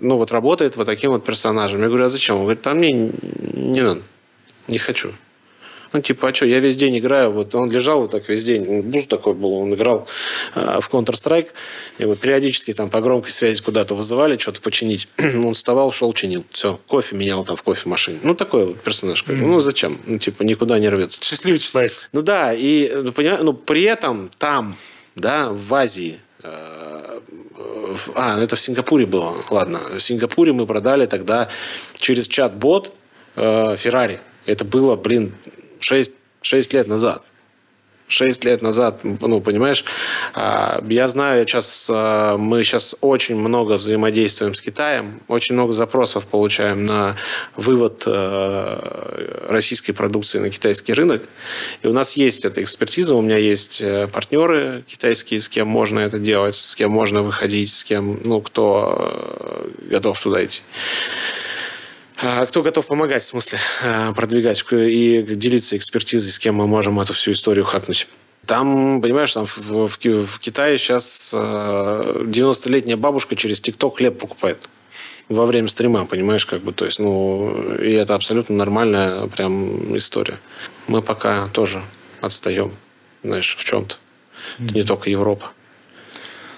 ну 0.00 0.16
вот 0.16 0.32
работает 0.32 0.76
вот 0.76 0.86
таким 0.86 1.12
вот 1.12 1.24
персонажем. 1.24 1.80
Я 1.80 1.86
говорю, 1.86 2.04
а 2.04 2.08
зачем? 2.08 2.36
Он 2.36 2.42
говорит, 2.42 2.66
а 2.66 2.74
мне 2.74 2.92
не 2.92 3.80
надо, 3.80 4.02
не 4.66 4.78
хочу. 4.78 5.12
Ну, 5.92 6.00
типа, 6.00 6.28
а 6.28 6.34
что, 6.34 6.46
я 6.46 6.60
весь 6.60 6.76
день 6.76 6.98
играю. 6.98 7.32
Вот 7.32 7.54
он 7.54 7.70
лежал 7.70 8.02
вот 8.02 8.10
так 8.10 8.28
весь 8.28 8.44
день. 8.44 8.82
Буз 8.82 9.06
такой 9.06 9.34
был, 9.34 9.52
он 9.54 9.74
играл 9.74 10.06
э, 10.54 10.80
в 10.80 10.92
Counter-Strike. 10.92 11.48
Его 11.98 12.14
периодически 12.14 12.72
там 12.72 12.90
по 12.90 13.00
громкой 13.00 13.30
связи 13.32 13.62
куда-то 13.62 13.94
вызывали, 13.94 14.36
что-то 14.38 14.60
починить. 14.60 15.08
он 15.18 15.54
вставал, 15.54 15.92
шел, 15.92 16.12
чинил. 16.12 16.44
Все, 16.50 16.78
кофе 16.86 17.16
менял 17.16 17.44
там 17.44 17.56
в 17.56 17.62
кофемашине. 17.62 18.18
Ну, 18.22 18.34
такой 18.34 18.66
вот 18.66 18.80
персонаж. 18.80 19.22
как 19.22 19.36
бы. 19.36 19.46
Ну, 19.46 19.60
зачем? 19.60 19.98
Ну, 20.06 20.18
типа, 20.18 20.42
никуда 20.42 20.78
не 20.78 20.88
рвется. 20.88 21.22
Счастливый 21.22 21.58
человек. 21.58 21.92
Ну 22.12 22.22
да, 22.22 22.52
и 22.52 22.90
ну, 22.94 23.10
поня- 23.10 23.42
ну, 23.42 23.52
при 23.52 23.82
этом 23.84 24.30
там, 24.38 24.76
да, 25.14 25.50
в 25.50 25.72
Азии, 25.74 26.20
э, 26.42 27.20
а, 28.14 28.40
это 28.40 28.56
в 28.56 28.60
Сингапуре 28.60 29.06
было, 29.06 29.34
ладно, 29.50 29.80
в 29.98 30.00
Сингапуре 30.00 30.52
мы 30.52 30.66
продали 30.66 31.06
тогда 31.06 31.48
через 31.94 32.28
чат-бот 32.28 32.94
э, 33.36 33.76
Феррари. 33.78 34.20
Это 34.44 34.64
было, 34.64 34.96
блин, 34.96 35.34
6, 35.86 36.12
6 36.42 36.72
лет 36.74 36.88
назад. 36.88 37.22
6 38.08 38.44
лет 38.44 38.62
назад, 38.62 39.02
ну, 39.04 39.40
понимаешь, 39.40 39.84
а, 40.34 40.82
я 40.88 41.08
знаю, 41.08 41.46
сейчас 41.46 41.88
а, 41.92 42.36
мы 42.36 42.64
сейчас 42.64 42.96
очень 43.00 43.36
много 43.36 43.74
взаимодействуем 43.74 44.54
с 44.54 44.62
Китаем, 44.62 45.20
очень 45.28 45.54
много 45.54 45.72
запросов 45.72 46.26
получаем 46.26 46.86
на 46.86 47.16
вывод 47.56 48.02
э, 48.06 49.46
российской 49.48 49.92
продукции 49.92 50.40
на 50.40 50.50
китайский 50.50 50.92
рынок. 50.92 51.22
И 51.82 51.86
у 51.86 51.92
нас 51.92 52.16
есть 52.16 52.44
эта 52.44 52.62
экспертиза, 52.62 53.14
у 53.14 53.22
меня 53.22 53.36
есть 53.36 53.80
э, 53.80 54.08
партнеры 54.12 54.82
китайские, 54.86 55.40
с 55.40 55.48
кем 55.48 55.68
можно 55.68 56.00
это 56.00 56.18
делать, 56.18 56.54
с 56.56 56.74
кем 56.74 56.90
можно 56.90 57.22
выходить, 57.22 57.72
с 57.72 57.84
кем, 57.84 58.20
ну, 58.24 58.40
кто 58.40 59.68
э, 59.80 59.90
готов 59.90 60.20
туда 60.20 60.44
идти. 60.44 60.62
А 62.18 62.46
Кто 62.46 62.62
готов 62.62 62.86
помогать, 62.86 63.22
в 63.22 63.26
смысле, 63.26 63.58
э, 63.82 64.12
продвигать 64.14 64.64
и 64.72 65.22
делиться 65.22 65.76
экспертизой, 65.76 66.32
с 66.32 66.38
кем 66.38 66.54
мы 66.54 66.66
можем 66.66 66.98
эту 66.98 67.12
всю 67.12 67.32
историю 67.32 67.64
хакнуть? 67.64 68.08
Там, 68.46 69.02
понимаешь, 69.02 69.34
там 69.34 69.44
в, 69.46 69.86
в 69.86 69.98
в 69.98 70.38
Китае 70.38 70.78
сейчас 70.78 71.34
90-летняя 71.34 72.96
бабушка 72.96 73.36
через 73.36 73.60
ТикТок 73.60 73.98
хлеб 73.98 74.18
покупает 74.18 74.68
во 75.28 75.46
время 75.46 75.68
стрима, 75.68 76.06
понимаешь, 76.06 76.46
как 76.46 76.62
бы, 76.62 76.72
то 76.72 76.84
есть, 76.84 77.00
ну, 77.00 77.74
и 77.76 77.92
это 77.92 78.14
абсолютно 78.14 78.54
нормальная 78.54 79.26
прям 79.26 79.96
история. 79.96 80.38
Мы 80.86 81.02
пока 81.02 81.48
тоже 81.48 81.82
отстаем, 82.20 82.72
знаешь, 83.24 83.56
в 83.56 83.64
чем-то. 83.64 83.96
Это 84.60 84.74
не 84.74 84.82
только 84.84 85.10
Европа 85.10 85.50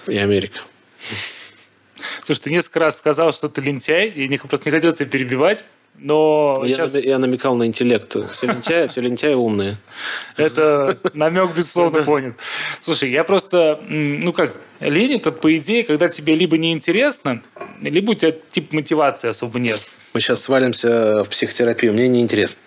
и 0.07 0.17
Америка. 0.17 0.61
Слушай, 2.21 2.41
ты 2.41 2.51
несколько 2.51 2.79
раз 2.79 2.97
сказал, 2.97 3.31
что 3.31 3.49
ты 3.49 3.61
лентяй, 3.61 4.09
и 4.09 4.27
не, 4.27 4.37
просто 4.37 4.69
не 4.69 4.71
хотел 4.71 4.91
тебя 4.91 5.09
перебивать, 5.09 5.63
но 6.01 6.61
Я, 6.63 6.75
сейчас 6.75 6.95
я 6.95 7.19
намекал 7.19 7.55
на 7.57 7.65
интеллект. 7.65 8.15
Все 8.31 8.47
лентяи, 8.47 8.87
все 8.87 9.01
лентяи 9.01 9.33
умные. 9.33 9.77
это 10.37 10.97
намек, 11.13 11.53
безусловно, 11.53 12.03
понят. 12.03 12.35
Слушай, 12.79 13.11
я 13.11 13.23
просто, 13.23 13.79
ну 13.87 14.31
как, 14.31 14.55
лень 14.79 15.15
это, 15.15 15.31
по 15.31 15.55
идее, 15.57 15.83
когда 15.83 16.07
тебе 16.07 16.35
либо 16.35 16.57
неинтересно, 16.57 17.41
либо 17.81 18.11
у 18.11 18.13
тебя 18.13 18.31
тип 18.49 18.71
мотивации 18.71 19.27
особо 19.29 19.59
нет. 19.59 19.79
Мы 20.13 20.21
сейчас 20.21 20.41
свалимся 20.41 21.23
в 21.23 21.29
психотерапию. 21.29 21.93
Мне 21.93 22.07
неинтересно. 22.07 22.61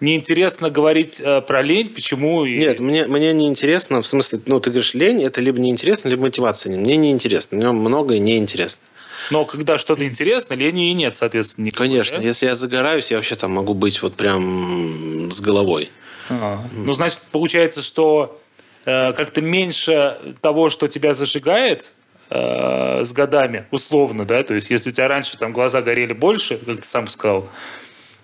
Неинтересно 0.00 0.70
говорить 0.70 1.20
э, 1.20 1.40
про 1.42 1.62
лень, 1.62 1.88
почему... 1.88 2.44
и- 2.46 2.58
Нет, 2.58 2.80
мне, 2.80 3.06
мне 3.06 3.32
неинтересно. 3.34 4.00
В 4.00 4.06
смысле, 4.06 4.40
ну, 4.46 4.58
ты 4.58 4.70
говоришь, 4.70 4.94
лень, 4.94 5.22
это 5.22 5.40
либо 5.42 5.60
неинтересно, 5.60 6.08
либо 6.08 6.22
мотивация. 6.22 6.70
нет. 6.72 6.80
Мне 6.80 6.96
неинтересно. 6.96 7.58
Мне 7.58 7.70
многое 7.70 8.18
неинтересно. 8.18 8.82
Но 9.30 9.44
когда 9.44 9.76
что-то 9.76 10.06
интересно, 10.06 10.54
лени 10.54 10.90
и 10.90 10.94
нет, 10.94 11.14
соответственно, 11.16 11.66
никакой, 11.66 11.88
Конечно, 11.88 12.16
да? 12.18 12.24
если 12.24 12.46
я 12.46 12.54
загораюсь, 12.54 13.10
я 13.10 13.18
вообще 13.18 13.36
там 13.36 13.52
могу 13.52 13.74
быть 13.74 14.00
вот 14.00 14.14
прям 14.14 15.30
с 15.30 15.40
головой. 15.42 15.90
А, 16.30 16.64
Ну, 16.74 16.94
значит, 16.94 17.20
получается, 17.30 17.82
что 17.82 18.40
э, 18.86 19.12
как-то 19.12 19.42
меньше 19.42 20.16
того, 20.40 20.70
что 20.70 20.88
тебя 20.88 21.12
зажигает 21.12 21.92
э, 22.30 23.04
с 23.04 23.12
годами, 23.12 23.66
условно, 23.70 24.24
да, 24.24 24.42
то 24.42 24.54
есть 24.54 24.70
если 24.70 24.88
у 24.88 24.92
тебя 24.92 25.08
раньше 25.08 25.36
там 25.36 25.52
глаза 25.52 25.82
горели 25.82 26.14
больше, 26.14 26.56
как 26.56 26.80
ты 26.80 26.86
сам 26.86 27.06
сказал, 27.08 27.50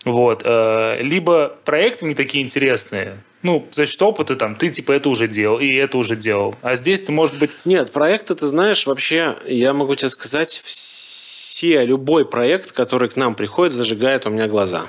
вот, 0.06 0.42
э, 0.44 1.02
либо 1.02 1.56
проекты 1.64 2.06
не 2.06 2.14
такие 2.14 2.42
интересные, 2.42 3.18
ну, 3.42 3.68
за 3.70 3.86
счет 3.86 4.00
опыта 4.02 4.34
там, 4.34 4.56
ты 4.56 4.70
типа 4.70 4.92
это 4.92 5.08
уже 5.08 5.28
делал, 5.28 5.58
и 5.58 5.72
это 5.72 5.98
уже 5.98 6.16
делал. 6.16 6.56
А 6.62 6.74
здесь 6.74 7.02
ты, 7.02 7.12
может 7.12 7.38
быть, 7.38 7.52
Нет, 7.64 7.92
проекты, 7.92 8.34
ты 8.34 8.46
знаешь, 8.46 8.86
вообще, 8.86 9.36
я 9.46 9.72
могу 9.72 9.94
тебе 9.94 10.08
сказать, 10.08 10.60
все, 10.64 11.84
любой 11.84 12.24
проект, 12.24 12.72
который 12.72 13.08
к 13.08 13.16
нам 13.16 13.34
приходит, 13.34 13.74
зажигает 13.74 14.26
у 14.26 14.30
меня 14.30 14.48
глаза. 14.48 14.86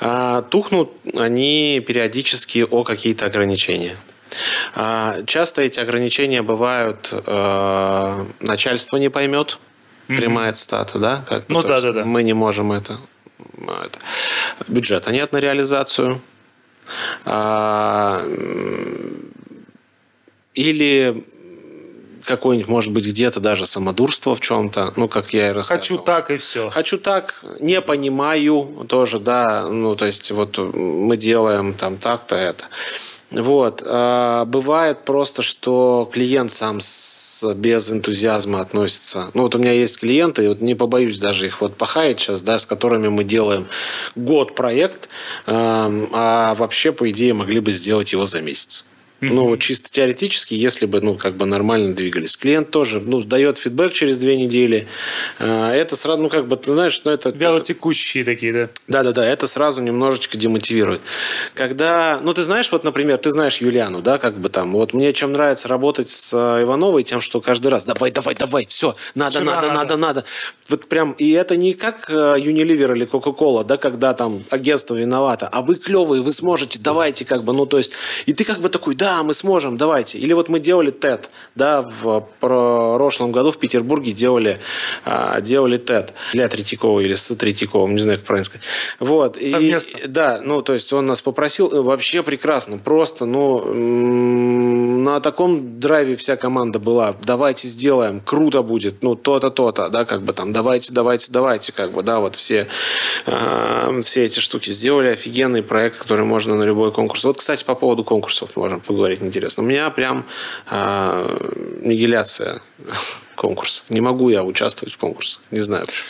А, 0.00 0.42
тухнут 0.42 0.90
они 1.14 1.82
периодически 1.86 2.66
о 2.68 2.82
какие-то 2.82 3.26
ограничения. 3.26 3.96
А, 4.74 5.22
часто 5.26 5.62
эти 5.62 5.80
ограничения 5.80 6.42
бывают, 6.42 7.10
э, 7.12 8.24
начальство 8.40 8.96
не 8.96 9.10
поймет, 9.10 9.58
прямая 10.08 10.52
цитата, 10.52 10.98
да? 10.98 11.24
Как 11.28 11.48
Ну 11.48 11.62
да, 11.62 11.80
да, 11.80 11.92
да. 11.92 12.04
Мы 12.04 12.22
не 12.22 12.32
можем 12.32 12.72
это, 12.72 12.98
это. 13.38 13.98
Бюджета 14.68 15.12
нет 15.12 15.32
на 15.32 15.38
реализацию. 15.38 16.20
А, 17.24 18.24
или 20.54 21.24
какое-нибудь, 22.26 22.68
может 22.68 22.92
быть, 22.92 23.06
где-то 23.06 23.40
даже 23.40 23.66
самодурство 23.66 24.34
в 24.34 24.40
чем-то, 24.40 24.92
ну, 24.96 25.08
как 25.08 25.32
я 25.32 25.50
и 25.50 25.52
рассказывал. 25.52 25.80
хочу 25.80 25.98
так 25.98 26.30
и 26.30 26.36
все. 26.36 26.70
Хочу 26.70 26.98
так, 26.98 27.42
не 27.60 27.80
понимаю 27.80 28.86
тоже, 28.88 29.20
да, 29.20 29.68
ну, 29.68 29.94
то 29.96 30.06
есть 30.06 30.30
вот 30.32 30.58
мы 30.58 31.16
делаем 31.16 31.72
там 31.74 31.96
так-то 31.96 32.36
это. 32.36 32.64
Вот. 33.42 33.82
А 33.84 34.44
бывает 34.46 35.04
просто, 35.04 35.42
что 35.42 36.08
клиент 36.12 36.50
сам 36.50 36.80
с- 36.80 37.54
без 37.54 37.90
энтузиазма 37.92 38.60
относится. 38.60 39.30
Ну, 39.34 39.42
вот 39.42 39.54
у 39.54 39.58
меня 39.58 39.72
есть 39.72 39.98
клиенты, 40.00 40.48
вот 40.48 40.60
не 40.60 40.74
побоюсь 40.74 41.18
даже 41.18 41.46
их 41.46 41.60
вот 41.60 41.76
пахать 41.76 42.18
сейчас, 42.18 42.42
да, 42.42 42.58
с 42.58 42.66
которыми 42.66 43.08
мы 43.08 43.24
делаем 43.24 43.66
год 44.14 44.54
проект, 44.54 45.08
эм, 45.46 46.08
а 46.12 46.54
вообще, 46.54 46.92
по 46.92 47.08
идее, 47.10 47.34
могли 47.34 47.60
бы 47.60 47.70
сделать 47.72 48.12
его 48.12 48.24
за 48.26 48.40
месяц. 48.40 48.86
Ну, 49.20 49.44
вот 49.48 49.60
чисто 49.60 49.90
теоретически, 49.90 50.52
если 50.54 50.84
бы, 50.84 51.00
ну, 51.00 51.14
как 51.14 51.36
бы 51.36 51.46
нормально 51.46 51.94
двигались. 51.94 52.36
Клиент 52.36 52.70
тоже, 52.70 53.00
ну, 53.00 53.22
дает 53.22 53.56
фидбэк 53.56 53.92
через 53.94 54.18
две 54.18 54.36
недели. 54.36 54.86
А, 55.38 55.72
Это 55.72 55.96
сразу, 55.96 56.22
ну, 56.22 56.28
как 56.28 56.46
бы, 56.48 56.56
ты 56.56 56.72
знаешь, 56.74 57.00
ну, 57.04 57.10
это... 57.12 57.30
это- 57.30 57.38
Вялотекущие 57.38 58.24
такие, 58.24 58.52
да. 58.52 58.68
да-да-да, 58.88 59.24
это 59.26 59.46
сразу 59.46 59.80
немножечко 59.80 60.36
демотивирует. 60.36 61.00
Когда, 61.54 62.20
ну, 62.22 62.34
ты 62.34 62.42
знаешь, 62.42 62.70
вот, 62.70 62.84
например, 62.84 63.16
ты 63.16 63.30
знаешь 63.30 63.56
Юлиану, 63.62 64.02
да, 64.02 64.18
как 64.18 64.38
бы 64.38 64.50
там, 64.50 64.72
вот 64.72 64.92
мне 64.92 65.12
чем 65.14 65.32
нравится 65.32 65.68
работать 65.68 66.10
с 66.10 66.32
э, 66.34 66.62
Ивановой, 66.64 67.02
тем, 67.02 67.20
что 67.22 67.40
каждый 67.40 67.68
раз, 67.68 67.86
давай, 67.86 68.10
давай, 68.10 68.34
давай, 68.34 68.66
все, 68.66 68.94
надо, 69.14 69.38
Всё 69.38 69.44
надо, 69.44 69.68
надо. 69.68 69.74
надо, 69.78 69.96
надо. 69.96 70.24
Вот 70.68 70.88
прям, 70.88 71.12
и 71.12 71.30
это 71.30 71.56
не 71.56 71.72
как 71.72 72.10
э, 72.10 72.36
Unilever 72.38 72.94
или 72.94 73.06
Coca-Cola, 73.06 73.64
да, 73.64 73.78
когда 73.78 74.12
там 74.12 74.44
агентство 74.50 74.94
виновато, 74.94 75.48
а 75.48 75.62
вы 75.62 75.76
клевые, 75.76 76.20
вы 76.22 76.32
сможете, 76.32 76.78
давайте, 76.78 77.24
как 77.24 77.44
бы, 77.44 77.52
ну, 77.54 77.64
то 77.64 77.78
есть, 77.78 77.92
и 78.26 78.34
ты 78.34 78.44
как 78.44 78.60
бы 78.60 78.68
такой, 78.68 78.94
да, 78.94 79.05
мы 79.22 79.34
сможем, 79.34 79.76
давайте. 79.76 80.18
Или 80.18 80.32
вот 80.32 80.48
мы 80.48 80.58
делали 80.60 80.92
TED, 80.92 81.28
да, 81.54 81.82
в 81.82 82.26
прошлом 82.40 83.32
году 83.32 83.52
в 83.52 83.58
Петербурге 83.58 84.12
делали, 84.12 84.58
а, 85.04 85.40
делали 85.40 85.78
TED 85.78 86.10
для 86.32 86.48
Третьякова 86.48 87.00
или 87.00 87.14
с 87.14 87.34
Третьяковым, 87.34 87.94
не 87.94 88.00
знаю, 88.02 88.18
как 88.18 88.26
правильно 88.26 88.44
сказать. 88.44 88.66
Вот. 89.00 89.36
И- 89.36 89.50
Совместно. 89.50 89.98
да, 90.08 90.40
ну, 90.44 90.62
то 90.62 90.72
есть 90.74 90.92
он 90.92 91.06
нас 91.06 91.22
попросил, 91.22 91.70
э, 91.72 91.80
вообще 91.80 92.22
прекрасно, 92.22 92.78
просто, 92.78 93.24
ну, 93.26 93.64
на 93.74 95.20
таком 95.20 95.78
драйве 95.80 96.16
вся 96.16 96.36
команда 96.36 96.78
была, 96.78 97.14
давайте 97.22 97.68
сделаем, 97.68 98.20
круто 98.20 98.62
будет, 98.62 99.02
ну, 99.02 99.14
то-то, 99.14 99.50
то-то, 99.50 99.88
да, 99.88 100.04
как 100.04 100.22
бы 100.22 100.32
там, 100.32 100.52
давайте, 100.52 100.92
давайте, 100.92 101.30
давайте, 101.30 101.72
как 101.72 101.92
бы, 101.92 102.02
да, 102.02 102.20
вот 102.20 102.34
все, 102.36 102.66
э, 103.26 104.00
все 104.04 104.24
эти 104.24 104.40
штуки 104.40 104.70
сделали, 104.70 105.08
офигенный 105.08 105.62
проект, 105.62 105.98
который 105.98 106.24
можно 106.24 106.56
на 106.56 106.64
любой 106.64 106.92
конкурс. 106.92 107.24
Вот, 107.24 107.38
кстати, 107.38 107.64
по 107.64 107.74
поводу 107.74 108.04
конкурсов 108.04 108.56
можем 108.56 108.80
поговорить, 108.80 108.95
интересно. 109.22 109.62
У 109.62 109.66
меня 109.66 109.90
прям 109.90 110.26
э, 110.70 111.38
нигиляция 111.82 112.60
конкурсах. 113.36 113.90
Не 113.90 114.00
могу 114.00 114.30
я 114.30 114.42
участвовать 114.42 114.94
в 114.94 114.98
конкурсах. 114.98 115.42
Не 115.50 115.60
знаю 115.60 115.86
почему. 115.86 116.06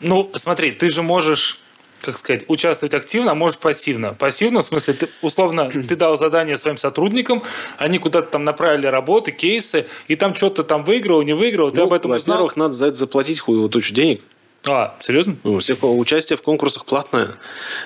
Ну, 0.00 0.30
смотри, 0.34 0.72
ты 0.72 0.90
же 0.90 1.02
можешь 1.02 1.60
как 2.02 2.18
сказать, 2.18 2.44
участвовать 2.48 2.94
активно, 2.94 3.32
а 3.32 3.34
может 3.34 3.58
пассивно. 3.58 4.14
Пассивно, 4.14 4.60
в 4.60 4.64
смысле, 4.64 4.94
ты, 4.94 5.08
условно, 5.22 5.70
ты 5.88 5.96
дал 5.96 6.16
задание 6.16 6.56
своим 6.56 6.76
сотрудникам, 6.76 7.42
они 7.78 7.98
куда-то 7.98 8.30
там 8.30 8.44
направили 8.44 8.86
работы, 8.86 9.32
кейсы, 9.32 9.86
и 10.06 10.14
там 10.14 10.34
что-то 10.34 10.62
там 10.62 10.84
выиграл, 10.84 11.22
не 11.22 11.32
выиграл, 11.32 11.70
ты 11.70 11.78
ну, 11.78 11.84
об 11.84 11.92
этом 11.92 12.12
узнал. 12.12 12.36
Во-первых, 12.36 12.56
надо 12.56 12.74
за 12.74 12.86
это 12.86 12.96
заплатить 12.96 13.40
хуевую 13.40 13.68
тучу 13.68 13.92
денег. 13.94 14.22
А, 14.68 14.96
серьезно? 15.00 15.36
Ну, 15.44 15.60
все, 15.60 15.74
участие 15.74 16.36
в 16.36 16.42
конкурсах 16.42 16.86
платное. 16.86 17.36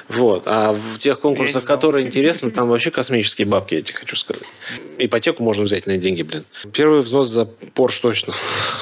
Вот. 0.08 0.44
А 0.46 0.72
в 0.72 0.98
тех 0.98 1.20
конкурсах, 1.20 1.64
которые 1.64 2.06
интересны, 2.06 2.50
там 2.50 2.68
вообще 2.68 2.90
космические 2.90 3.46
бабки, 3.46 3.74
я 3.74 3.82
тебе 3.82 3.98
хочу 3.98 4.16
сказать. 4.16 4.42
Ипотеку 4.98 5.42
можно 5.42 5.64
взять 5.64 5.86
на 5.86 5.98
деньги, 5.98 6.22
блин. 6.22 6.44
Первый 6.72 7.00
взнос 7.00 7.28
за 7.28 7.44
Порш 7.44 8.00
точно. 8.00 8.32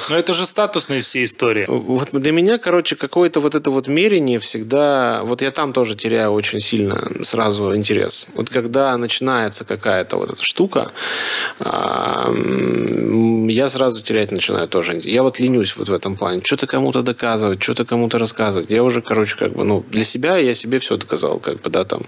Но 0.09 0.17
это 0.17 0.33
же 0.33 0.45
статусные 0.45 1.01
все 1.01 1.25
истории. 1.25 1.65
Вот 1.67 2.09
для 2.13 2.31
меня, 2.31 2.57
короче, 2.57 2.95
какое-то 2.95 3.41
вот 3.41 3.55
это 3.55 3.69
вот 3.69 3.89
мерение 3.89 4.39
всегда... 4.39 5.21
Вот 5.23 5.41
я 5.41 5.51
там 5.51 5.73
тоже 5.73 5.95
теряю 5.95 6.31
очень 6.31 6.61
сильно 6.61 7.11
сразу 7.23 7.75
интерес. 7.75 8.29
Вот 8.33 8.49
когда 8.49 8.97
начинается 8.97 9.65
какая-то 9.65 10.15
вот 10.15 10.31
эта 10.31 10.41
штука, 10.41 10.93
я 11.59 12.29
сразу 13.69 14.01
терять 14.01 14.31
начинаю 14.31 14.69
тоже. 14.69 15.01
Я 15.03 15.23
вот 15.23 15.39
ленюсь 15.39 15.75
вот 15.75 15.89
в 15.89 15.93
этом 15.93 16.15
плане. 16.15 16.41
Что-то 16.43 16.65
кому-то 16.65 17.01
доказывать, 17.01 17.61
что-то 17.61 17.88
кому-то 17.89 18.19
рассказывать. 18.19 18.69
Я 18.69 18.83
уже, 18.83 19.01
короче, 19.01 19.35
как 19.37 19.53
бы, 19.53 19.63
ну, 19.63 19.83
для 19.89 20.03
себя 20.03 20.37
я 20.37 20.53
себе 20.53 20.77
все 20.79 20.95
доказал, 20.95 21.39
как 21.39 21.61
бы, 21.61 21.69
да, 21.69 21.83
там, 21.83 22.01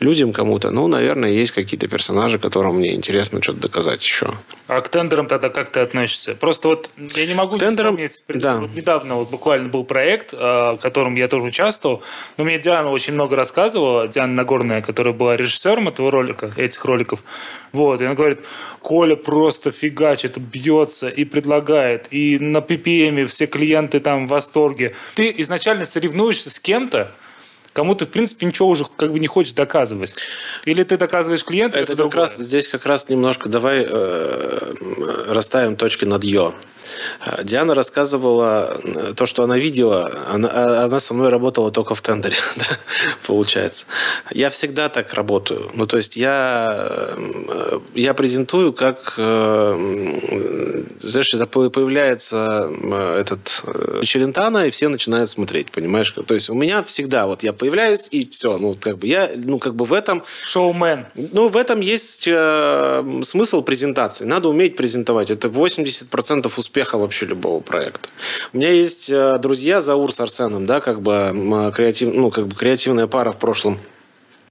людям 0.00 0.32
кому-то. 0.32 0.70
Ну, 0.70 0.88
наверное, 0.88 1.30
есть 1.30 1.52
какие-то 1.52 1.86
персонажи, 1.86 2.38
которым 2.38 2.76
мне 2.76 2.94
интересно 2.94 3.42
что-то 3.42 3.60
доказать 3.60 4.02
еще. 4.02 4.32
А 4.66 4.80
к 4.80 4.88
тендерам 4.88 5.26
тогда 5.26 5.48
как 5.48 5.70
ты 5.70 5.80
относишься? 5.80 6.34
Просто 6.34 6.68
вот 6.68 6.90
я 6.96 7.26
не 7.26 7.34
могу 7.34 7.58
тендерам, 7.58 7.96
не 7.96 8.06
вспомнить. 8.06 8.42
Да. 8.42 8.60
Вот 8.60 8.74
недавно 8.74 9.14
вот 9.16 9.30
буквально 9.30 9.68
был 9.68 9.84
проект, 9.84 10.34
а, 10.36 10.76
в 10.76 10.78
котором 10.78 11.14
я 11.14 11.28
тоже 11.28 11.44
участвовал. 11.44 12.02
Но 12.36 12.44
мне 12.44 12.58
Диана 12.58 12.90
очень 12.90 13.14
много 13.14 13.36
рассказывала, 13.36 14.08
Диана 14.08 14.34
Нагорная, 14.34 14.82
которая 14.82 15.14
была 15.14 15.36
режиссером 15.36 15.88
этого 15.88 16.10
ролика, 16.10 16.52
этих 16.56 16.84
роликов. 16.84 17.22
Вот, 17.72 18.00
и 18.00 18.04
она 18.04 18.14
говорит, 18.14 18.40
Коля 18.80 19.16
просто 19.16 19.70
фигачит, 19.70 20.38
бьется 20.38 21.08
и 21.08 21.24
предлагает. 21.24 22.06
И 22.10 22.38
на 22.38 22.58
PPM 22.58 23.26
все 23.26 23.46
клиенты 23.46 24.00
там 24.00 24.26
в 24.26 24.30
восторге 24.30 24.94
ты 25.18 25.34
изначально 25.38 25.84
соревнуешься 25.84 26.48
с 26.48 26.60
кем-то, 26.60 27.10
кому 27.72 27.96
ты, 27.96 28.04
в 28.04 28.08
принципе, 28.08 28.46
ничего 28.46 28.68
уже 28.68 28.84
как 28.84 29.10
бы 29.10 29.18
не 29.18 29.26
хочешь 29.26 29.52
доказывать. 29.52 30.14
Или 30.64 30.84
ты 30.84 30.96
доказываешь 30.96 31.42
клиенту, 31.42 31.76
это, 31.76 31.94
это 31.94 32.04
как 32.04 32.14
раз 32.14 32.36
Здесь 32.36 32.68
как 32.68 32.86
раз 32.86 33.08
немножко 33.08 33.48
давай 33.48 33.84
э, 33.84 34.74
расставим 35.26 35.74
точки 35.74 36.04
над 36.04 36.22
«ё». 36.22 36.54
Диана 37.42 37.74
рассказывала 37.74 38.80
э, 38.82 39.12
то, 39.14 39.26
что 39.26 39.42
она 39.42 39.58
видела. 39.58 40.12
Она, 40.28 40.48
а, 40.48 40.84
она 40.84 41.00
со 41.00 41.14
мной 41.14 41.28
работала 41.28 41.70
только 41.70 41.94
в 41.94 42.02
тендере, 42.02 42.36
да, 42.56 42.78
получается. 43.26 43.86
Я 44.30 44.50
всегда 44.50 44.88
так 44.88 45.14
работаю. 45.14 45.70
Ну, 45.74 45.86
то 45.86 45.96
есть 45.96 46.16
я, 46.16 47.14
э, 47.16 47.80
я 47.94 48.14
презентую, 48.14 48.72
как 48.72 49.14
э, 49.16 50.84
знаешь, 51.00 51.34
это 51.34 51.46
появляется 51.46 52.70
этот 53.18 53.62
Челентана, 54.02 54.66
и 54.66 54.70
все 54.70 54.88
начинают 54.88 55.30
смотреть, 55.30 55.70
понимаешь? 55.70 56.14
То 56.26 56.34
есть 56.34 56.50
у 56.50 56.54
меня 56.54 56.82
всегда 56.82 57.26
вот 57.26 57.42
я 57.42 57.52
появляюсь, 57.52 58.08
и 58.10 58.28
все. 58.28 58.58
Ну, 58.58 58.74
как 58.78 58.98
бы 58.98 59.06
я, 59.06 59.30
ну, 59.34 59.58
как 59.58 59.74
бы 59.74 59.84
в 59.84 59.92
этом... 59.92 60.22
Шоумен. 60.42 61.06
Ну, 61.14 61.48
в 61.48 61.56
этом 61.56 61.80
есть 61.80 62.26
э, 62.26 63.20
смысл 63.22 63.62
презентации. 63.62 64.24
Надо 64.24 64.48
уметь 64.48 64.76
презентовать. 64.76 65.30
Это 65.30 65.48
80% 65.48 66.52
успеха 66.56 66.77
успеха 66.78 66.96
вообще 66.96 67.26
любого 67.26 67.60
проекта. 67.60 68.08
У 68.52 68.56
меня 68.56 68.70
есть 68.70 69.10
э, 69.10 69.38
друзья 69.38 69.80
Заур 69.80 70.12
с 70.12 70.20
Арсеном, 70.20 70.64
да, 70.64 70.80
как 70.80 71.00
бы, 71.02 71.72
креатив, 71.74 72.14
ну, 72.14 72.30
как 72.30 72.46
бы 72.46 72.54
креативная 72.54 73.08
пара 73.08 73.32
в 73.32 73.38
прошлом 73.38 73.78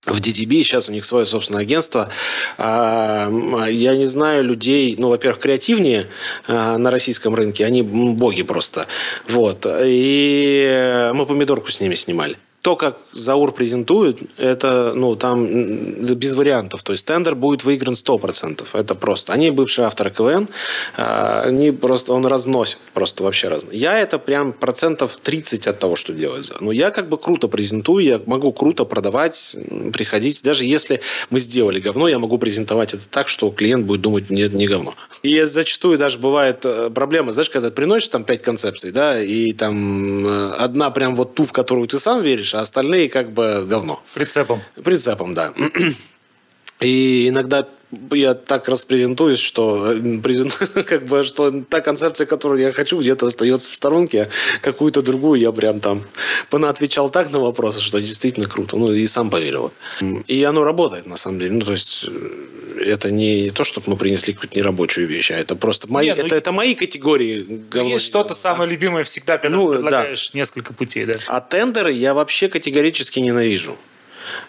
в 0.06 0.20
DDB, 0.20 0.62
сейчас 0.64 0.90
у 0.90 0.91
них 0.91 1.06
свое 1.06 1.26
собственное 1.26 1.62
агентство. 1.62 2.10
А, 2.58 3.30
я 3.70 3.95
не 3.95 4.06
знаю 4.06 4.44
людей, 4.44 4.95
ну, 4.98 5.08
во-первых, 5.10 5.41
креативнее 5.41 6.08
а, 6.48 6.78
на 6.78 6.91
российском 6.91 7.34
рынке, 7.34 7.66
они 7.66 7.82
боги 7.82 8.44
просто. 8.44 8.88
Вот. 9.30 9.66
И 9.66 11.12
мы 11.14 11.26
помидорку 11.26 11.72
с 11.72 11.80
ними 11.80 11.95
снимали 11.95 12.36
то, 12.68 12.76
как 12.76 12.98
Заур 13.14 13.53
презентует, 13.53 14.19
это, 14.35 14.91
ну, 14.94 15.15
там 15.15 15.45
без 15.45 16.35
вариантов. 16.35 16.84
То 16.84 16.91
есть 16.91 17.06
тендер 17.06 17.34
будет 17.34 17.64
выигран 17.64 17.94
100%. 17.94 18.65
Это 18.73 18.94
просто. 18.94 19.31
Они 19.31 19.52
бывшие 19.52 19.85
авторы 19.85 20.11
КВН, 20.11 20.49
а, 20.98 21.44
они 21.45 21.72
просто, 21.72 22.11
он 22.11 22.26
разносит 22.26 22.80
просто 22.94 23.23
вообще 23.23 23.48
разно. 23.48 23.72
Я 23.72 23.98
это 23.98 24.19
прям 24.19 24.52
процентов 24.52 25.18
30 25.23 25.65
от 25.68 25.80
того, 25.80 25.95
что 25.95 26.11
делает. 26.11 26.52
Но 26.60 26.73
я 26.73 26.91
как 26.91 27.07
бы 27.07 27.18
круто 27.18 27.48
презентую, 27.48 28.03
я 28.03 28.19
могу 28.26 28.52
круто 28.52 28.84
продавать, 28.84 29.56
приходить. 29.94 30.41
Даже 30.44 30.65
если 30.65 30.99
мы 31.30 31.39
сделали 31.39 31.80
говно, 31.80 32.10
я 32.10 32.19
могу 32.19 32.38
презентовать 32.38 32.94
это 32.94 33.07
так, 33.10 33.30
что 33.30 33.49
клиент 33.49 33.85
будет 33.85 34.02
думать, 34.02 34.30
нет, 34.30 34.52
не 34.52 34.68
говно. 34.68 34.94
И 35.23 35.41
зачастую 35.44 35.98
даже 35.98 36.19
бывает 36.19 36.65
э, 36.65 36.89
проблема, 36.94 37.31
знаешь, 37.31 37.49
когда 37.49 37.72
приносишь 37.72 38.10
там 38.10 38.26
5 38.26 38.41
концепций, 38.41 38.91
да, 38.91 39.23
и 39.23 39.53
там 39.53 40.27
одна 40.60 40.89
прям 40.89 41.15
вот 41.15 41.34
ту, 41.34 41.45
в 41.45 41.53
которую 41.53 41.88
ты 41.88 41.98
сам 41.98 42.22
веришь, 42.22 42.56
а 42.57 42.61
остальные 42.61 43.09
как 43.09 43.31
бы 43.31 43.65
говно. 43.67 44.01
Прицепом. 44.13 44.61
Прицепом, 44.84 45.34
да. 45.34 45.53
И 46.80 47.28
иногда 47.30 47.68
я 48.12 48.34
так 48.34 48.68
распрезентуюсь, 48.68 49.40
что 49.40 49.95
как 50.86 51.06
бы 51.06 51.24
что 51.24 51.62
та 51.62 51.82
концепция, 51.82 52.28
которую 52.28 52.62
я 52.62 52.72
хочу, 52.72 52.99
где-то 52.99 53.28
остается 53.28 53.72
в 53.72 53.76
сторонке, 53.76 54.24
а 54.24 54.60
какую-то 54.62 55.02
другую 55.02 55.40
я 55.40 55.52
прям 55.52 55.80
там 55.80 56.04
понаотвечал 56.49 57.10
так 57.10 57.32
на 57.32 57.40
вопросы, 57.40 57.80
что 57.80 57.99
действительно 57.99 58.48
круто. 58.48 58.78
Ну 58.78 58.91
и 58.91 59.08
сам 59.08 59.30
поверил. 59.30 59.72
И 60.28 60.44
оно 60.44 60.64
работает 60.64 61.06
на 61.06 61.18
самом 61.18 61.40
деле. 61.40 61.52
Ну 61.54 61.62
то 61.62 61.72
есть 61.72 62.06
э, 62.08 62.84
это 62.86 63.10
не 63.10 63.49
то, 63.52 63.64
чтобы 63.64 63.91
мы 63.91 63.98
принесли 63.98 64.34
какую-то 64.34 64.58
нерабочую 64.58 65.08
вещь, 65.08 65.32
а 65.32 65.38
это 65.38 65.56
просто 65.56 65.88
мои, 65.88 66.08
Нет, 66.08 66.18
ну, 66.18 66.26
это, 66.26 66.36
это 66.36 66.52
мои 66.52 66.76
категории. 66.76 67.64
Говно, 67.72 67.94
есть 67.94 68.06
что-то 68.06 68.30
да. 68.30 68.36
самое 68.36 68.70
любимое 68.70 69.04
всегда, 69.04 69.38
когда 69.38 69.58
ну, 69.58 69.70
ты 69.70 69.76
предлагаешь 69.76 70.32
да. 70.32 70.40
несколько 70.40 70.74
путей. 70.74 71.06
Да. 71.06 71.14
А 71.28 71.40
тендеры 71.40 71.94
я 71.94 72.14
вообще 72.14 72.49
категорически 72.49 73.20
ненавижу. 73.20 73.78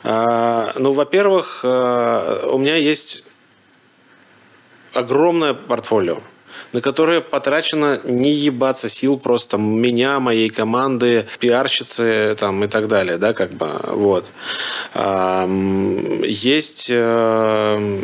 А, 0.03 0.73
ну, 0.77 0.93
во-первых, 0.93 1.61
а, 1.65 2.49
у 2.51 2.59
меня 2.59 2.77
есть 2.77 3.25
огромное 4.93 5.55
портфолио 5.55 6.19
на 6.73 6.81
которое 6.81 7.21
потрачено 7.21 8.01
не 8.05 8.33
ебаться 8.33 8.89
сил 8.89 9.19
просто 9.19 9.57
меня, 9.57 10.21
моей 10.21 10.51
команды, 10.51 11.27
пиарщицы 11.39 12.37
там, 12.39 12.63
и 12.65 12.69
так 12.69 12.89
далее, 12.89 13.17
да, 13.17 13.33
как 13.33 13.53
бы, 13.53 13.81
вот. 13.95 14.27
Есть 16.27 16.89
э, 16.91 18.03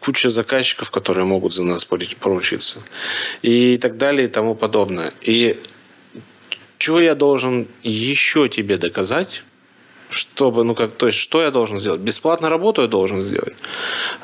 куча 0.00 0.30
заказчиков, 0.30 0.90
которые 0.90 1.26
могут 1.26 1.54
за 1.54 1.64
нас 1.64 1.84
поручиться 1.84 2.80
и 3.42 3.78
так 3.78 3.96
далее 3.96 4.26
и 4.26 4.30
тому 4.30 4.54
подобное. 4.54 5.12
И 5.20 5.60
что 6.78 7.00
я 7.00 7.14
должен 7.14 7.68
еще 7.82 8.48
тебе 8.48 8.76
доказать, 8.76 9.42
чтобы, 10.14 10.64
ну 10.64 10.74
как, 10.74 10.92
то 10.92 11.06
есть, 11.06 11.18
что 11.18 11.42
я 11.42 11.50
должен 11.50 11.78
сделать? 11.78 12.00
Бесплатно 12.00 12.48
работу 12.48 12.82
я 12.82 12.88
должен 12.88 13.24
сделать? 13.24 13.54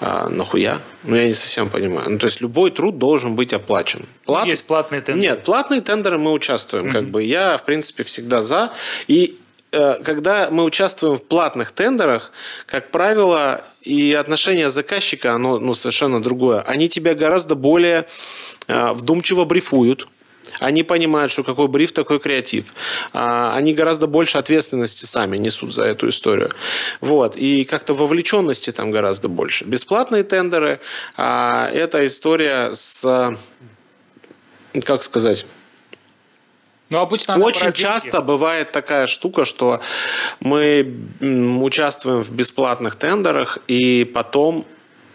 А, 0.00 0.28
нахуя? 0.28 0.80
Ну, 1.04 1.16
я 1.16 1.24
не 1.24 1.34
совсем 1.34 1.68
понимаю. 1.68 2.10
Ну, 2.10 2.18
то 2.18 2.26
есть, 2.26 2.40
любой 2.40 2.70
труд 2.70 2.98
должен 2.98 3.34
быть 3.34 3.52
оплачен. 3.52 4.06
Плат... 4.24 4.46
Есть 4.46 4.66
платные 4.66 5.00
тендеры? 5.00 5.28
Нет, 5.28 5.42
платные 5.44 5.80
тендеры 5.80 6.18
мы 6.18 6.32
участвуем. 6.32 6.86
Mm-hmm. 6.86 6.92
Как 6.92 7.10
бы 7.10 7.22
я, 7.22 7.58
в 7.58 7.64
принципе, 7.64 8.02
всегда 8.02 8.42
за. 8.42 8.72
И 9.08 9.38
э, 9.72 10.02
когда 10.04 10.50
мы 10.50 10.64
участвуем 10.64 11.16
в 11.16 11.24
платных 11.24 11.72
тендерах, 11.72 12.32
как 12.66 12.90
правило, 12.90 13.64
и 13.82 14.12
отношение 14.12 14.70
заказчика, 14.70 15.34
оно 15.34 15.58
ну, 15.58 15.74
совершенно 15.74 16.22
другое. 16.22 16.60
Они 16.60 16.88
тебя 16.88 17.14
гораздо 17.14 17.54
более 17.54 18.06
э, 18.68 18.92
вдумчиво 18.92 19.44
брифуют 19.44 20.08
они 20.60 20.82
понимают, 20.82 21.32
что 21.32 21.42
какой 21.42 21.68
бриф, 21.68 21.92
такой 21.92 22.20
креатив. 22.20 22.72
А, 23.12 23.56
они 23.56 23.74
гораздо 23.74 24.06
больше 24.06 24.38
ответственности 24.38 25.06
сами 25.06 25.36
несут 25.36 25.74
за 25.74 25.84
эту 25.84 26.08
историю. 26.08 26.50
Вот. 27.00 27.36
И 27.36 27.64
как-то 27.64 27.94
вовлеченности 27.94 28.70
там 28.70 28.90
гораздо 28.90 29.28
больше. 29.28 29.64
Бесплатные 29.64 30.22
тендеры 30.22 30.80
а,– 31.16 31.68
это 31.72 32.06
история 32.06 32.74
с, 32.74 33.36
как 34.84 35.02
сказать, 35.02 35.46
но 36.90 36.98
ну, 36.98 37.02
обычно 37.04 37.38
Очень 37.38 37.72
часто 37.72 38.20
бывает 38.20 38.72
такая 38.72 39.06
штука, 39.06 39.44
что 39.44 39.80
мы 40.40 40.92
участвуем 41.20 42.20
в 42.20 42.30
бесплатных 42.32 42.96
тендерах, 42.96 43.58
и 43.68 44.04
потом 44.04 44.66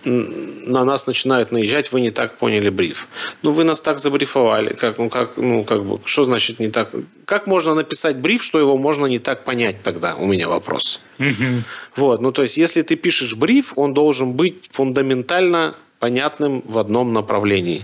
на 0.05 0.85
нас 0.85 1.07
начинают 1.07 1.51
наезжать, 1.51 1.91
вы 1.91 2.01
не 2.01 2.11
так 2.11 2.37
поняли 2.37 2.69
бриф. 2.69 3.07
Ну, 3.41 3.51
вы 3.51 3.63
нас 3.63 3.81
так 3.81 3.99
забрифовали. 3.99 4.73
Как, 4.73 4.97
ну, 4.97 5.09
как, 5.09 5.37
ну, 5.37 5.63
как 5.63 5.83
бы, 5.83 5.99
что 6.05 6.23
значит 6.23 6.59
не 6.59 6.69
так? 6.69 6.89
Как 7.25 7.47
можно 7.47 7.75
написать 7.75 8.17
бриф, 8.17 8.43
что 8.43 8.59
его 8.59 8.77
можно 8.77 9.05
не 9.07 9.19
так 9.19 9.43
понять 9.43 9.81
тогда? 9.83 10.15
У 10.15 10.25
меня 10.25 10.47
вопрос. 10.47 10.99
Угу. 11.19 11.63
Вот, 11.95 12.21
ну, 12.21 12.31
то 12.31 12.43
есть, 12.43 12.57
если 12.57 12.81
ты 12.81 12.95
пишешь 12.95 13.35
бриф, 13.35 13.73
он 13.75 13.93
должен 13.93 14.33
быть 14.33 14.65
фундаментально 14.71 15.75
понятным 16.05 16.61
в 16.67 16.77
одном 16.77 17.13
направлении. 17.13 17.83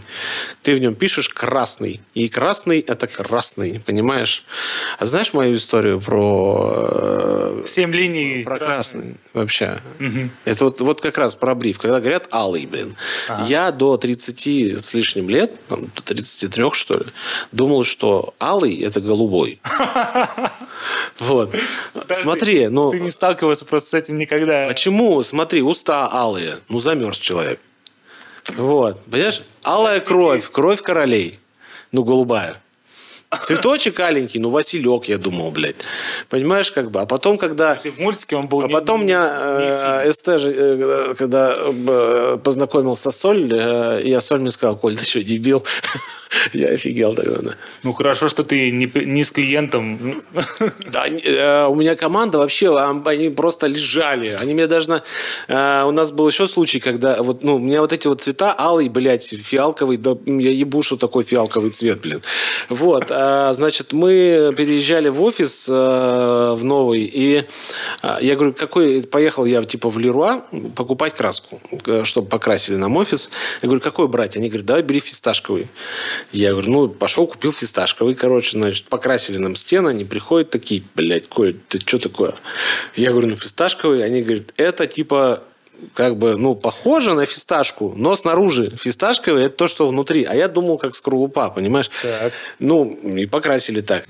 Ты 0.62 0.76
в 0.76 0.80
нем 0.80 0.94
пишешь 0.94 1.28
красный. 1.30 2.02
И 2.14 2.30
красный– 2.30 2.80
это 2.88 3.08
красный, 3.08 3.82
понимаешь? 3.84 4.44
А 5.00 5.08
знаешь 5.08 5.34
мою 5.34 5.56
историю 5.56 6.00
про... 6.00 6.72
э, 6.76 7.64
Семь 7.66 7.92
линий. 7.92 8.44
Про 8.44 8.58
красных. 8.58 8.76
красный 8.76 9.16
вообще. 9.34 9.80
Это 10.46 10.66
вот, 10.66 10.82
вот 10.82 11.02
как 11.02 11.18
раз 11.18 11.36
про 11.36 11.56
бриф. 11.56 11.80
Когда 11.80 12.00
говорят 12.00 12.28
алый, 12.32 12.68
блин. 12.68 12.96
Я 13.48 13.72
до 13.72 13.98
30 13.98 14.78
с 14.80 14.94
лишним 14.94 15.28
лет, 15.28 15.60
там, 15.68 15.88
до 15.96 16.04
33 16.04 16.66
что 16.74 16.98
ли, 17.00 17.06
думал, 17.52 17.84
что 17.84 18.36
алый– 18.40 18.80
это 18.84 19.02
голубой. 19.02 19.60
Вот. 21.20 21.56
Смотри, 22.10 22.68
ну... 22.68 22.90
Ты 22.92 23.00
не 23.00 23.12
сталкивался 23.12 23.66
просто 23.66 23.90
с 23.90 23.94
этим 23.94 24.18
никогда. 24.18 24.68
Почему? 24.68 25.22
Смотри, 25.24 25.62
уста 25.62 26.10
алые. 26.12 26.58
Ну, 26.70 26.80
замерз 26.80 27.18
человек. 27.20 27.60
Вот. 28.50 29.04
Понимаешь? 29.06 29.44
Алая 29.64 30.00
кровь. 30.00 30.50
Кровь 30.50 30.82
королей. 30.82 31.40
Ну, 31.92 32.04
голубая. 32.04 32.58
Цветочек 33.40 34.00
аленький, 34.00 34.40
ну, 34.42 34.50
Василек, 34.50 35.06
я 35.06 35.18
думал, 35.18 35.52
блядь. 35.52 35.86
Понимаешь, 36.28 36.70
как 36.72 36.92
бы. 36.92 37.00
А 37.00 37.06
потом, 37.06 37.38
когда... 37.38 37.76
В 37.76 38.00
мультике 38.00 38.36
он 38.36 38.48
был 38.48 38.62
А 38.62 38.68
потом 38.68 39.02
не 39.02 39.06
меня 39.06 40.04
э, 40.04 40.12
СТ, 40.12 40.38
же, 40.38 40.54
э, 40.54 41.16
когда 41.18 41.56
э, 41.56 42.38
познакомился 42.44 43.12
с 43.12 43.18
Соль, 43.18 43.50
э, 43.54 44.02
я 44.04 44.20
Соль 44.20 44.42
мне 44.42 44.52
сказал, 44.52 44.76
Коль, 44.76 44.98
ты 44.98 45.06
что, 45.06 45.24
дебил? 45.24 45.64
Я 46.54 46.70
офигел 46.70 47.14
тогда. 47.14 47.42
да. 47.42 47.56
Ну 47.84 47.92
хорошо, 47.92 48.30
что 48.30 48.44
ты 48.44 48.72
не, 48.72 48.90
не 49.06 49.24
с 49.24 49.32
клиентом. 49.32 50.24
Да, 50.88 51.06
э, 51.08 51.66
у 51.68 51.76
меня 51.76 51.96
команда 51.96 52.38
вообще, 52.38 52.78
они 53.06 53.30
просто 53.30 53.68
лежали. 53.68 54.38
Они 54.42 54.54
мне 54.54 54.68
даже... 54.68 54.90
на- 54.90 55.04
э, 55.50 55.84
у 55.86 55.92
нас 55.92 56.12
был 56.12 56.28
еще 56.28 56.48
случай, 56.48 56.80
когда 56.80 57.22
вот, 57.22 57.44
ну, 57.44 57.56
у 57.56 57.60
меня 57.60 57.82
вот 57.82 57.92
эти 57.92 58.08
вот 58.08 58.22
цвета, 58.22 58.56
алый, 58.58 58.88
блядь, 58.90 59.26
фиалковый, 59.28 59.98
да 59.98 60.16
я 60.26 60.52
ебу, 60.52 60.84
что 60.84 60.96
такой 60.98 61.24
фиалковый 61.24 61.72
цвет, 61.72 62.00
блин. 62.02 62.22
Вот, 62.70 63.12
значит, 63.54 63.94
мы 63.94 64.54
переезжали 64.56 65.10
в 65.10 65.22
офис 65.22 65.68
э, 65.70 65.74
в 65.74 66.64
новый, 66.64 67.02
и 67.04 67.46
э, 68.04 68.18
я 68.22 68.36
говорю, 68.36 68.54
какой... 68.54 69.02
Поехал 69.02 69.46
я, 69.46 69.64
типа, 69.64 69.90
в 69.90 70.00
Леруа 70.00 70.46
покупать 70.76 71.16
краску, 71.16 71.62
э, 71.86 72.04
чтобы 72.04 72.28
покрасили 72.28 72.76
нам 72.76 72.98
офис. 72.98 73.32
Я 73.62 73.68
говорю, 73.68 73.82
какой 73.82 74.08
брать? 74.08 74.38
Они 74.38 74.48
говорят, 74.48 74.66
давай 74.66 74.84
бери 74.84 75.00
фисташковый. 75.00 75.68
Я 76.32 76.52
говорю, 76.52 76.72
ну, 76.72 76.88
пошел, 76.88 77.28
купил 77.28 77.52
фисташковый, 77.52 78.16
короче, 78.16 78.58
значит, 78.58 78.86
покрасили 78.86 79.38
нам 79.38 79.56
стены, 79.56 79.90
они 79.90 80.06
приходят 80.06 80.50
такие, 80.50 80.84
блядь, 80.96 81.28
Коль, 81.28 81.56
ты 81.68 81.80
что 81.80 82.00
такое? 82.00 82.36
Я 82.96 83.12
говорю, 83.12 83.28
ну, 83.28 83.36
фисташковый. 83.36 84.04
Они 84.04 84.22
говорят, 84.22 84.54
это 84.58 84.88
типа 84.88 85.44
как 85.94 86.18
бы, 86.18 86.38
ну, 86.38 86.56
похоже 86.56 87.14
на 87.14 87.26
фисташку, 87.26 87.94
но 87.96 88.16
снаружи 88.16 88.76
фисташковый– 88.78 89.44
это 89.46 89.56
то, 89.56 89.68
что 89.68 89.88
внутри. 89.88 90.24
А 90.24 90.36
я 90.36 90.48
думал, 90.48 90.78
как 90.78 90.94
скорлупа, 90.94 91.50
понимаешь? 91.50 91.90
Так. 92.02 92.34
Ну, 92.60 92.86
и 92.86 93.26
покрасили 93.26 93.82
так. 93.82 94.06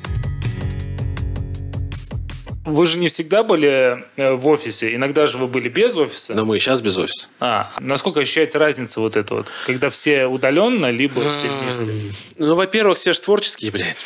Вы 2.63 2.85
же 2.85 2.99
не 2.99 3.07
всегда 3.07 3.43
были 3.43 4.05
э, 4.15 4.33
в 4.33 4.47
офисе. 4.47 4.93
Иногда 4.93 5.25
же 5.25 5.39
вы 5.39 5.47
были 5.47 5.67
без 5.67 5.97
офиса. 5.97 6.35
Но 6.35 6.45
мы 6.45 6.57
и 6.57 6.59
сейчас 6.59 6.81
без 6.81 6.95
офиса. 6.95 7.27
А, 7.39 7.71
насколько 7.79 8.19
ощущается 8.19 8.59
разница 8.59 8.99
вот 8.99 9.17
эта 9.17 9.33
вот? 9.33 9.51
Когда 9.65 9.89
все 9.89 10.25
удаленно, 10.27 10.91
либо 10.91 11.33
все 11.33 11.49
вместе? 11.49 11.91
Ну, 12.37 12.53
во-первых, 12.53 12.97
все 12.97 13.13
же 13.13 13.21
творческие, 13.21 13.71
блядь. 13.71 13.97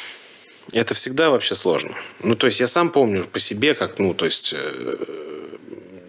Это 0.71 0.93
всегда 0.93 1.29
вообще 1.29 1.53
сложно. 1.53 1.91
Ну, 2.23 2.35
то 2.35 2.47
есть, 2.47 2.59
я 2.59 2.67
сам 2.67 2.89
помню 2.89 3.25
по 3.25 3.39
себе, 3.39 3.75
как, 3.75 3.99
ну, 3.99 4.13
то 4.13 4.25
есть, 4.25 4.53
э, 4.55 5.05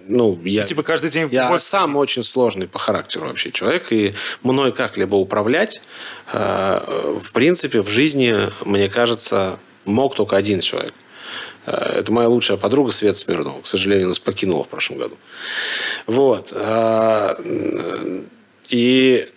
ну, 0.09 0.39
я... 0.45 0.65
Типа 0.65 0.83
каждый 0.83 1.11
день 1.11 1.28
Я 1.31 1.51
офис 1.51 1.65
сам 1.65 1.97
очень 1.97 2.24
сложный 2.24 2.66
по 2.66 2.78
характеру 2.78 3.27
вообще 3.27 3.51
человек, 3.51 3.91
и 3.93 4.15
мной 4.43 4.73
как-либо 4.73 5.16
управлять, 5.16 5.81
э, 6.33 7.19
в 7.23 7.33
принципе, 7.33 7.83
в 7.83 7.89
жизни, 7.89 8.35
мне 8.65 8.89
кажется, 8.89 9.59
мог 9.85 10.15
только 10.15 10.37
один 10.37 10.61
человек. 10.61 10.95
Э, 11.66 11.73
Это 11.99 12.12
моя 12.12 12.28
лучшая 12.28 12.57
подруга 12.57 12.91
Света 12.93 13.19
Смирнова. 13.19 13.61
К 13.61 13.66
сожалению, 13.66 14.09
нас 14.09 14.19
покинула 14.19 14.65
в 14.65 14.69
прошлом 14.69 14.99
году. 14.99 15.16
Вот. 16.07 16.53
Э, 16.53 17.35
И 18.69 19.28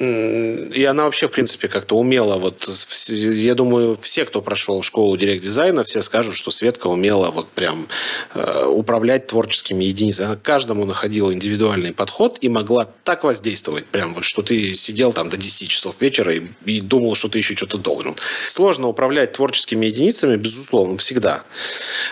и 0.00 0.84
она 0.84 1.04
вообще, 1.04 1.26
в 1.28 1.32
принципе, 1.32 1.68
как-то 1.68 1.96
умела. 1.96 2.38
Вот, 2.38 2.68
я 3.08 3.54
думаю, 3.54 3.98
все, 4.00 4.24
кто 4.24 4.40
прошел 4.40 4.82
школу 4.82 5.16
директ-дизайна, 5.16 5.82
все 5.82 6.02
скажут, 6.02 6.36
что 6.36 6.50
Светка 6.50 6.86
умела 6.86 7.30
вот 7.30 7.48
прям 7.48 7.88
э, 8.34 8.64
управлять 8.66 9.26
творческими 9.26 9.84
единицами. 9.84 10.26
Она 10.26 10.36
каждому 10.36 10.84
находила 10.84 11.32
индивидуальный 11.32 11.92
подход 11.92 12.38
и 12.40 12.48
могла 12.48 12.88
так 13.02 13.24
воздействовать, 13.24 13.86
прям 13.86 14.14
вот, 14.14 14.24
что 14.24 14.42
ты 14.42 14.74
сидел 14.74 15.12
там 15.12 15.30
до 15.30 15.36
10 15.36 15.68
часов 15.68 15.96
вечера 16.00 16.32
и, 16.32 16.42
и 16.64 16.80
думал, 16.80 17.16
что 17.16 17.28
ты 17.28 17.38
еще 17.38 17.56
что-то 17.56 17.78
должен. 17.78 18.14
Сложно 18.46 18.86
управлять 18.88 19.32
творческими 19.32 19.86
единицами, 19.86 20.36
безусловно, 20.36 20.96
всегда. 20.96 21.42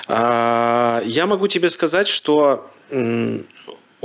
А, 0.09 1.03
я 1.07 1.27
могу 1.27 1.47
тебе 1.47 1.71
сказать, 1.71 2.09
что 2.09 2.69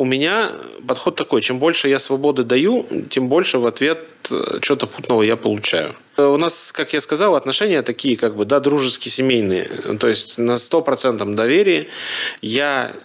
у 0.02 0.06
меня 0.06 0.52
подход 0.88 1.16
такой, 1.16 1.42
чем 1.42 1.60
больше 1.60 1.88
я 1.88 2.00
свободы 2.00 2.44
даю, 2.44 2.88
тем 3.12 3.30
больше 3.30 3.60
в 3.60 3.68
ответ 3.68 4.00
э, 4.32 4.58
что-то 4.62 4.88
путного 4.88 5.22
я 5.22 5.36
получаю. 5.36 5.94
Э, 6.18 6.26
У 6.26 6.38
нас, 6.38 6.72
как 6.72 6.94
я 6.94 7.02
сказал, 7.02 7.36
отношения 7.36 7.84
такие, 7.84 8.18
как 8.18 8.36
бы, 8.36 8.46
да, 8.46 8.60
дружеские, 8.60 9.12
семейные. 9.12 9.70
То 10.00 10.08
есть 10.08 10.40
на 10.40 10.56
100% 10.56 11.36
доверии 11.36 11.88
я 12.42 12.96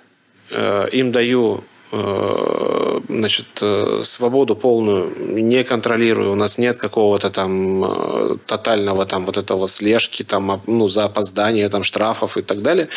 э, 0.50 0.88
им 0.92 1.12
даю 1.12 1.64
значит, 1.90 3.46
э, 3.60 4.00
свободу 4.04 4.56
полную, 4.56 5.12
не 5.18 5.64
контролирую. 5.64 6.32
У 6.32 6.34
нас 6.34 6.58
нет 6.58 6.78
какого-то 6.78 7.30
там 7.30 7.84
э, 7.84 8.36
тотального 8.46 9.06
там 9.06 9.24
вот 9.24 9.36
этого 9.36 9.68
слежки 9.68 10.22
там, 10.22 10.62
ну, 10.66 10.88
за 10.88 11.04
опоздание, 11.04 11.68
там, 11.68 11.82
штрафов 11.82 12.36
и 12.36 12.42
так 12.42 12.62
далее. 12.62 12.88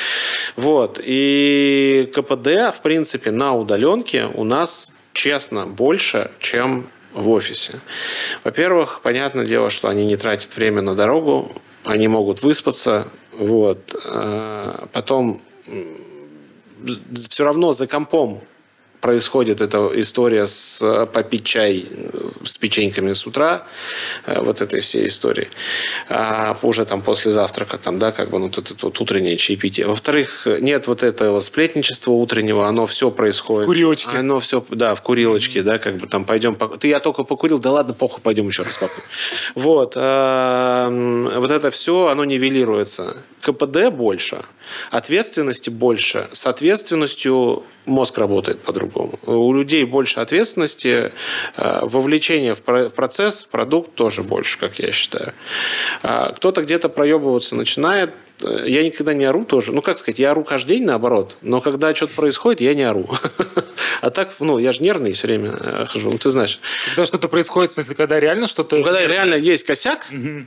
Вот. 0.56 1.00
И 1.04 2.12
КПД, 2.14 2.76
в 2.76 2.80
принципе, 2.82 3.32
на 3.32 3.54
удаленке 3.54 4.28
у 4.34 4.44
нас, 4.44 4.94
честно, 5.14 5.68
больше, 5.68 6.32
чем 6.40 6.88
в 7.14 7.30
офисе. 7.30 7.80
Во-первых, 8.44 9.02
понятное 9.02 9.46
дело, 9.46 9.70
что 9.70 9.88
они 9.88 10.06
не 10.06 10.18
тратят 10.18 10.56
время 10.56 10.82
на 10.82 10.96
дорогу, 10.96 11.52
они 11.84 12.08
могут 12.08 12.42
выспаться, 12.42 13.08
вот. 13.38 13.96
Э, 14.06 14.86
Потом 14.94 15.42
все 17.30 17.44
равно 17.44 17.72
за 17.72 17.88
компом 17.88 18.42
происходит 19.02 19.62
эта 19.62 19.92
история 19.96 20.48
с 20.48 20.82
э, 20.82 21.06
попить 21.08 21.46
чай 21.46 21.86
э, 21.90 22.30
с 22.46 22.58
печеньками 22.58 23.14
с 23.14 23.26
утра, 23.26 23.64
э, 24.26 24.42
вот 24.42 24.62
этой 24.62 24.82
всей 24.82 25.08
истории, 25.08 25.50
а 26.10 26.58
уже 26.62 26.86
там 26.86 27.02
после 27.02 27.32
завтрака, 27.32 27.78
там, 27.78 28.00
да, 28.00 28.12
как 28.12 28.30
бы, 28.30 28.40
ну, 28.40 28.46
вот 28.48 28.58
это 28.58 28.76
вот 28.82 29.00
утреннее 29.00 29.38
чаепитие. 29.38 29.88
Во-вторых, 29.88 30.48
нет 30.60 30.88
вот 30.88 31.04
этого 31.04 31.40
сплетничества 31.40 32.12
утреннего, 32.12 32.68
оно 32.68 32.88
все 32.88 33.10
происходит. 33.12 33.64
В 33.64 33.68
курилочке. 33.68 34.18
Оно 34.18 34.40
все, 34.40 34.66
да, 34.70 34.96
в 34.96 35.02
курилочке, 35.02 35.62
да, 35.64 35.78
как 35.78 35.98
бы 35.98 36.08
там 36.08 36.26
пойдем, 36.26 36.56
ты 36.56 36.88
я 36.88 37.00
только 37.00 37.24
покурил, 37.24 37.60
да 37.60 37.72
ладно, 37.72 37.94
похуй, 37.94 38.22
пойдем 38.22 38.48
еще 38.48 38.64
раз 38.64 38.78
покурим. 38.78 39.06
Вот, 39.56 39.94
эм, 39.96 41.30
вот 41.40 41.52
это 41.52 41.72
все, 41.72 42.08
оно 42.08 42.26
нивелируется. 42.26 43.18
КПД 43.42 43.90
больше, 43.92 44.44
ответственности 44.92 45.70
больше, 45.70 46.28
с 46.32 46.46
ответственностью 46.46 47.64
мозг 47.86 48.18
работает 48.18 48.62
по-другому. 48.62 49.20
У 49.26 49.54
людей 49.54 49.84
больше 49.86 50.20
ответственности, 50.20 51.12
э, 51.58 51.80
вовлечение 51.84 52.56
в 52.56 52.62
про- 52.62 52.90
в 52.90 52.94
процесс, 52.94 53.44
в 53.44 53.48
продукт 53.50 53.96
тоже 53.96 54.24
больше, 54.24 54.60
как 54.60 54.80
я 54.80 54.92
считаю. 54.92 55.34
А 56.04 56.32
Кто-то 56.34 56.62
где-то 56.62 56.90
проебываться 56.90 57.56
начинает, 57.56 58.12
я 58.66 58.84
никогда 58.84 59.14
не 59.14 59.26
ору 59.26 59.46
тоже. 59.46 59.72
Ну, 59.72 59.82
как 59.82 59.98
сказать, 59.98 60.20
я 60.20 60.32
ору 60.32 60.44
каждый 60.44 60.78
день, 60.78 60.86
наоборот. 60.86 61.36
Но 61.42 61.62
когда 61.62 61.94
что-то 61.94 62.14
происходит, 62.16 62.62
я 62.62 62.74
не 62.74 62.84
ору. 62.84 63.10
А 64.02 64.12
так, 64.12 64.32
ну, 64.40 64.60
я 64.60 64.72
же 64.72 64.82
нервный 64.82 65.12
все 65.12 65.28
время 65.28 65.58
э, 65.60 65.86
хожу. 65.90 66.12
Ну, 66.12 66.18
ты 66.18 66.30
знаешь. 66.30 66.62
Когда 66.92 67.06
что-то 67.06 67.28
происходит, 67.28 67.72
в 67.72 67.74
смысле, 67.74 67.96
когда 67.96 68.18
реально 68.18 68.48
что-то... 68.48 68.78
Ну, 68.78 68.84
когда 68.84 69.06
реально 69.06 69.34
есть 69.36 69.66
косяк, 69.66 70.06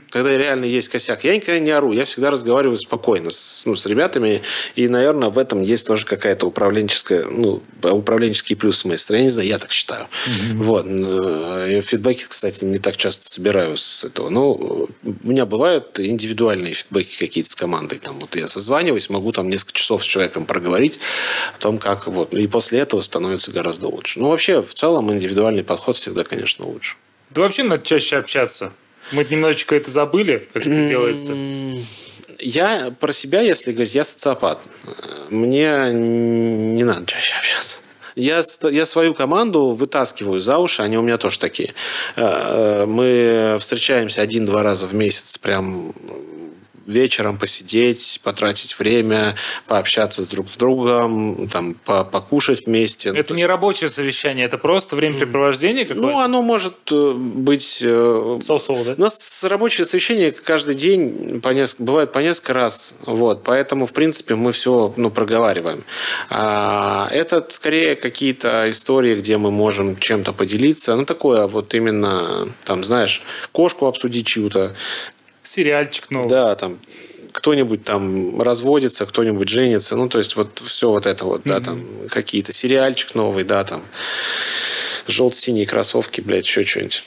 когда 0.09 0.35
реально 0.35 0.65
есть 0.65 0.89
косяк, 0.89 1.23
я 1.23 1.35
никогда 1.35 1.59
не 1.59 1.69
ору. 1.69 1.93
Я 1.93 2.05
всегда 2.05 2.31
разговариваю 2.31 2.77
спокойно 2.77 3.29
с, 3.29 3.63
ну, 3.67 3.75
с 3.75 3.85
ребятами. 3.85 4.41
И, 4.75 4.87
наверное, 4.87 5.29
в 5.29 5.37
этом 5.37 5.61
есть 5.61 5.85
тоже 5.85 6.05
какая-то 6.05 6.47
управленческая, 6.47 7.25
ну, 7.25 7.61
управленческий 7.83 8.55
плюс 8.55 8.79
с 8.79 8.85
моей 8.85 8.97
стороны. 8.97 9.21
Я 9.21 9.23
не 9.25 9.29
знаю, 9.29 9.47
я 9.47 9.59
так 9.59 9.71
считаю. 9.71 10.07
Вот. 10.53 10.87
Э, 10.87 11.67
Я 11.69 11.81
фидбэки, 11.81 12.25
кстати, 12.27 12.65
не 12.65 12.79
так 12.79 12.97
часто 12.97 13.29
собираю 13.29 13.77
с 13.77 14.03
этого. 14.03 14.29
Но 14.29 14.53
у 14.53 14.87
меня 15.23 15.45
бывают 15.45 15.99
индивидуальные 15.99 16.73
фидбэки 16.73 17.19
какие-то 17.19 17.49
с 17.51 17.55
командой. 17.55 17.82
Там, 17.87 18.19
вот 18.19 18.35
я 18.35 18.47
созваниваюсь, 18.47 19.09
могу 19.09 19.31
там 19.31 19.49
несколько 19.49 19.73
часов 19.73 20.03
с 20.03 20.07
человеком 20.07 20.45
проговорить 20.45 20.99
о 21.55 21.59
том, 21.59 21.77
как 21.77 22.07
вот. 22.07 22.33
И 22.33 22.47
после 22.47 22.79
этого 22.79 23.01
становится 23.01 23.51
гораздо 23.51 23.87
лучше. 23.87 24.19
Ну, 24.19 24.29
вообще, 24.29 24.61
в 24.61 24.73
целом, 24.73 25.11
индивидуальный 25.11 25.63
подход 25.63 25.95
всегда, 25.95 26.23
конечно, 26.23 26.65
лучше. 26.65 26.95
Да 27.29 27.41
вообще 27.41 27.63
надо 27.63 27.83
чаще 27.83 28.17
общаться. 28.17 28.73
Мы 29.11 29.25
немножечко 29.29 29.75
это 29.75 29.91
забыли, 29.91 30.47
как 30.53 30.63
это 30.63 30.87
делается. 30.87 31.33
Я 32.39 32.93
про 32.99 33.11
себя, 33.11 33.41
если 33.41 33.71
говорить, 33.71 33.95
я 33.95 34.03
социопат. 34.03 34.67
Мне 35.29 35.91
не 35.93 36.83
надо 36.83 37.05
чаще 37.05 37.35
общаться. 37.35 37.79
Я, 38.15 38.43
я 38.69 38.85
свою 38.85 39.13
команду 39.13 39.69
вытаскиваю 39.69 40.39
за 40.39 40.59
уши, 40.59 40.83
они 40.83 40.97
у 40.97 41.01
меня 41.01 41.17
тоже 41.17 41.39
такие. 41.39 41.73
Э, 42.15 42.83
э, 42.83 42.85
Мы 42.85 43.57
встречаемся 43.59 44.21
один-два 44.21 44.61
раза 44.61 44.85
в 44.85 44.93
месяц, 44.93 45.37
прям 45.39 45.93
вечером 46.85 47.37
посидеть, 47.37 48.19
потратить 48.23 48.77
время, 48.77 49.35
пообщаться 49.67 50.21
с 50.23 50.27
друг 50.27 50.47
с 50.51 50.55
другом, 50.57 51.47
там, 51.49 51.75
по- 51.75 52.03
покушать 52.03 52.65
вместе. 52.67 53.09
Это 53.15 53.33
не 53.33 53.45
рабочее 53.45 53.89
совещание, 53.89 54.45
это 54.45 54.57
просто 54.57 54.95
времяпрепровождение 54.95 55.85
Ну, 55.89 55.95
какое-то? 55.95 56.19
оно 56.25 56.41
может 56.41 56.75
э, 56.91 57.13
быть... 57.13 57.81
э, 57.85 58.39
Соусоу, 58.45 58.83
да? 58.83 58.95
У 58.97 59.01
нас 59.01 59.43
рабочее 59.43 59.85
совещание 59.85 60.31
каждый 60.31 60.75
день 60.75 61.39
по 61.41 61.49
неск- 61.53 61.75
бывает 61.79 62.11
по 62.11 62.19
несколько 62.19 62.53
раз. 62.53 62.95
Вот, 63.05 63.43
поэтому, 63.43 63.85
в 63.85 63.93
принципе, 63.93 64.35
мы 64.35 64.51
все 64.51 64.93
ну, 64.97 65.09
проговариваем. 65.09 65.83
А, 66.29 67.07
это 67.11 67.45
скорее 67.49 67.95
какие-то 67.95 68.69
истории, 68.69 69.15
где 69.15 69.37
мы 69.37 69.51
можем 69.51 69.95
чем-то 69.97 70.33
поделиться. 70.33 70.95
Ну, 70.95 71.05
такое 71.05 71.47
вот 71.47 71.73
именно, 71.73 72.49
там, 72.65 72.83
знаешь, 72.83 73.21
кошку 73.51 73.85
обсудить 73.87 74.27
чью-то. 74.27 74.75
Сериальчик 75.43 76.09
новый. 76.11 76.29
Да, 76.29 76.55
там 76.55 76.79
кто-нибудь 77.31 77.83
там 77.83 78.41
разводится, 78.41 79.05
кто-нибудь 79.05 79.49
женится. 79.49 79.95
Ну, 79.95 80.07
то 80.07 80.19
есть, 80.19 80.35
вот 80.35 80.59
все 80.63 80.89
вот 80.89 81.05
это 81.07 81.25
вот, 81.25 81.41
да, 81.45 81.59
там 81.59 81.83
какие-то 82.09 82.53
сериальчик 82.53 83.15
новый, 83.15 83.43
да, 83.43 83.63
там 83.63 83.83
желто-синие 85.07 85.65
кроссовки, 85.65 86.21
блядь, 86.21 86.45
еще 86.45 86.63
что-нибудь. 86.63 87.03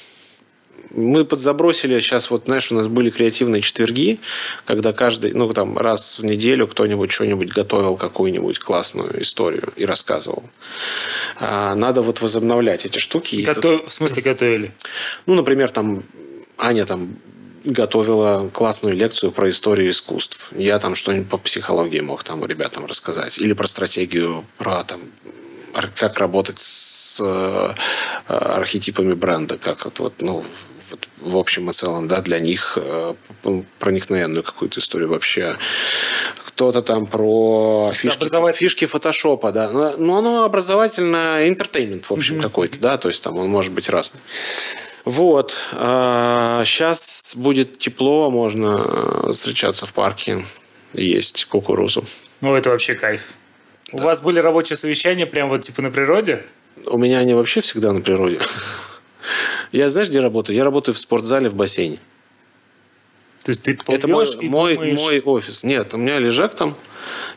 Мы 0.90 1.24
подзабросили, 1.24 2.00
сейчас 2.00 2.30
вот, 2.30 2.44
знаешь, 2.46 2.72
у 2.72 2.74
нас 2.74 2.88
были 2.88 3.10
креативные 3.10 3.60
четверги, 3.60 4.18
когда 4.64 4.92
каждый, 4.92 5.32
ну, 5.32 5.52
там, 5.52 5.76
раз 5.76 6.18
в 6.18 6.24
неделю 6.24 6.66
кто-нибудь 6.66 7.10
что-нибудь 7.10 7.48
готовил, 7.52 7.96
какую-нибудь 7.96 8.58
классную 8.60 9.20
историю 9.22 9.72
и 9.76 9.84
рассказывал. 9.84 10.48
А, 11.38 11.74
надо 11.74 12.02
вот 12.02 12.20
возобновлять 12.22 12.86
эти 12.86 12.98
штуки. 12.98 13.36
И 13.36 13.44
тут- 13.44 13.56
Готов- 13.56 13.88
В 13.88 13.92
смысле 13.92 14.22
готовили? 14.22 14.72
ну, 15.26 15.34
например, 15.34 15.70
там 15.70 16.02
Аня 16.56 16.86
там 16.86 17.16
готовила 17.66 18.48
классную 18.52 18.94
лекцию 18.94 19.32
про 19.32 19.50
историю 19.50 19.90
искусств. 19.90 20.50
Я 20.56 20.78
там 20.78 20.94
что-нибудь 20.94 21.28
по 21.28 21.36
психологии 21.36 22.00
мог 22.00 22.24
там 22.24 22.44
ребятам 22.44 22.86
рассказать. 22.86 23.38
Или 23.38 23.52
про 23.52 23.66
стратегию, 23.66 24.44
про 24.56 24.84
там 24.84 25.00
как 25.94 26.18
работать 26.18 26.58
с 26.58 27.20
э, 27.20 27.74
архетипами 28.26 29.12
бренда, 29.12 29.58
как 29.58 29.84
вот, 29.84 29.98
вот, 29.98 30.14
ну, 30.22 30.42
вот 30.90 31.08
в 31.20 31.36
общем 31.36 31.70
и 31.70 31.72
целом, 31.72 32.08
да, 32.08 32.20
для 32.20 32.38
них 32.38 32.78
э, 32.80 33.14
п- 33.42 33.64
проникновенную 33.78 34.42
какую-то 34.42 34.80
историю 34.80 35.08
вообще. 35.08 35.56
Кто-то 36.46 36.80
там 36.82 37.06
про 37.06 37.90
фишки, 37.92 38.16
образовательный. 38.16 38.58
фишки 38.58 38.84
фотошопа, 38.86 39.52
да. 39.52 39.70
Но, 39.70 39.96
но 39.96 40.18
оно 40.18 40.44
образовательно 40.44 41.46
entertainment, 41.46 42.04
в 42.04 42.12
общем, 42.12 42.40
какой-то, 42.40 42.78
да, 42.78 42.96
то 42.96 43.08
есть 43.08 43.22
там 43.22 43.36
он 43.36 43.48
может 43.48 43.72
быть 43.72 43.88
разный. 43.88 44.20
Вот. 45.04 45.54
Сейчас 45.72 47.34
будет 47.36 47.78
тепло, 47.78 48.30
можно 48.30 48.82
э, 49.28 49.32
встречаться 49.32 49.86
в 49.86 49.92
парке, 49.92 50.44
есть 50.94 51.44
кукурузу. 51.46 52.04
Ну, 52.40 52.54
это 52.54 52.70
вообще 52.70 52.94
кайф. 52.94 53.22
У 53.92 53.98
вас 53.98 54.20
были 54.20 54.40
рабочие 54.40 54.76
совещания 54.76 55.26
прям 55.26 55.48
вот 55.48 55.62
типа 55.62 55.80
на 55.82 55.90
природе? 55.90 56.44
У 56.86 56.98
меня 56.98 57.18
они 57.18 57.34
вообще 57.34 57.60
всегда 57.60 57.92
на 57.92 58.00
природе. 58.00 58.40
Я 59.72 59.88
знаешь, 59.88 60.08
где 60.08 60.20
работаю? 60.20 60.56
Я 60.56 60.64
работаю 60.64 60.94
в 60.94 60.98
спортзале 60.98 61.48
в 61.48 61.54
бассейне. 61.54 61.98
То 63.46 63.50
есть 63.50 63.62
ты 63.62 63.78
Это 63.86 64.08
мой, 64.08 64.26
и 64.40 64.48
мой, 64.48 64.74
думаешь, 64.74 65.00
мой 65.00 65.20
офис. 65.20 65.62
Нет, 65.62 65.94
у 65.94 65.98
меня 65.98 66.18
лежак 66.18 66.56
там. 66.56 66.74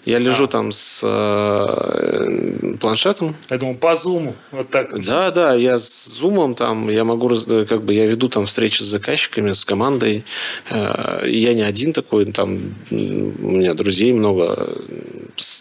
Я 0.03 0.17
лежу 0.17 0.47
там 0.47 0.71
с 0.71 1.01
э, 1.03 2.75
планшетом. 2.79 3.35
Я 3.51 3.59
думал, 3.59 3.75
по 3.75 3.93
зуму. 3.93 4.35
Вот 4.49 4.71
так. 4.71 4.99
Да, 5.05 5.29
да, 5.29 5.53
я 5.53 5.77
с 5.77 6.07
зумом 6.07 6.55
там, 6.55 6.89
я 6.89 7.03
могу, 7.03 7.31
э, 7.31 7.65
как 7.69 7.83
бы, 7.83 7.93
я 7.93 8.07
веду 8.07 8.27
там 8.27 8.47
встречи 8.47 8.81
с 8.81 8.87
заказчиками, 8.87 9.51
с 9.51 9.63
командой. 9.63 10.25
Э, 10.71 11.27
Я 11.27 11.53
не 11.53 11.61
один 11.61 11.93
такой, 11.93 12.25
там 12.25 12.57
у 12.89 12.95
меня 12.95 13.75
друзей 13.75 14.11
много. 14.11 14.67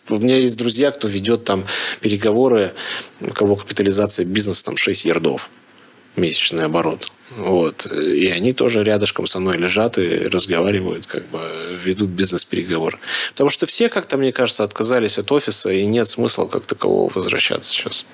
У 0.09 0.17
меня 0.17 0.39
есть 0.39 0.57
друзья, 0.57 0.93
кто 0.93 1.09
ведет 1.09 1.45
там 1.45 1.65
переговоры, 2.01 2.73
у 3.21 3.33
кого 3.33 3.55
капитализация 3.55 4.25
бизнеса 4.25 4.65
там 4.65 4.79
6 4.79 5.05
ярдов 5.05 5.51
месячный 6.19 6.65
оборот. 6.65 7.11
Вот. 7.37 7.87
И 7.87 8.29
они 8.29 8.53
тоже 8.53 8.83
рядышком 8.83 9.27
со 9.27 9.41
мной 9.41 9.57
лежат 9.57 9.99
и 9.99 10.27
разговаривают, 10.29 11.07
как 11.07 11.29
бы 11.29 11.41
ведут 11.83 12.11
бизнес-переговоры. 12.11 12.99
Потому 13.31 13.51
что 13.51 13.67
все 13.67 13.89
как-то, 13.89 14.17
мне 14.17 14.33
кажется, 14.33 14.65
отказались 14.65 15.19
от 15.19 15.31
офиса, 15.31 15.71
и 15.71 15.85
нет 15.85 16.09
смысла 16.09 16.47
как 16.47 16.65
такового 16.65 17.11
возвращаться 17.15 17.71
сейчас. 17.73 18.07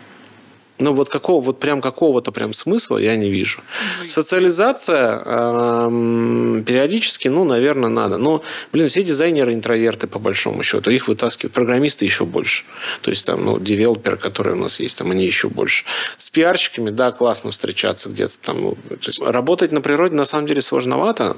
Ну, 0.79 0.93
вот 0.93 1.09
какого, 1.09 1.45
вот 1.45 1.61
прям 1.61 1.81
какого-то 1.81 2.33
прям 2.33 2.53
смысла 2.53 2.99
я 2.99 3.15
не 3.15 3.31
вижу. 3.31 3.61
Социализация 4.09 5.23
эм, 5.25 6.65
периодически, 6.67 7.29
ну, 7.29 7.45
наверное, 7.45 7.89
надо. 7.89 8.19
Но, 8.19 8.43
блин, 8.73 8.89
все 8.89 9.05
дизайнеры 9.05 9.55
интроверты, 9.55 10.09
по 10.09 10.19
большому 10.19 10.65
счету. 10.65 10.91
Их 10.91 11.07
вытаскивают. 11.07 11.53
Программисты 11.53 12.05
еще 12.05 12.25
больше. 12.25 12.65
То 13.03 13.11
есть, 13.11 13.25
там, 13.25 13.45
ну, 13.45 13.61
девелоперы, 13.61 14.17
которые 14.17 14.57
у 14.57 14.59
нас 14.59 14.81
есть, 14.81 14.99
там, 14.99 15.13
они 15.13 15.25
еще 15.25 15.49
больше. 15.49 15.85
С 16.17 16.29
пиарщиками, 16.31 16.91
да, 16.91 17.13
классно 17.13 17.53
встречаться 17.53 18.09
где-то 18.09 18.37
там. 18.41 18.61
ну, 18.61 18.75
то 18.75 19.07
есть, 19.07 19.23
работать 19.23 19.71
на 19.71 19.81
природе, 19.81 20.17
на 20.17 20.25
самом 20.25 20.49
деле, 20.49 20.61
сложновато. 20.61 21.37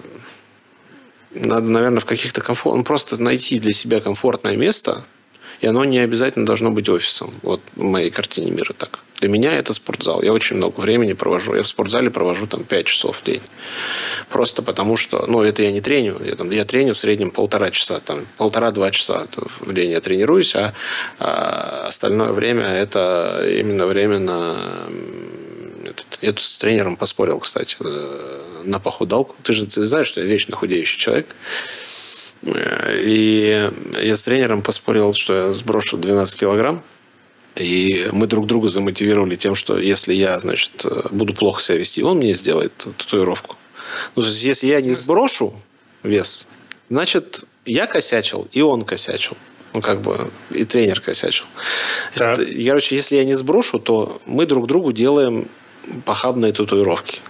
Надо, 1.33 1.67
наверное, 1.67 2.01
в 2.01 2.07
каких-то 2.07 2.41
комфорт... 2.41 2.79
ну, 2.79 2.85
просто 2.85 3.23
найти 3.23 3.59
для 3.59 3.73
себя 3.73 4.01
комфортное 4.01 4.57
место, 4.57 5.05
и 5.61 5.67
оно 5.67 5.85
не 5.85 5.99
обязательно 5.99 6.47
должно 6.47 6.71
быть 6.71 6.89
офисом. 6.89 7.33
Вот 7.43 7.61
в 7.75 7.83
моей 7.83 8.11
картине 8.11 8.51
мира 8.51 8.73
так. 8.77 9.03
Для 9.21 9.31
меня 9.31 9.55
это 9.55 9.73
спортзал. 9.73 10.23
Я 10.23 10.33
очень 10.33 10.57
много 10.57 10.79
времени 10.79 11.15
провожу. 11.15 11.55
Я 11.55 11.63
в 11.63 11.69
спортзале 11.69 12.11
провожу 12.11 12.47
там 12.47 12.65
5 12.65 12.87
часов 12.87 13.21
в 13.21 13.25
день. 13.25 13.41
Просто 14.29 14.63
потому 14.63 14.97
что... 14.99 15.25
Ну, 15.27 15.43
это 15.43 15.63
я 15.63 15.73
не 15.73 15.81
треню. 15.81 16.21
Я, 16.23 16.35
там, 16.35 16.51
я 16.51 16.65
треню 16.65 16.93
в 16.95 16.99
среднем 16.99 17.31
полтора 17.31 17.71
часа. 17.71 17.99
Там, 18.01 18.27
полтора-два 18.37 18.91
часа 18.91 19.27
в 19.61 19.73
день 19.73 19.91
я 19.91 20.01
тренируюсь, 20.01 20.55
а, 20.55 20.75
а 21.19 21.85
остальное 21.87 22.33
время 22.33 22.65
это 22.65 23.47
именно 23.59 23.87
время 23.87 24.19
на... 24.19 24.57
я 26.21 26.33
тут 26.33 26.43
с 26.43 26.59
тренером 26.59 26.97
поспорил, 26.97 27.39
кстати, 27.39 27.77
э, 27.81 28.43
на 28.65 28.81
похудалку. 28.81 29.35
Ты 29.43 29.55
же 29.55 29.67
ты 29.67 29.83
знаешь, 29.83 30.09
что 30.09 30.21
я 30.21 30.27
вечно 30.27 30.55
худеющий 30.55 30.99
человек. 30.99 31.27
И 32.45 33.71
я 34.03 34.17
с 34.17 34.23
тренером 34.23 34.63
поспорил, 34.63 35.15
что 35.15 35.35
я 35.49 35.53
сброшу 35.55 35.97
12 35.97 36.39
килограмм. 36.39 36.83
И 37.57 38.09
мы 38.13 38.27
друг 38.27 38.47
друга 38.47 38.69
замотивировали 38.69 39.35
тем, 39.37 39.55
что 39.55 39.79
если 39.79 40.13
я, 40.13 40.39
значит, 40.39 40.85
буду 41.11 41.33
плохо 41.33 41.63
себя 41.63 41.79
вести, 41.79 42.03
он 42.03 42.19
мне 42.19 42.35
сделает 42.35 42.73
татуировку. 42.99 43.57
Ну, 44.15 44.23
то 44.23 44.29
есть, 44.29 44.43
если 44.43 44.67
я 44.67 44.81
не 44.83 44.93
сброшу 44.93 45.55
вес, 46.03 46.49
значит, 46.91 47.45
я 47.65 47.87
косячил, 47.87 48.47
и 48.53 48.61
он 48.61 48.85
косячил. 48.85 49.37
Ну, 49.73 49.81
как 49.81 50.01
бы, 50.03 50.31
и 50.51 50.65
тренер 50.65 51.01
косячил. 51.01 51.47
Это- 52.15 52.45
Короче, 52.67 52.95
если 52.97 53.17
я 53.17 53.25
не 53.25 53.35
сброшу, 53.35 53.79
то 53.79 54.21
мы 54.27 54.45
друг 54.47 54.67
другу 54.67 54.93
делаем 54.93 55.49
похабные 56.05 56.53
татуировки. 56.53 57.21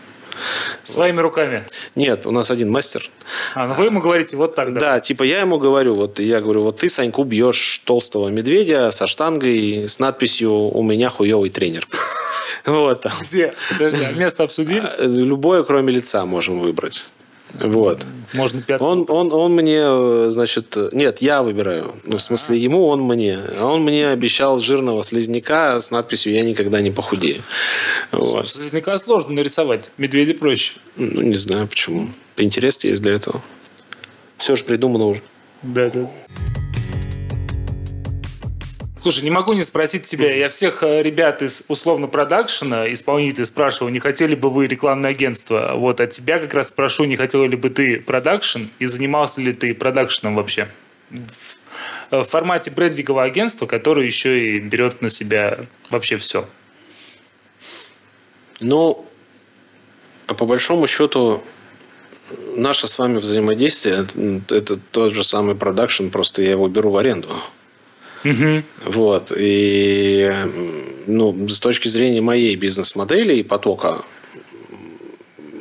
Своими 0.84 1.20
руками. 1.20 1.64
Нет, 1.94 2.26
у 2.26 2.30
нас 2.30 2.50
один 2.50 2.70
мастер. 2.70 3.10
А, 3.54 3.66
ну 3.66 3.74
вы 3.74 3.86
ему 3.86 4.00
говорите 4.00 4.36
вот 4.36 4.54
так, 4.54 4.72
да? 4.74 4.80
Да, 4.80 5.00
типа 5.00 5.22
я 5.22 5.40
ему 5.40 5.58
говорю, 5.58 5.94
вот 5.94 6.18
я 6.18 6.40
говорю, 6.40 6.62
вот 6.62 6.78
ты, 6.78 6.88
Саньку, 6.88 7.24
бьешь 7.24 7.82
толстого 7.84 8.28
медведя 8.28 8.90
со 8.90 9.06
штангой 9.06 9.88
с 9.88 9.98
надписью 9.98 10.52
«У 10.52 10.82
меня 10.82 11.10
хуевый 11.10 11.50
тренер». 11.50 11.86
Вот 12.64 13.02
там. 13.02 13.12
Где? 13.20 13.52
Подожди, 13.70 14.04
а 14.04 14.12
место 14.18 14.42
обсудили? 14.42 14.82
Любое, 14.98 15.62
кроме 15.62 15.92
лица, 15.92 16.26
можем 16.26 16.58
выбрать. 16.58 17.06
Вот. 17.60 18.06
Можно 18.34 18.60
пятый. 18.60 18.82
Он, 18.82 19.06
он, 19.08 19.32
он 19.32 19.54
мне, 19.54 19.80
э, 19.82 20.26
значит, 20.30 20.76
нет, 20.92 21.22
я 21.22 21.42
выбираю. 21.42 21.92
Ну, 22.04 22.18
в 22.18 22.22
смысле, 22.22 22.58
ему, 22.58 22.86
он 22.86 23.02
мне. 23.02 23.38
А 23.58 23.66
он 23.66 23.82
мне 23.82 24.08
обещал 24.08 24.58
жирного 24.58 25.02
слизняка 25.04 25.80
с 25.80 25.90
надписью 25.90 26.32
«Я 26.34 26.42
никогда 26.42 26.80
не 26.80 26.90
похудею». 26.90 27.42
Вот. 28.12 28.48
Слизняка 28.48 28.98
сложно 28.98 29.34
нарисовать. 29.34 29.90
Медведя 29.96 30.34
проще. 30.34 30.74
Ну, 30.96 31.22
не 31.22 31.36
знаю, 31.36 31.68
почему. 31.68 32.08
Интерес 32.36 32.82
есть 32.84 33.02
для 33.02 33.12
этого. 33.12 33.42
Все 34.38 34.56
же 34.56 34.64
придумано 34.64 35.06
уже. 35.06 35.22
Да, 35.62 35.90
да. 35.90 36.10
Слушай, 39.06 39.22
не 39.22 39.30
могу 39.30 39.52
не 39.52 39.62
спросить 39.62 40.02
тебя. 40.02 40.34
Я 40.34 40.48
всех 40.48 40.82
э, 40.82 41.00
ребят 41.00 41.40
из 41.40 41.62
условно 41.68 42.08
продакшена, 42.08 42.92
исполнителей 42.92 43.46
спрашивал, 43.46 43.88
не 43.88 44.00
хотели 44.00 44.34
бы 44.34 44.50
вы 44.50 44.66
рекламное 44.66 45.10
агентство? 45.12 45.74
Вот, 45.76 46.00
а 46.00 46.08
тебя 46.08 46.40
как 46.40 46.52
раз 46.54 46.70
спрошу, 46.70 47.04
не 47.04 47.14
хотел 47.14 47.44
ли 47.44 47.56
бы 47.56 47.70
ты 47.70 48.00
продакшн 48.00 48.64
и 48.80 48.86
занимался 48.86 49.40
ли 49.40 49.52
ты 49.52 49.74
продакшеном 49.74 50.34
вообще? 50.34 50.66
В- 51.10 51.22
В 52.10 52.24
формате 52.24 52.72
брендингового 52.72 53.22
агентства, 53.22 53.66
которое 53.66 54.06
еще 54.06 54.56
и 54.56 54.58
берет 54.58 55.00
на 55.02 55.08
себя 55.08 55.60
вообще 55.88 56.16
все. 56.16 56.48
Ну, 58.58 59.06
а 60.26 60.34
по 60.34 60.46
большому 60.46 60.88
счету, 60.88 61.44
наше 62.56 62.88
с 62.88 62.98
вами 62.98 63.18
взаимодействие 63.18 63.98
это, 63.98 64.52
это 64.56 64.76
тот 64.90 65.12
же 65.12 65.22
самый 65.22 65.54
продакшн, 65.54 66.08
просто 66.08 66.42
я 66.42 66.50
его 66.50 66.66
беру 66.66 66.90
в 66.90 66.96
аренду. 66.96 67.28
Угу. 68.30 68.62
Вот. 68.92 69.32
И 69.36 70.30
ну, 71.06 71.48
с 71.48 71.60
точки 71.60 71.88
зрения 71.88 72.20
моей 72.20 72.56
бизнес-модели 72.56 73.34
и 73.34 73.42
потока 73.42 74.04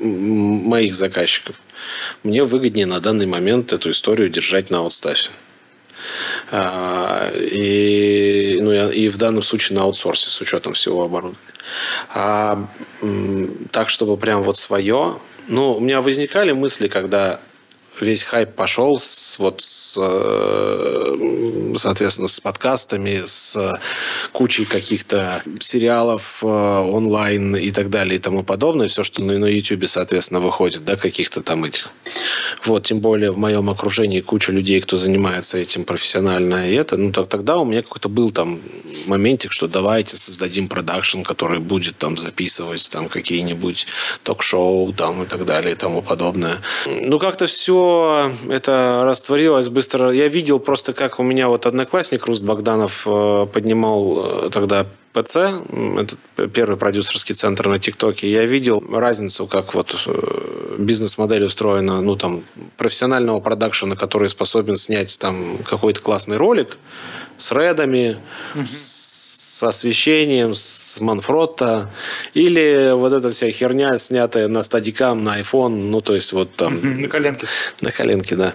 моих 0.01 0.95
заказчиков, 0.95 1.59
мне 2.23 2.43
выгоднее 2.43 2.85
на 2.85 2.99
данный 2.99 3.25
момент 3.25 3.73
эту 3.73 3.91
историю 3.91 4.29
держать 4.29 4.69
на 4.69 4.79
аутстафе. 4.79 5.29
А, 6.51 7.31
и, 7.33 8.59
ну, 8.61 8.91
и 8.91 9.09
в 9.09 9.17
данном 9.17 9.41
случае 9.41 9.77
на 9.77 9.83
аутсорсе 9.83 10.29
с 10.29 10.39
учетом 10.41 10.73
всего 10.73 11.03
оборудования. 11.03 11.39
А, 12.09 12.67
так, 13.71 13.89
чтобы 13.89 14.17
прям 14.17 14.43
вот 14.43 14.57
свое. 14.57 15.19
Ну, 15.47 15.73
у 15.73 15.79
меня 15.79 16.01
возникали 16.01 16.51
мысли, 16.51 16.87
когда 16.87 17.39
весь 18.01 18.23
хайп 18.23 18.55
пошел 18.55 18.99
с, 18.99 19.37
вот 19.39 19.61
с, 19.61 19.95
э, 19.97 21.15
соответственно, 21.77 22.27
с 22.27 22.39
подкастами, 22.39 23.23
с 23.25 23.57
кучей 24.31 24.65
каких-то 24.65 25.43
сериалов 25.59 26.39
э, 26.43 26.47
онлайн 26.47 27.55
и 27.55 27.71
так 27.71 27.89
далее 27.89 28.15
и 28.15 28.19
тому 28.19 28.43
подобное. 28.43 28.87
Все, 28.87 29.03
что 29.03 29.23
на, 29.23 29.37
на 29.37 29.45
YouTube, 29.45 29.87
соответственно, 29.87 30.39
выходит, 30.39 30.85
да, 30.85 30.95
каких-то 30.95 31.41
там 31.41 31.65
этих. 31.65 31.89
Вот, 32.65 32.85
тем 32.85 32.99
более 32.99 33.31
в 33.31 33.37
моем 33.37 33.69
окружении 33.69 34.21
куча 34.21 34.51
людей, 34.51 34.81
кто 34.81 34.97
занимается 34.97 35.57
этим 35.57 35.83
профессионально. 35.83 36.69
И 36.69 36.75
это, 36.75 36.97
ну, 36.97 37.11
так, 37.11 37.29
тогда 37.29 37.57
у 37.57 37.65
меня 37.65 37.81
какой-то 37.81 38.09
был 38.09 38.31
там 38.31 38.59
моментик, 39.05 39.51
что 39.51 39.67
давайте 39.67 40.17
создадим 40.17 40.67
продакшн, 40.67 41.21
который 41.21 41.59
будет 41.59 41.97
там 41.97 42.17
записывать 42.17 42.89
там 42.89 43.07
какие-нибудь 43.07 43.87
ток-шоу 44.23 44.93
там 44.93 45.23
и 45.23 45.25
так 45.25 45.45
далее 45.45 45.73
и 45.73 45.75
тому 45.75 46.01
подобное. 46.01 46.57
Ну, 46.85 47.19
как-то 47.19 47.45
все 47.45 47.84
это 48.49 49.03
растворилось 49.05 49.69
быстро. 49.69 50.11
Я 50.11 50.27
видел 50.27 50.59
просто, 50.59 50.93
как 50.93 51.19
у 51.19 51.23
меня 51.23 51.47
вот 51.47 51.65
одноклассник 51.65 52.25
Руст 52.25 52.43
Богданов 52.43 53.03
э, 53.05 53.47
поднимал 53.51 54.45
э, 54.45 54.49
тогда 54.51 54.85
ПЦ, 55.13 55.35
это 55.97 56.17
первый 56.49 56.75
продюсерский 56.75 57.35
центр 57.35 57.67
на 57.67 57.79
ТикТоке, 57.79 58.29
я 58.29 58.45
видел 58.45 58.83
разницу, 58.91 59.47
как 59.47 59.73
вот 59.73 59.95
э, 60.07 60.75
бизнес-модель 60.77 61.45
устроена, 61.45 62.01
ну, 62.01 62.17
там, 62.17 62.43
профессионального 62.75 63.39
продакшена, 63.39 63.95
который 63.95 64.27
способен 64.27 64.75
снять 64.75 65.17
там 65.17 65.57
какой-то 65.63 66.01
классный 66.01 66.35
ролик 66.35 66.77
с 67.37 67.51
редами, 67.53 68.17
угу. 68.55 68.65
с 68.65 69.14
с 69.55 69.63
освещением, 69.63 70.53
с 70.53 70.99
Манфротта, 70.99 71.89
или 72.33 72.91
вот 72.93 73.13
эта 73.13 73.31
вся 73.31 73.49
херня, 73.51 73.97
снятая 73.97 74.49
на 74.49 74.61
стадикам, 74.61 75.23
на 75.23 75.39
iPhone, 75.39 75.69
ну, 75.69 76.01
то 76.01 76.13
есть 76.13 76.33
вот 76.33 76.53
там... 76.57 77.01
На 77.01 77.07
коленке. 77.07 77.47
На 77.79 77.91
коленке, 77.91 78.35
да. 78.35 78.53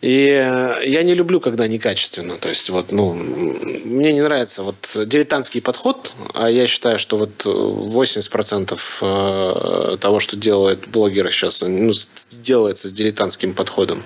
И 0.00 0.28
э, 0.28 0.82
я 0.86 1.02
не 1.02 1.14
люблю, 1.14 1.40
когда 1.40 1.66
некачественно. 1.66 2.36
То 2.36 2.48
есть, 2.48 2.70
вот, 2.70 2.92
ну, 2.92 3.12
мне 3.12 4.12
не 4.12 4.22
нравится 4.22 4.62
вот 4.62 4.76
дилетантский 5.04 5.60
подход, 5.60 6.12
а 6.32 6.48
я 6.48 6.68
считаю, 6.68 7.00
что 7.00 7.16
вот 7.16 7.44
80% 7.44 8.78
э, 9.00 9.96
того, 9.96 10.20
что 10.20 10.36
делают 10.36 10.86
блогеры 10.86 11.32
сейчас, 11.32 11.60
ну, 11.62 11.90
делается 12.30 12.88
с 12.88 12.92
дилетантским 12.92 13.52
подходом. 13.52 14.04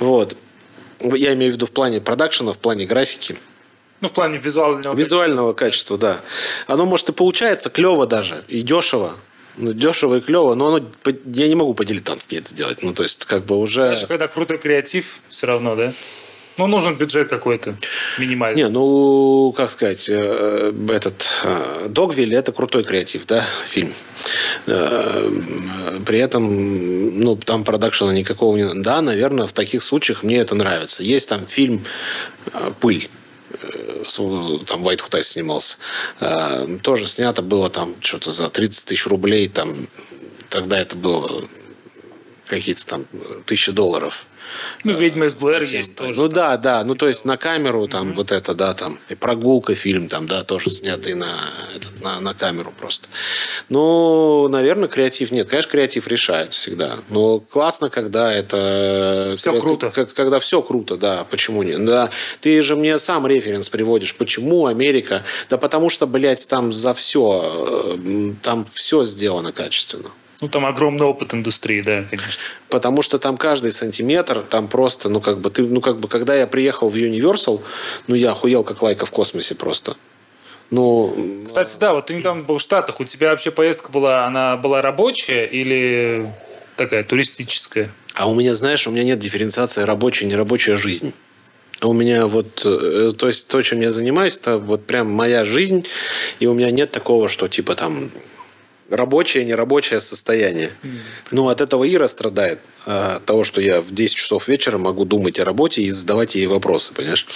Вот. 0.00 0.36
Я 0.98 1.32
имею 1.34 1.52
в 1.52 1.54
виду 1.54 1.66
в 1.66 1.70
плане 1.70 2.00
продакшена, 2.00 2.52
в 2.54 2.58
плане 2.58 2.86
графики. 2.86 3.36
Ну, 4.00 4.08
в 4.08 4.12
плане 4.12 4.38
визуального 4.38 4.94
Визуального 4.94 5.52
качества, 5.52 5.96
да. 5.96 6.20
Оно, 6.66 6.84
может, 6.84 7.08
и 7.08 7.12
получается 7.12 7.70
клево 7.70 8.06
даже, 8.06 8.44
и 8.48 8.62
дешево. 8.62 9.16
Ну, 9.56 9.72
дешево 9.72 10.16
и 10.16 10.20
клево, 10.20 10.54
но 10.54 10.74
оно, 10.74 10.86
я 11.26 11.48
не 11.48 11.54
могу 11.54 11.74
по-дилетантски 11.74 12.36
это 12.36 12.54
делать. 12.54 12.82
Ну, 12.82 12.92
то 12.92 13.04
есть, 13.04 13.24
как 13.24 13.44
бы 13.44 13.56
уже... 13.56 13.82
Знаешь, 13.82 14.06
когда 14.06 14.28
крутой 14.28 14.58
креатив, 14.58 15.20
все 15.28 15.46
равно, 15.46 15.76
да? 15.76 15.92
Ну, 16.56 16.68
нужен 16.68 16.94
бюджет 16.94 17.28
какой-то 17.28 17.74
минимальный. 18.18 18.62
Не, 18.62 18.68
ну, 18.68 19.52
как 19.56 19.70
сказать, 19.70 20.08
э, 20.08 20.72
этот 20.88 21.28
э, 21.42 21.86
Догвиль– 21.88 22.32
это 22.36 22.52
крутой 22.52 22.84
креатив, 22.84 23.26
да, 23.26 23.44
фильм. 23.66 23.92
Э, 24.66 25.30
при 26.06 26.20
этом, 26.20 27.18
ну, 27.18 27.36
там 27.36 27.64
продакшена 27.64 28.12
никакого 28.12 28.56
не... 28.56 28.82
Да, 28.82 29.02
наверное, 29.02 29.48
в 29.48 29.52
таких 29.52 29.82
случаях 29.82 30.22
мне 30.22 30.38
это 30.38 30.54
нравится. 30.54 31.02
Есть 31.02 31.28
там 31.28 31.44
фильм 31.46 31.82
«Пыль», 32.80 33.08
там 34.66 34.86
White 34.86 35.08
Hot 35.08 35.22
снимался. 35.22 35.76
А, 36.20 36.66
тоже 36.82 37.06
снято 37.06 37.42
было 37.42 37.70
там 37.70 37.94
что-то 38.00 38.30
за 38.30 38.48
30 38.48 38.86
тысяч 38.86 39.06
рублей. 39.06 39.48
Там, 39.48 39.88
тогда 40.48 40.78
это 40.78 40.96
было 40.96 41.44
какие-то 42.46 42.86
там 42.86 43.06
тысячи 43.46 43.72
долларов. 43.72 44.26
Ну, 44.84 44.92
«Ведьма 44.92 45.26
из 45.26 45.34
Блэр» 45.34 45.62
есть 45.62 45.96
тоже. 45.96 46.20
Ну, 46.20 46.28
да, 46.28 46.56
да. 46.56 46.84
Ну, 46.84 46.94
то 46.94 47.08
есть, 47.08 47.24
на 47.24 47.36
камеру 47.36 47.88
там 47.88 48.08
mm-hmm. 48.08 48.14
вот 48.14 48.32
это, 48.32 48.54
да, 48.54 48.74
там. 48.74 48.98
И 49.08 49.14
«Прогулка» 49.14 49.74
фильм 49.74 50.08
там, 50.08 50.26
да, 50.26 50.44
тоже 50.44 50.70
снятый 50.70 51.14
на, 51.14 51.34
этот, 51.74 52.02
на, 52.02 52.20
на 52.20 52.34
камеру 52.34 52.72
просто. 52.78 53.08
Ну, 53.68 54.48
наверное, 54.48 54.88
креатив 54.88 55.30
нет. 55.32 55.48
Конечно, 55.48 55.70
креатив 55.70 56.06
решает 56.06 56.52
всегда. 56.52 56.98
Но 57.08 57.40
классно, 57.40 57.88
когда 57.88 58.32
это... 58.32 59.34
Все 59.36 59.58
круто. 59.58 59.90
Как, 59.90 60.12
когда 60.12 60.38
все 60.38 60.62
круто, 60.62 60.96
да. 60.96 61.24
Почему 61.24 61.62
нет? 61.62 61.84
Да. 61.84 62.10
Ты 62.40 62.60
же 62.62 62.76
мне 62.76 62.98
сам 62.98 63.26
референс 63.26 63.70
приводишь. 63.70 64.14
Почему 64.14 64.66
Америка? 64.66 65.24
Да 65.48 65.58
потому 65.58 65.90
что, 65.90 66.06
блядь, 66.06 66.46
там 66.48 66.72
за 66.72 66.94
все, 66.94 67.96
э, 67.96 68.32
там 68.42 68.64
все 68.66 69.04
сделано 69.04 69.52
качественно. 69.52 70.10
Ну, 70.40 70.48
там 70.48 70.66
огромный 70.66 71.06
опыт 71.06 71.32
индустрии, 71.32 71.80
да, 71.80 72.04
конечно. 72.10 72.42
Потому 72.68 73.02
что 73.02 73.18
там 73.18 73.36
каждый 73.36 73.72
сантиметр, 73.72 74.40
там 74.40 74.68
просто, 74.68 75.08
ну, 75.08 75.20
как 75.20 75.38
бы, 75.38 75.50
ты, 75.50 75.62
ну, 75.62 75.80
как 75.80 75.98
бы, 75.98 76.08
когда 76.08 76.34
я 76.34 76.46
приехал 76.46 76.88
в 76.88 76.96
Universal, 76.96 77.62
ну, 78.08 78.14
я 78.14 78.32
охуел, 78.32 78.64
как 78.64 78.82
лайка 78.82 79.06
в 79.06 79.10
космосе 79.10 79.54
просто. 79.54 79.96
Ну, 80.70 81.42
Кстати, 81.44 81.76
да, 81.78 81.94
вот 81.94 82.06
ты 82.06 82.14
недавно 82.14 82.42
был 82.42 82.58
в 82.58 82.60
Штатах, 82.60 83.00
у 83.00 83.04
тебя 83.04 83.30
вообще 83.30 83.50
поездка 83.50 83.92
была, 83.92 84.26
она 84.26 84.56
была 84.56 84.82
рабочая 84.82 85.46
или 85.46 86.28
такая 86.76 87.04
туристическая? 87.04 87.90
А 88.14 88.28
у 88.28 88.34
меня, 88.34 88.54
знаешь, 88.54 88.86
у 88.86 88.90
меня 88.90 89.04
нет 89.04 89.18
дифференциации 89.18 89.82
рабочая, 89.82 90.26
нерабочая 90.26 90.76
жизнь. 90.76 91.12
У 91.82 91.92
меня 91.92 92.26
вот, 92.26 92.62
э, 92.64 93.12
то 93.16 93.26
есть 93.26 93.48
то, 93.48 93.60
чем 93.62 93.80
я 93.80 93.90
занимаюсь, 93.90 94.38
это 94.38 94.58
вот 94.58 94.86
прям 94.86 95.10
моя 95.10 95.44
жизнь, 95.44 95.86
и 96.38 96.46
у 96.46 96.54
меня 96.54 96.70
нет 96.70 96.92
такого, 96.92 97.28
что 97.28 97.48
типа 97.48 97.74
там 97.74 98.10
рабочее, 98.90 99.44
нерабочее 99.44 100.00
состояние. 100.00 100.70
Mm. 100.82 100.98
Ну, 101.30 101.48
от 101.48 101.60
этого 101.60 101.88
Ира 101.88 102.08
страдает. 102.08 102.60
А, 102.86 103.16
от 103.16 103.24
того, 103.24 103.44
что 103.44 103.60
я 103.60 103.80
в 103.80 103.92
10 103.92 104.14
часов 104.14 104.48
вечера 104.48 104.78
могу 104.78 105.04
думать 105.04 105.38
о 105.38 105.44
работе 105.44 105.82
и 105.82 105.90
задавать 105.90 106.34
ей 106.34 106.46
вопросы, 106.46 106.92
понимаешь? 106.92 107.26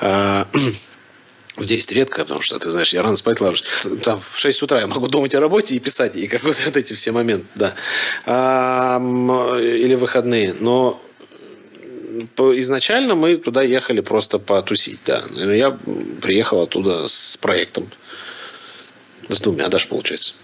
А, 0.00 0.46
в 1.56 1.64
10 1.64 1.92
редко, 1.92 2.22
потому 2.22 2.40
что, 2.40 2.58
ты 2.58 2.70
знаешь, 2.70 2.92
я 2.92 3.02
рано 3.02 3.16
спать 3.16 3.40
ложусь. 3.40 3.64
Там 4.04 4.20
в 4.30 4.38
6 4.38 4.62
утра 4.62 4.80
я 4.80 4.86
могу 4.86 5.08
думать 5.08 5.34
о 5.34 5.40
работе 5.40 5.74
и 5.74 5.78
писать 5.78 6.14
ей, 6.16 6.28
как 6.28 6.44
вот 6.44 6.60
эти 6.74 6.92
все 6.92 7.12
моменты, 7.12 7.46
да. 7.54 7.74
А, 8.24 8.98
или 9.58 9.94
выходные. 9.94 10.54
Но 10.58 11.00
изначально 12.36 13.14
мы 13.14 13.36
туда 13.36 13.62
ехали 13.62 14.00
просто 14.00 14.38
потусить, 14.38 15.00
да. 15.04 15.24
Я 15.34 15.76
приехал 16.22 16.62
оттуда 16.62 17.08
с 17.08 17.36
проектом. 17.36 17.90
С 19.28 19.40
двумя 19.40 19.68
даже, 19.68 19.88
получается 19.88 20.34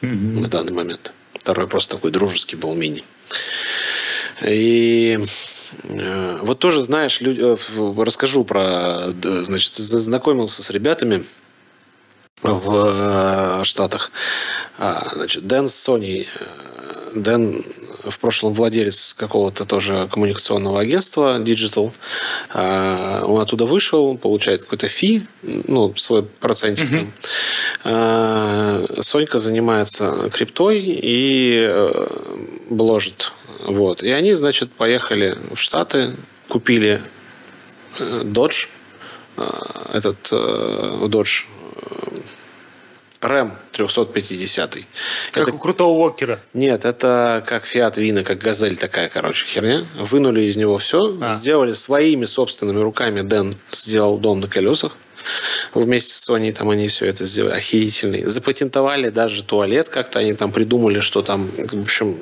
на 0.00 0.48
данный 0.48 0.72
момент. 0.72 1.12
Второй 1.34 1.68
просто 1.68 1.96
такой 1.96 2.10
дружеский 2.10 2.56
был 2.56 2.74
мини. 2.74 3.04
И 4.42 5.18
э, 5.84 6.38
вот 6.42 6.58
тоже, 6.58 6.80
знаешь, 6.80 7.20
люди, 7.20 7.40
э, 7.42 8.02
расскажу 8.02 8.44
про, 8.44 9.10
значит, 9.22 9.74
знакомился 9.76 10.62
с 10.62 10.70
ребятами 10.70 11.24
в 12.42 13.60
э, 13.60 13.64
Штатах. 13.64 14.10
А, 14.78 15.10
значит, 15.14 15.46
Дэн 15.46 15.68
с 15.68 15.74
Соней. 15.74 16.28
Дэн 17.14 17.62
в 18.04 18.18
прошлом 18.18 18.52
владелец 18.54 19.14
какого-то 19.14 19.64
тоже 19.64 20.08
коммуникационного 20.10 20.80
агентства 20.80 21.38
Digital. 21.38 21.92
А, 22.50 23.24
он 23.24 23.40
оттуда 23.40 23.66
вышел, 23.66 24.16
получает 24.16 24.62
какой-то 24.62 24.88
фи, 24.88 25.26
ну, 25.42 25.94
свой 25.96 26.22
процентик 26.22 26.90
там. 26.90 27.12
А, 27.84 28.84
Сонька 29.00 29.38
занимается 29.38 30.30
криптой 30.32 30.80
и 30.80 31.60
э, 31.62 32.06
бложит. 32.70 33.32
Вот. 33.64 34.02
И 34.02 34.10
они, 34.10 34.34
значит, 34.34 34.72
поехали 34.72 35.38
в 35.52 35.60
Штаты, 35.60 36.14
купили 36.48 37.02
э, 37.98 38.22
Dodge, 38.24 38.68
э, 39.36 39.42
этот 39.92 40.30
Dodge 40.30 41.44
Рэм 43.20 43.52
350. 43.72 44.78
Как 45.32 45.48
это... 45.48 45.54
у 45.54 45.58
крутого 45.58 45.92
Уокера. 45.92 46.40
Нет, 46.54 46.86
это 46.86 47.44
как 47.46 47.66
Фиат 47.66 47.98
Вина, 47.98 48.24
как 48.24 48.38
Газель 48.38 48.78
такая, 48.78 49.10
короче, 49.10 49.46
херня. 49.46 49.84
Вынули 49.98 50.42
из 50.42 50.56
него 50.56 50.78
все, 50.78 51.18
а. 51.20 51.34
сделали 51.36 51.74
своими 51.74 52.24
собственными 52.24 52.80
руками. 52.80 53.20
Дэн 53.20 53.56
сделал 53.72 54.18
дом 54.18 54.40
на 54.40 54.48
колесах. 54.48 54.96
Вместе 55.74 56.14
с 56.14 56.30
Sony 56.30 56.52
там 56.52 56.70
они 56.70 56.88
все 56.88 57.06
это 57.06 57.26
сделали. 57.26 57.56
Охерительный. 57.56 58.24
Запатентовали 58.24 59.10
даже 59.10 59.44
туалет 59.44 59.90
как-то. 59.90 60.18
Они 60.18 60.32
там 60.32 60.50
придумали, 60.50 61.00
что 61.00 61.20
там, 61.20 61.50
в 61.58 61.82
общем, 61.82 62.16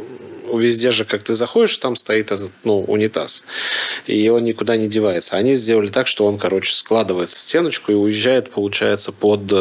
везде 0.53 0.91
же, 0.91 1.05
как 1.05 1.23
ты 1.23 1.35
заходишь, 1.35 1.77
там 1.77 1.95
стоит 1.95 2.33
этот, 2.33 2.51
ну, 2.65 2.81
унитаз. 2.81 3.45
И 4.07 4.29
он 4.29 4.45
никуда 4.45 4.77
не 4.77 4.89
девается. 4.89 5.37
Они 5.37 5.55
сделали 5.55 5.89
так, 5.89 6.07
что 6.07 6.27
он, 6.27 6.39
короче, 6.39 6.75
складывается 6.75 7.39
в 7.39 7.43
стеночку 7.43 7.93
и 7.93 7.95
уезжает, 7.95 8.51
получается, 8.51 9.13
под... 9.13 9.53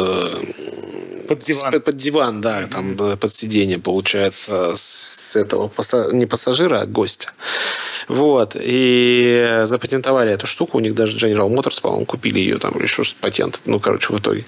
Под 1.28 1.40
диван. 1.40 1.72
с- 1.72 1.80
под 1.80 1.96
диван, 1.96 2.40
да, 2.40 2.66
там 2.66 2.96
под 2.96 3.34
сиденье, 3.34 3.78
получается, 3.78 4.72
с 4.74 5.36
этого 5.36 5.70
не 6.12 6.26
пассажира, 6.26 6.80
а 6.80 6.86
гостя. 6.86 7.30
Вот. 8.08 8.56
И 8.58 9.62
запатентовали 9.64 10.32
эту 10.32 10.46
штуку. 10.46 10.78
У 10.78 10.80
них 10.80 10.94
даже 10.94 11.16
General 11.18 11.48
Motors, 11.50 11.80
по-моему, 11.82 12.06
купили 12.06 12.38
ее 12.40 12.58
там 12.58 12.72
или 12.78 12.86
что-то 12.86 13.10
патент. 13.20 13.60
Ну, 13.66 13.80
короче, 13.80 14.12
в 14.12 14.18
итоге. 14.18 14.44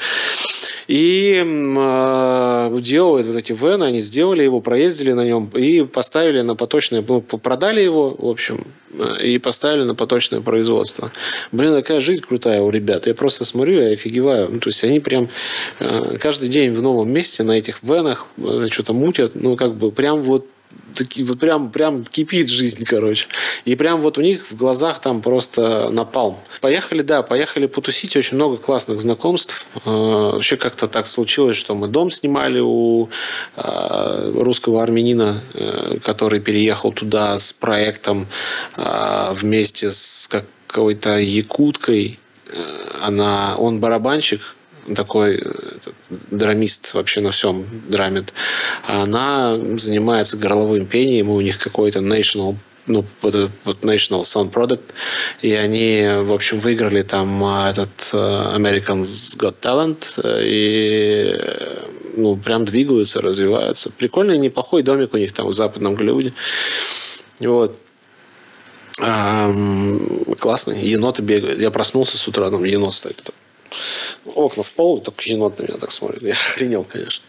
И 0.88 1.42
э, 1.44 2.78
делают 2.80 3.26
вот 3.26 3.36
эти 3.36 3.52
вены, 3.52 3.84
они 3.84 4.00
сделали 4.00 4.42
его, 4.42 4.60
проездили 4.60 5.12
на 5.12 5.24
нем 5.24 5.46
и 5.54 5.84
поставили 5.84 6.40
на 6.40 6.56
поточное, 6.56 7.04
ну, 7.06 7.20
продали 7.20 7.80
его, 7.80 8.16
в 8.18 8.26
общем, 8.26 8.66
э, 8.98 9.22
и 9.24 9.38
поставили 9.38 9.84
на 9.84 9.94
поточное 9.94 10.40
производство. 10.40 11.12
Блин, 11.52 11.74
такая 11.74 12.00
жизнь 12.00 12.22
крутая 12.22 12.60
у 12.62 12.70
ребят. 12.70 13.06
Я 13.06 13.14
просто 13.14 13.44
смотрю 13.44 13.80
и 13.80 13.92
офигеваю. 13.92 14.48
Ну, 14.50 14.58
то 14.58 14.68
есть 14.68 14.82
они 14.82 14.98
прям 14.98 15.28
э, 15.78 16.16
каждый 16.20 16.48
день 16.48 16.69
в 16.72 16.82
новом 16.82 17.10
месте 17.10 17.42
на 17.42 17.52
этих 17.52 17.82
венах 17.82 18.26
что-то 18.70 18.92
мутят. 18.92 19.34
Ну, 19.34 19.56
как 19.56 19.76
бы 19.76 19.90
прям 19.90 20.22
вот 20.22 20.46
такие 20.94 21.24
вот 21.24 21.38
прям, 21.38 21.70
прям 21.70 22.04
кипит 22.04 22.48
жизнь, 22.48 22.84
короче. 22.84 23.26
И 23.64 23.74
прям 23.76 24.00
вот 24.00 24.18
у 24.18 24.20
них 24.20 24.50
в 24.50 24.56
глазах 24.56 25.00
там 25.00 25.20
просто 25.20 25.88
напалм. 25.90 26.38
Поехали, 26.60 27.02
да, 27.02 27.22
поехали 27.22 27.66
потусить. 27.66 28.16
Очень 28.16 28.36
много 28.36 28.56
классных 28.56 29.00
знакомств. 29.00 29.66
Э, 29.84 30.30
Вообще 30.32 30.56
как-то 30.56 30.88
так 30.88 31.06
случилось, 31.06 31.56
что 31.56 31.74
мы 31.74 31.88
дом 31.88 32.10
снимали 32.10 32.60
у 32.60 33.08
э, 33.56 34.32
русского 34.34 34.82
армянина, 34.82 35.42
э, 35.54 35.98
который 36.04 36.40
переехал 36.40 36.92
туда 36.92 37.38
с 37.38 37.52
проектом 37.52 38.26
вместе 38.76 39.90
с 39.90 40.28
какой-то 40.28 41.16
якуткой. 41.18 42.18
Она, 43.02 43.54
он 43.56 43.80
барабанщик, 43.80 44.40
такой 44.94 45.36
э, 45.36 45.42
драмист 46.30 46.94
вообще 46.94 47.20
на 47.20 47.30
всем 47.30 47.64
драмит. 47.88 48.32
А 48.86 49.02
она 49.02 49.58
занимается 49.78 50.36
горловым 50.36 50.86
пением, 50.86 51.28
и 51.28 51.32
у 51.32 51.40
них 51.40 51.58
какой-то 51.58 52.00
national 52.00 52.56
ну, 52.86 53.04
вот 53.22 53.34
этот 53.34 53.52
вот 53.64 53.84
National 53.84 54.22
Sound 54.22 54.52
Product, 54.52 54.80
и 55.42 55.52
они, 55.52 56.08
в 56.22 56.32
общем, 56.32 56.58
выиграли 56.58 57.02
там 57.02 57.42
а, 57.44 57.70
этот 57.70 58.10
э, 58.12 58.16
American's 58.56 59.36
Got 59.36 59.56
Talent, 59.60 60.20
э, 60.24 60.42
и 60.44 61.40
ну, 62.16 62.36
прям 62.36 62.64
двигаются, 62.64 63.20
развиваются. 63.20 63.90
Прикольный, 63.90 64.38
неплохой 64.38 64.82
домик 64.82 65.14
у 65.14 65.18
них 65.18 65.32
там 65.32 65.46
в 65.46 65.52
западном 65.52 65.94
Голливуде. 65.94 66.32
Вот. 67.38 67.78
Ам, 68.98 69.98
классный. 70.38 70.80
Еноты 70.84 71.22
бегают. 71.22 71.58
Я 71.58 71.70
проснулся 71.70 72.18
с 72.18 72.28
утра, 72.28 72.50
там 72.50 72.64
енот 72.64 72.92
стоит. 72.92 73.16
Так. 73.16 73.34
Окна 74.34 74.62
в 74.62 74.70
пол, 74.72 74.98
и 74.98 75.04
только 75.04 75.22
енот 75.26 75.58
на 75.58 75.62
меня 75.64 75.76
так 75.78 75.92
смотрит. 75.92 76.22
Я 76.22 76.32
охренел, 76.32 76.84
конечно. 76.84 77.24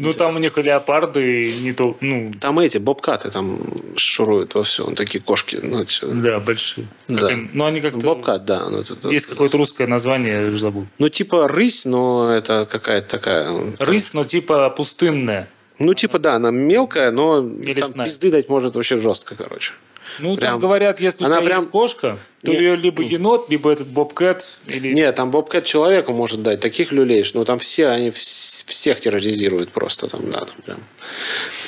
Ну, 0.00 0.12
там 0.12 0.36
у 0.36 0.38
них 0.38 0.56
и 0.56 0.62
леопарды, 0.62 1.52
не 1.60 1.72
то, 1.72 1.96
ну, 2.00 2.32
Там 2.40 2.60
эти 2.60 2.78
бобкаты 2.78 3.32
там 3.32 3.58
шуруют 3.96 4.54
во 4.54 4.62
все. 4.62 4.84
Такие 4.92 5.20
кошки. 5.20 5.58
Ну, 5.60 5.84
всё. 5.86 6.06
да, 6.12 6.38
большие. 6.38 6.86
Как 7.08 7.20
Да. 7.20 7.26
они- 7.26 7.50
ну, 7.52 7.64
они 7.64 7.80
как-то... 7.80 7.98
Бобкат, 8.00 8.44
да. 8.44 8.68
Ну, 8.70 8.78
это- 8.78 8.94
это- 8.94 9.08
Есть 9.08 9.26
какое-то 9.26 9.56
русское 9.58 9.88
название, 9.88 10.42
я 10.42 10.48
уже 10.50 10.58
забыл. 10.58 10.86
Ну, 10.98 11.08
типа 11.08 11.48
рысь, 11.48 11.84
но 11.84 12.30
это 12.32 12.68
какая-то 12.70 13.08
такая... 13.08 13.46
там- 13.46 13.74
Рысь, 13.80 14.12
но 14.14 14.22
типа 14.24 14.70
пустынная. 14.70 15.48
Ну, 15.78 15.94
типа, 15.94 16.18
да, 16.18 16.34
она 16.34 16.50
мелкая, 16.50 17.10
но 17.12 17.36
там 17.36 17.62
лесная. 17.62 18.06
пизды 18.06 18.30
дать 18.30 18.48
может 18.48 18.74
вообще 18.74 18.98
жестко, 18.98 19.34
короче. 19.36 19.74
Ну, 20.20 20.36
Прям- 20.36 20.52
там 20.52 20.60
говорят, 20.60 21.00
если 21.00 21.22
у 21.22 21.26
Она 21.26 21.36
тебя 21.36 21.46
прям- 21.46 21.58
есть 21.60 21.70
кошка, 21.70 22.18
то 22.42 22.50
Не- 22.50 22.56
ее 22.56 22.76
либо 22.76 23.02
енот, 23.02 23.50
либо 23.50 23.70
этот 23.70 23.86
бобкэт, 23.88 24.58
или... 24.66 24.92
Нет, 24.94 25.14
там 25.14 25.30
бобкэт 25.30 25.64
человеку 25.66 26.12
может 26.12 26.42
дать, 26.42 26.60
таких 26.60 26.92
люлей, 26.92 27.22
что 27.24 27.38
ну, 27.38 27.44
там 27.44 27.58
все, 27.58 27.88
они 27.88 28.08
вс- 28.08 28.64
всех 28.66 28.98
терроризируют 29.00 29.70
просто 29.70 30.08
там, 30.08 30.30
да, 30.30 30.40
там 30.40 30.56
прям, 30.64 30.80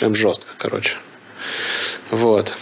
прям 0.01 0.15
жестко, 0.15 0.49
короче. 0.59 0.97
Вот. 2.11 2.55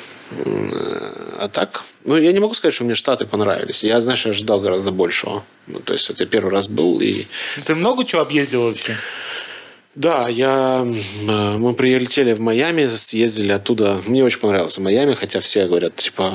А 1.38 1.48
так, 1.48 1.82
ну, 2.04 2.18
я 2.18 2.32
не 2.32 2.40
могу 2.40 2.52
сказать, 2.54 2.74
что 2.74 2.84
мне 2.84 2.94
Штаты 2.94 3.24
понравились. 3.24 3.82
Я, 3.84 4.00
знаешь, 4.02 4.26
ожидал 4.26 4.60
гораздо 4.60 4.90
большего. 4.90 5.44
Ну, 5.68 5.78
то 5.80 5.92
есть, 5.94 6.08
вот 6.08 6.20
я 6.20 6.26
первый 6.26 6.50
раз 6.50 6.68
был, 6.68 7.00
и 7.00 7.24
Ты 7.64 7.74
много 7.74 8.04
чего 8.04 8.20
объездил 8.22 8.64
вообще? 8.64 8.96
Да, 9.98 10.28
я, 10.28 10.86
э, 10.86 11.56
мы 11.58 11.74
прилетели 11.74 12.32
в 12.32 12.40
Майами, 12.40 12.86
съездили 12.86 13.50
оттуда. 13.50 13.98
Мне 14.06 14.22
очень 14.22 14.38
понравился 14.38 14.80
Майами, 14.80 15.14
хотя 15.14 15.40
все 15.40 15.66
говорят, 15.66 15.96
типа, 15.96 16.34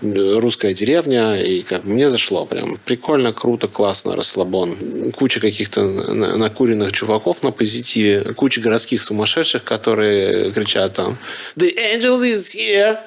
м, 0.00 0.38
русская 0.38 0.72
деревня, 0.72 1.36
и 1.38 1.60
как 1.60 1.84
мне 1.84 2.08
зашло 2.08 2.46
прям. 2.46 2.78
Прикольно, 2.86 3.34
круто, 3.34 3.68
классно, 3.68 4.16
расслабон. 4.16 4.74
Куча 5.16 5.38
каких-то 5.40 5.82
на- 5.82 6.38
накуренных 6.38 6.92
чуваков 6.92 7.42
на 7.42 7.50
позитиве, 7.50 8.32
куча 8.32 8.62
городских 8.62 9.02
сумасшедших, 9.02 9.64
которые 9.64 10.50
кричат 10.52 10.94
там 10.94 11.18
«The 11.58 11.74
angels 11.76 12.22
is 12.24 12.56
here!» 12.56 13.00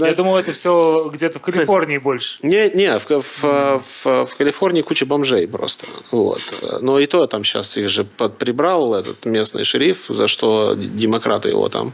Я 0.08 0.14
думал, 0.14 0.38
это 0.38 0.50
все 0.50 1.08
где-то 1.14 1.38
в 1.38 1.42
Калифорнии 1.42 1.98
больше. 1.98 2.38
не, 2.42 2.68
не, 2.70 2.98
в, 2.98 3.06
в, 3.08 3.22
в- 3.42 4.26
в 4.26 4.34
Калифорнии 4.36 4.82
куча 4.82 5.06
бомжей 5.06 5.46
просто. 5.46 5.86
Вот. 6.10 6.40
Но 6.80 6.98
и 6.98 7.06
то 7.06 7.28
там 7.28 7.44
сейчас 7.44 7.76
их 7.76 7.88
же 7.88 8.02
подприбрал 8.02 8.94
этот 8.96 9.19
местный 9.24 9.64
шериф, 9.64 10.06
за 10.08 10.26
что 10.26 10.74
демократы 10.74 11.50
его 11.50 11.68
там 11.68 11.92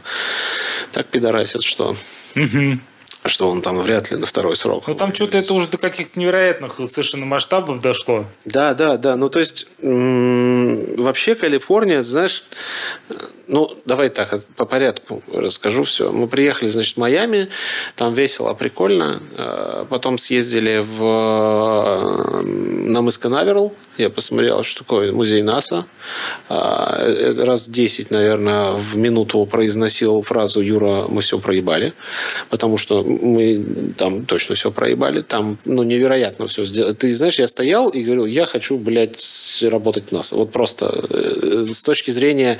так 0.91 1.07
пидорасят, 1.07 1.63
что, 1.63 1.95
что 3.25 3.49
он 3.49 3.61
там 3.61 3.79
вряд 3.79 4.11
ли 4.11 4.17
на 4.17 4.25
второй 4.25 4.55
срок. 4.55 4.87
Ну, 4.87 4.95
там 4.95 5.13
что-то 5.13 5.37
это 5.37 5.53
уже 5.53 5.67
до 5.67 5.77
каких-то 5.77 6.19
невероятных 6.19 6.75
совершенно 6.85 7.25
масштабов 7.25 7.81
дошло. 7.81 8.25
Да, 8.45 8.73
да, 8.73 8.97
да. 8.97 9.15
Ну, 9.15 9.29
то 9.29 9.39
есть, 9.39 9.67
вообще 9.81 11.35
Калифорния, 11.35 12.03
знаешь, 12.03 12.43
ну, 13.47 13.77
давай 13.85 14.09
так, 14.09 14.43
по 14.55 14.65
порядку 14.65 15.23
расскажу 15.31 15.83
все. 15.83 16.11
Мы 16.11 16.27
приехали, 16.27 16.67
значит, 16.67 16.95
в 16.95 16.99
Майами, 16.99 17.49
там 17.95 18.13
весело, 18.13 18.53
прикольно. 18.53 19.21
Э, 19.37 19.85
Потом 19.89 20.17
съездили 20.17 20.79
в, 20.85 21.03
э, 21.03 22.41
на 22.41 23.01
мыс 23.01 23.17
Канаверал. 23.17 23.73
Я 23.97 24.09
посмотрел, 24.09 24.63
что 24.63 24.83
такое 24.83 25.11
музей 25.11 25.41
НАСА. 25.41 25.85
А, 26.49 26.97
э, 26.99 27.43
Раз 27.43 27.67
10, 27.67 28.11
наверное, 28.11 28.71
в 28.73 28.95
минуту 28.95 29.45
произносил 29.45 30.21
фразу 30.21 30.61
«Юра, 30.61 31.07
мы 31.09 31.21
все 31.21 31.39
проебали». 31.39 31.93
Потому 32.49 32.77
что 32.77 33.03
мы 33.03 33.65
там 33.97 34.25
точно 34.25 34.55
все 34.55 34.71
проебали. 34.71 35.21
Там, 35.21 35.57
ну, 35.65 35.83
невероятно 35.83 36.45
все 36.45 36.63
сделали. 36.63 36.93
Ты 36.93 37.11
знаешь, 37.13 37.39
я 37.39 37.47
стоял 37.47 37.89
и 37.89 38.03
говорил, 38.03 38.25
я 38.25 38.45
хочу, 38.45 38.77
блядь, 38.77 39.63
работать 39.63 40.09
в 40.09 40.11
НАСА. 40.11 40.35
Вот 40.35 40.51
просто 40.51 41.07
э, 41.09 41.65
с 41.71 41.81
точки 41.81 42.11
зрения 42.11 42.59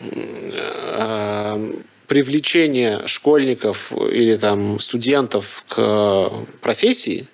э, 0.00 1.72
привлечения 2.08 3.06
школьников 3.06 3.92
или 3.92 4.36
там 4.36 4.80
студентов 4.80 5.64
к 5.68 6.30
профессии, 6.60 7.28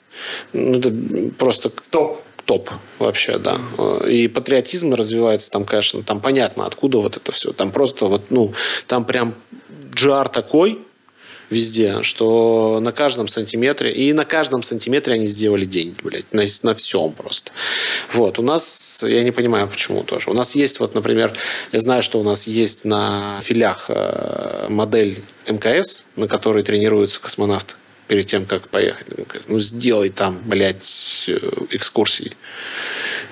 ну, 0.52 0.78
это 0.78 0.92
просто 1.38 1.70
Топ. 1.90 2.22
Топ 2.50 2.68
вообще, 2.98 3.38
да. 3.38 3.60
И 4.08 4.26
патриотизм 4.26 4.92
развивается 4.94 5.52
там, 5.52 5.64
конечно, 5.64 6.02
там 6.02 6.20
понятно, 6.20 6.66
откуда 6.66 6.98
вот 6.98 7.16
это 7.16 7.30
все. 7.30 7.52
Там 7.52 7.70
просто 7.70 8.06
вот, 8.06 8.32
ну, 8.32 8.52
там 8.88 9.04
прям 9.04 9.36
джар 9.94 10.28
такой 10.28 10.80
везде, 11.48 12.02
что 12.02 12.80
на 12.82 12.90
каждом 12.90 13.28
сантиметре, 13.28 13.92
и 13.92 14.12
на 14.12 14.24
каждом 14.24 14.64
сантиметре 14.64 15.14
они 15.14 15.28
сделали 15.28 15.64
деньги, 15.64 15.98
блядь, 16.02 16.32
на, 16.32 16.44
на 16.64 16.74
всем 16.74 17.12
просто. 17.12 17.52
Вот, 18.14 18.40
у 18.40 18.42
нас, 18.42 19.04
я 19.06 19.22
не 19.22 19.30
понимаю, 19.30 19.68
почему 19.68 20.02
тоже. 20.02 20.28
У 20.28 20.34
нас 20.34 20.56
есть 20.56 20.80
вот, 20.80 20.96
например, 20.96 21.32
я 21.70 21.78
знаю, 21.78 22.02
что 22.02 22.18
у 22.18 22.24
нас 22.24 22.48
есть 22.48 22.84
на 22.84 23.38
филях 23.42 23.86
э, 23.90 24.66
модель 24.68 25.22
МКС, 25.46 26.06
на 26.16 26.26
которой 26.26 26.64
тренируются 26.64 27.20
космонавты 27.20 27.76
перед 28.10 28.26
тем, 28.26 28.44
как 28.44 28.68
поехать. 28.68 29.06
Ну, 29.46 29.60
сделай 29.60 30.10
там, 30.10 30.42
блядь, 30.44 31.26
э, 31.28 31.38
экскурсии. 31.70 32.32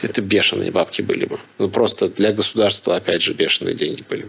Это 0.02 0.22
бешеные 0.22 0.70
бабки 0.70 1.02
были 1.02 1.24
бы. 1.24 1.40
Ну, 1.58 1.68
просто 1.68 2.08
для 2.08 2.30
государства, 2.30 2.94
опять 2.94 3.20
же, 3.20 3.32
бешеные 3.32 3.74
деньги 3.74 4.04
были. 4.08 4.26
Э, 4.26 4.28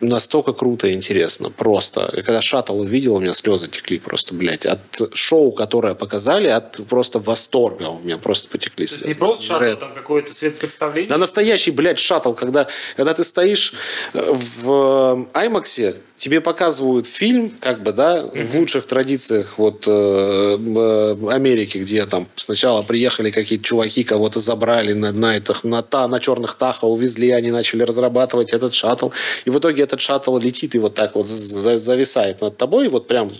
Настолько 0.00 0.52
круто 0.52 0.88
и 0.88 0.92
интересно. 0.92 1.50
Просто. 1.50 2.10
Я 2.14 2.22
когда 2.22 2.42
шаттл 2.42 2.80
увидел, 2.80 3.14
у 3.16 3.20
меня 3.20 3.32
слезы 3.32 3.66
текли 3.66 3.98
просто, 3.98 4.34
блядь. 4.34 4.66
От 4.66 4.80
шоу, 5.14 5.52
которое 5.52 5.94
показали, 5.94 6.48
от 6.48 6.76
просто 6.86 7.18
восторга 7.18 7.84
у 7.84 7.98
меня 8.00 8.18
просто 8.18 8.48
потекли 8.50 8.86
слезы. 8.86 9.08
Не 9.08 9.14
просто 9.14 9.44
шаттл, 9.44 9.64
Рэд. 9.64 9.80
там 9.80 9.94
какое-то 9.94 10.34
свет 10.34 10.58
представление. 10.58 11.08
Да 11.08 11.16
настоящий, 11.16 11.70
блядь, 11.70 11.98
шаттл, 11.98 12.34
когда, 12.34 12.66
когда 12.96 13.14
ты 13.14 13.24
стоишь 13.24 13.72
э, 14.12 14.32
в 14.32 15.26
э, 15.32 15.38
Аймаксе, 15.38 15.96
тебе 16.16 16.40
показывают 16.40 17.06
фильм, 17.06 17.52
как 17.60 17.82
бы, 17.82 17.92
да, 17.92 18.20
mm-hmm. 18.20 18.44
в 18.46 18.54
лучших 18.56 18.86
традициях 18.86 19.58
вот 19.58 19.84
э, 19.86 19.90
э, 19.90 21.16
Америки, 21.30 21.78
где 21.78 22.06
там 22.06 22.26
сначала 22.36 22.82
приехали 22.82 23.30
какие-то 23.30 23.64
чуваки, 23.64 24.02
кого-то 24.02 24.40
забрали 24.40 24.92
на, 24.92 25.12
на, 25.12 25.36
этих, 25.36 25.64
на, 25.64 25.82
та, 25.82 26.08
на 26.08 26.18
черных 26.20 26.54
тахо, 26.54 26.86
увезли, 26.86 27.30
они 27.30 27.50
начали 27.50 27.82
разрабатывать 27.82 28.52
этот 28.66 28.74
шаттл. 28.74 29.10
И 29.44 29.50
в 29.50 29.58
итоге 29.58 29.82
этот 29.82 30.00
шаттл 30.00 30.36
летит 30.38 30.74
и 30.74 30.78
вот 30.78 30.94
так 30.94 31.14
вот 31.14 31.26
зависает 31.26 32.40
над 32.40 32.56
тобой, 32.56 32.88
вот 32.88 33.06
прям 33.06 33.30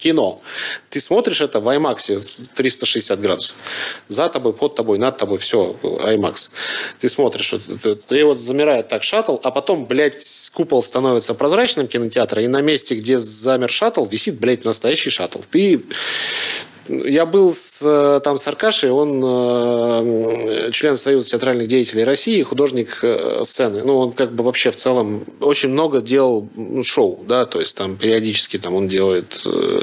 кино. 0.00 0.40
Ты 0.88 1.00
смотришь 1.00 1.40
это 1.40 1.60
в 1.60 1.68
IMAX 1.68 2.48
360 2.54 3.20
градусов. 3.20 3.56
За 4.08 4.28
тобой, 4.28 4.52
под 4.52 4.74
тобой, 4.74 4.98
над 4.98 5.16
тобой, 5.18 5.38
все, 5.38 5.76
IMAX. 5.82 6.50
Ты 6.98 7.08
смотришь, 7.08 7.54
ты 8.08 8.24
вот 8.24 8.38
замирает 8.38 8.88
так 8.88 9.02
шаттл, 9.02 9.36
а 9.42 9.50
потом, 9.50 9.86
блядь, 9.86 10.50
купол 10.54 10.82
становится 10.82 11.34
прозрачным 11.34 11.86
кинотеатра, 11.86 12.42
и 12.42 12.48
на 12.48 12.62
месте, 12.62 12.94
где 12.94 13.18
замер 13.18 13.70
шаттл, 13.70 14.04
висит, 14.06 14.40
блядь, 14.40 14.64
настоящий 14.64 15.10
шаттл. 15.10 15.40
Ты 15.50 15.84
я 16.90 17.26
был 17.26 17.52
с, 17.52 17.82
э, 17.84 18.20
там 18.22 18.36
с 18.36 18.46
Аркашей, 18.46 18.90
он 18.90 19.22
э, 19.24 20.70
член 20.72 20.96
Союза 20.96 21.30
театральных 21.30 21.68
деятелей 21.68 22.04
России, 22.04 22.42
художник 22.42 22.98
э, 23.02 23.40
сцены. 23.44 23.82
Ну, 23.84 23.98
он 23.98 24.12
как 24.12 24.32
бы 24.32 24.42
вообще 24.44 24.70
в 24.70 24.76
целом 24.76 25.24
очень 25.40 25.68
много 25.68 26.00
делал 26.00 26.48
ну, 26.56 26.82
шоу, 26.82 27.20
да, 27.26 27.46
то 27.46 27.60
есть 27.60 27.76
там 27.76 27.96
периодически 27.96 28.56
там 28.56 28.74
он 28.74 28.88
делает 28.88 29.42
э, 29.46 29.82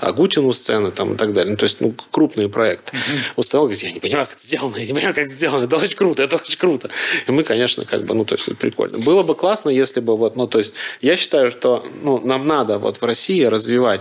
Агутину 0.00 0.52
сцены 0.52 0.90
там 0.90 1.14
и 1.14 1.16
так 1.16 1.32
далее. 1.32 1.52
Ну, 1.52 1.56
то 1.56 1.64
есть, 1.64 1.80
ну, 1.80 1.94
крупные 2.10 2.48
проекты. 2.48 2.96
Mm-hmm. 2.96 3.56
Он 3.56 3.60
говорит, 3.60 3.82
я 3.82 3.92
не 3.92 4.00
понимаю, 4.00 4.26
как 4.26 4.34
это 4.34 4.42
сделано, 4.42 4.76
я 4.76 4.86
не 4.86 4.92
понимаю, 4.92 5.14
как 5.14 5.24
это 5.24 5.32
сделано, 5.32 5.64
это 5.64 5.76
очень 5.76 5.96
круто, 5.96 6.22
это 6.22 6.36
очень 6.36 6.58
круто. 6.58 6.90
И 7.26 7.30
мы, 7.30 7.42
конечно, 7.44 7.84
как 7.84 8.04
бы, 8.04 8.14
ну, 8.14 8.24
то 8.24 8.34
есть, 8.34 8.48
это 8.48 8.56
прикольно. 8.56 8.98
Было 8.98 9.22
бы 9.22 9.34
классно, 9.34 9.70
если 9.70 10.00
бы 10.00 10.16
вот, 10.16 10.36
ну, 10.36 10.46
то 10.46 10.58
есть, 10.58 10.72
я 11.00 11.16
считаю, 11.16 11.50
что 11.50 11.86
ну, 12.02 12.20
нам 12.24 12.46
надо 12.46 12.78
вот 12.78 12.98
в 12.98 13.04
России 13.04 13.44
развивать 13.44 14.00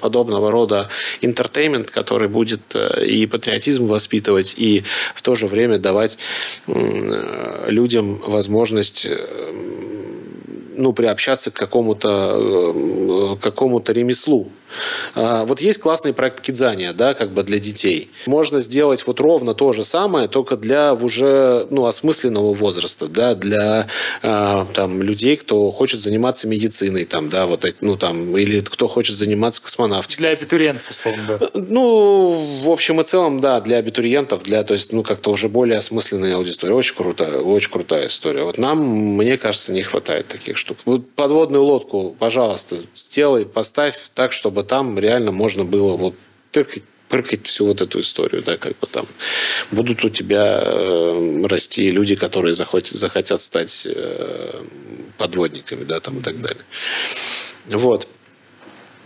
подобного 0.00 0.50
рода 0.50 0.88
интертеймент, 1.22 1.90
который 1.90 2.28
будет 2.28 2.74
э, 2.74 3.06
и 3.06 3.26
патриотизм 3.26 3.86
воспитывать, 3.86 4.54
и 4.56 4.84
в 5.14 5.22
то 5.22 5.34
же 5.34 5.46
время 5.46 5.78
давать 5.78 6.18
э, 6.66 7.64
людям 7.68 8.20
возможность 8.26 9.08
ну, 10.76 10.92
приобщаться 10.92 11.50
к 11.50 11.54
какому-то 11.54 13.38
какому-то 13.40 13.92
ремеслу. 13.92 14.50
А, 15.14 15.44
вот 15.44 15.60
есть 15.60 15.80
классный 15.80 16.12
проект 16.12 16.40
Кидзания, 16.40 16.92
да, 16.92 17.14
как 17.14 17.32
бы 17.32 17.42
для 17.42 17.58
детей. 17.58 18.10
Можно 18.26 18.60
сделать 18.60 19.06
вот 19.06 19.20
ровно 19.20 19.54
то 19.54 19.72
же 19.72 19.84
самое, 19.84 20.28
только 20.28 20.56
для 20.56 20.94
уже 20.94 21.66
ну, 21.70 21.86
осмысленного 21.86 22.54
возраста, 22.54 23.06
да, 23.08 23.34
для 23.34 23.86
а, 24.22 24.66
там, 24.74 25.02
людей, 25.02 25.36
кто 25.36 25.70
хочет 25.70 26.00
заниматься 26.00 26.46
медициной, 26.48 27.04
там, 27.04 27.28
да, 27.28 27.46
вот, 27.46 27.64
ну, 27.80 27.96
там, 27.96 28.36
или 28.36 28.60
кто 28.60 28.88
хочет 28.88 29.16
заниматься 29.16 29.62
космонавтикой. 29.62 30.22
Для 30.22 30.30
абитуриентов, 30.30 30.90
условно, 30.90 31.22
да. 31.28 31.50
Ну, 31.54 32.30
в 32.64 32.70
общем 32.70 33.00
и 33.00 33.04
целом, 33.04 33.40
да, 33.40 33.60
для 33.60 33.78
абитуриентов, 33.78 34.42
для, 34.42 34.62
то 34.62 34.74
есть, 34.74 34.92
ну, 34.92 35.02
как-то 35.02 35.30
уже 35.30 35.48
более 35.48 35.78
осмысленная 35.78 36.36
аудитория. 36.36 36.74
Очень 36.74 36.96
крутая, 36.96 37.38
очень 37.38 37.70
крутая 37.70 38.06
история. 38.08 38.42
Вот 38.42 38.58
нам, 38.58 38.78
мне 38.78 39.36
кажется, 39.38 39.72
не 39.72 39.82
хватает 39.82 40.28
таких 40.28 40.56
штук. 40.56 40.78
Вот 40.84 41.10
подводную 41.10 41.62
лодку, 41.62 42.16
пожалуйста, 42.18 42.76
сделай, 42.94 43.44
поставь 43.44 43.96
так, 44.14 44.32
чтобы 44.32 44.55
там 44.62 44.98
реально 44.98 45.32
можно 45.32 45.64
было 45.64 45.96
вот 45.96 46.14
тыркать 46.50 46.84
прыкать 47.08 47.46
всю 47.46 47.66
вот 47.66 47.82
эту 47.82 48.00
историю, 48.00 48.42
да, 48.42 48.56
как 48.56 48.78
бы 48.78 48.86
там 48.86 49.06
будут 49.70 50.04
у 50.04 50.08
тебя 50.08 50.60
э, 50.64 51.46
расти 51.46 51.90
люди, 51.90 52.16
которые 52.16 52.54
захотят, 52.54 52.96
захотят 52.96 53.40
стать 53.40 53.86
э, 53.88 54.62
подводниками, 55.16 55.84
да, 55.84 56.00
там 56.00 56.18
и 56.18 56.22
так 56.22 56.40
далее. 56.40 56.64
Вот. 57.66 58.08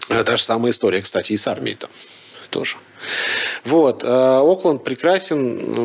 Та 0.09 0.37
же 0.37 0.43
самая 0.43 0.73
история, 0.73 1.03
кстати, 1.03 1.33
и 1.33 1.37
с 1.37 1.47
армией 1.47 1.77
там 1.77 1.91
тоже. 2.51 2.77
Вот. 3.65 4.03
Э, 4.03 4.41
Окленд 4.43 4.83
прекрасен, 4.83 5.39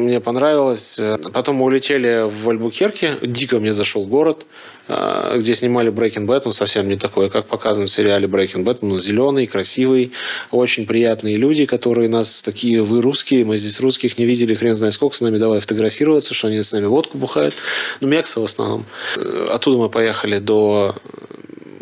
мне 0.04 0.20
понравилось. 0.20 1.00
Потом 1.34 1.58
мы 1.58 1.66
улетели 1.66 2.30
в 2.30 2.50
Альбукерке. 2.50 3.18
Дико 3.22 3.60
мне 3.60 3.74
зашел 3.74 4.06
город, 4.06 4.46
э, 4.46 4.75
где 4.88 5.56
снимали 5.56 5.92
Breaking 5.92 6.26
Bad. 6.26 6.44
Он 6.46 6.52
совсем 6.52 6.88
не 6.88 6.96
такой, 6.96 7.30
как 7.30 7.48
показан 7.48 7.86
в 7.86 7.92
сериале 7.92 8.28
Breaking 8.28 8.64
Bad. 8.64 8.80
Он 8.82 9.00
зеленый, 9.00 9.48
красивый, 9.48 10.12
очень 10.52 10.86
приятные 10.86 11.38
люди, 11.38 11.66
которые 11.66 12.10
нас 12.10 12.44
такие, 12.44 12.84
вы 12.84 13.02
русские, 13.02 13.46
мы 13.46 13.58
здесь 13.58 13.80
русских 13.80 14.18
не 14.18 14.26
видели, 14.26 14.54
хрен 14.54 14.76
знает 14.76 14.94
сколько, 14.94 15.16
с 15.16 15.22
нами 15.22 15.38
давай 15.38 15.60
фотографироваться, 15.60 16.34
что 16.34 16.48
они 16.48 16.62
с 16.62 16.72
нами 16.72 16.86
водку 16.86 17.18
бухают. 17.18 17.56
Ну, 18.02 18.08
Мекса 18.08 18.40
в 18.40 18.44
основном. 18.44 18.86
Э, 19.16 19.48
оттуда 19.52 19.78
мы 19.78 19.90
поехали 19.90 20.40
до 20.40 20.96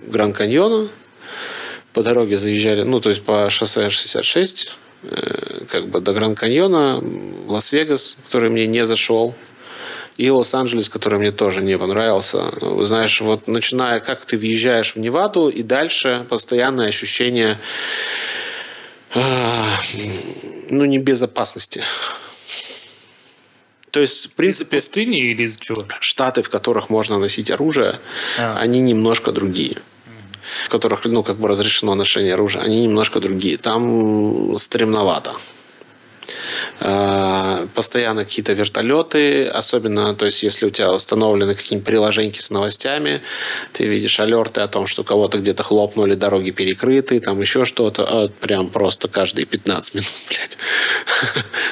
Гранд-Каньона, 0.08 0.90
по 1.94 2.04
дороге 2.04 2.38
заезжали, 2.38 2.84
ну, 2.84 3.00
то 3.00 3.10
есть 3.10 3.24
по 3.24 3.50
шоссе 3.50 3.90
66, 3.90 4.70
Э, 5.04 5.66
как 5.70 5.88
бы 5.90 6.00
до 6.00 6.14
Гранд-Каньона, 6.14 7.04
Лас-Вегас, 7.48 8.18
который 8.26 8.50
мне 8.50 8.68
не 8.68 8.86
зашел, 8.86 9.36
и 10.18 10.30
Лос-Анджелес, 10.30 10.90
который 10.90 11.20
мне 11.20 11.32
тоже 11.32 11.62
не 11.62 11.78
понравился. 11.78 12.54
Знаешь, 12.86 13.22
вот 13.22 13.48
начиная, 13.48 14.00
как 14.00 14.26
ты 14.26 14.38
въезжаешь 14.38 14.96
в 14.96 15.00
Неваду, 15.00 15.50
и 15.50 15.64
дальше 15.64 16.26
постоянное 16.30 16.88
ощущение 16.88 17.60
э, 19.16 19.64
ну, 20.70 20.86
небезопасности. 20.86 21.84
То 23.92 24.00
есть, 24.00 24.28
в 24.28 24.32
принципе... 24.32 24.78
Из 24.78 24.84
пустыни 24.84 25.20
или 25.20 25.44
из 25.44 25.58
чего? 25.58 25.86
Штаты, 26.00 26.42
в 26.42 26.50
которых 26.50 26.90
можно 26.90 27.20
носить 27.20 27.52
оружие, 27.52 28.00
а. 28.40 28.58
они 28.60 28.82
немножко 28.82 29.32
другие 29.32 29.78
в 30.66 30.70
которых, 30.70 31.06
ну, 31.06 31.24
как 31.24 31.38
бы 31.38 31.48
разрешено 31.48 31.96
ношение 31.96 32.34
оружия, 32.34 32.64
они 32.64 32.84
немножко 32.84 33.20
другие. 33.20 33.58
Там 33.58 34.58
стремновато. 34.58 35.36
Э, 36.80 37.68
постоянно 37.74 38.26
какие-то 38.26 38.54
вертолеты, 38.54 39.46
особенно, 39.46 40.16
то 40.16 40.26
есть, 40.26 40.44
если 40.44 40.66
у 40.66 40.70
тебя 40.70 40.92
установлены 40.92 41.54
какие-нибудь 41.54 41.86
приложения 41.86 42.34
с 42.34 42.50
новостями, 42.50 43.22
ты 43.72 43.86
видишь 43.86 44.20
алерты 44.20 44.62
о 44.62 44.68
том, 44.68 44.88
что 44.88 45.04
кого-то 45.04 45.38
где-то 45.38 45.64
хлопнули, 45.64 46.16
дороги 46.16 46.52
перекрыты, 46.52 47.20
там 47.20 47.40
еще 47.42 47.66
что-то, 47.66 48.06
а 48.08 48.28
прям 48.28 48.70
просто 48.70 49.08
каждые 49.08 49.46
15 49.46 49.96
минут, 49.96 50.12
блядь. 50.30 50.58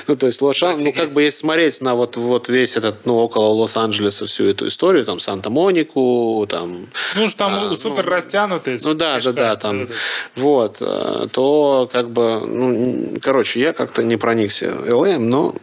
ну, 0.07 0.15
то 0.15 0.27
есть, 0.27 0.41
Лоша, 0.41 0.75
ну, 0.77 0.93
как 0.93 1.11
бы, 1.11 1.23
если 1.23 1.39
смотреть 1.39 1.81
на 1.81 1.95
вот, 1.95 2.15
вот 2.17 2.47
весь 2.49 2.77
этот, 2.77 3.05
ну, 3.05 3.17
около 3.17 3.47
Лос-Анджелеса 3.53 4.27
всю 4.27 4.45
эту 4.45 4.67
историю, 4.67 5.05
там, 5.05 5.19
Санта-Монику, 5.19 6.45
там... 6.49 6.87
Ну, 7.15 7.27
что 7.27 7.37
там 7.37 7.71
а, 7.71 7.75
супер 7.75 8.05
ну, 8.05 8.11
растянутые. 8.11 8.79
Ну, 8.83 8.93
да, 8.93 9.19
да, 9.19 9.31
да, 9.31 9.55
там, 9.55 9.87
вот, 10.35 10.77
э, 10.79 11.27
то, 11.31 11.89
как 11.91 12.11
бы, 12.11 12.39
ну, 12.45 13.19
короче, 13.21 13.59
я 13.59 13.73
как-то 13.73 14.03
не 14.03 14.17
проникся 14.41 14.73
ЛМ, 14.95 15.29
но 15.29 15.55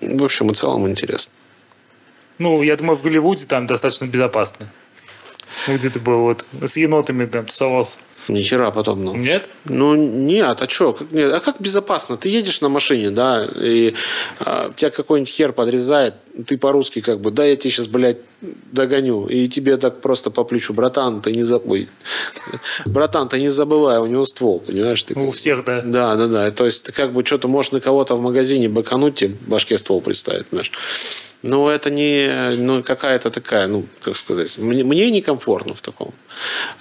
в 0.00 0.24
общем 0.24 0.50
и 0.50 0.54
целом 0.54 0.88
интересно. 0.88 1.32
Ну, 2.38 2.62
я 2.62 2.76
думаю, 2.76 2.96
в 2.96 3.02
Голливуде 3.02 3.44
там 3.46 3.66
достаточно 3.66 4.06
безопасно. 4.06 4.68
Ну, 5.66 5.76
где 5.76 5.90
ты 5.90 5.98
был 5.98 6.20
вот 6.20 6.46
с 6.64 6.76
енотами 6.76 7.26
там 7.26 7.46
тусовался. 7.46 7.98
Ни 8.28 8.42
хера 8.42 8.70
подобного. 8.70 9.16
Нет? 9.16 9.48
Ну, 9.64 9.94
нет, 9.94 10.60
а 10.60 10.68
что? 10.68 10.96
Нет, 11.10 11.32
а 11.32 11.40
как 11.40 11.60
безопасно? 11.60 12.16
Ты 12.16 12.28
едешь 12.28 12.60
на 12.60 12.68
машине, 12.68 13.10
да, 13.10 13.44
и 13.44 13.94
а, 14.40 14.72
тебя 14.76 14.90
какой-нибудь 14.90 15.32
хер 15.32 15.52
подрезает, 15.52 16.14
ты 16.46 16.58
по-русски 16.58 17.00
как 17.00 17.20
бы, 17.20 17.30
да, 17.30 17.44
я 17.44 17.56
тебе 17.56 17.70
сейчас, 17.70 17.86
блядь, 17.86 18.18
догоню, 18.40 19.26
и 19.26 19.48
тебе 19.48 19.76
так 19.76 20.00
просто 20.00 20.30
по 20.30 20.44
плечу, 20.44 20.72
братан, 20.74 21.20
ты 21.20 21.32
не 21.32 21.44
забывай. 21.44 21.88
Братан, 22.86 23.28
ты 23.28 23.40
не 23.40 23.48
забывай, 23.48 23.98
у 23.98 24.06
него 24.06 24.24
ствол, 24.24 24.60
понимаешь? 24.60 25.02
Ты, 25.02 25.18
у 25.18 25.30
всех, 25.30 25.64
да. 25.64 25.82
Да, 25.82 26.16
да, 26.16 26.26
да. 26.26 26.50
То 26.50 26.66
есть 26.66 26.84
ты 26.84 26.92
как 26.92 27.12
бы 27.12 27.24
что-то 27.24 27.48
можешь 27.48 27.72
на 27.72 27.80
кого-то 27.80 28.14
в 28.14 28.20
магазине 28.20 28.68
бакануть, 28.68 29.16
тебе 29.16 29.34
в 29.34 29.48
башке 29.48 29.78
ствол 29.78 30.00
представить, 30.00 30.46
понимаешь? 30.46 30.72
Но 31.42 31.70
это 31.70 31.90
не 31.90 32.56
ну, 32.56 32.82
какая-то 32.82 33.30
такая, 33.30 33.68
ну, 33.68 33.86
как 34.02 34.16
сказать, 34.16 34.58
мне, 34.58 34.82
мне 34.82 35.08
некомфортно 35.10 35.74
в 35.74 35.80
таком 35.80 36.12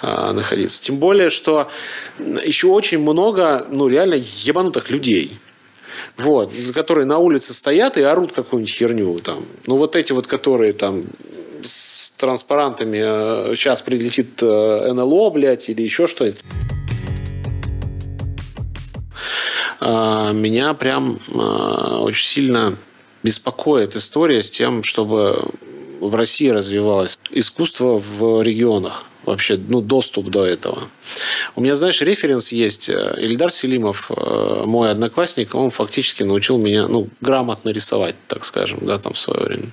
а, 0.02 0.34
находиться. 0.34 0.82
Тем 0.82 0.98
более, 0.98 1.30
что 1.38 1.70
еще 2.44 2.68
очень 2.68 3.00
много, 3.00 3.66
ну, 3.70 3.88
реально 3.88 4.16
ебанутых 4.16 4.90
людей. 4.90 5.40
Вот, 6.18 6.52
которые 6.74 7.06
на 7.06 7.18
улице 7.20 7.54
стоят 7.54 7.98
и 7.98 8.02
орут 8.02 8.34
какую-нибудь 8.34 8.74
херню 8.74 9.20
там. 9.20 9.46
Ну, 9.66 9.78
вот 9.78 9.96
эти 9.96 10.12
вот, 10.12 10.28
которые 10.28 10.74
там 10.74 11.06
с 11.62 12.12
транспарантами 12.12 13.56
сейчас 13.56 13.82
э, 13.82 13.86
прилетит 13.86 14.42
э, 14.42 14.92
НЛО, 14.94 15.30
блядь, 15.32 15.70
или 15.70 15.82
еще 15.82 16.08
что-нибудь. 16.08 16.42
А, 19.80 20.32
меня 20.34 20.74
прям 20.74 21.20
а, 21.34 22.00
очень 22.02 22.26
сильно 22.26 22.78
беспокоит 23.24 23.96
история 23.96 24.42
с 24.42 24.52
тем, 24.52 24.84
чтобы 24.84 25.44
в 26.00 26.16
России 26.16 26.50
развивалось 26.50 27.18
искусство 27.32 28.00
в 28.00 28.42
регионах 28.42 29.06
вообще 29.28 29.58
ну, 29.58 29.82
доступ 29.82 30.30
до 30.30 30.46
этого. 30.46 30.84
У 31.56 31.62
меня, 31.62 31.76
знаешь, 31.76 32.02
референс 32.02 32.52
есть. 32.52 32.90
Ильдар 32.90 33.52
Селимов, 33.52 34.10
э, 34.10 34.64
мой 34.66 34.90
одноклассник, 34.90 35.54
он 35.54 35.70
фактически 35.70 36.24
научил 36.24 36.58
меня 36.58 36.88
ну, 36.88 37.10
грамотно 37.22 37.70
рисовать, 37.70 38.16
так 38.28 38.46
скажем, 38.46 38.80
да, 38.82 38.98
там 38.98 39.14
в 39.14 39.20
свое 39.20 39.42
время. 39.42 39.72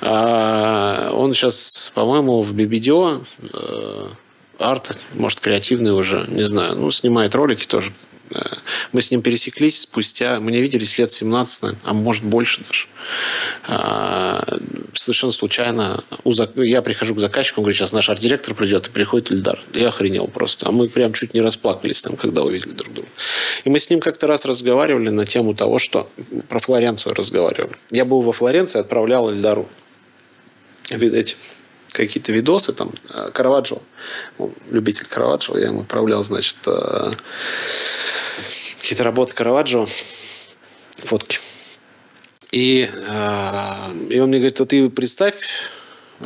А, 0.00 1.10
он 1.12 1.34
сейчас, 1.34 1.92
по-моему, 1.94 2.42
в 2.42 2.52
Бибидио 2.52 3.20
э, 3.52 4.06
арт, 4.58 4.98
может, 5.14 5.40
креативный 5.40 5.92
уже, 5.92 6.26
не 6.28 6.44
знаю. 6.44 6.76
Ну, 6.76 6.90
снимает 6.90 7.34
ролики 7.34 7.66
тоже. 7.66 7.92
Мы 8.92 9.02
с 9.02 9.10
ним 9.10 9.22
пересеклись 9.22 9.80
спустя, 9.80 10.40
мы 10.40 10.52
не 10.52 10.60
виделись 10.60 10.98
лет 10.98 11.10
17, 11.10 11.76
а 11.84 11.94
может 11.94 12.24
больше 12.24 12.62
даже. 12.66 12.86
А, 13.66 14.58
совершенно 14.92 15.32
случайно 15.32 16.04
я 16.56 16.82
прихожу 16.82 17.14
к 17.14 17.20
заказчику, 17.20 17.60
он 17.60 17.64
говорит, 17.64 17.78
сейчас 17.78 17.92
наш 17.92 18.08
арт-директор 18.08 18.54
придет, 18.54 18.88
и 18.88 18.90
приходит 18.90 19.32
Ильдар. 19.32 19.60
Я 19.74 19.88
охренел 19.88 20.28
просто. 20.28 20.68
А 20.68 20.72
мы 20.72 20.88
прям 20.88 21.12
чуть 21.12 21.34
не 21.34 21.40
расплакались 21.40 22.02
там, 22.02 22.16
когда 22.16 22.42
увидели 22.42 22.72
друг 22.72 22.92
друга. 22.92 23.08
И 23.64 23.70
мы 23.70 23.78
с 23.78 23.90
ним 23.90 24.00
как-то 24.00 24.26
раз 24.26 24.44
разговаривали 24.44 25.08
на 25.08 25.26
тему 25.26 25.54
того, 25.54 25.78
что 25.78 26.08
про 26.48 26.58
Флоренцию 26.60 27.14
разговаривали. 27.14 27.76
Я 27.90 28.04
был 28.04 28.22
во 28.22 28.32
Флоренции, 28.32 28.78
отправлял 28.78 29.30
Ильдару 29.30 29.68
эти 30.90 31.36
какие-то 31.92 32.32
видосы, 32.32 32.72
там, 32.72 32.92
э, 33.10 33.30
Караваджо, 33.32 33.78
любитель 34.70 35.06
Караваджо, 35.06 35.56
я 35.56 35.68
ему 35.68 35.82
отправлял, 35.82 36.22
значит, 36.22 36.56
э, 36.66 37.12
какие-то 38.80 39.04
работы 39.04 39.34
Караваджо, 39.34 39.86
фотки. 40.98 41.38
И, 42.52 42.88
э, 42.88 43.92
и 44.10 44.20
он 44.20 44.28
мне 44.28 44.38
говорит, 44.38 44.60
вот 44.60 44.68
ты 44.68 44.88
представь, 44.88 45.34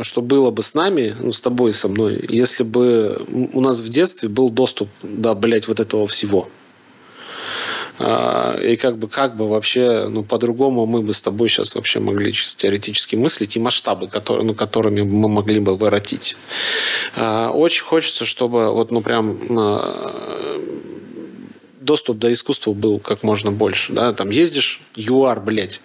что 0.03 0.21
было 0.21 0.51
бы 0.51 0.63
с 0.63 0.75
нами, 0.75 1.17
ну, 1.19 1.33
с 1.33 1.41
тобой, 1.41 1.73
со 1.73 1.89
мной, 1.89 2.25
если 2.29 2.63
бы 2.63 3.25
у 3.53 3.61
нас 3.61 3.81
в 3.81 3.89
детстве 3.89 4.29
был 4.29 4.51
доступ 4.51 4.89
до, 5.03 5.35
блядь, 5.35 5.69
вот 5.69 5.81
этого 5.81 6.07
всего. 6.07 6.49
А, 8.01 8.57
и 8.61 8.77
как 8.77 8.99
бы, 8.99 9.09
как 9.09 9.37
бы 9.37 9.49
вообще, 9.49 10.07
ну, 10.09 10.23
по-другому 10.23 10.87
мы 10.87 11.03
бы 11.03 11.13
с 11.13 11.21
тобой 11.21 11.49
сейчас 11.49 11.75
вообще 11.75 11.99
могли 11.99 12.33
чисто 12.33 12.63
теоретически 12.63 13.17
мыслить 13.17 13.57
и 13.57 13.61
масштабы, 13.61 14.07
которые, 14.07 14.45
ну, 14.45 14.55
которыми 14.55 15.03
мы 15.03 15.29
могли 15.29 15.59
бы 15.59 15.75
воротить. 15.77 16.37
А, 17.17 17.51
очень 17.51 17.85
хочется, 17.85 18.25
чтобы 18.25 18.73
вот, 18.73 18.93
ну, 18.93 19.01
прям 19.01 19.39
а, 19.59 20.61
доступ 21.89 22.19
до 22.19 22.31
искусства 22.31 22.75
был 22.75 22.99
как 22.99 23.23
можно 23.23 23.51
больше. 23.51 23.95
Да? 23.95 24.13
Там 24.13 24.29
ездишь, 24.29 24.83
ЮАР, 24.95 25.41
блядь, 25.41 25.81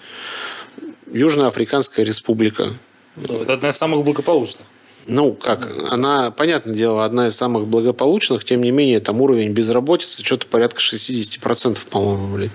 Южная 1.11 1.47
Африканская 1.47 2.05
Республика. 2.05 2.73
Ну, 3.15 3.41
это 3.41 3.53
одна 3.53 3.69
из 3.69 3.77
самых 3.77 4.03
благополучных. 4.03 4.65
Ну, 5.07 5.33
как, 5.33 5.69
она, 5.89 6.31
понятное 6.31 6.75
дело, 6.75 7.05
одна 7.05 7.27
из 7.27 7.35
самых 7.35 7.67
благополучных, 7.67 8.43
тем 8.43 8.63
не 8.63 8.71
менее, 8.71 8.99
там 8.99 9.21
уровень 9.21 9.51
безработицы 9.53 10.23
что-то 10.23 10.47
порядка 10.47 10.79
60%, 10.79 11.77
по-моему, 11.89 12.35
блядь. 12.35 12.51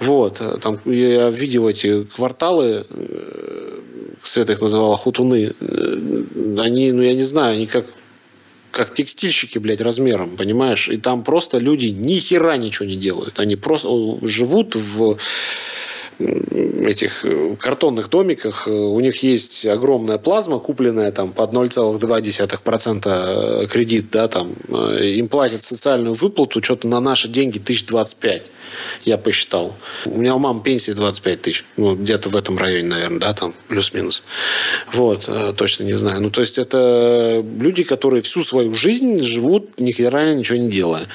Вот, 0.00 0.42
там 0.62 0.78
я 0.84 1.30
видел 1.30 1.68
эти 1.68 2.02
кварталы, 2.02 2.86
э, 2.88 3.80
Света 4.22 4.54
их 4.54 4.60
называла 4.60 4.96
хутуны, 4.96 5.54
э, 5.60 6.24
они, 6.58 6.92
ну, 6.92 7.02
я 7.02 7.14
не 7.14 7.22
знаю, 7.22 7.54
они 7.54 7.66
как 7.66 7.84
как 8.70 8.94
текстильщики, 8.94 9.58
блядь, 9.58 9.80
размером, 9.80 10.36
понимаешь? 10.36 10.88
И 10.88 10.96
там 10.98 11.24
просто 11.24 11.58
люди 11.58 11.86
ни 11.86 12.18
хера 12.18 12.56
ничего 12.56 12.86
не 12.86 12.96
делают. 12.96 13.38
Они 13.38 13.56
просто 13.56 13.88
живут 14.22 14.74
в 14.74 15.18
этих 16.18 17.24
э, 17.24 17.56
картонных 17.58 18.10
домиках 18.10 18.66
э, 18.66 18.70
у 18.70 18.98
них 19.00 19.22
есть 19.22 19.66
огромная 19.66 20.18
плазма, 20.18 20.58
купленная 20.58 21.12
там 21.12 21.32
под 21.32 21.52
0,2% 21.52 23.02
э, 23.04 23.66
кредит, 23.66 24.10
да, 24.10 24.28
там 24.28 24.52
им 24.52 25.28
платят 25.28 25.62
социальную 25.62 26.14
выплату, 26.14 26.62
что-то 26.62 26.88
на 26.88 27.00
наши 27.00 27.28
деньги 27.28 27.58
1025, 27.58 28.50
я 29.04 29.16
посчитал. 29.16 29.76
У 30.06 30.18
меня 30.18 30.34
у 30.34 30.38
мамы 30.38 30.62
пенсия 30.62 30.94
25 30.94 31.42
тысяч, 31.42 31.64
ну, 31.76 31.94
где-то 31.94 32.28
в 32.30 32.36
этом 32.36 32.58
районе, 32.58 32.88
наверное, 32.88 33.20
да, 33.20 33.32
там, 33.32 33.54
плюс-минус. 33.68 34.22
Вот, 34.92 35.28
точно 35.56 35.84
не 35.84 35.92
знаю. 35.92 36.20
Ну, 36.20 36.30
то 36.30 36.40
есть, 36.40 36.58
это 36.58 37.44
люди, 37.58 37.84
которые 37.84 38.22
всю 38.22 38.42
свою 38.42 38.74
жизнь 38.74 39.22
живут, 39.22 39.78
ни 39.80 39.92
хера 39.92 40.32
ничего 40.34 40.58
не 40.58 40.70
делая. 40.70 41.06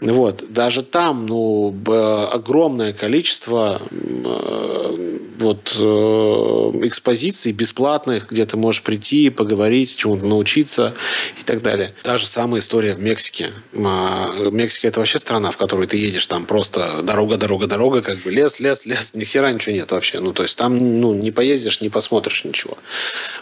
Вот. 0.00 0.44
Даже 0.50 0.82
там, 0.82 1.26
ну, 1.26 1.74
огромное 2.32 2.92
количество 2.92 3.80
вот 5.38 5.76
э, 5.78 6.86
экспозиций 6.86 7.52
бесплатных, 7.52 8.28
где 8.30 8.44
ты 8.44 8.56
можешь 8.56 8.82
прийти, 8.82 9.30
поговорить, 9.30 9.96
чему-то 9.96 10.26
научиться 10.26 10.94
и 11.38 11.42
так 11.42 11.62
далее. 11.62 11.94
Та 12.02 12.18
же 12.18 12.26
самая 12.26 12.60
история 12.60 12.94
в 12.94 13.00
Мексике. 13.00 13.52
Мексика 13.72 14.88
это 14.88 15.00
вообще 15.00 15.18
страна, 15.18 15.50
в 15.50 15.56
которой 15.56 15.86
ты 15.86 15.96
едешь, 15.96 16.26
там 16.26 16.44
просто 16.44 17.02
дорога, 17.02 17.36
дорога, 17.36 17.66
дорога, 17.66 18.02
как 18.02 18.18
бы 18.18 18.30
лес, 18.30 18.60
лес, 18.60 18.84
лес, 18.86 19.14
ни 19.14 19.24
хера 19.24 19.52
ничего 19.52 19.74
нет 19.74 19.90
вообще. 19.92 20.20
Ну, 20.20 20.32
то 20.32 20.42
есть 20.42 20.58
там 20.58 20.76
ну, 21.00 21.14
не 21.14 21.30
поездишь, 21.30 21.80
не 21.80 21.88
посмотришь 21.88 22.44
ничего. 22.44 22.76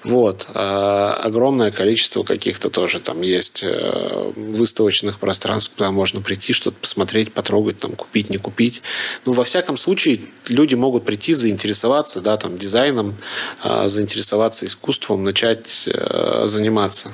Вот. 0.05 0.47
А 0.55 1.15
огромное 1.23 1.71
количество 1.71 2.23
каких-то 2.23 2.71
тоже 2.71 3.01
там 3.01 3.23
есть 3.23 3.65
э, 3.65 4.33
выставочных 4.37 5.19
пространств, 5.19 5.73
куда 5.77 5.91
можно 5.91 6.21
прийти, 6.21 6.53
что-то 6.53 6.77
посмотреть, 6.81 7.33
потрогать, 7.33 7.79
там, 7.79 7.93
купить, 7.93 8.31
не 8.31 8.39
купить. 8.39 8.83
Ну, 9.25 9.33
во 9.33 9.45
всяком 9.45 9.77
случае, 9.77 10.21
люди 10.49 10.75
могут 10.75 10.86
прийти, 11.01 11.35
заинтересоваться 11.35 12.21
да, 12.21 12.37
там, 12.37 12.59
дизайном, 12.59 13.17
а, 13.63 13.89
заинтересоваться 13.89 14.67
искусством, 14.67 15.25
начать 15.25 15.89
э, 15.93 16.47
заниматься. 16.47 17.13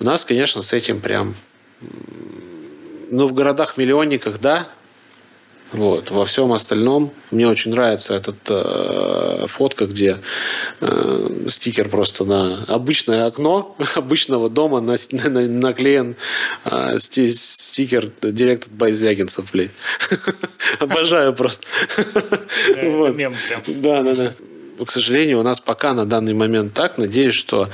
У 0.00 0.04
нас, 0.04 0.24
конечно, 0.24 0.62
с 0.62 0.72
этим 0.72 1.00
прям... 1.00 1.34
Ну, 3.10 3.28
в 3.28 3.34
городах-миллионниках, 3.34 4.40
да, 4.40 4.68
вот. 5.72 6.10
Во 6.10 6.24
всем 6.24 6.52
остальном 6.52 7.12
мне 7.30 7.48
очень 7.48 7.70
нравится 7.70 8.14
этот 8.14 8.36
э, 8.48 9.46
фотка, 9.46 9.86
где 9.86 10.18
э, 10.80 11.46
стикер 11.48 11.88
просто 11.88 12.24
на 12.24 12.64
обычное 12.68 13.26
окно 13.26 13.74
обычного 13.94 14.50
дома 14.50 14.80
на, 14.80 14.96
на, 15.12 15.40
наклеен 15.48 16.14
э, 16.64 16.98
стикер 16.98 18.10
Directed 18.20 18.70
by 18.76 18.92
Звягинцев, 18.92 19.50
блядь. 19.52 19.70
Обожаю 20.78 21.32
просто. 21.32 21.66
Да, 23.66 24.02
да, 24.02 24.14
да 24.14 24.32
к 24.84 24.90
сожалению, 24.90 25.40
у 25.40 25.42
нас 25.42 25.60
пока 25.60 25.94
на 25.94 26.06
данный 26.06 26.34
момент 26.34 26.72
так. 26.74 26.98
Надеюсь, 26.98 27.34
что 27.34 27.68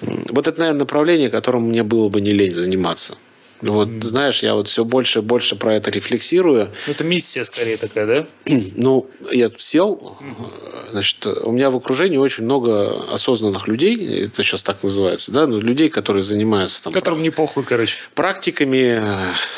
вот 0.00 0.48
это, 0.48 0.58
наверное, 0.60 0.80
направление, 0.80 1.28
которым 1.28 1.64
мне 1.64 1.82
было 1.82 2.08
бы 2.08 2.20
не 2.20 2.30
лень 2.30 2.54
заниматься. 2.54 3.18
Вот, 3.62 3.88
mm. 3.88 4.02
знаешь, 4.02 4.42
я 4.42 4.54
вот 4.54 4.68
все 4.68 4.84
больше 4.84 5.18
и 5.18 5.22
больше 5.22 5.56
про 5.56 5.74
это 5.74 5.90
рефлексирую. 5.90 6.70
Ну, 6.86 6.92
это 6.92 7.04
миссия 7.04 7.44
скорее 7.44 7.76
такая, 7.76 8.06
да? 8.06 8.26
ну, 8.76 9.10
я 9.30 9.50
сел, 9.58 10.16
mm-hmm. 10.20 10.90
значит, 10.92 11.26
у 11.26 11.52
меня 11.52 11.70
в 11.70 11.76
окружении 11.76 12.16
очень 12.16 12.44
много 12.44 13.12
осознанных 13.12 13.68
людей, 13.68 14.24
это 14.24 14.42
сейчас 14.42 14.62
так 14.62 14.82
называется, 14.82 15.32
да, 15.32 15.46
ну, 15.46 15.60
людей, 15.60 15.88
которые 15.88 16.22
занимаются 16.22 16.82
там... 16.82 16.92
Которым 16.92 17.22
не 17.22 17.30
похуй, 17.30 17.64
короче. 17.64 17.96
Практиками, 18.14 18.98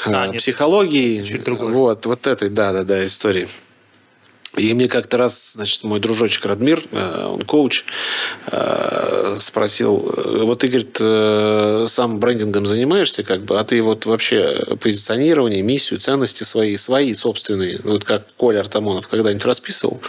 а, 0.07 0.29
э, 0.29 0.33
психологией. 0.33 1.25
Чуть 1.25 1.47
вот, 1.49 2.07
вот 2.07 2.27
этой, 2.27 2.51
да-да-да, 2.51 3.05
истории. 3.07 3.49
И 4.57 4.75
мне 4.75 4.89
как-то 4.89 5.17
раз, 5.17 5.53
значит, 5.55 5.83
мой 5.83 5.99
дружочек 5.99 6.45
Радмир, 6.45 6.83
э, 6.93 7.27
он 7.27 7.43
коуч, 7.43 7.85
э, 8.49 9.37
спросил, 9.39 10.13
вот 10.43 10.59
ты, 10.61 10.69
говорит, 10.69 11.91
сам 11.91 12.21
брендингом 12.21 12.67
занимаешься, 12.67 13.23
как 13.23 13.45
бы, 13.45 13.59
а 13.59 13.65
ты 13.65 13.83
вот 13.83 14.07
вообще 14.07 14.77
позиционирование, 14.81 15.63
миссию, 15.63 16.01
ценности 16.01 16.45
свои, 16.45 16.77
свои 16.77 17.15
собственные, 17.15 17.81
вот 17.83 18.05
как 18.05 18.27
Коля 18.37 18.61
Артамонов 18.61 19.09
когда-нибудь 19.09 19.45
расписывал, 19.45 20.01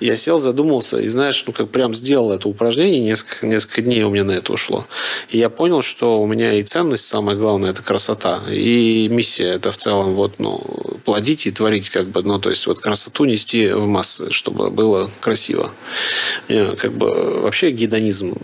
я 0.00 0.16
сел, 0.16 0.38
задумался, 0.38 0.98
и 0.98 1.08
знаешь, 1.08 1.42
ну 1.46 1.52
как 1.52 1.70
прям 1.70 1.94
сделал 1.94 2.32
это 2.32 2.48
упражнение, 2.48 3.00
несколько, 3.00 3.46
несколько 3.46 3.82
дней 3.82 4.02
у 4.04 4.10
меня 4.10 4.24
на 4.24 4.32
это 4.32 4.52
ушло. 4.52 4.86
И 5.28 5.38
я 5.38 5.50
понял, 5.50 5.82
что 5.82 6.20
у 6.20 6.26
меня 6.26 6.52
и 6.52 6.62
ценность, 6.62 7.06
самое 7.06 7.36
главное, 7.36 7.70
это 7.70 7.82
красота, 7.82 8.42
и 8.48 9.08
миссия, 9.10 9.48
это 9.48 9.72
в 9.72 9.76
целом 9.76 10.14
вот, 10.14 10.38
ну, 10.38 10.60
плодить 11.04 11.46
и 11.46 11.50
творить, 11.50 11.90
как 11.90 12.06
бы, 12.06 12.22
ну, 12.22 12.38
то 12.38 12.50
есть 12.50 12.66
вот 12.66 12.78
красоту 12.78 13.24
нести 13.24 13.71
в 13.72 13.86
массы, 13.86 14.30
чтобы 14.30 14.70
было 14.70 15.10
красиво. 15.20 15.72
И, 16.48 16.74
как 16.78 16.92
бы 16.92 17.40
вообще 17.40 17.70
гедонизм 17.70 18.34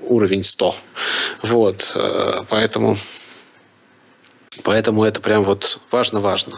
уровень 0.00 0.44
100. 0.44 0.74
Вот. 1.42 1.92
Э, 1.94 2.44
поэтому 2.48 2.96
Поэтому 4.64 5.04
это 5.04 5.20
прям 5.20 5.44
вот 5.44 5.78
важно-важно. 5.90 6.56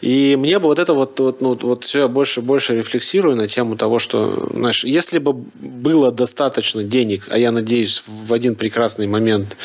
И 0.00 0.36
мне 0.36 0.58
бы 0.58 0.66
вот 0.66 0.78
это 0.78 0.94
вот, 0.94 1.18
вот, 1.18 1.40
ну, 1.40 1.58
вот 1.60 1.84
все 1.84 2.00
я 2.00 2.08
больше 2.08 2.40
и 2.40 2.42
больше 2.42 2.76
рефлексирую 2.76 3.36
на 3.36 3.48
тему 3.48 3.76
того, 3.76 3.98
что, 3.98 4.48
знаешь, 4.54 4.84
если 4.84 5.18
бы 5.18 5.32
было 5.32 6.12
достаточно 6.12 6.84
денег, 6.84 7.26
а 7.28 7.38
я 7.38 7.50
надеюсь, 7.50 8.02
в 8.06 8.32
один 8.32 8.54
прекрасный 8.54 9.06
момент 9.06 9.56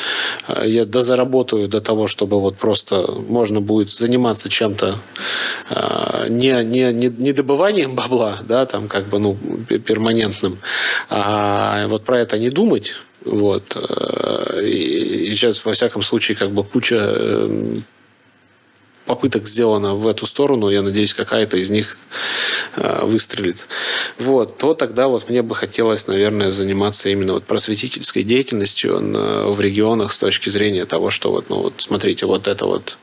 э, 0.48 0.64
я 0.66 0.84
дозаработаю 0.84 1.68
до 1.68 1.80
того, 1.80 2.06
чтобы 2.08 2.40
вот 2.40 2.56
просто 2.56 3.06
можно 3.28 3.60
будет 3.60 3.90
заниматься 3.90 4.48
чем-то 4.48 4.98
э, 5.70 6.26
не, 6.28 6.64
не, 6.64 6.92
не, 6.92 7.08
не 7.08 7.32
добыванием 7.32 7.94
бабла, 7.94 8.38
да, 8.42 8.66
там 8.66 8.88
как 8.88 9.08
бы, 9.08 9.18
ну, 9.18 9.36
перманентным, 9.68 10.58
а 11.08 11.86
вот 11.86 12.04
про 12.04 12.18
это 12.18 12.38
не 12.38 12.50
думать, 12.50 12.94
вот. 13.24 13.76
Э, 13.76 14.62
и 14.62 15.34
сейчас, 15.34 15.64
во 15.64 15.72
всяком 15.72 16.02
случае, 16.02 16.36
как 16.36 16.50
бы 16.52 16.62
куча 16.62 16.96
э, 17.00 17.76
попыток 19.06 19.46
сделано 19.46 19.94
в 19.94 20.06
эту 20.06 20.26
сторону, 20.26 20.70
я 20.70 20.82
надеюсь, 20.82 21.14
какая-то 21.14 21.56
из 21.56 21.70
них 21.70 21.98
э, 22.76 23.04
выстрелит. 23.04 23.66
Вот, 24.18 24.58
то 24.58 24.74
тогда 24.74 25.08
вот 25.08 25.28
мне 25.28 25.42
бы 25.42 25.54
хотелось, 25.54 26.06
наверное, 26.06 26.52
заниматься 26.52 27.08
именно 27.08 27.34
вот 27.34 27.44
просветительской 27.44 28.22
деятельностью 28.22 29.52
в 29.52 29.60
регионах 29.60 30.12
с 30.12 30.18
точки 30.18 30.50
зрения 30.50 30.84
того, 30.84 31.10
что 31.10 31.30
вот, 31.30 31.48
ну 31.48 31.58
вот, 31.58 31.74
смотрите, 31.78 32.26
вот 32.26 32.46
это 32.46 32.66
вот 32.66 32.98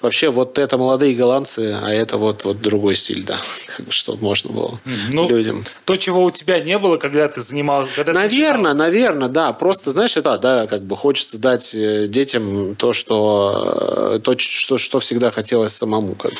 вообще 0.00 0.30
вот 0.30 0.58
это 0.58 0.78
молодые 0.78 1.14
голландцы, 1.14 1.78
а 1.82 1.90
это 1.90 2.18
вот, 2.18 2.44
вот 2.44 2.60
другой 2.60 2.96
стиль, 2.96 3.24
да, 3.24 3.38
как 3.76 3.86
бы, 3.86 3.92
чтобы 3.92 4.22
можно 4.22 4.52
было 4.52 4.80
ну, 5.12 5.28
людям. 5.28 5.64
То, 5.84 5.96
чего 5.96 6.24
у 6.24 6.30
тебя 6.30 6.60
не 6.60 6.78
было, 6.78 6.96
когда 6.96 7.28
ты 7.28 7.40
занимал... 7.40 7.88
Когда 7.94 8.12
наверное, 8.12 8.72
ты 8.72 8.78
наверное, 8.78 9.28
да. 9.28 9.52
Просто, 9.52 9.90
знаешь, 9.90 10.16
это, 10.16 10.38
да, 10.38 10.66
как 10.66 10.82
бы 10.82 10.96
хочется 10.96 11.38
дать 11.38 11.74
э, 11.74 12.06
детям 12.08 12.76
то, 12.76 12.92
что, 12.92 14.16
э, 14.16 14.20
то, 14.22 14.38
что, 14.38 14.78
что 14.78 14.98
всегда 14.98 15.30
хотелось 15.30 15.72
самому. 15.72 16.14
Как. 16.14 16.32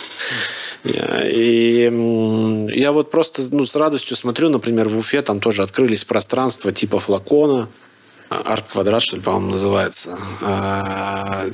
И 0.85 2.71
я 2.75 2.93
вот 2.93 3.11
просто 3.11 3.43
ну, 3.51 3.65
с 3.65 3.75
радостью 3.75 4.17
смотрю, 4.17 4.51
например, 4.51 4.89
в 4.89 4.99
Уфе 4.99 5.23
там 5.23 5.41
тоже 5.41 5.63
открылись 5.63 6.05
пространства 6.05 6.73
типа 6.73 6.99
флакона, 6.99 7.69
арт-квадрат, 8.29 9.03
что 9.03 9.17
ли, 9.17 9.23
по-моему, 9.23 9.53
называется 9.53 10.19
а, 10.43 11.45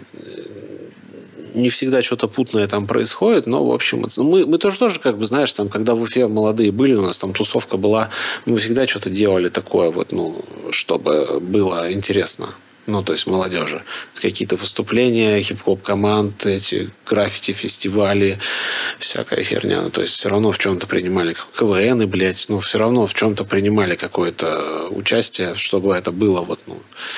не 1.55 1.69
всегда 1.69 2.03
что-то 2.03 2.29
путное 2.29 2.67
там 2.67 2.87
происходит, 2.87 3.47
но, 3.47 3.67
в 3.67 3.73
общем, 3.73 4.07
мы, 4.17 4.47
мы 4.47 4.59
тоже, 4.59 4.79
тоже, 4.79 5.01
как 5.01 5.19
бы, 5.19 5.25
знаешь, 5.25 5.53
там, 5.53 5.69
когда 5.69 5.95
в 5.95 6.03
Уфе 6.03 6.27
молодые 6.27 6.73
были, 6.73 6.95
у 6.95 7.03
нас 7.03 7.19
там 7.19 7.33
тусовка 7.33 7.77
была, 7.77 8.11
мы 8.47 8.57
всегда 8.57 8.87
что-то 8.87 9.11
делали 9.11 9.49
такое 9.49 9.91
вот, 9.91 10.13
ну, 10.13 10.45
чтобы 10.71 11.41
было 11.41 11.93
интересно 11.93 12.55
ну, 12.87 13.03
то 13.03 13.13
есть 13.13 13.27
молодежи. 13.27 13.83
Какие-то 14.15 14.57
выступления, 14.57 15.41
хип-хоп 15.41 15.83
команд, 15.83 16.47
эти 16.47 16.91
граффити, 17.07 17.53
фестивали, 17.53 18.39
всякая 18.99 19.43
херня. 19.43 19.83
Ну, 19.83 19.91
то 19.91 20.03
есть 20.03 20.17
все 20.17 20.29
равно 20.29 20.53
в 20.53 20.59
чем-то 20.59 20.87
принимали 20.87 21.35
КВН, 21.59 22.03
и, 22.03 22.07
блядь, 22.07 22.47
ну, 22.49 22.61
все 22.61 22.79
равно 22.79 23.07
в 23.07 23.15
чем-то 23.15 23.45
принимали 23.45 23.95
какое-то 23.95 24.89
участие, 24.91 25.55
чтобы 25.57 25.95
это 25.95 26.11
было 26.11 26.41
вот, 26.43 26.61
ну. 26.67 26.75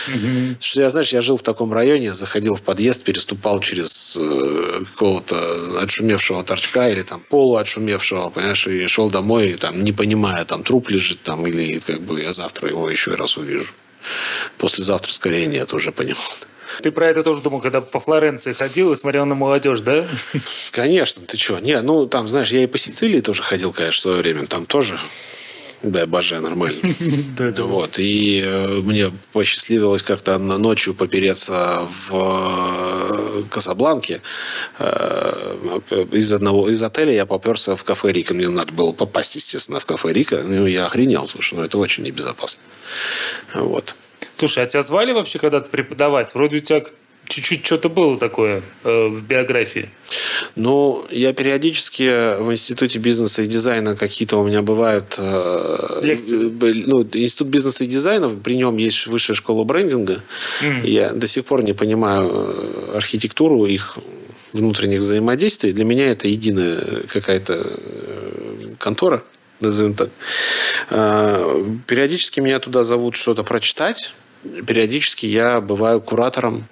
Угу. 0.09 0.56
Что 0.60 0.82
я, 0.82 0.90
знаешь, 0.90 1.12
я 1.12 1.20
жил 1.20 1.36
в 1.36 1.43
таком 1.43 1.72
районе, 1.72 2.14
заходил 2.14 2.55
в 2.55 2.62
подъезд, 2.62 3.05
переступал 3.05 3.60
через 3.60 4.16
э, 4.20 4.84
какого-то 4.93 5.80
отшумевшего 5.80 6.43
торчка 6.43 6.89
или 6.90 7.02
там 7.02 7.20
полуотшумевшего, 7.28 8.30
понимаешь, 8.30 8.66
и 8.66 8.86
шел 8.86 9.10
домой, 9.10 9.56
там, 9.60 9.82
не 9.82 9.93
понимая, 9.93 10.44
там 10.44 10.62
труп 10.62 10.90
лежит 10.90 11.22
там, 11.22 11.47
или 11.47 11.78
как 11.78 12.01
бы 12.02 12.20
я 12.20 12.32
завтра 12.32 12.68
его 12.68 12.90
еще 12.90 13.12
раз 13.12 13.36
увижу. 13.36 13.72
Послезавтра 14.58 15.12
скорее 15.12 15.46
нет, 15.46 15.72
уже 15.72 15.92
понимал. 15.92 16.22
Ты 16.82 16.90
про 16.90 17.08
это 17.08 17.22
тоже 17.22 17.42
думал, 17.42 17.60
когда 17.60 17.80
по 17.80 18.00
Флоренции 18.00 18.52
ходил 18.52 18.92
и 18.92 18.96
смотрел 18.96 19.26
на 19.26 19.34
молодежь, 19.34 19.80
да? 19.80 20.06
Конечно, 20.70 21.22
ты 21.26 21.36
что? 21.36 21.58
Не, 21.58 21.80
ну 21.82 22.06
там, 22.06 22.26
знаешь, 22.26 22.50
я 22.50 22.62
и 22.62 22.66
по 22.66 22.78
Сицилии 22.78 23.20
тоже 23.20 23.42
ходил, 23.42 23.72
конечно, 23.72 23.98
в 23.98 24.02
свое 24.02 24.18
время. 24.18 24.46
Там 24.46 24.66
тоже 24.66 24.98
да, 25.82 26.06
боже, 26.06 26.40
нормально. 26.40 26.78
Вот. 27.62 27.98
И 27.98 28.42
э, 28.44 28.80
мне 28.82 29.10
посчастливилось 29.32 30.02
как-то 30.02 30.38
ночью 30.38 30.94
попереться 30.94 31.88
в 32.09 32.12
э, 32.12 33.42
Касабланке. 33.50 34.22
Э, 34.78 35.56
из 36.12 36.32
одного 36.32 36.68
из 36.68 36.82
отеля 36.82 37.12
я 37.12 37.26
поперся 37.26 37.74
в 37.74 37.82
кафе 37.84 38.12
Рика. 38.12 38.32
Мне 38.34 38.48
надо 38.48 38.72
было 38.72 38.92
попасть, 38.92 39.34
естественно, 39.34 39.80
в 39.80 39.86
кафе 39.86 40.12
Рика. 40.12 40.42
Ну, 40.42 40.66
я 40.66 40.86
охренел, 40.86 41.26
слушай, 41.26 41.54
ну 41.54 41.64
это 41.64 41.78
очень 41.78 42.04
небезопасно. 42.04 42.62
Вот. 43.54 43.96
Слушай, 44.36 44.64
а 44.64 44.66
тебя 44.66 44.82
звали 44.82 45.12
вообще 45.12 45.38
когда-то 45.38 45.68
преподавать? 45.70 46.34
Вроде 46.34 46.56
у 46.56 46.60
тебя 46.60 46.82
чуть-чуть 47.28 47.64
что-то 47.64 47.88
было 47.88 48.18
такое 48.18 48.62
э, 48.84 49.06
в 49.08 49.22
биографии. 49.22 49.88
Ну, 50.56 51.06
я 51.10 51.32
периодически 51.32 52.40
в 52.40 52.52
Институте 52.52 52.98
бизнеса 52.98 53.42
и 53.42 53.46
дизайна 53.46 53.96
какие-то 53.96 54.36
у 54.36 54.46
меня 54.46 54.62
бывают... 54.62 55.14
Э, 55.18 56.00
Лекции? 56.02 56.36
Ну, 56.86 57.02
Институт 57.12 57.48
бизнеса 57.48 57.84
и 57.84 57.86
дизайна, 57.86 58.28
при 58.30 58.56
нем 58.56 58.76
есть 58.76 59.06
высшая 59.06 59.34
школа 59.34 59.64
брендинга. 59.64 60.22
Mm. 60.62 60.88
Я 60.88 61.12
до 61.12 61.26
сих 61.26 61.44
пор 61.44 61.62
не 61.62 61.72
понимаю 61.72 62.30
э, 62.32 62.96
архитектуру 62.96 63.66
их 63.66 63.98
внутренних 64.52 65.00
взаимодействий. 65.00 65.72
Для 65.72 65.84
меня 65.84 66.10
это 66.10 66.28
единая 66.28 67.02
какая-то 67.08 67.54
э, 67.64 68.74
контора, 68.78 69.22
назовем 69.60 69.94
так. 69.94 70.10
Э, 70.90 71.64
периодически 71.86 72.40
меня 72.40 72.58
туда 72.58 72.84
зовут 72.84 73.16
что-то 73.16 73.42
прочитать. 73.42 74.12
Периодически 74.66 75.26
я 75.26 75.60
бываю 75.60 76.00
куратором 76.00 76.64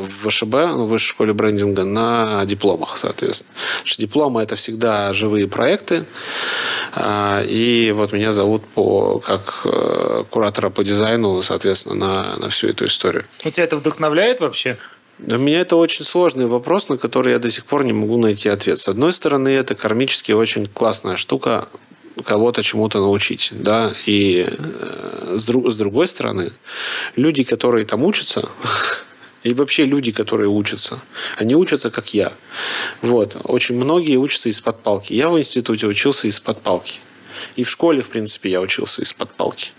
в 0.00 0.28
ВШБ, 0.28 0.54
ну, 0.54 0.86
в 0.86 0.88
Высшей 0.88 1.08
школе 1.08 1.32
брендинга, 1.32 1.84
на 1.84 2.44
дипломах, 2.44 2.98
соответственно. 2.98 3.50
что 3.84 4.02
дипломы– 4.02 4.42
это 4.42 4.56
всегда 4.56 5.12
живые 5.12 5.48
проекты. 5.48 6.04
А, 6.94 7.42
и 7.42 7.92
вот 7.92 8.12
меня 8.12 8.32
зовут 8.32 8.64
по, 8.66 9.18
как 9.18 9.62
э, 9.64 10.24
куратора 10.30 10.70
по 10.70 10.84
дизайну, 10.84 11.42
соответственно, 11.42 11.94
на, 11.94 12.36
на 12.36 12.48
всю 12.50 12.68
эту 12.68 12.86
историю. 12.86 13.24
У 13.44 13.50
тебя 13.50 13.64
это 13.64 13.76
вдохновляет 13.76 14.40
вообще? 14.40 14.78
Для 15.18 15.36
меня 15.36 15.60
это 15.60 15.76
очень 15.76 16.04
сложный 16.04 16.46
вопрос, 16.46 16.88
на 16.88 16.96
который 16.96 17.32
я 17.32 17.38
до 17.38 17.50
сих 17.50 17.64
пор 17.64 17.84
не 17.84 17.92
могу 17.92 18.18
найти 18.18 18.48
ответ. 18.48 18.78
С 18.78 18.88
одной 18.88 19.12
стороны, 19.12 19.48
это 19.48 19.74
кармически 19.74 20.30
очень 20.30 20.66
классная 20.66 21.16
штука, 21.16 21.68
кого-то 22.24 22.62
чему-то 22.62 22.98
научить, 22.98 23.50
да, 23.52 23.94
и 24.06 24.46
э, 24.48 25.36
с, 25.36 25.44
друг, 25.44 25.70
с 25.70 25.76
другой 25.76 26.08
стороны, 26.08 26.52
люди, 27.16 27.42
которые 27.42 27.84
там 27.84 28.04
учатся, 28.04 28.48
И 29.42 29.52
вообще 29.52 29.84
люди, 29.84 30.12
которые 30.12 30.48
учатся, 30.48 31.00
они 31.36 31.54
учатся, 31.54 31.90
как 31.90 32.12
я. 32.14 32.32
Вот. 33.02 33.36
Очень 33.44 33.76
многие 33.76 34.16
учатся 34.16 34.48
из-под 34.48 34.82
палки. 34.82 35.12
Я 35.12 35.28
в 35.28 35.38
институте 35.38 35.86
учился 35.86 36.26
из-под 36.28 36.60
палки. 36.60 36.98
И 37.56 37.62
в 37.62 37.70
школе, 37.70 38.02
в 38.02 38.08
принципе, 38.08 38.50
я 38.50 38.60
учился 38.60 39.02
из-под 39.02 39.30
палки. 39.30 39.70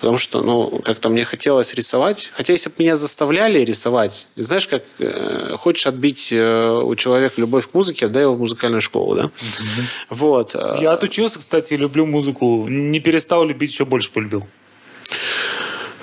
Потому 0.00 0.18
что, 0.18 0.42
ну, 0.42 0.82
как-то 0.84 1.08
мне 1.08 1.24
хотелось 1.24 1.74
рисовать. 1.74 2.30
Хотя, 2.34 2.52
если 2.52 2.68
бы 2.68 2.76
меня 2.78 2.96
заставляли 2.96 3.60
рисовать, 3.60 4.26
знаешь, 4.36 4.66
как 4.66 4.84
э, 4.98 5.56
хочешь 5.58 5.86
отбить 5.86 6.32
э, 6.32 6.80
у 6.82 6.94
человека 6.94 7.34
любовь 7.40 7.68
к 7.68 7.74
музыке, 7.74 8.06
отдай 8.06 8.24
его 8.24 8.34
в 8.34 8.40
музыкальную 8.40 8.80
школу, 8.80 9.14
да? 9.14 9.22
Mm-hmm. 9.24 9.82
Вот. 10.10 10.54
Я 10.54 10.92
отучился, 10.92 11.38
кстати, 11.38 11.74
люблю 11.74 12.06
музыку. 12.06 12.66
Не 12.68 13.00
перестал 13.00 13.44
любить, 13.44 13.72
еще 13.72 13.84
больше 13.84 14.10
полюбил. 14.10 14.46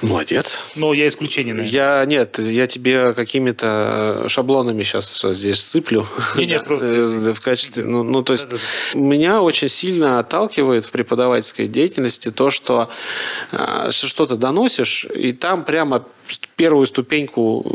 Молодец. 0.01 0.59
Но 0.75 0.93
я 0.93 1.07
исключение, 1.07 1.53
наверное. 1.53 1.73
Я, 1.73 2.05
нет, 2.05 2.39
я 2.39 2.67
тебе 2.67 3.13
какими-то 3.13 4.25
шаблонами 4.27 4.83
сейчас 4.83 5.21
здесь 5.21 5.61
сыплю. 5.61 6.05
Не, 6.35 6.45
нет, 6.45 6.63
просто... 6.67 6.85
Э, 6.85 7.33
в 7.33 7.41
качестве... 7.41 7.83
Ну, 7.83 8.03
ну 8.03 8.23
то 8.23 8.33
есть, 8.33 8.49
да, 8.49 8.55
да, 8.55 8.61
да. 8.93 8.99
меня 8.99 9.41
очень 9.41 9.69
сильно 9.69 10.19
отталкивает 10.19 10.85
в 10.85 10.91
преподавательской 10.91 11.67
деятельности 11.67 12.31
то, 12.31 12.49
что, 12.49 12.89
э, 13.51 13.91
что 13.91 14.07
что-то 14.07 14.35
доносишь, 14.35 15.05
и 15.13 15.33
там 15.33 15.63
прямо 15.63 16.05
первую 16.55 16.85
ступеньку 16.85 17.65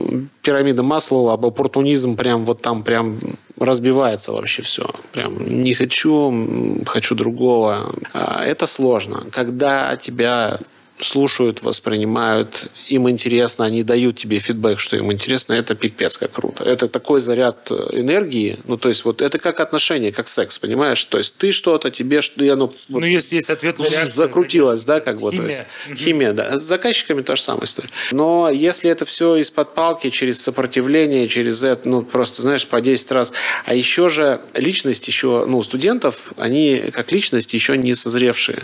пирамиды 0.43 0.83
Маслова 0.83 1.33
об 1.33 1.45
оппортунизм 1.45 2.17
прям 2.17 2.45
вот 2.45 2.63
там 2.63 2.83
прям 2.83 3.19
разбивается 3.59 4.33
вообще 4.33 4.63
все. 4.63 4.91
Прям 5.13 5.63
не 5.63 5.75
хочу, 5.75 6.83
хочу 6.87 7.15
другого. 7.15 7.95
А, 8.13 8.45
это 8.45 8.67
сложно. 8.67 9.27
Когда 9.31 9.97
тебя 9.97 10.59
слушают, 11.01 11.63
воспринимают, 11.63 12.71
им 12.89 13.11
интересно, 13.11 13.65
они 13.65 13.83
дают 13.83 14.17
тебе 14.17 14.39
фидбэк, 14.39 14.79
что 14.79 14.97
им 14.97 15.13
интересно, 15.13 15.53
это 15.53 15.75
пипец 15.75 16.17
как 16.17 16.33
круто. 16.33 16.65
Это 16.65 16.89
такой 16.89 17.21
заряд 17.21 17.71
э, 17.71 17.75
энергии, 17.93 18.59
ну, 18.65 18.77
то 18.77 18.89
есть 18.89 19.05
вот 19.05 19.21
это 19.21 19.39
как 19.39 19.61
отношение, 19.61 20.13
как 20.13 20.29
секс, 20.29 20.59
понимаешь? 20.59 21.05
То 21.05 21.19
есть 21.19 21.37
ты 21.37 21.51
что-то, 21.51 21.91
тебе 21.91 22.23
что 22.23 22.45
я, 22.45 22.55
ну... 22.55 22.73
Вот, 22.89 23.01
ну, 23.01 23.07
если 23.07 23.37
есть 23.37 23.51
ответная 23.51 23.91
реакция. 23.91 24.15
Закрутилась, 24.15 24.85
да, 24.85 25.01
как 25.01 25.21
бы, 25.21 25.31
химия. 25.31 25.43
то 25.43 25.47
есть 25.49 25.61
угу. 25.89 25.97
химия, 25.97 26.33
да. 26.33 26.59
С 26.59 26.63
заказчиками 26.63 27.23
та 27.23 27.37
же 27.37 27.43
самая 27.43 27.65
история. 27.65 27.91
Но 28.13 28.49
если 28.51 28.89
это 28.89 29.05
все 29.05 29.37
из-под 29.37 29.75
палки, 29.75 30.11
через 30.11 30.41
сопротивление, 30.43 31.27
через 31.29 31.63
это, 31.65 31.89
ну, 31.89 32.03
просто, 32.03 32.43
знаешь, 32.43 32.67
по 32.67 32.81
10 32.81 33.11
раз. 33.13 33.33
А 33.65 33.75
еще 33.75 34.09
же 34.09 34.41
личность 34.55 35.07
еще, 35.09 35.45
ну, 35.47 35.63
студентов, 35.63 36.33
они 36.37 36.85
как 36.93 37.11
личность 37.11 37.53
еще 37.53 37.77
не 37.77 37.95
созревшие. 37.95 38.63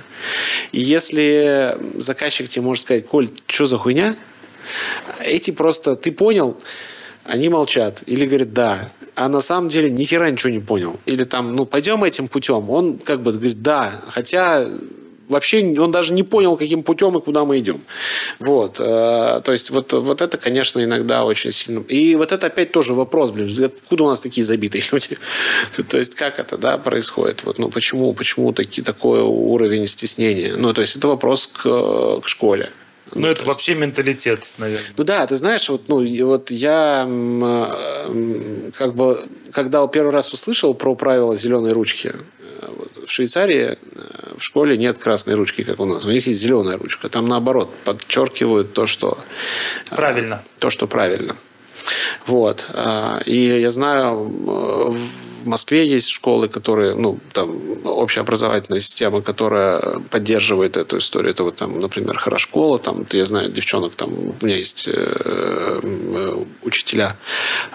И 0.72 0.80
если 0.80 1.76
заказчик 1.96 2.19
заказчик 2.20 2.50
тебе 2.50 2.62
может 2.62 2.82
сказать, 2.84 3.06
Коль, 3.06 3.30
что 3.46 3.64
за 3.64 3.78
хуйня? 3.78 4.14
Эти 5.24 5.52
просто, 5.52 5.96
ты 5.96 6.12
понял, 6.12 6.58
они 7.24 7.48
молчат. 7.48 8.02
Или 8.06 8.26
говорят, 8.26 8.52
да. 8.52 8.92
А 9.14 9.28
на 9.28 9.40
самом 9.40 9.68
деле 9.68 9.90
ни 9.90 10.04
хера 10.04 10.30
ничего 10.30 10.52
не 10.52 10.60
понял. 10.60 11.00
Или 11.06 11.24
там, 11.24 11.56
ну, 11.56 11.64
пойдем 11.64 12.04
этим 12.04 12.28
путем. 12.28 12.68
Он 12.68 12.98
как 12.98 13.22
бы 13.22 13.32
говорит, 13.32 13.62
да. 13.62 14.02
Хотя 14.08 14.68
вообще 15.30 15.74
он 15.78 15.90
даже 15.90 16.12
не 16.12 16.22
понял, 16.22 16.56
каким 16.56 16.82
путем 16.82 17.16
и 17.16 17.20
куда 17.20 17.44
мы 17.44 17.58
идем. 17.58 17.80
Вот. 18.38 18.78
Э, 18.78 19.40
то 19.42 19.52
есть 19.52 19.70
вот, 19.70 19.92
вот 19.92 20.20
это, 20.20 20.36
конечно, 20.36 20.82
иногда 20.82 21.24
очень 21.24 21.52
сильно... 21.52 21.80
И 21.88 22.16
вот 22.16 22.32
это 22.32 22.46
опять 22.46 22.72
тоже 22.72 22.94
вопрос, 22.94 23.30
блин, 23.30 23.64
откуда 23.64 24.04
у 24.04 24.08
нас 24.08 24.20
такие 24.20 24.44
забитые 24.44 24.82
люди? 24.92 25.18
То 25.88 25.98
есть 25.98 26.14
как 26.14 26.38
это 26.38 26.58
да, 26.58 26.78
происходит? 26.78 27.44
Вот, 27.44 27.58
ну, 27.58 27.68
почему, 27.68 28.12
почему 28.12 28.52
таки, 28.52 28.82
такой 28.82 29.20
уровень 29.20 29.86
стеснения? 29.86 30.56
Ну, 30.56 30.72
то 30.74 30.80
есть 30.82 30.96
это 30.96 31.08
вопрос 31.08 31.46
к, 31.46 32.20
к 32.20 32.28
школе. 32.28 32.70
Ну, 33.12 33.22
ну 33.22 33.26
это 33.28 33.40
есть... 33.40 33.48
вообще 33.48 33.74
менталитет, 33.74 34.52
наверное. 34.58 34.86
Ну 34.96 35.04
да, 35.04 35.26
ты 35.26 35.34
знаешь, 35.34 35.68
вот, 35.68 35.88
ну, 35.88 36.26
вот 36.26 36.50
я 36.50 37.08
как 38.76 38.94
бы 38.94 39.24
когда 39.52 39.86
первый 39.88 40.12
раз 40.12 40.32
услышал 40.32 40.74
про 40.74 40.94
правила 40.94 41.36
зеленой 41.36 41.72
ручки, 41.72 42.12
в 43.06 43.10
Швейцарии 43.10 43.78
в 44.36 44.42
школе 44.42 44.76
нет 44.76 44.98
красной 44.98 45.34
ручки, 45.34 45.64
как 45.64 45.80
у 45.80 45.84
нас. 45.84 46.04
У 46.04 46.10
них 46.10 46.26
есть 46.26 46.40
зеленая 46.40 46.78
ручка. 46.78 47.08
Там 47.08 47.24
наоборот 47.26 47.70
подчеркивают 47.84 48.72
то, 48.72 48.86
что 48.86 49.18
правильно. 49.90 50.42
То, 50.58 50.70
что 50.70 50.86
правильно. 50.86 51.36
Вот. 52.26 52.66
И 53.26 53.60
я 53.60 53.70
знаю, 53.70 54.96
в 55.42 55.48
Москве 55.48 55.86
есть 55.86 56.08
школы, 56.08 56.48
которые, 56.48 56.94
ну, 56.94 57.18
там, 57.32 57.56
общеобразовательная 57.84 58.80
система, 58.80 59.20
которая 59.22 60.00
поддерживает 60.10 60.76
эту 60.76 60.98
историю. 60.98 61.30
Это 61.32 61.44
вот 61.44 61.56
там, 61.56 61.78
например, 61.78 62.16
Хорошкола, 62.16 62.78
там, 62.78 63.06
я 63.12 63.26
знаю 63.26 63.50
девчонок, 63.50 63.94
там, 63.94 64.12
у 64.12 64.44
меня 64.44 64.56
есть 64.56 64.88
э, 64.88 66.44
учителя 66.62 67.16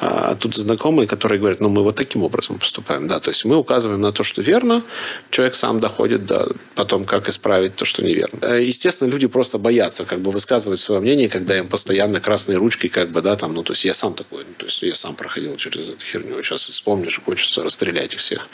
э, 0.02 0.36
тут 0.40 0.56
знакомые, 0.56 1.08
которые 1.08 1.40
говорят, 1.40 1.60
ну, 1.60 1.70
мы 1.70 1.84
вот 1.84 1.96
таким 1.96 2.24
образом 2.24 2.60
поступаем, 2.60 3.08
да, 3.08 3.20
то 3.20 3.30
есть 3.32 3.46
мы 3.46 3.56
указываем 3.56 4.02
на 4.02 4.12
то, 4.12 4.24
что 4.24 4.42
верно, 4.42 4.84
человек 5.32 5.56
сам 5.56 5.80
доходит 5.80 6.26
до 6.26 6.56
потом, 6.76 7.06
как 7.06 7.30
исправить 7.30 7.76
то, 7.76 7.86
что 7.86 8.04
неверно. 8.04 8.40
Э, 8.42 8.64
естественно, 8.64 9.10
люди 9.10 9.28
просто 9.28 9.58
боятся 9.58 10.06
как 10.06 10.20
бы 10.20 10.32
высказывать 10.32 10.80
свое 10.80 11.02
мнение, 11.02 11.30
когда 11.30 11.58
им 11.58 11.68
постоянно 11.68 12.20
красной 12.20 12.56
ручкой, 12.56 12.90
как 12.90 13.10
бы, 13.10 13.22
да, 13.22 13.36
там, 13.36 13.54
ну, 13.54 13.64
то 13.64 13.74
есть 13.74 13.86
я 13.86 13.94
сам 13.94 14.14
такой, 14.14 14.44
то 14.58 14.66
есть 14.66 14.82
я 14.82 14.96
сам 14.96 15.16
проходил 15.16 15.56
через 15.56 15.90
эту 15.90 16.06
херню, 16.06 16.42
сейчас 16.44 16.64
вспомнишь, 16.64 17.22
хочется 17.26 17.55
хочется 17.56 17.64
расстрелять 17.64 18.14
их 18.14 18.19
всех. 18.19 18.48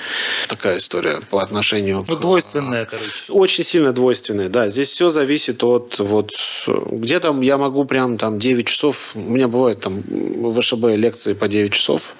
Такая 0.48 0.78
история 0.78 1.19
по 1.30 1.41
отношению... 1.41 2.06
Ну, 2.07 2.15
двойственная, 2.15 2.86
короче. 2.86 3.10
Очень 3.30 3.64
сильно 3.64 3.94
двойственная, 3.94 4.49
да. 4.49 4.69
Здесь 4.69 4.90
все 4.90 5.10
зависит 5.10 5.64
от... 5.64 5.99
Вот, 5.99 6.32
где 6.68 7.19
там 7.19 7.41
я 7.41 7.57
могу 7.57 7.86
прям 7.86 8.18
там 8.18 8.40
9 8.40 8.68
часов... 8.68 9.15
У 9.15 9.19
меня 9.19 9.48
бывает 9.48 9.80
там 9.80 10.02
в 10.02 10.60
ВШБ 10.60 10.95
лекции 10.95 11.34
по 11.34 11.48
9 11.48 11.72
часов. 11.72 12.15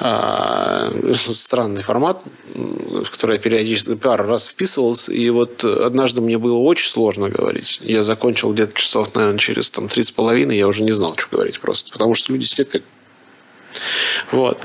А, 0.00 0.92
странный 1.12 1.82
формат, 1.82 2.22
в 2.54 3.10
который 3.10 3.36
я 3.36 3.42
периодически 3.42 3.94
пару 3.94 4.24
раз 4.24 4.48
вписывался. 4.48 5.12
И 5.12 5.30
вот 5.30 5.64
однажды 5.64 6.20
мне 6.20 6.38
было 6.38 6.58
очень 6.58 6.90
сложно 6.90 7.28
говорить. 7.28 7.78
Я 7.82 8.02
закончил 8.02 8.52
где-то 8.52 8.74
часов, 8.74 9.14
наверное, 9.14 9.38
через 9.38 9.70
там, 9.70 9.88
три 9.88 10.02
с 10.02 10.10
половиной. 10.10 10.56
Я 10.56 10.66
уже 10.66 10.82
не 10.82 10.92
знал, 10.92 11.14
что 11.16 11.28
говорить 11.36 11.60
просто. 11.60 11.92
Потому 11.92 12.14
что 12.14 12.32
люди 12.32 12.44
сидят 12.44 12.68
как 12.68 12.82
вот. 14.30 14.58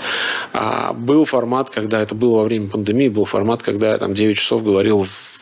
А 0.53 0.93
был 0.93 1.25
формат, 1.25 1.69
когда 1.69 2.01
это 2.01 2.15
было 2.15 2.37
во 2.37 2.43
время 2.43 2.69
пандемии, 2.69 3.09
был 3.09 3.25
формат, 3.25 3.63
когда 3.63 3.91
я 3.91 3.97
там 3.97 4.13
9 4.13 4.37
часов 4.37 4.63
говорил 4.63 5.03
в 5.03 5.37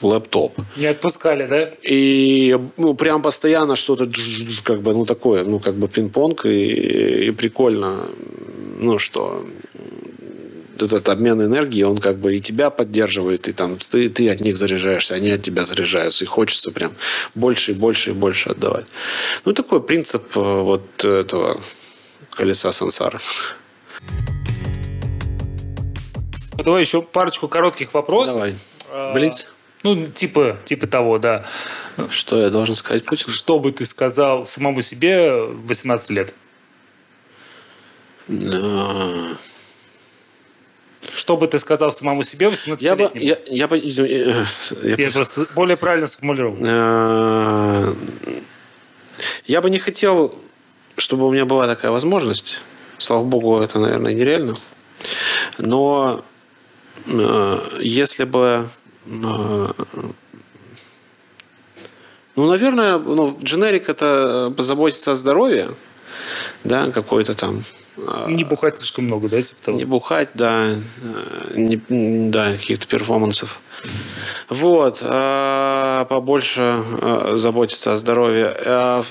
в 0.00 0.06
лэптоп. 0.06 0.56
Не 0.76 0.86
отпускали, 0.86 1.46
да? 1.46 1.70
И 1.82 2.56
ну, 2.76 2.94
прям 2.94 3.22
постоянно 3.22 3.76
что-то 3.76 4.08
как 4.62 4.80
бы, 4.80 4.92
ну, 4.92 5.04
такое, 5.04 5.44
ну, 5.44 5.58
как 5.58 5.74
бы 5.74 5.88
пинг-понг, 5.88 6.46
и, 6.46 7.26
и 7.26 7.30
прикольно, 7.32 8.06
ну, 8.78 8.98
что 8.98 9.44
этот 10.80 11.08
обмен 11.08 11.42
энергии, 11.42 11.82
он 11.82 11.98
как 11.98 12.18
бы 12.18 12.36
и 12.36 12.40
тебя 12.40 12.70
поддерживает, 12.70 13.48
и 13.48 13.52
там 13.52 13.76
ты, 13.76 14.08
ты 14.08 14.28
от 14.28 14.40
них 14.40 14.56
заряжаешься, 14.56 15.14
они 15.14 15.30
от 15.30 15.42
тебя 15.42 15.64
заряжаются, 15.64 16.24
и 16.24 16.28
хочется 16.28 16.70
прям 16.70 16.92
больше 17.34 17.72
и 17.72 17.74
больше 17.74 18.10
и 18.10 18.12
больше 18.12 18.50
отдавать. 18.50 18.86
Ну, 19.44 19.52
такой 19.52 19.82
принцип 19.82 20.36
э, 20.36 20.40
вот 20.40 21.04
этого 21.04 21.60
колеса 22.38 22.70
сансары. 22.70 23.18
Ну, 26.56 26.62
давай 26.62 26.82
еще 26.82 27.02
парочку 27.02 27.48
коротких 27.48 27.92
вопросов. 27.94 28.34
Давай. 28.34 28.54
А, 28.90 29.12
Блиц? 29.12 29.50
Ну, 29.82 30.06
типа, 30.06 30.56
типа 30.64 30.86
того, 30.86 31.18
да. 31.18 31.44
Что 32.10 32.40
я 32.40 32.50
должен 32.50 32.76
сказать 32.76 33.04
Путину? 33.04 33.32
Что 33.32 33.58
бы 33.58 33.72
ты 33.72 33.84
сказал 33.86 34.46
самому 34.46 34.82
себе 34.82 35.42
в 35.42 35.66
18 35.66 36.10
лет? 36.10 36.34
А. 38.28 39.36
Что 41.14 41.36
бы 41.36 41.48
ты 41.48 41.58
сказал 41.58 41.90
самому 41.90 42.22
себе 42.22 42.48
в 42.48 42.50
18 42.50 42.84
я 42.84 42.94
бы, 42.94 43.10
я, 43.14 43.38
я, 43.46 43.66
бы, 43.66 43.78
я, 43.78 44.04
я, 44.04 44.44
я 44.96 45.10
просто 45.10 45.46
более 45.54 45.76
правильно 45.76 46.06
сформулировал. 46.06 46.56
А, 46.60 47.96
я 49.44 49.60
бы 49.60 49.70
не 49.70 49.80
хотел 49.80 50.38
чтобы 50.98 51.26
у 51.26 51.32
меня 51.32 51.44
была 51.44 51.66
такая 51.66 51.90
возможность, 51.90 52.60
слава 52.98 53.24
богу, 53.24 53.58
это, 53.60 53.78
наверное, 53.78 54.12
нереально, 54.12 54.56
но 55.58 56.24
э, 57.06 57.58
если 57.80 58.24
бы 58.24 58.68
э, 59.06 59.68
ну, 62.36 62.48
наверное, 62.48 62.98
ну, 62.98 63.36
дженерик 63.42 63.88
это 63.88 64.52
позаботиться 64.56 65.12
о 65.12 65.16
здоровье, 65.16 65.70
да, 66.64 66.90
какой-то 66.90 67.34
там. 67.34 67.62
Э, 67.96 68.26
не 68.28 68.44
бухать 68.44 68.76
слишком 68.76 69.04
много, 69.04 69.28
да, 69.28 69.42
типа 69.42 69.60
того? 69.64 69.78
Не 69.78 69.84
бухать, 69.84 70.30
да, 70.34 70.66
э, 70.66 71.54
не, 71.56 72.30
да, 72.30 72.52
каких-то 72.52 72.86
перформансов. 72.86 73.60
Вот, 74.48 74.98
а 75.02 76.04
побольше 76.06 76.82
заботиться 77.34 77.92
о 77.92 77.96
здоровье. 77.96 78.46
А 78.66 79.02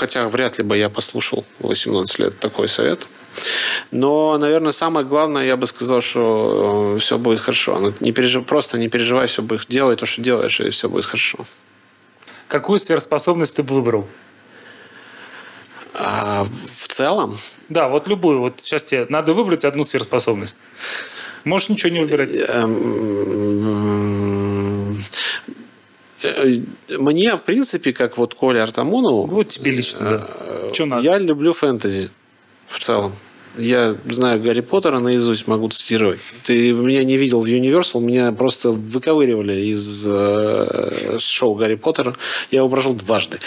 хотя 0.00 0.28
вряд 0.28 0.56
ли 0.56 0.64
бы 0.64 0.78
я 0.78 0.88
послушал 0.88 1.44
18 1.58 2.18
лет 2.20 2.38
такой 2.40 2.68
совет. 2.68 3.06
Но, 3.90 4.38
наверное, 4.38 4.72
самое 4.72 5.06
главное, 5.06 5.44
я 5.44 5.56
бы 5.56 5.66
сказал, 5.66 6.00
что 6.00 6.94
э, 6.96 6.98
все 6.98 7.18
будет 7.18 7.40
хорошо. 7.40 7.78
Ну, 7.78 7.92
не 8.00 8.12
пережив... 8.12 8.46
Просто 8.46 8.78
не 8.78 8.88
переживай, 8.88 9.26
все 9.26 9.42
будет. 9.42 9.66
Делай 9.68 9.96
то, 9.96 10.06
что 10.06 10.22
делаешь, 10.22 10.58
и 10.60 10.70
все 10.70 10.88
будет 10.88 11.04
хорошо. 11.04 11.38
Какую 12.48 12.78
сверхспособность 12.78 13.56
ты 13.56 13.62
бы 13.62 13.74
выбрал? 13.74 14.08
А, 15.94 16.44
в 16.44 16.88
целом? 16.88 17.38
Да, 17.68 17.88
вот 17.88 18.08
любую. 18.08 18.40
Вот 18.40 18.54
сейчас 18.62 18.82
тебе 18.82 19.06
надо 19.10 19.34
выбрать 19.34 19.66
одну 19.66 19.84
сверхспособность. 19.84 20.56
Можешь 21.44 21.68
ничего 21.68 21.92
не 21.92 22.00
выбирать. 22.00 22.30
Э, 26.22 26.52
мне, 26.98 27.36
в 27.36 27.42
принципе, 27.42 27.92
как 27.92 28.18
вот 28.18 28.34
Коля 28.34 28.62
Артамонову... 28.62 29.26
Вот 29.26 29.48
тебе 29.48 29.72
лично, 29.72 30.00
да. 30.00 30.26
Э, 30.28 30.70
Что 30.72 30.86
надо? 30.86 31.02
Я 31.02 31.18
люблю 31.18 31.52
фэнтези 31.52 32.10
в 32.68 32.78
целом. 32.78 33.14
Я 33.56 33.96
знаю 34.08 34.40
Гарри 34.40 34.60
Поттера 34.60 35.00
наизусть, 35.00 35.48
могу 35.48 35.68
цитировать. 35.70 36.20
Ты 36.44 36.72
меня 36.72 37.02
не 37.02 37.16
видел 37.16 37.42
в 37.42 37.46
Universal, 37.46 38.00
меня 38.00 38.30
просто 38.30 38.70
выковыривали 38.70 39.54
из 39.54 40.06
э, 40.06 41.18
шоу 41.18 41.54
Гарри 41.54 41.74
Поттера. 41.74 42.14
Я 42.52 42.60
его 42.60 42.68
прошел 42.68 42.94
дважды. 42.94 43.40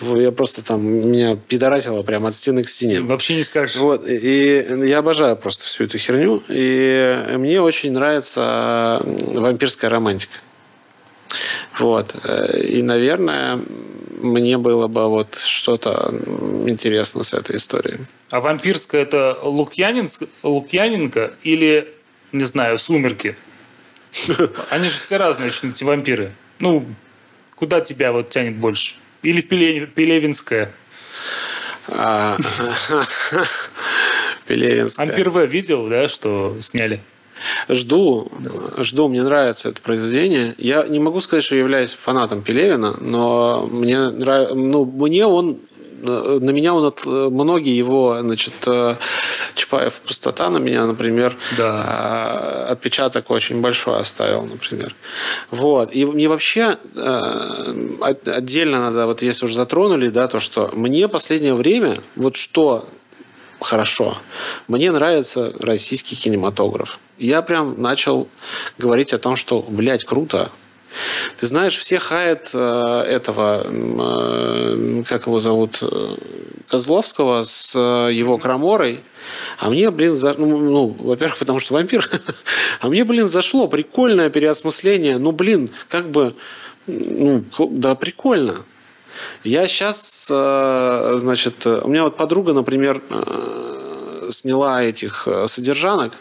Я 0.00 0.32
просто 0.32 0.64
там, 0.64 0.84
меня 0.84 1.36
пидорасило 1.36 2.02
прямо 2.02 2.28
от 2.28 2.34
стены 2.34 2.64
к 2.64 2.68
стене. 2.68 3.00
Вообще 3.00 3.36
не 3.36 3.44
скажешь. 3.44 3.76
Вот. 3.76 4.04
И 4.08 4.66
я 4.84 4.98
обожаю 4.98 5.36
просто 5.36 5.66
всю 5.66 5.84
эту 5.84 5.96
херню. 5.98 6.42
И 6.48 7.24
мне 7.36 7.60
очень 7.60 7.92
нравится 7.92 9.00
вампирская 9.04 9.90
романтика. 9.90 10.38
Вот. 11.78 12.16
И, 12.58 12.82
наверное, 12.82 13.60
мне 14.20 14.58
было 14.58 14.88
бы 14.88 15.08
вот 15.08 15.34
что-то 15.34 16.14
интересно 16.66 17.22
с 17.22 17.34
этой 17.34 17.56
историей. 17.56 18.00
А 18.30 18.40
вампирская 18.40 19.02
это 19.02 19.38
Лукьянинск, 19.42 20.24
Лукьяненко 20.42 21.34
или, 21.42 21.88
не 22.32 22.44
знаю, 22.44 22.78
Сумерки? 22.78 23.36
Они 24.70 24.88
же 24.88 24.98
все 24.98 25.16
разные, 25.16 25.50
эти 25.50 25.84
вампиры. 25.84 26.32
Ну, 26.58 26.86
куда 27.54 27.80
тебя 27.80 28.12
вот 28.12 28.30
тянет 28.30 28.56
больше? 28.56 28.96
Или 29.22 29.40
Пелевинская? 29.40 30.72
А, 31.88 32.36
Пелевинская. 34.46 35.06
Ампер 35.06 35.30
В 35.30 35.44
видел, 35.44 35.88
да, 35.88 36.08
что 36.08 36.56
сняли? 36.60 37.00
Жду, 37.68 38.30
жду, 38.78 39.08
мне 39.08 39.22
нравится 39.22 39.68
это 39.68 39.80
произведение. 39.80 40.54
Я 40.58 40.86
не 40.86 40.98
могу 40.98 41.20
сказать, 41.20 41.44
что 41.44 41.56
являюсь 41.56 41.94
фанатом 41.94 42.42
Пелевина, 42.42 42.96
но 43.00 43.66
мне 43.70 44.10
нравится, 44.10 44.54
ну, 44.54 44.84
мне 44.84 45.26
он 45.26 45.58
на 46.02 46.50
меня 46.50 46.74
он 46.74 46.84
от 46.84 47.04
многие 47.06 47.76
его, 47.76 48.18
значит, 48.20 48.52
э, 48.66 48.96
Чапаев 49.54 49.94
пустота 50.00 50.50
на 50.50 50.58
меня, 50.58 50.86
например, 50.86 51.36
да. 51.56 52.66
Э, 52.68 52.72
отпечаток 52.72 53.30
очень 53.30 53.60
большой 53.60 53.98
оставил, 53.98 54.42
например. 54.42 54.94
Вот. 55.50 55.94
И 55.94 56.04
мне 56.04 56.28
вообще 56.28 56.76
э, 56.94 58.08
отдельно 58.26 58.80
надо, 58.80 59.06
вот 59.06 59.22
если 59.22 59.46
уже 59.46 59.54
затронули, 59.54 60.08
да, 60.08 60.28
то, 60.28 60.40
что 60.40 60.70
мне 60.74 61.08
последнее 61.08 61.54
время, 61.54 61.98
вот 62.14 62.36
что 62.36 62.88
хорошо. 63.60 64.18
Мне 64.68 64.90
нравится 64.92 65.52
российский 65.60 66.16
кинематограф. 66.16 66.98
Я 67.18 67.42
прям 67.42 67.80
начал 67.80 68.28
говорить 68.78 69.12
о 69.12 69.18
том, 69.18 69.36
что, 69.36 69.64
блядь, 69.68 70.04
круто. 70.04 70.50
Ты 71.36 71.46
знаешь, 71.46 71.76
все 71.76 71.98
хаят 71.98 72.50
э, 72.54 72.58
этого, 72.58 73.66
э, 73.66 75.02
как 75.06 75.26
его 75.26 75.38
зовут, 75.38 75.78
э, 75.82 76.16
Козловского 76.68 77.44
с 77.44 77.74
э, 77.74 78.12
его 78.12 78.38
Краморой. 78.38 79.02
А 79.58 79.68
мне, 79.68 79.90
блин, 79.90 80.14
за... 80.14 80.34
ну, 80.34 80.58
ну, 80.58 80.96
во-первых, 80.98 81.38
потому 81.38 81.60
что 81.60 81.74
вампир. 81.74 82.08
а 82.80 82.88
мне, 82.88 83.04
блин, 83.04 83.28
зашло 83.28 83.68
прикольное 83.68 84.30
переосмысление. 84.30 85.18
Ну, 85.18 85.32
блин, 85.32 85.70
как 85.88 86.08
бы, 86.10 86.34
ну, 86.86 87.44
да, 87.70 87.94
прикольно. 87.94 88.64
Я 89.44 89.66
сейчас, 89.68 90.28
э, 90.30 91.14
значит, 91.16 91.66
у 91.66 91.88
меня 91.88 92.04
вот 92.04 92.16
подруга, 92.16 92.52
например, 92.52 93.02
э, 93.10 94.28
сняла 94.30 94.82
этих 94.82 95.26
э, 95.26 95.46
содержанок. 95.48 96.12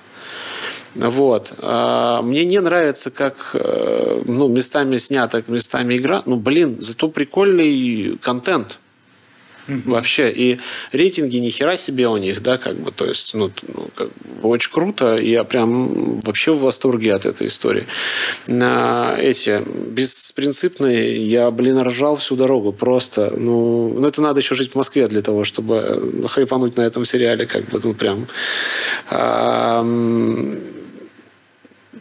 Вот. 0.96 1.54
А, 1.62 2.22
мне 2.22 2.46
не 2.46 2.60
нравится, 2.60 3.12
как 3.12 3.52
э, 3.54 4.24
ну, 4.26 4.48
местами 4.48 4.98
снято, 4.98 5.44
местами 5.48 5.98
игра. 5.98 6.22
Ну, 6.26 6.38
блин, 6.38 6.78
зато 6.80 7.10
прикольный 7.10 8.18
контент. 8.22 8.80
Вообще. 9.68 10.32
И 10.32 10.60
рейтинги 10.92 11.38
ни 11.38 11.50
хера 11.50 11.78
себе 11.78 12.08
у 12.08 12.18
них, 12.18 12.42
да, 12.42 12.58
как 12.58 12.76
бы, 12.76 12.92
то 12.92 13.06
есть, 13.06 13.34
ну, 13.34 13.52
ну 13.68 13.90
как 13.96 14.08
бы, 14.08 14.50
очень 14.50 14.72
круто. 14.72 15.18
Я 15.18 15.44
прям 15.44 16.20
вообще 16.22 16.54
в 16.54 16.60
восторге 16.60 17.14
от 17.14 17.26
этой 17.26 17.48
истории. 17.48 17.86
На 18.48 19.16
эти 19.20 19.64
беспринципные, 19.66 21.28
я, 21.28 21.50
блин, 21.52 21.80
ржал 21.82 22.16
всю 22.16 22.36
дорогу. 22.36 22.72
Просто, 22.72 23.34
ну, 23.36 23.94
ну, 23.98 24.08
это 24.08 24.22
надо 24.22 24.40
еще 24.40 24.56
жить 24.56 24.72
в 24.72 24.76
Москве 24.76 25.08
для 25.08 25.22
того, 25.22 25.44
чтобы 25.44 26.28
хайпануть 26.28 26.78
на 26.78 26.82
этом 26.82 27.06
сериале, 27.06 27.46
как 27.46 27.66
бы, 27.70 27.80
ну, 27.84 27.94
прям. 27.94 28.28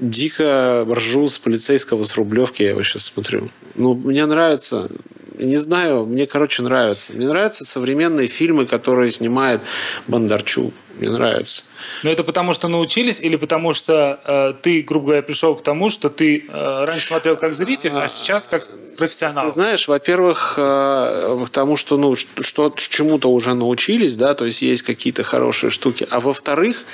Дико 0.01 0.87
ржу 0.91 1.29
с 1.29 1.39
полицейского 1.39 2.05
с 2.05 2.17
Рублевки, 2.17 2.63
я 2.63 2.71
его 2.71 2.83
сейчас 2.83 3.05
смотрю. 3.05 3.49
Ну, 3.77 3.95
мне 3.95 4.27
нравится 4.27 4.91
не 5.35 5.57
знаю, 5.57 6.07
мне, 6.07 6.27
короче, 6.27 6.63
нравится. 6.63 7.13
Мне 7.13 7.27
нравятся 7.29 7.65
современные 7.65 8.29
фильмы, 8.29 8.67
которые 8.67 9.11
снимает 9.11 9.61
Бондарчук. 10.07 10.73
Мне 10.99 11.11
нравится. 11.11 11.65
Но 12.03 12.11
это 12.11 12.23
потому, 12.23 12.53
что 12.53 12.69
научились, 12.69 13.21
или 13.21 13.37
потому 13.37 13.75
что 13.75 14.21
э, 14.25 14.55
ты, 14.63 14.83
грубо 14.83 15.07
говоря, 15.07 15.23
пришел 15.23 15.55
к 15.57 15.63
тому, 15.63 15.91
что 15.91 16.09
ты 16.09 16.45
э, 16.49 16.85
раньше 16.85 17.09
смотрел 17.09 17.37
как 17.37 17.55
зритель, 17.55 17.91
а 17.95 18.07
сейчас 18.07 18.47
как 18.47 18.63
профессионал? 18.97 19.47
Ты 19.47 19.53
знаешь, 19.53 19.89
во-первых, 19.89 20.55
э, 20.57 21.39
потому 21.43 21.77
что 21.77 21.97
ну, 21.97 22.15
что 22.17 22.73
чему-то 22.77 23.31
уже 23.31 23.55
научились, 23.55 24.17
да, 24.17 24.35
то 24.35 24.45
есть 24.45 24.63
есть 24.63 24.83
какие-то 24.83 25.25
хорошие 25.25 25.71
штуки. 25.71 26.07
А 26.11 26.21
во-вторых, 26.21 26.85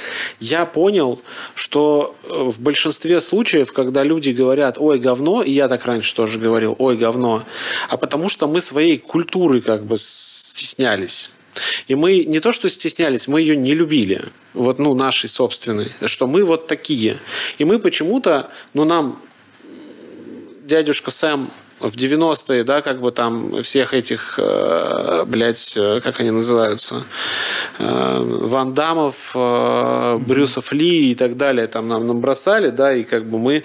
я 0.40 0.64
понял, 0.64 1.20
что 1.54 2.16
э, 2.24 2.50
в 2.50 2.58
большинстве 2.60 3.20
случаев, 3.20 3.72
когда 3.72 4.02
люди 4.02 4.30
говорят, 4.30 4.76
ой, 4.78 4.98
говно, 4.98 5.42
и 5.42 5.50
я 5.50 5.68
так 5.68 5.84
раньше 5.84 6.14
тоже 6.14 6.38
говорил, 6.38 6.74
ой, 6.78 6.96
говно, 6.96 7.44
а 7.88 7.96
потому 7.98 8.30
что 8.30 8.48
мы 8.48 8.60
своей 8.60 8.96
культуры 8.98 9.60
как 9.60 9.84
бы 9.84 9.96
стеснялись. 9.98 11.30
И 11.88 11.94
мы 11.94 12.24
не 12.24 12.40
то 12.40 12.52
что 12.52 12.68
стеснялись, 12.68 13.28
мы 13.28 13.40
ее 13.40 13.56
не 13.56 13.74
любили. 13.74 14.24
Вот, 14.54 14.78
ну, 14.78 14.94
нашей 14.94 15.28
собственной. 15.28 15.92
Что 16.06 16.26
мы 16.26 16.44
вот 16.44 16.66
такие. 16.66 17.18
И 17.58 17.64
мы 17.64 17.78
почему-то, 17.78 18.50
ну, 18.74 18.84
нам 18.84 19.20
дядюшка 20.64 21.10
Сэм 21.10 21.50
в 21.80 21.96
90-е, 21.96 22.62
да, 22.64 22.82
как 22.82 23.00
бы 23.00 23.10
там 23.10 23.62
всех 23.62 23.94
этих, 23.94 24.38
э, 24.38 25.24
блядь, 25.26 25.74
э, 25.76 26.00
как 26.02 26.20
они 26.20 26.30
называются, 26.30 27.02
э, 27.78 28.18
Ван 28.20 28.74
Дамов, 28.74 29.32
э, 29.34 30.18
Брюсов 30.18 30.72
Ли 30.72 31.10
и 31.10 31.14
так 31.14 31.36
далее, 31.36 31.66
там 31.66 31.88
нам 31.88 32.06
набросали, 32.06 32.68
да, 32.68 32.94
и 32.94 33.02
как 33.02 33.24
бы 33.24 33.38
мы 33.38 33.62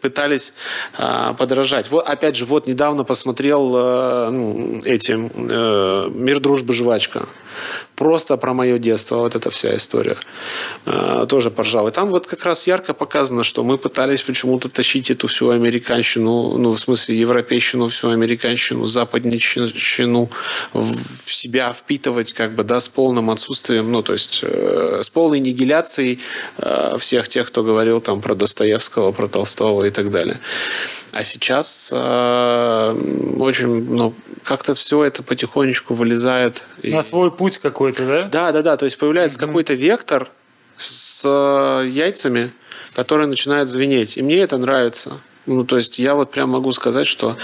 пытались 0.00 0.52
э, 0.96 1.34
подражать. 1.38 1.90
Вот, 1.90 2.06
опять 2.06 2.36
же, 2.36 2.44
вот 2.44 2.66
недавно 2.66 3.04
посмотрел 3.04 3.72
э, 3.76 4.30
ну, 4.30 4.80
эти 4.84 5.12
э, 5.12 6.10
«Мир, 6.10 6.40
дружбы, 6.40 6.74
жвачка». 6.74 7.28
Просто 7.96 8.36
про 8.36 8.54
мое 8.54 8.78
детство, 8.78 9.16
вот 9.16 9.34
эта 9.34 9.50
вся 9.50 9.74
история. 9.74 10.16
Э, 10.86 11.26
тоже 11.28 11.50
поржал. 11.50 11.88
И 11.88 11.90
там 11.90 12.10
вот 12.10 12.26
как 12.26 12.44
раз 12.44 12.66
ярко 12.66 12.94
показано, 12.94 13.42
что 13.44 13.64
мы 13.64 13.76
пытались 13.76 14.22
почему-то 14.22 14.68
тащить 14.68 15.10
эту 15.10 15.26
всю 15.26 15.50
американщину, 15.50 16.58
ну, 16.58 16.72
в 16.72 16.78
смысле, 16.78 17.16
европейщину, 17.16 17.88
всю 17.88 18.10
американщину, 18.10 18.86
западничину 18.86 20.30
в 20.72 21.32
себя 21.32 21.72
впитывать, 21.72 22.32
как 22.32 22.54
бы, 22.54 22.62
да, 22.62 22.80
с 22.80 22.88
полным 22.88 23.30
отсутствием, 23.30 23.90
ну, 23.90 24.02
то 24.02 24.12
есть, 24.12 24.40
э, 24.42 25.00
с 25.02 25.10
полной 25.10 25.40
нигиляцией 25.40 26.20
э, 26.58 26.96
всех 26.98 27.28
тех, 27.28 27.48
кто 27.48 27.62
говорил 27.62 28.00
там 28.00 28.20
про 28.20 28.34
Достоевского, 28.34 29.12
про 29.12 29.28
Толстого 29.28 29.84
и 29.84 29.90
так 29.90 30.10
далее. 30.10 30.38
А 31.12 31.24
сейчас 31.24 31.90
э, 31.94 33.36
очень, 33.40 33.84
ну, 33.90 34.14
как-то 34.44 34.74
все 34.74 35.04
это 35.04 35.22
потихонечку 35.22 35.94
вылезает. 35.94 36.64
На 36.82 37.02
свой 37.02 37.30
путь 37.30 37.58
какой-то, 37.58 38.06
да? 38.06 38.22
Да, 38.24 38.52
да, 38.52 38.62
да. 38.62 38.76
То 38.76 38.84
есть 38.84 38.98
появляется 38.98 39.38
mm-hmm. 39.38 39.46
какой-то 39.46 39.74
вектор 39.74 40.28
с 40.76 41.22
э, 41.24 41.88
яйцами, 41.88 42.52
который 42.94 43.26
начинает 43.26 43.68
звенеть. 43.68 44.16
И 44.16 44.22
мне 44.22 44.38
это 44.38 44.58
нравится. 44.58 45.20
Ну, 45.48 45.64
то 45.64 45.78
есть 45.78 45.98
я 45.98 46.14
вот 46.14 46.30
прям 46.30 46.50
могу 46.50 46.72
сказать, 46.72 47.06
что, 47.06 47.36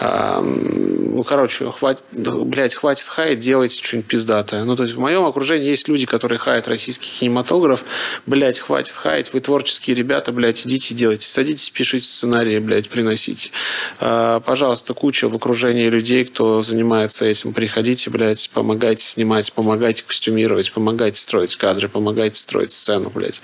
э, 0.00 0.40
ну, 0.40 1.24
короче, 1.24 1.70
хватит, 1.72 2.04
блядь, 2.12 2.76
хватит 2.76 3.04
хаять, 3.08 3.40
делайте 3.40 3.82
что-нибудь 3.82 4.08
пиздатое. 4.08 4.62
Ну, 4.62 4.76
то 4.76 4.84
есть 4.84 4.94
в 4.94 5.00
моем 5.00 5.24
окружении 5.24 5.68
есть 5.68 5.88
люди, 5.88 6.06
которые 6.06 6.38
хаят 6.38 6.68
российский 6.68 7.10
кинематограф. 7.10 7.82
Блядь, 8.26 8.60
хватит 8.60 8.92
хаять, 8.92 9.32
вы 9.32 9.40
творческие 9.40 9.96
ребята, 9.96 10.30
блядь, 10.30 10.64
идите 10.64 10.94
делайте. 10.94 11.26
Садитесь, 11.26 11.68
пишите 11.70 12.06
сценарии, 12.06 12.60
блядь, 12.60 12.88
приносите. 12.88 13.50
Э, 13.98 14.40
пожалуйста, 14.44 14.94
куча 14.94 15.28
в 15.28 15.34
окружении 15.34 15.90
людей, 15.90 16.24
кто 16.24 16.62
занимается 16.62 17.24
этим. 17.24 17.52
Приходите, 17.52 18.08
блядь, 18.10 18.48
помогайте 18.54 19.02
снимать, 19.02 19.52
помогайте 19.52 20.04
костюмировать, 20.06 20.72
помогайте 20.72 21.20
строить 21.20 21.56
кадры, 21.56 21.88
помогайте 21.88 22.36
строить 22.36 22.70
сцену, 22.70 23.10
блядь 23.10 23.42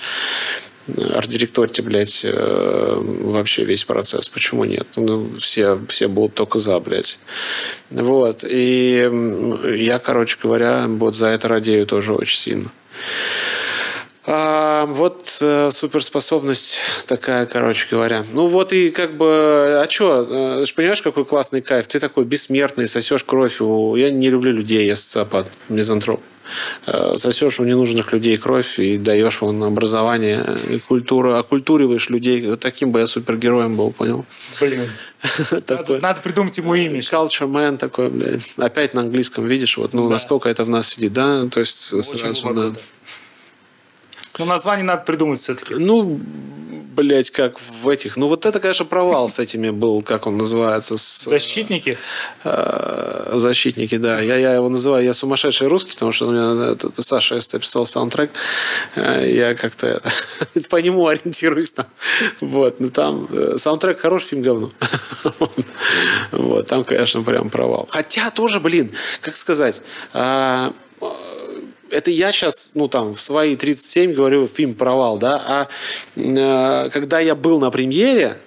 арт-директорите, 0.86 1.82
блядь, 1.82 2.20
э, 2.24 2.96
вообще 3.00 3.64
весь 3.64 3.84
процесс. 3.84 4.28
Почему 4.28 4.64
нет? 4.64 4.86
Ну, 4.96 5.36
все, 5.38 5.78
все 5.88 6.08
будут 6.08 6.34
только 6.34 6.58
за, 6.58 6.78
блядь. 6.80 7.18
Вот. 7.90 8.44
И 8.48 9.10
я, 9.76 9.98
короче 9.98 10.38
говоря, 10.42 10.86
вот 10.88 11.16
за 11.16 11.28
это 11.28 11.48
радею 11.48 11.86
тоже 11.86 12.14
очень 12.14 12.38
сильно. 12.38 12.70
А, 14.26 14.86
вот 14.86 15.36
э, 15.42 15.70
суперспособность 15.70 16.80
такая, 17.06 17.44
короче 17.44 17.86
говоря. 17.90 18.24
Ну 18.32 18.46
вот 18.46 18.72
и 18.72 18.90
как 18.90 19.16
бы, 19.16 19.26
а 19.82 19.86
что, 19.88 20.26
э, 20.28 20.60
ты 20.60 20.66
же 20.66 20.74
понимаешь, 20.74 21.02
какой 21.02 21.26
классный 21.26 21.60
кайф? 21.60 21.86
Ты 21.86 22.00
такой 22.00 22.24
бессмертный, 22.24 22.88
сосешь 22.88 23.22
кровь. 23.22 23.60
У... 23.60 23.96
Я 23.96 24.10
не 24.10 24.30
люблю 24.30 24.50
людей, 24.52 24.86
я 24.86 24.96
социопат, 24.96 25.52
мизантроп. 25.68 26.22
Э, 26.86 27.16
сосешь 27.18 27.60
у 27.60 27.64
ненужных 27.64 28.14
людей 28.14 28.38
кровь 28.38 28.78
и 28.78 28.96
даешь 28.96 29.42
вон 29.42 29.62
образование 29.62 30.56
и 30.70 30.78
культуру, 30.78 31.34
окультуриваешь 31.34 32.08
людей. 32.08 32.46
Вот 32.46 32.60
таким 32.60 32.92
бы 32.92 33.00
я 33.00 33.06
супергероем 33.06 33.76
был, 33.76 33.92
понял? 33.92 34.24
Блин. 34.58 34.90
такой, 35.66 35.96
надо, 35.96 35.98
надо 35.98 36.20
придумать 36.22 36.56
ему 36.56 36.74
имя. 36.74 37.00
Culture 37.00 37.50
man 37.50 37.76
такой, 37.76 38.08
блядь. 38.08 38.40
Опять 38.56 38.94
на 38.94 39.02
английском, 39.02 39.46
видишь, 39.46 39.76
вот, 39.76 39.92
ну, 39.92 40.08
да. 40.08 40.14
насколько 40.14 40.48
это 40.48 40.64
в 40.64 40.70
нас 40.70 40.88
сидит, 40.88 41.12
да? 41.12 41.46
То 41.48 41.60
есть 41.60 41.92
Очень 41.92 42.34
сразу, 42.34 42.54
да. 42.54 42.72
Ну, 44.38 44.44
название 44.44 44.84
надо 44.84 45.02
придумать 45.04 45.40
все-таки. 45.40 45.74
Ну, 45.74 46.20
блядь, 46.94 47.30
как 47.30 47.60
в 47.60 47.88
этих. 47.88 48.16
Ну, 48.16 48.28
вот 48.28 48.46
это, 48.46 48.60
конечно, 48.60 48.84
провал 48.84 49.28
с 49.28 49.38
этими 49.38 49.70
был, 49.70 50.02
как 50.02 50.26
он 50.26 50.36
называется. 50.36 50.96
С, 50.96 51.24
защитники? 51.24 51.98
Э, 52.44 53.32
защитники, 53.34 53.96
да. 53.96 54.20
Я, 54.20 54.36
я 54.36 54.54
его 54.54 54.68
называю, 54.68 55.04
я 55.04 55.14
сумасшедший 55.14 55.68
русский, 55.68 55.92
потому 55.92 56.12
что 56.12 56.28
у 56.28 56.30
меня 56.30 56.72
это, 56.72 56.88
это 56.88 57.02
Саша 57.02 57.38
Эст 57.38 57.58
писал 57.58 57.86
саундтрек. 57.86 58.30
Э, 58.96 59.24
я 59.28 59.54
как-то 59.54 60.00
по 60.68 60.76
нему 60.76 61.06
ориентируюсь 61.06 61.72
там. 61.72 61.86
Вот, 62.40 62.80
ну 62.80 62.88
там 62.88 63.28
э, 63.30 63.56
саундтрек 63.58 64.00
хороший, 64.00 64.28
фильм 64.28 64.42
говно. 64.42 64.68
вот, 66.32 66.66
там, 66.66 66.84
конечно, 66.84 67.22
прям 67.22 67.50
провал. 67.50 67.86
Хотя 67.90 68.30
тоже, 68.30 68.60
блин, 68.60 68.92
как 69.20 69.36
сказать, 69.36 69.82
а, 70.12 70.72
это 71.90 72.10
я 72.10 72.32
сейчас, 72.32 72.72
ну, 72.74 72.88
там, 72.88 73.14
в 73.14 73.20
свои 73.20 73.56
37 73.56 74.12
говорю, 74.12 74.46
фильм 74.46 74.74
провал, 74.74 75.18
да, 75.18 75.42
а 75.46 75.68
э, 76.16 76.90
когда 76.90 77.20
я 77.20 77.34
был 77.34 77.60
на 77.60 77.70
премьере, 77.70 78.38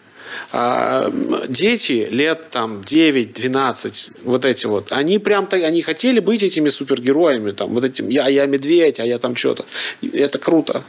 а, 0.51 1.11
дети 1.47 2.07
лет 2.09 2.49
там 2.51 2.81
9-12, 2.81 4.18
вот 4.23 4.45
эти 4.45 4.65
вот, 4.65 4.91
они 4.91 5.19
прям 5.19 5.47
так, 5.47 5.64
они 5.64 5.81
хотели 5.81 6.19
быть 6.19 6.43
этими 6.43 6.69
супергероями, 6.69 7.51
там, 7.51 7.73
вот 7.73 7.84
этим, 7.84 8.09
я, 8.09 8.27
я 8.27 8.45
медведь, 8.45 8.99
а 8.99 9.05
я 9.05 9.19
там 9.19 9.35
что-то. 9.35 9.65
Это 10.01 10.38
круто. 10.38 10.84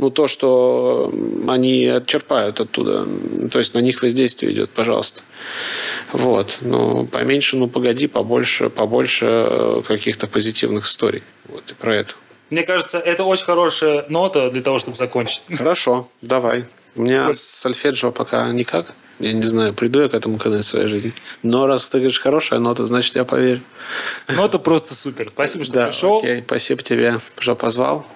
Ну, 0.00 0.10
то, 0.10 0.28
что 0.28 1.12
они 1.46 1.84
отчерпают 1.84 2.58
оттуда, 2.58 3.06
то 3.52 3.58
есть 3.58 3.74
на 3.74 3.80
них 3.80 4.00
воздействие 4.00 4.54
идет, 4.54 4.70
пожалуйста. 4.70 5.22
Вот. 6.12 6.56
Ну, 6.62 7.06
поменьше, 7.06 7.58
ну, 7.58 7.68
погоди, 7.68 8.06
побольше, 8.06 8.70
побольше 8.70 9.26
э, 9.28 9.82
каких-то 9.86 10.26
позитивных 10.26 10.86
историй. 10.86 11.22
Вот, 11.48 11.70
и 11.70 11.74
про 11.74 11.96
это. 11.96 12.14
Мне 12.48 12.62
кажется, 12.62 12.98
это 12.98 13.24
очень 13.24 13.44
хорошая 13.44 14.06
нота 14.08 14.50
для 14.50 14.62
того, 14.62 14.78
чтобы 14.78 14.96
закончить. 14.96 15.42
Хорошо, 15.54 16.08
давай. 16.22 16.64
У 16.96 17.02
меня 17.02 17.30
с 17.30 17.40
сольфеджио 17.40 18.10
пока 18.10 18.50
никак. 18.52 18.94
Я 19.18 19.34
не 19.34 19.42
знаю, 19.42 19.74
приду 19.74 20.00
я 20.00 20.08
к 20.08 20.14
этому 20.14 20.38
в 20.38 20.62
своей 20.62 20.88
жизни. 20.88 21.12
Но 21.42 21.66
раз 21.66 21.84
ты 21.84 21.98
говоришь 21.98 22.20
хорошая 22.20 22.58
нота, 22.58 22.86
значит, 22.86 23.16
я 23.16 23.26
поверю. 23.26 23.60
Нота 24.28 24.58
просто 24.58 24.94
супер. 24.94 25.28
Спасибо, 25.34 25.64
что 25.64 25.74
да, 25.74 25.86
пришел. 25.88 26.20
Окей, 26.20 26.42
спасибо 26.42 26.82
тебе, 26.82 27.20
что 27.38 27.54
позвал. 27.54 28.06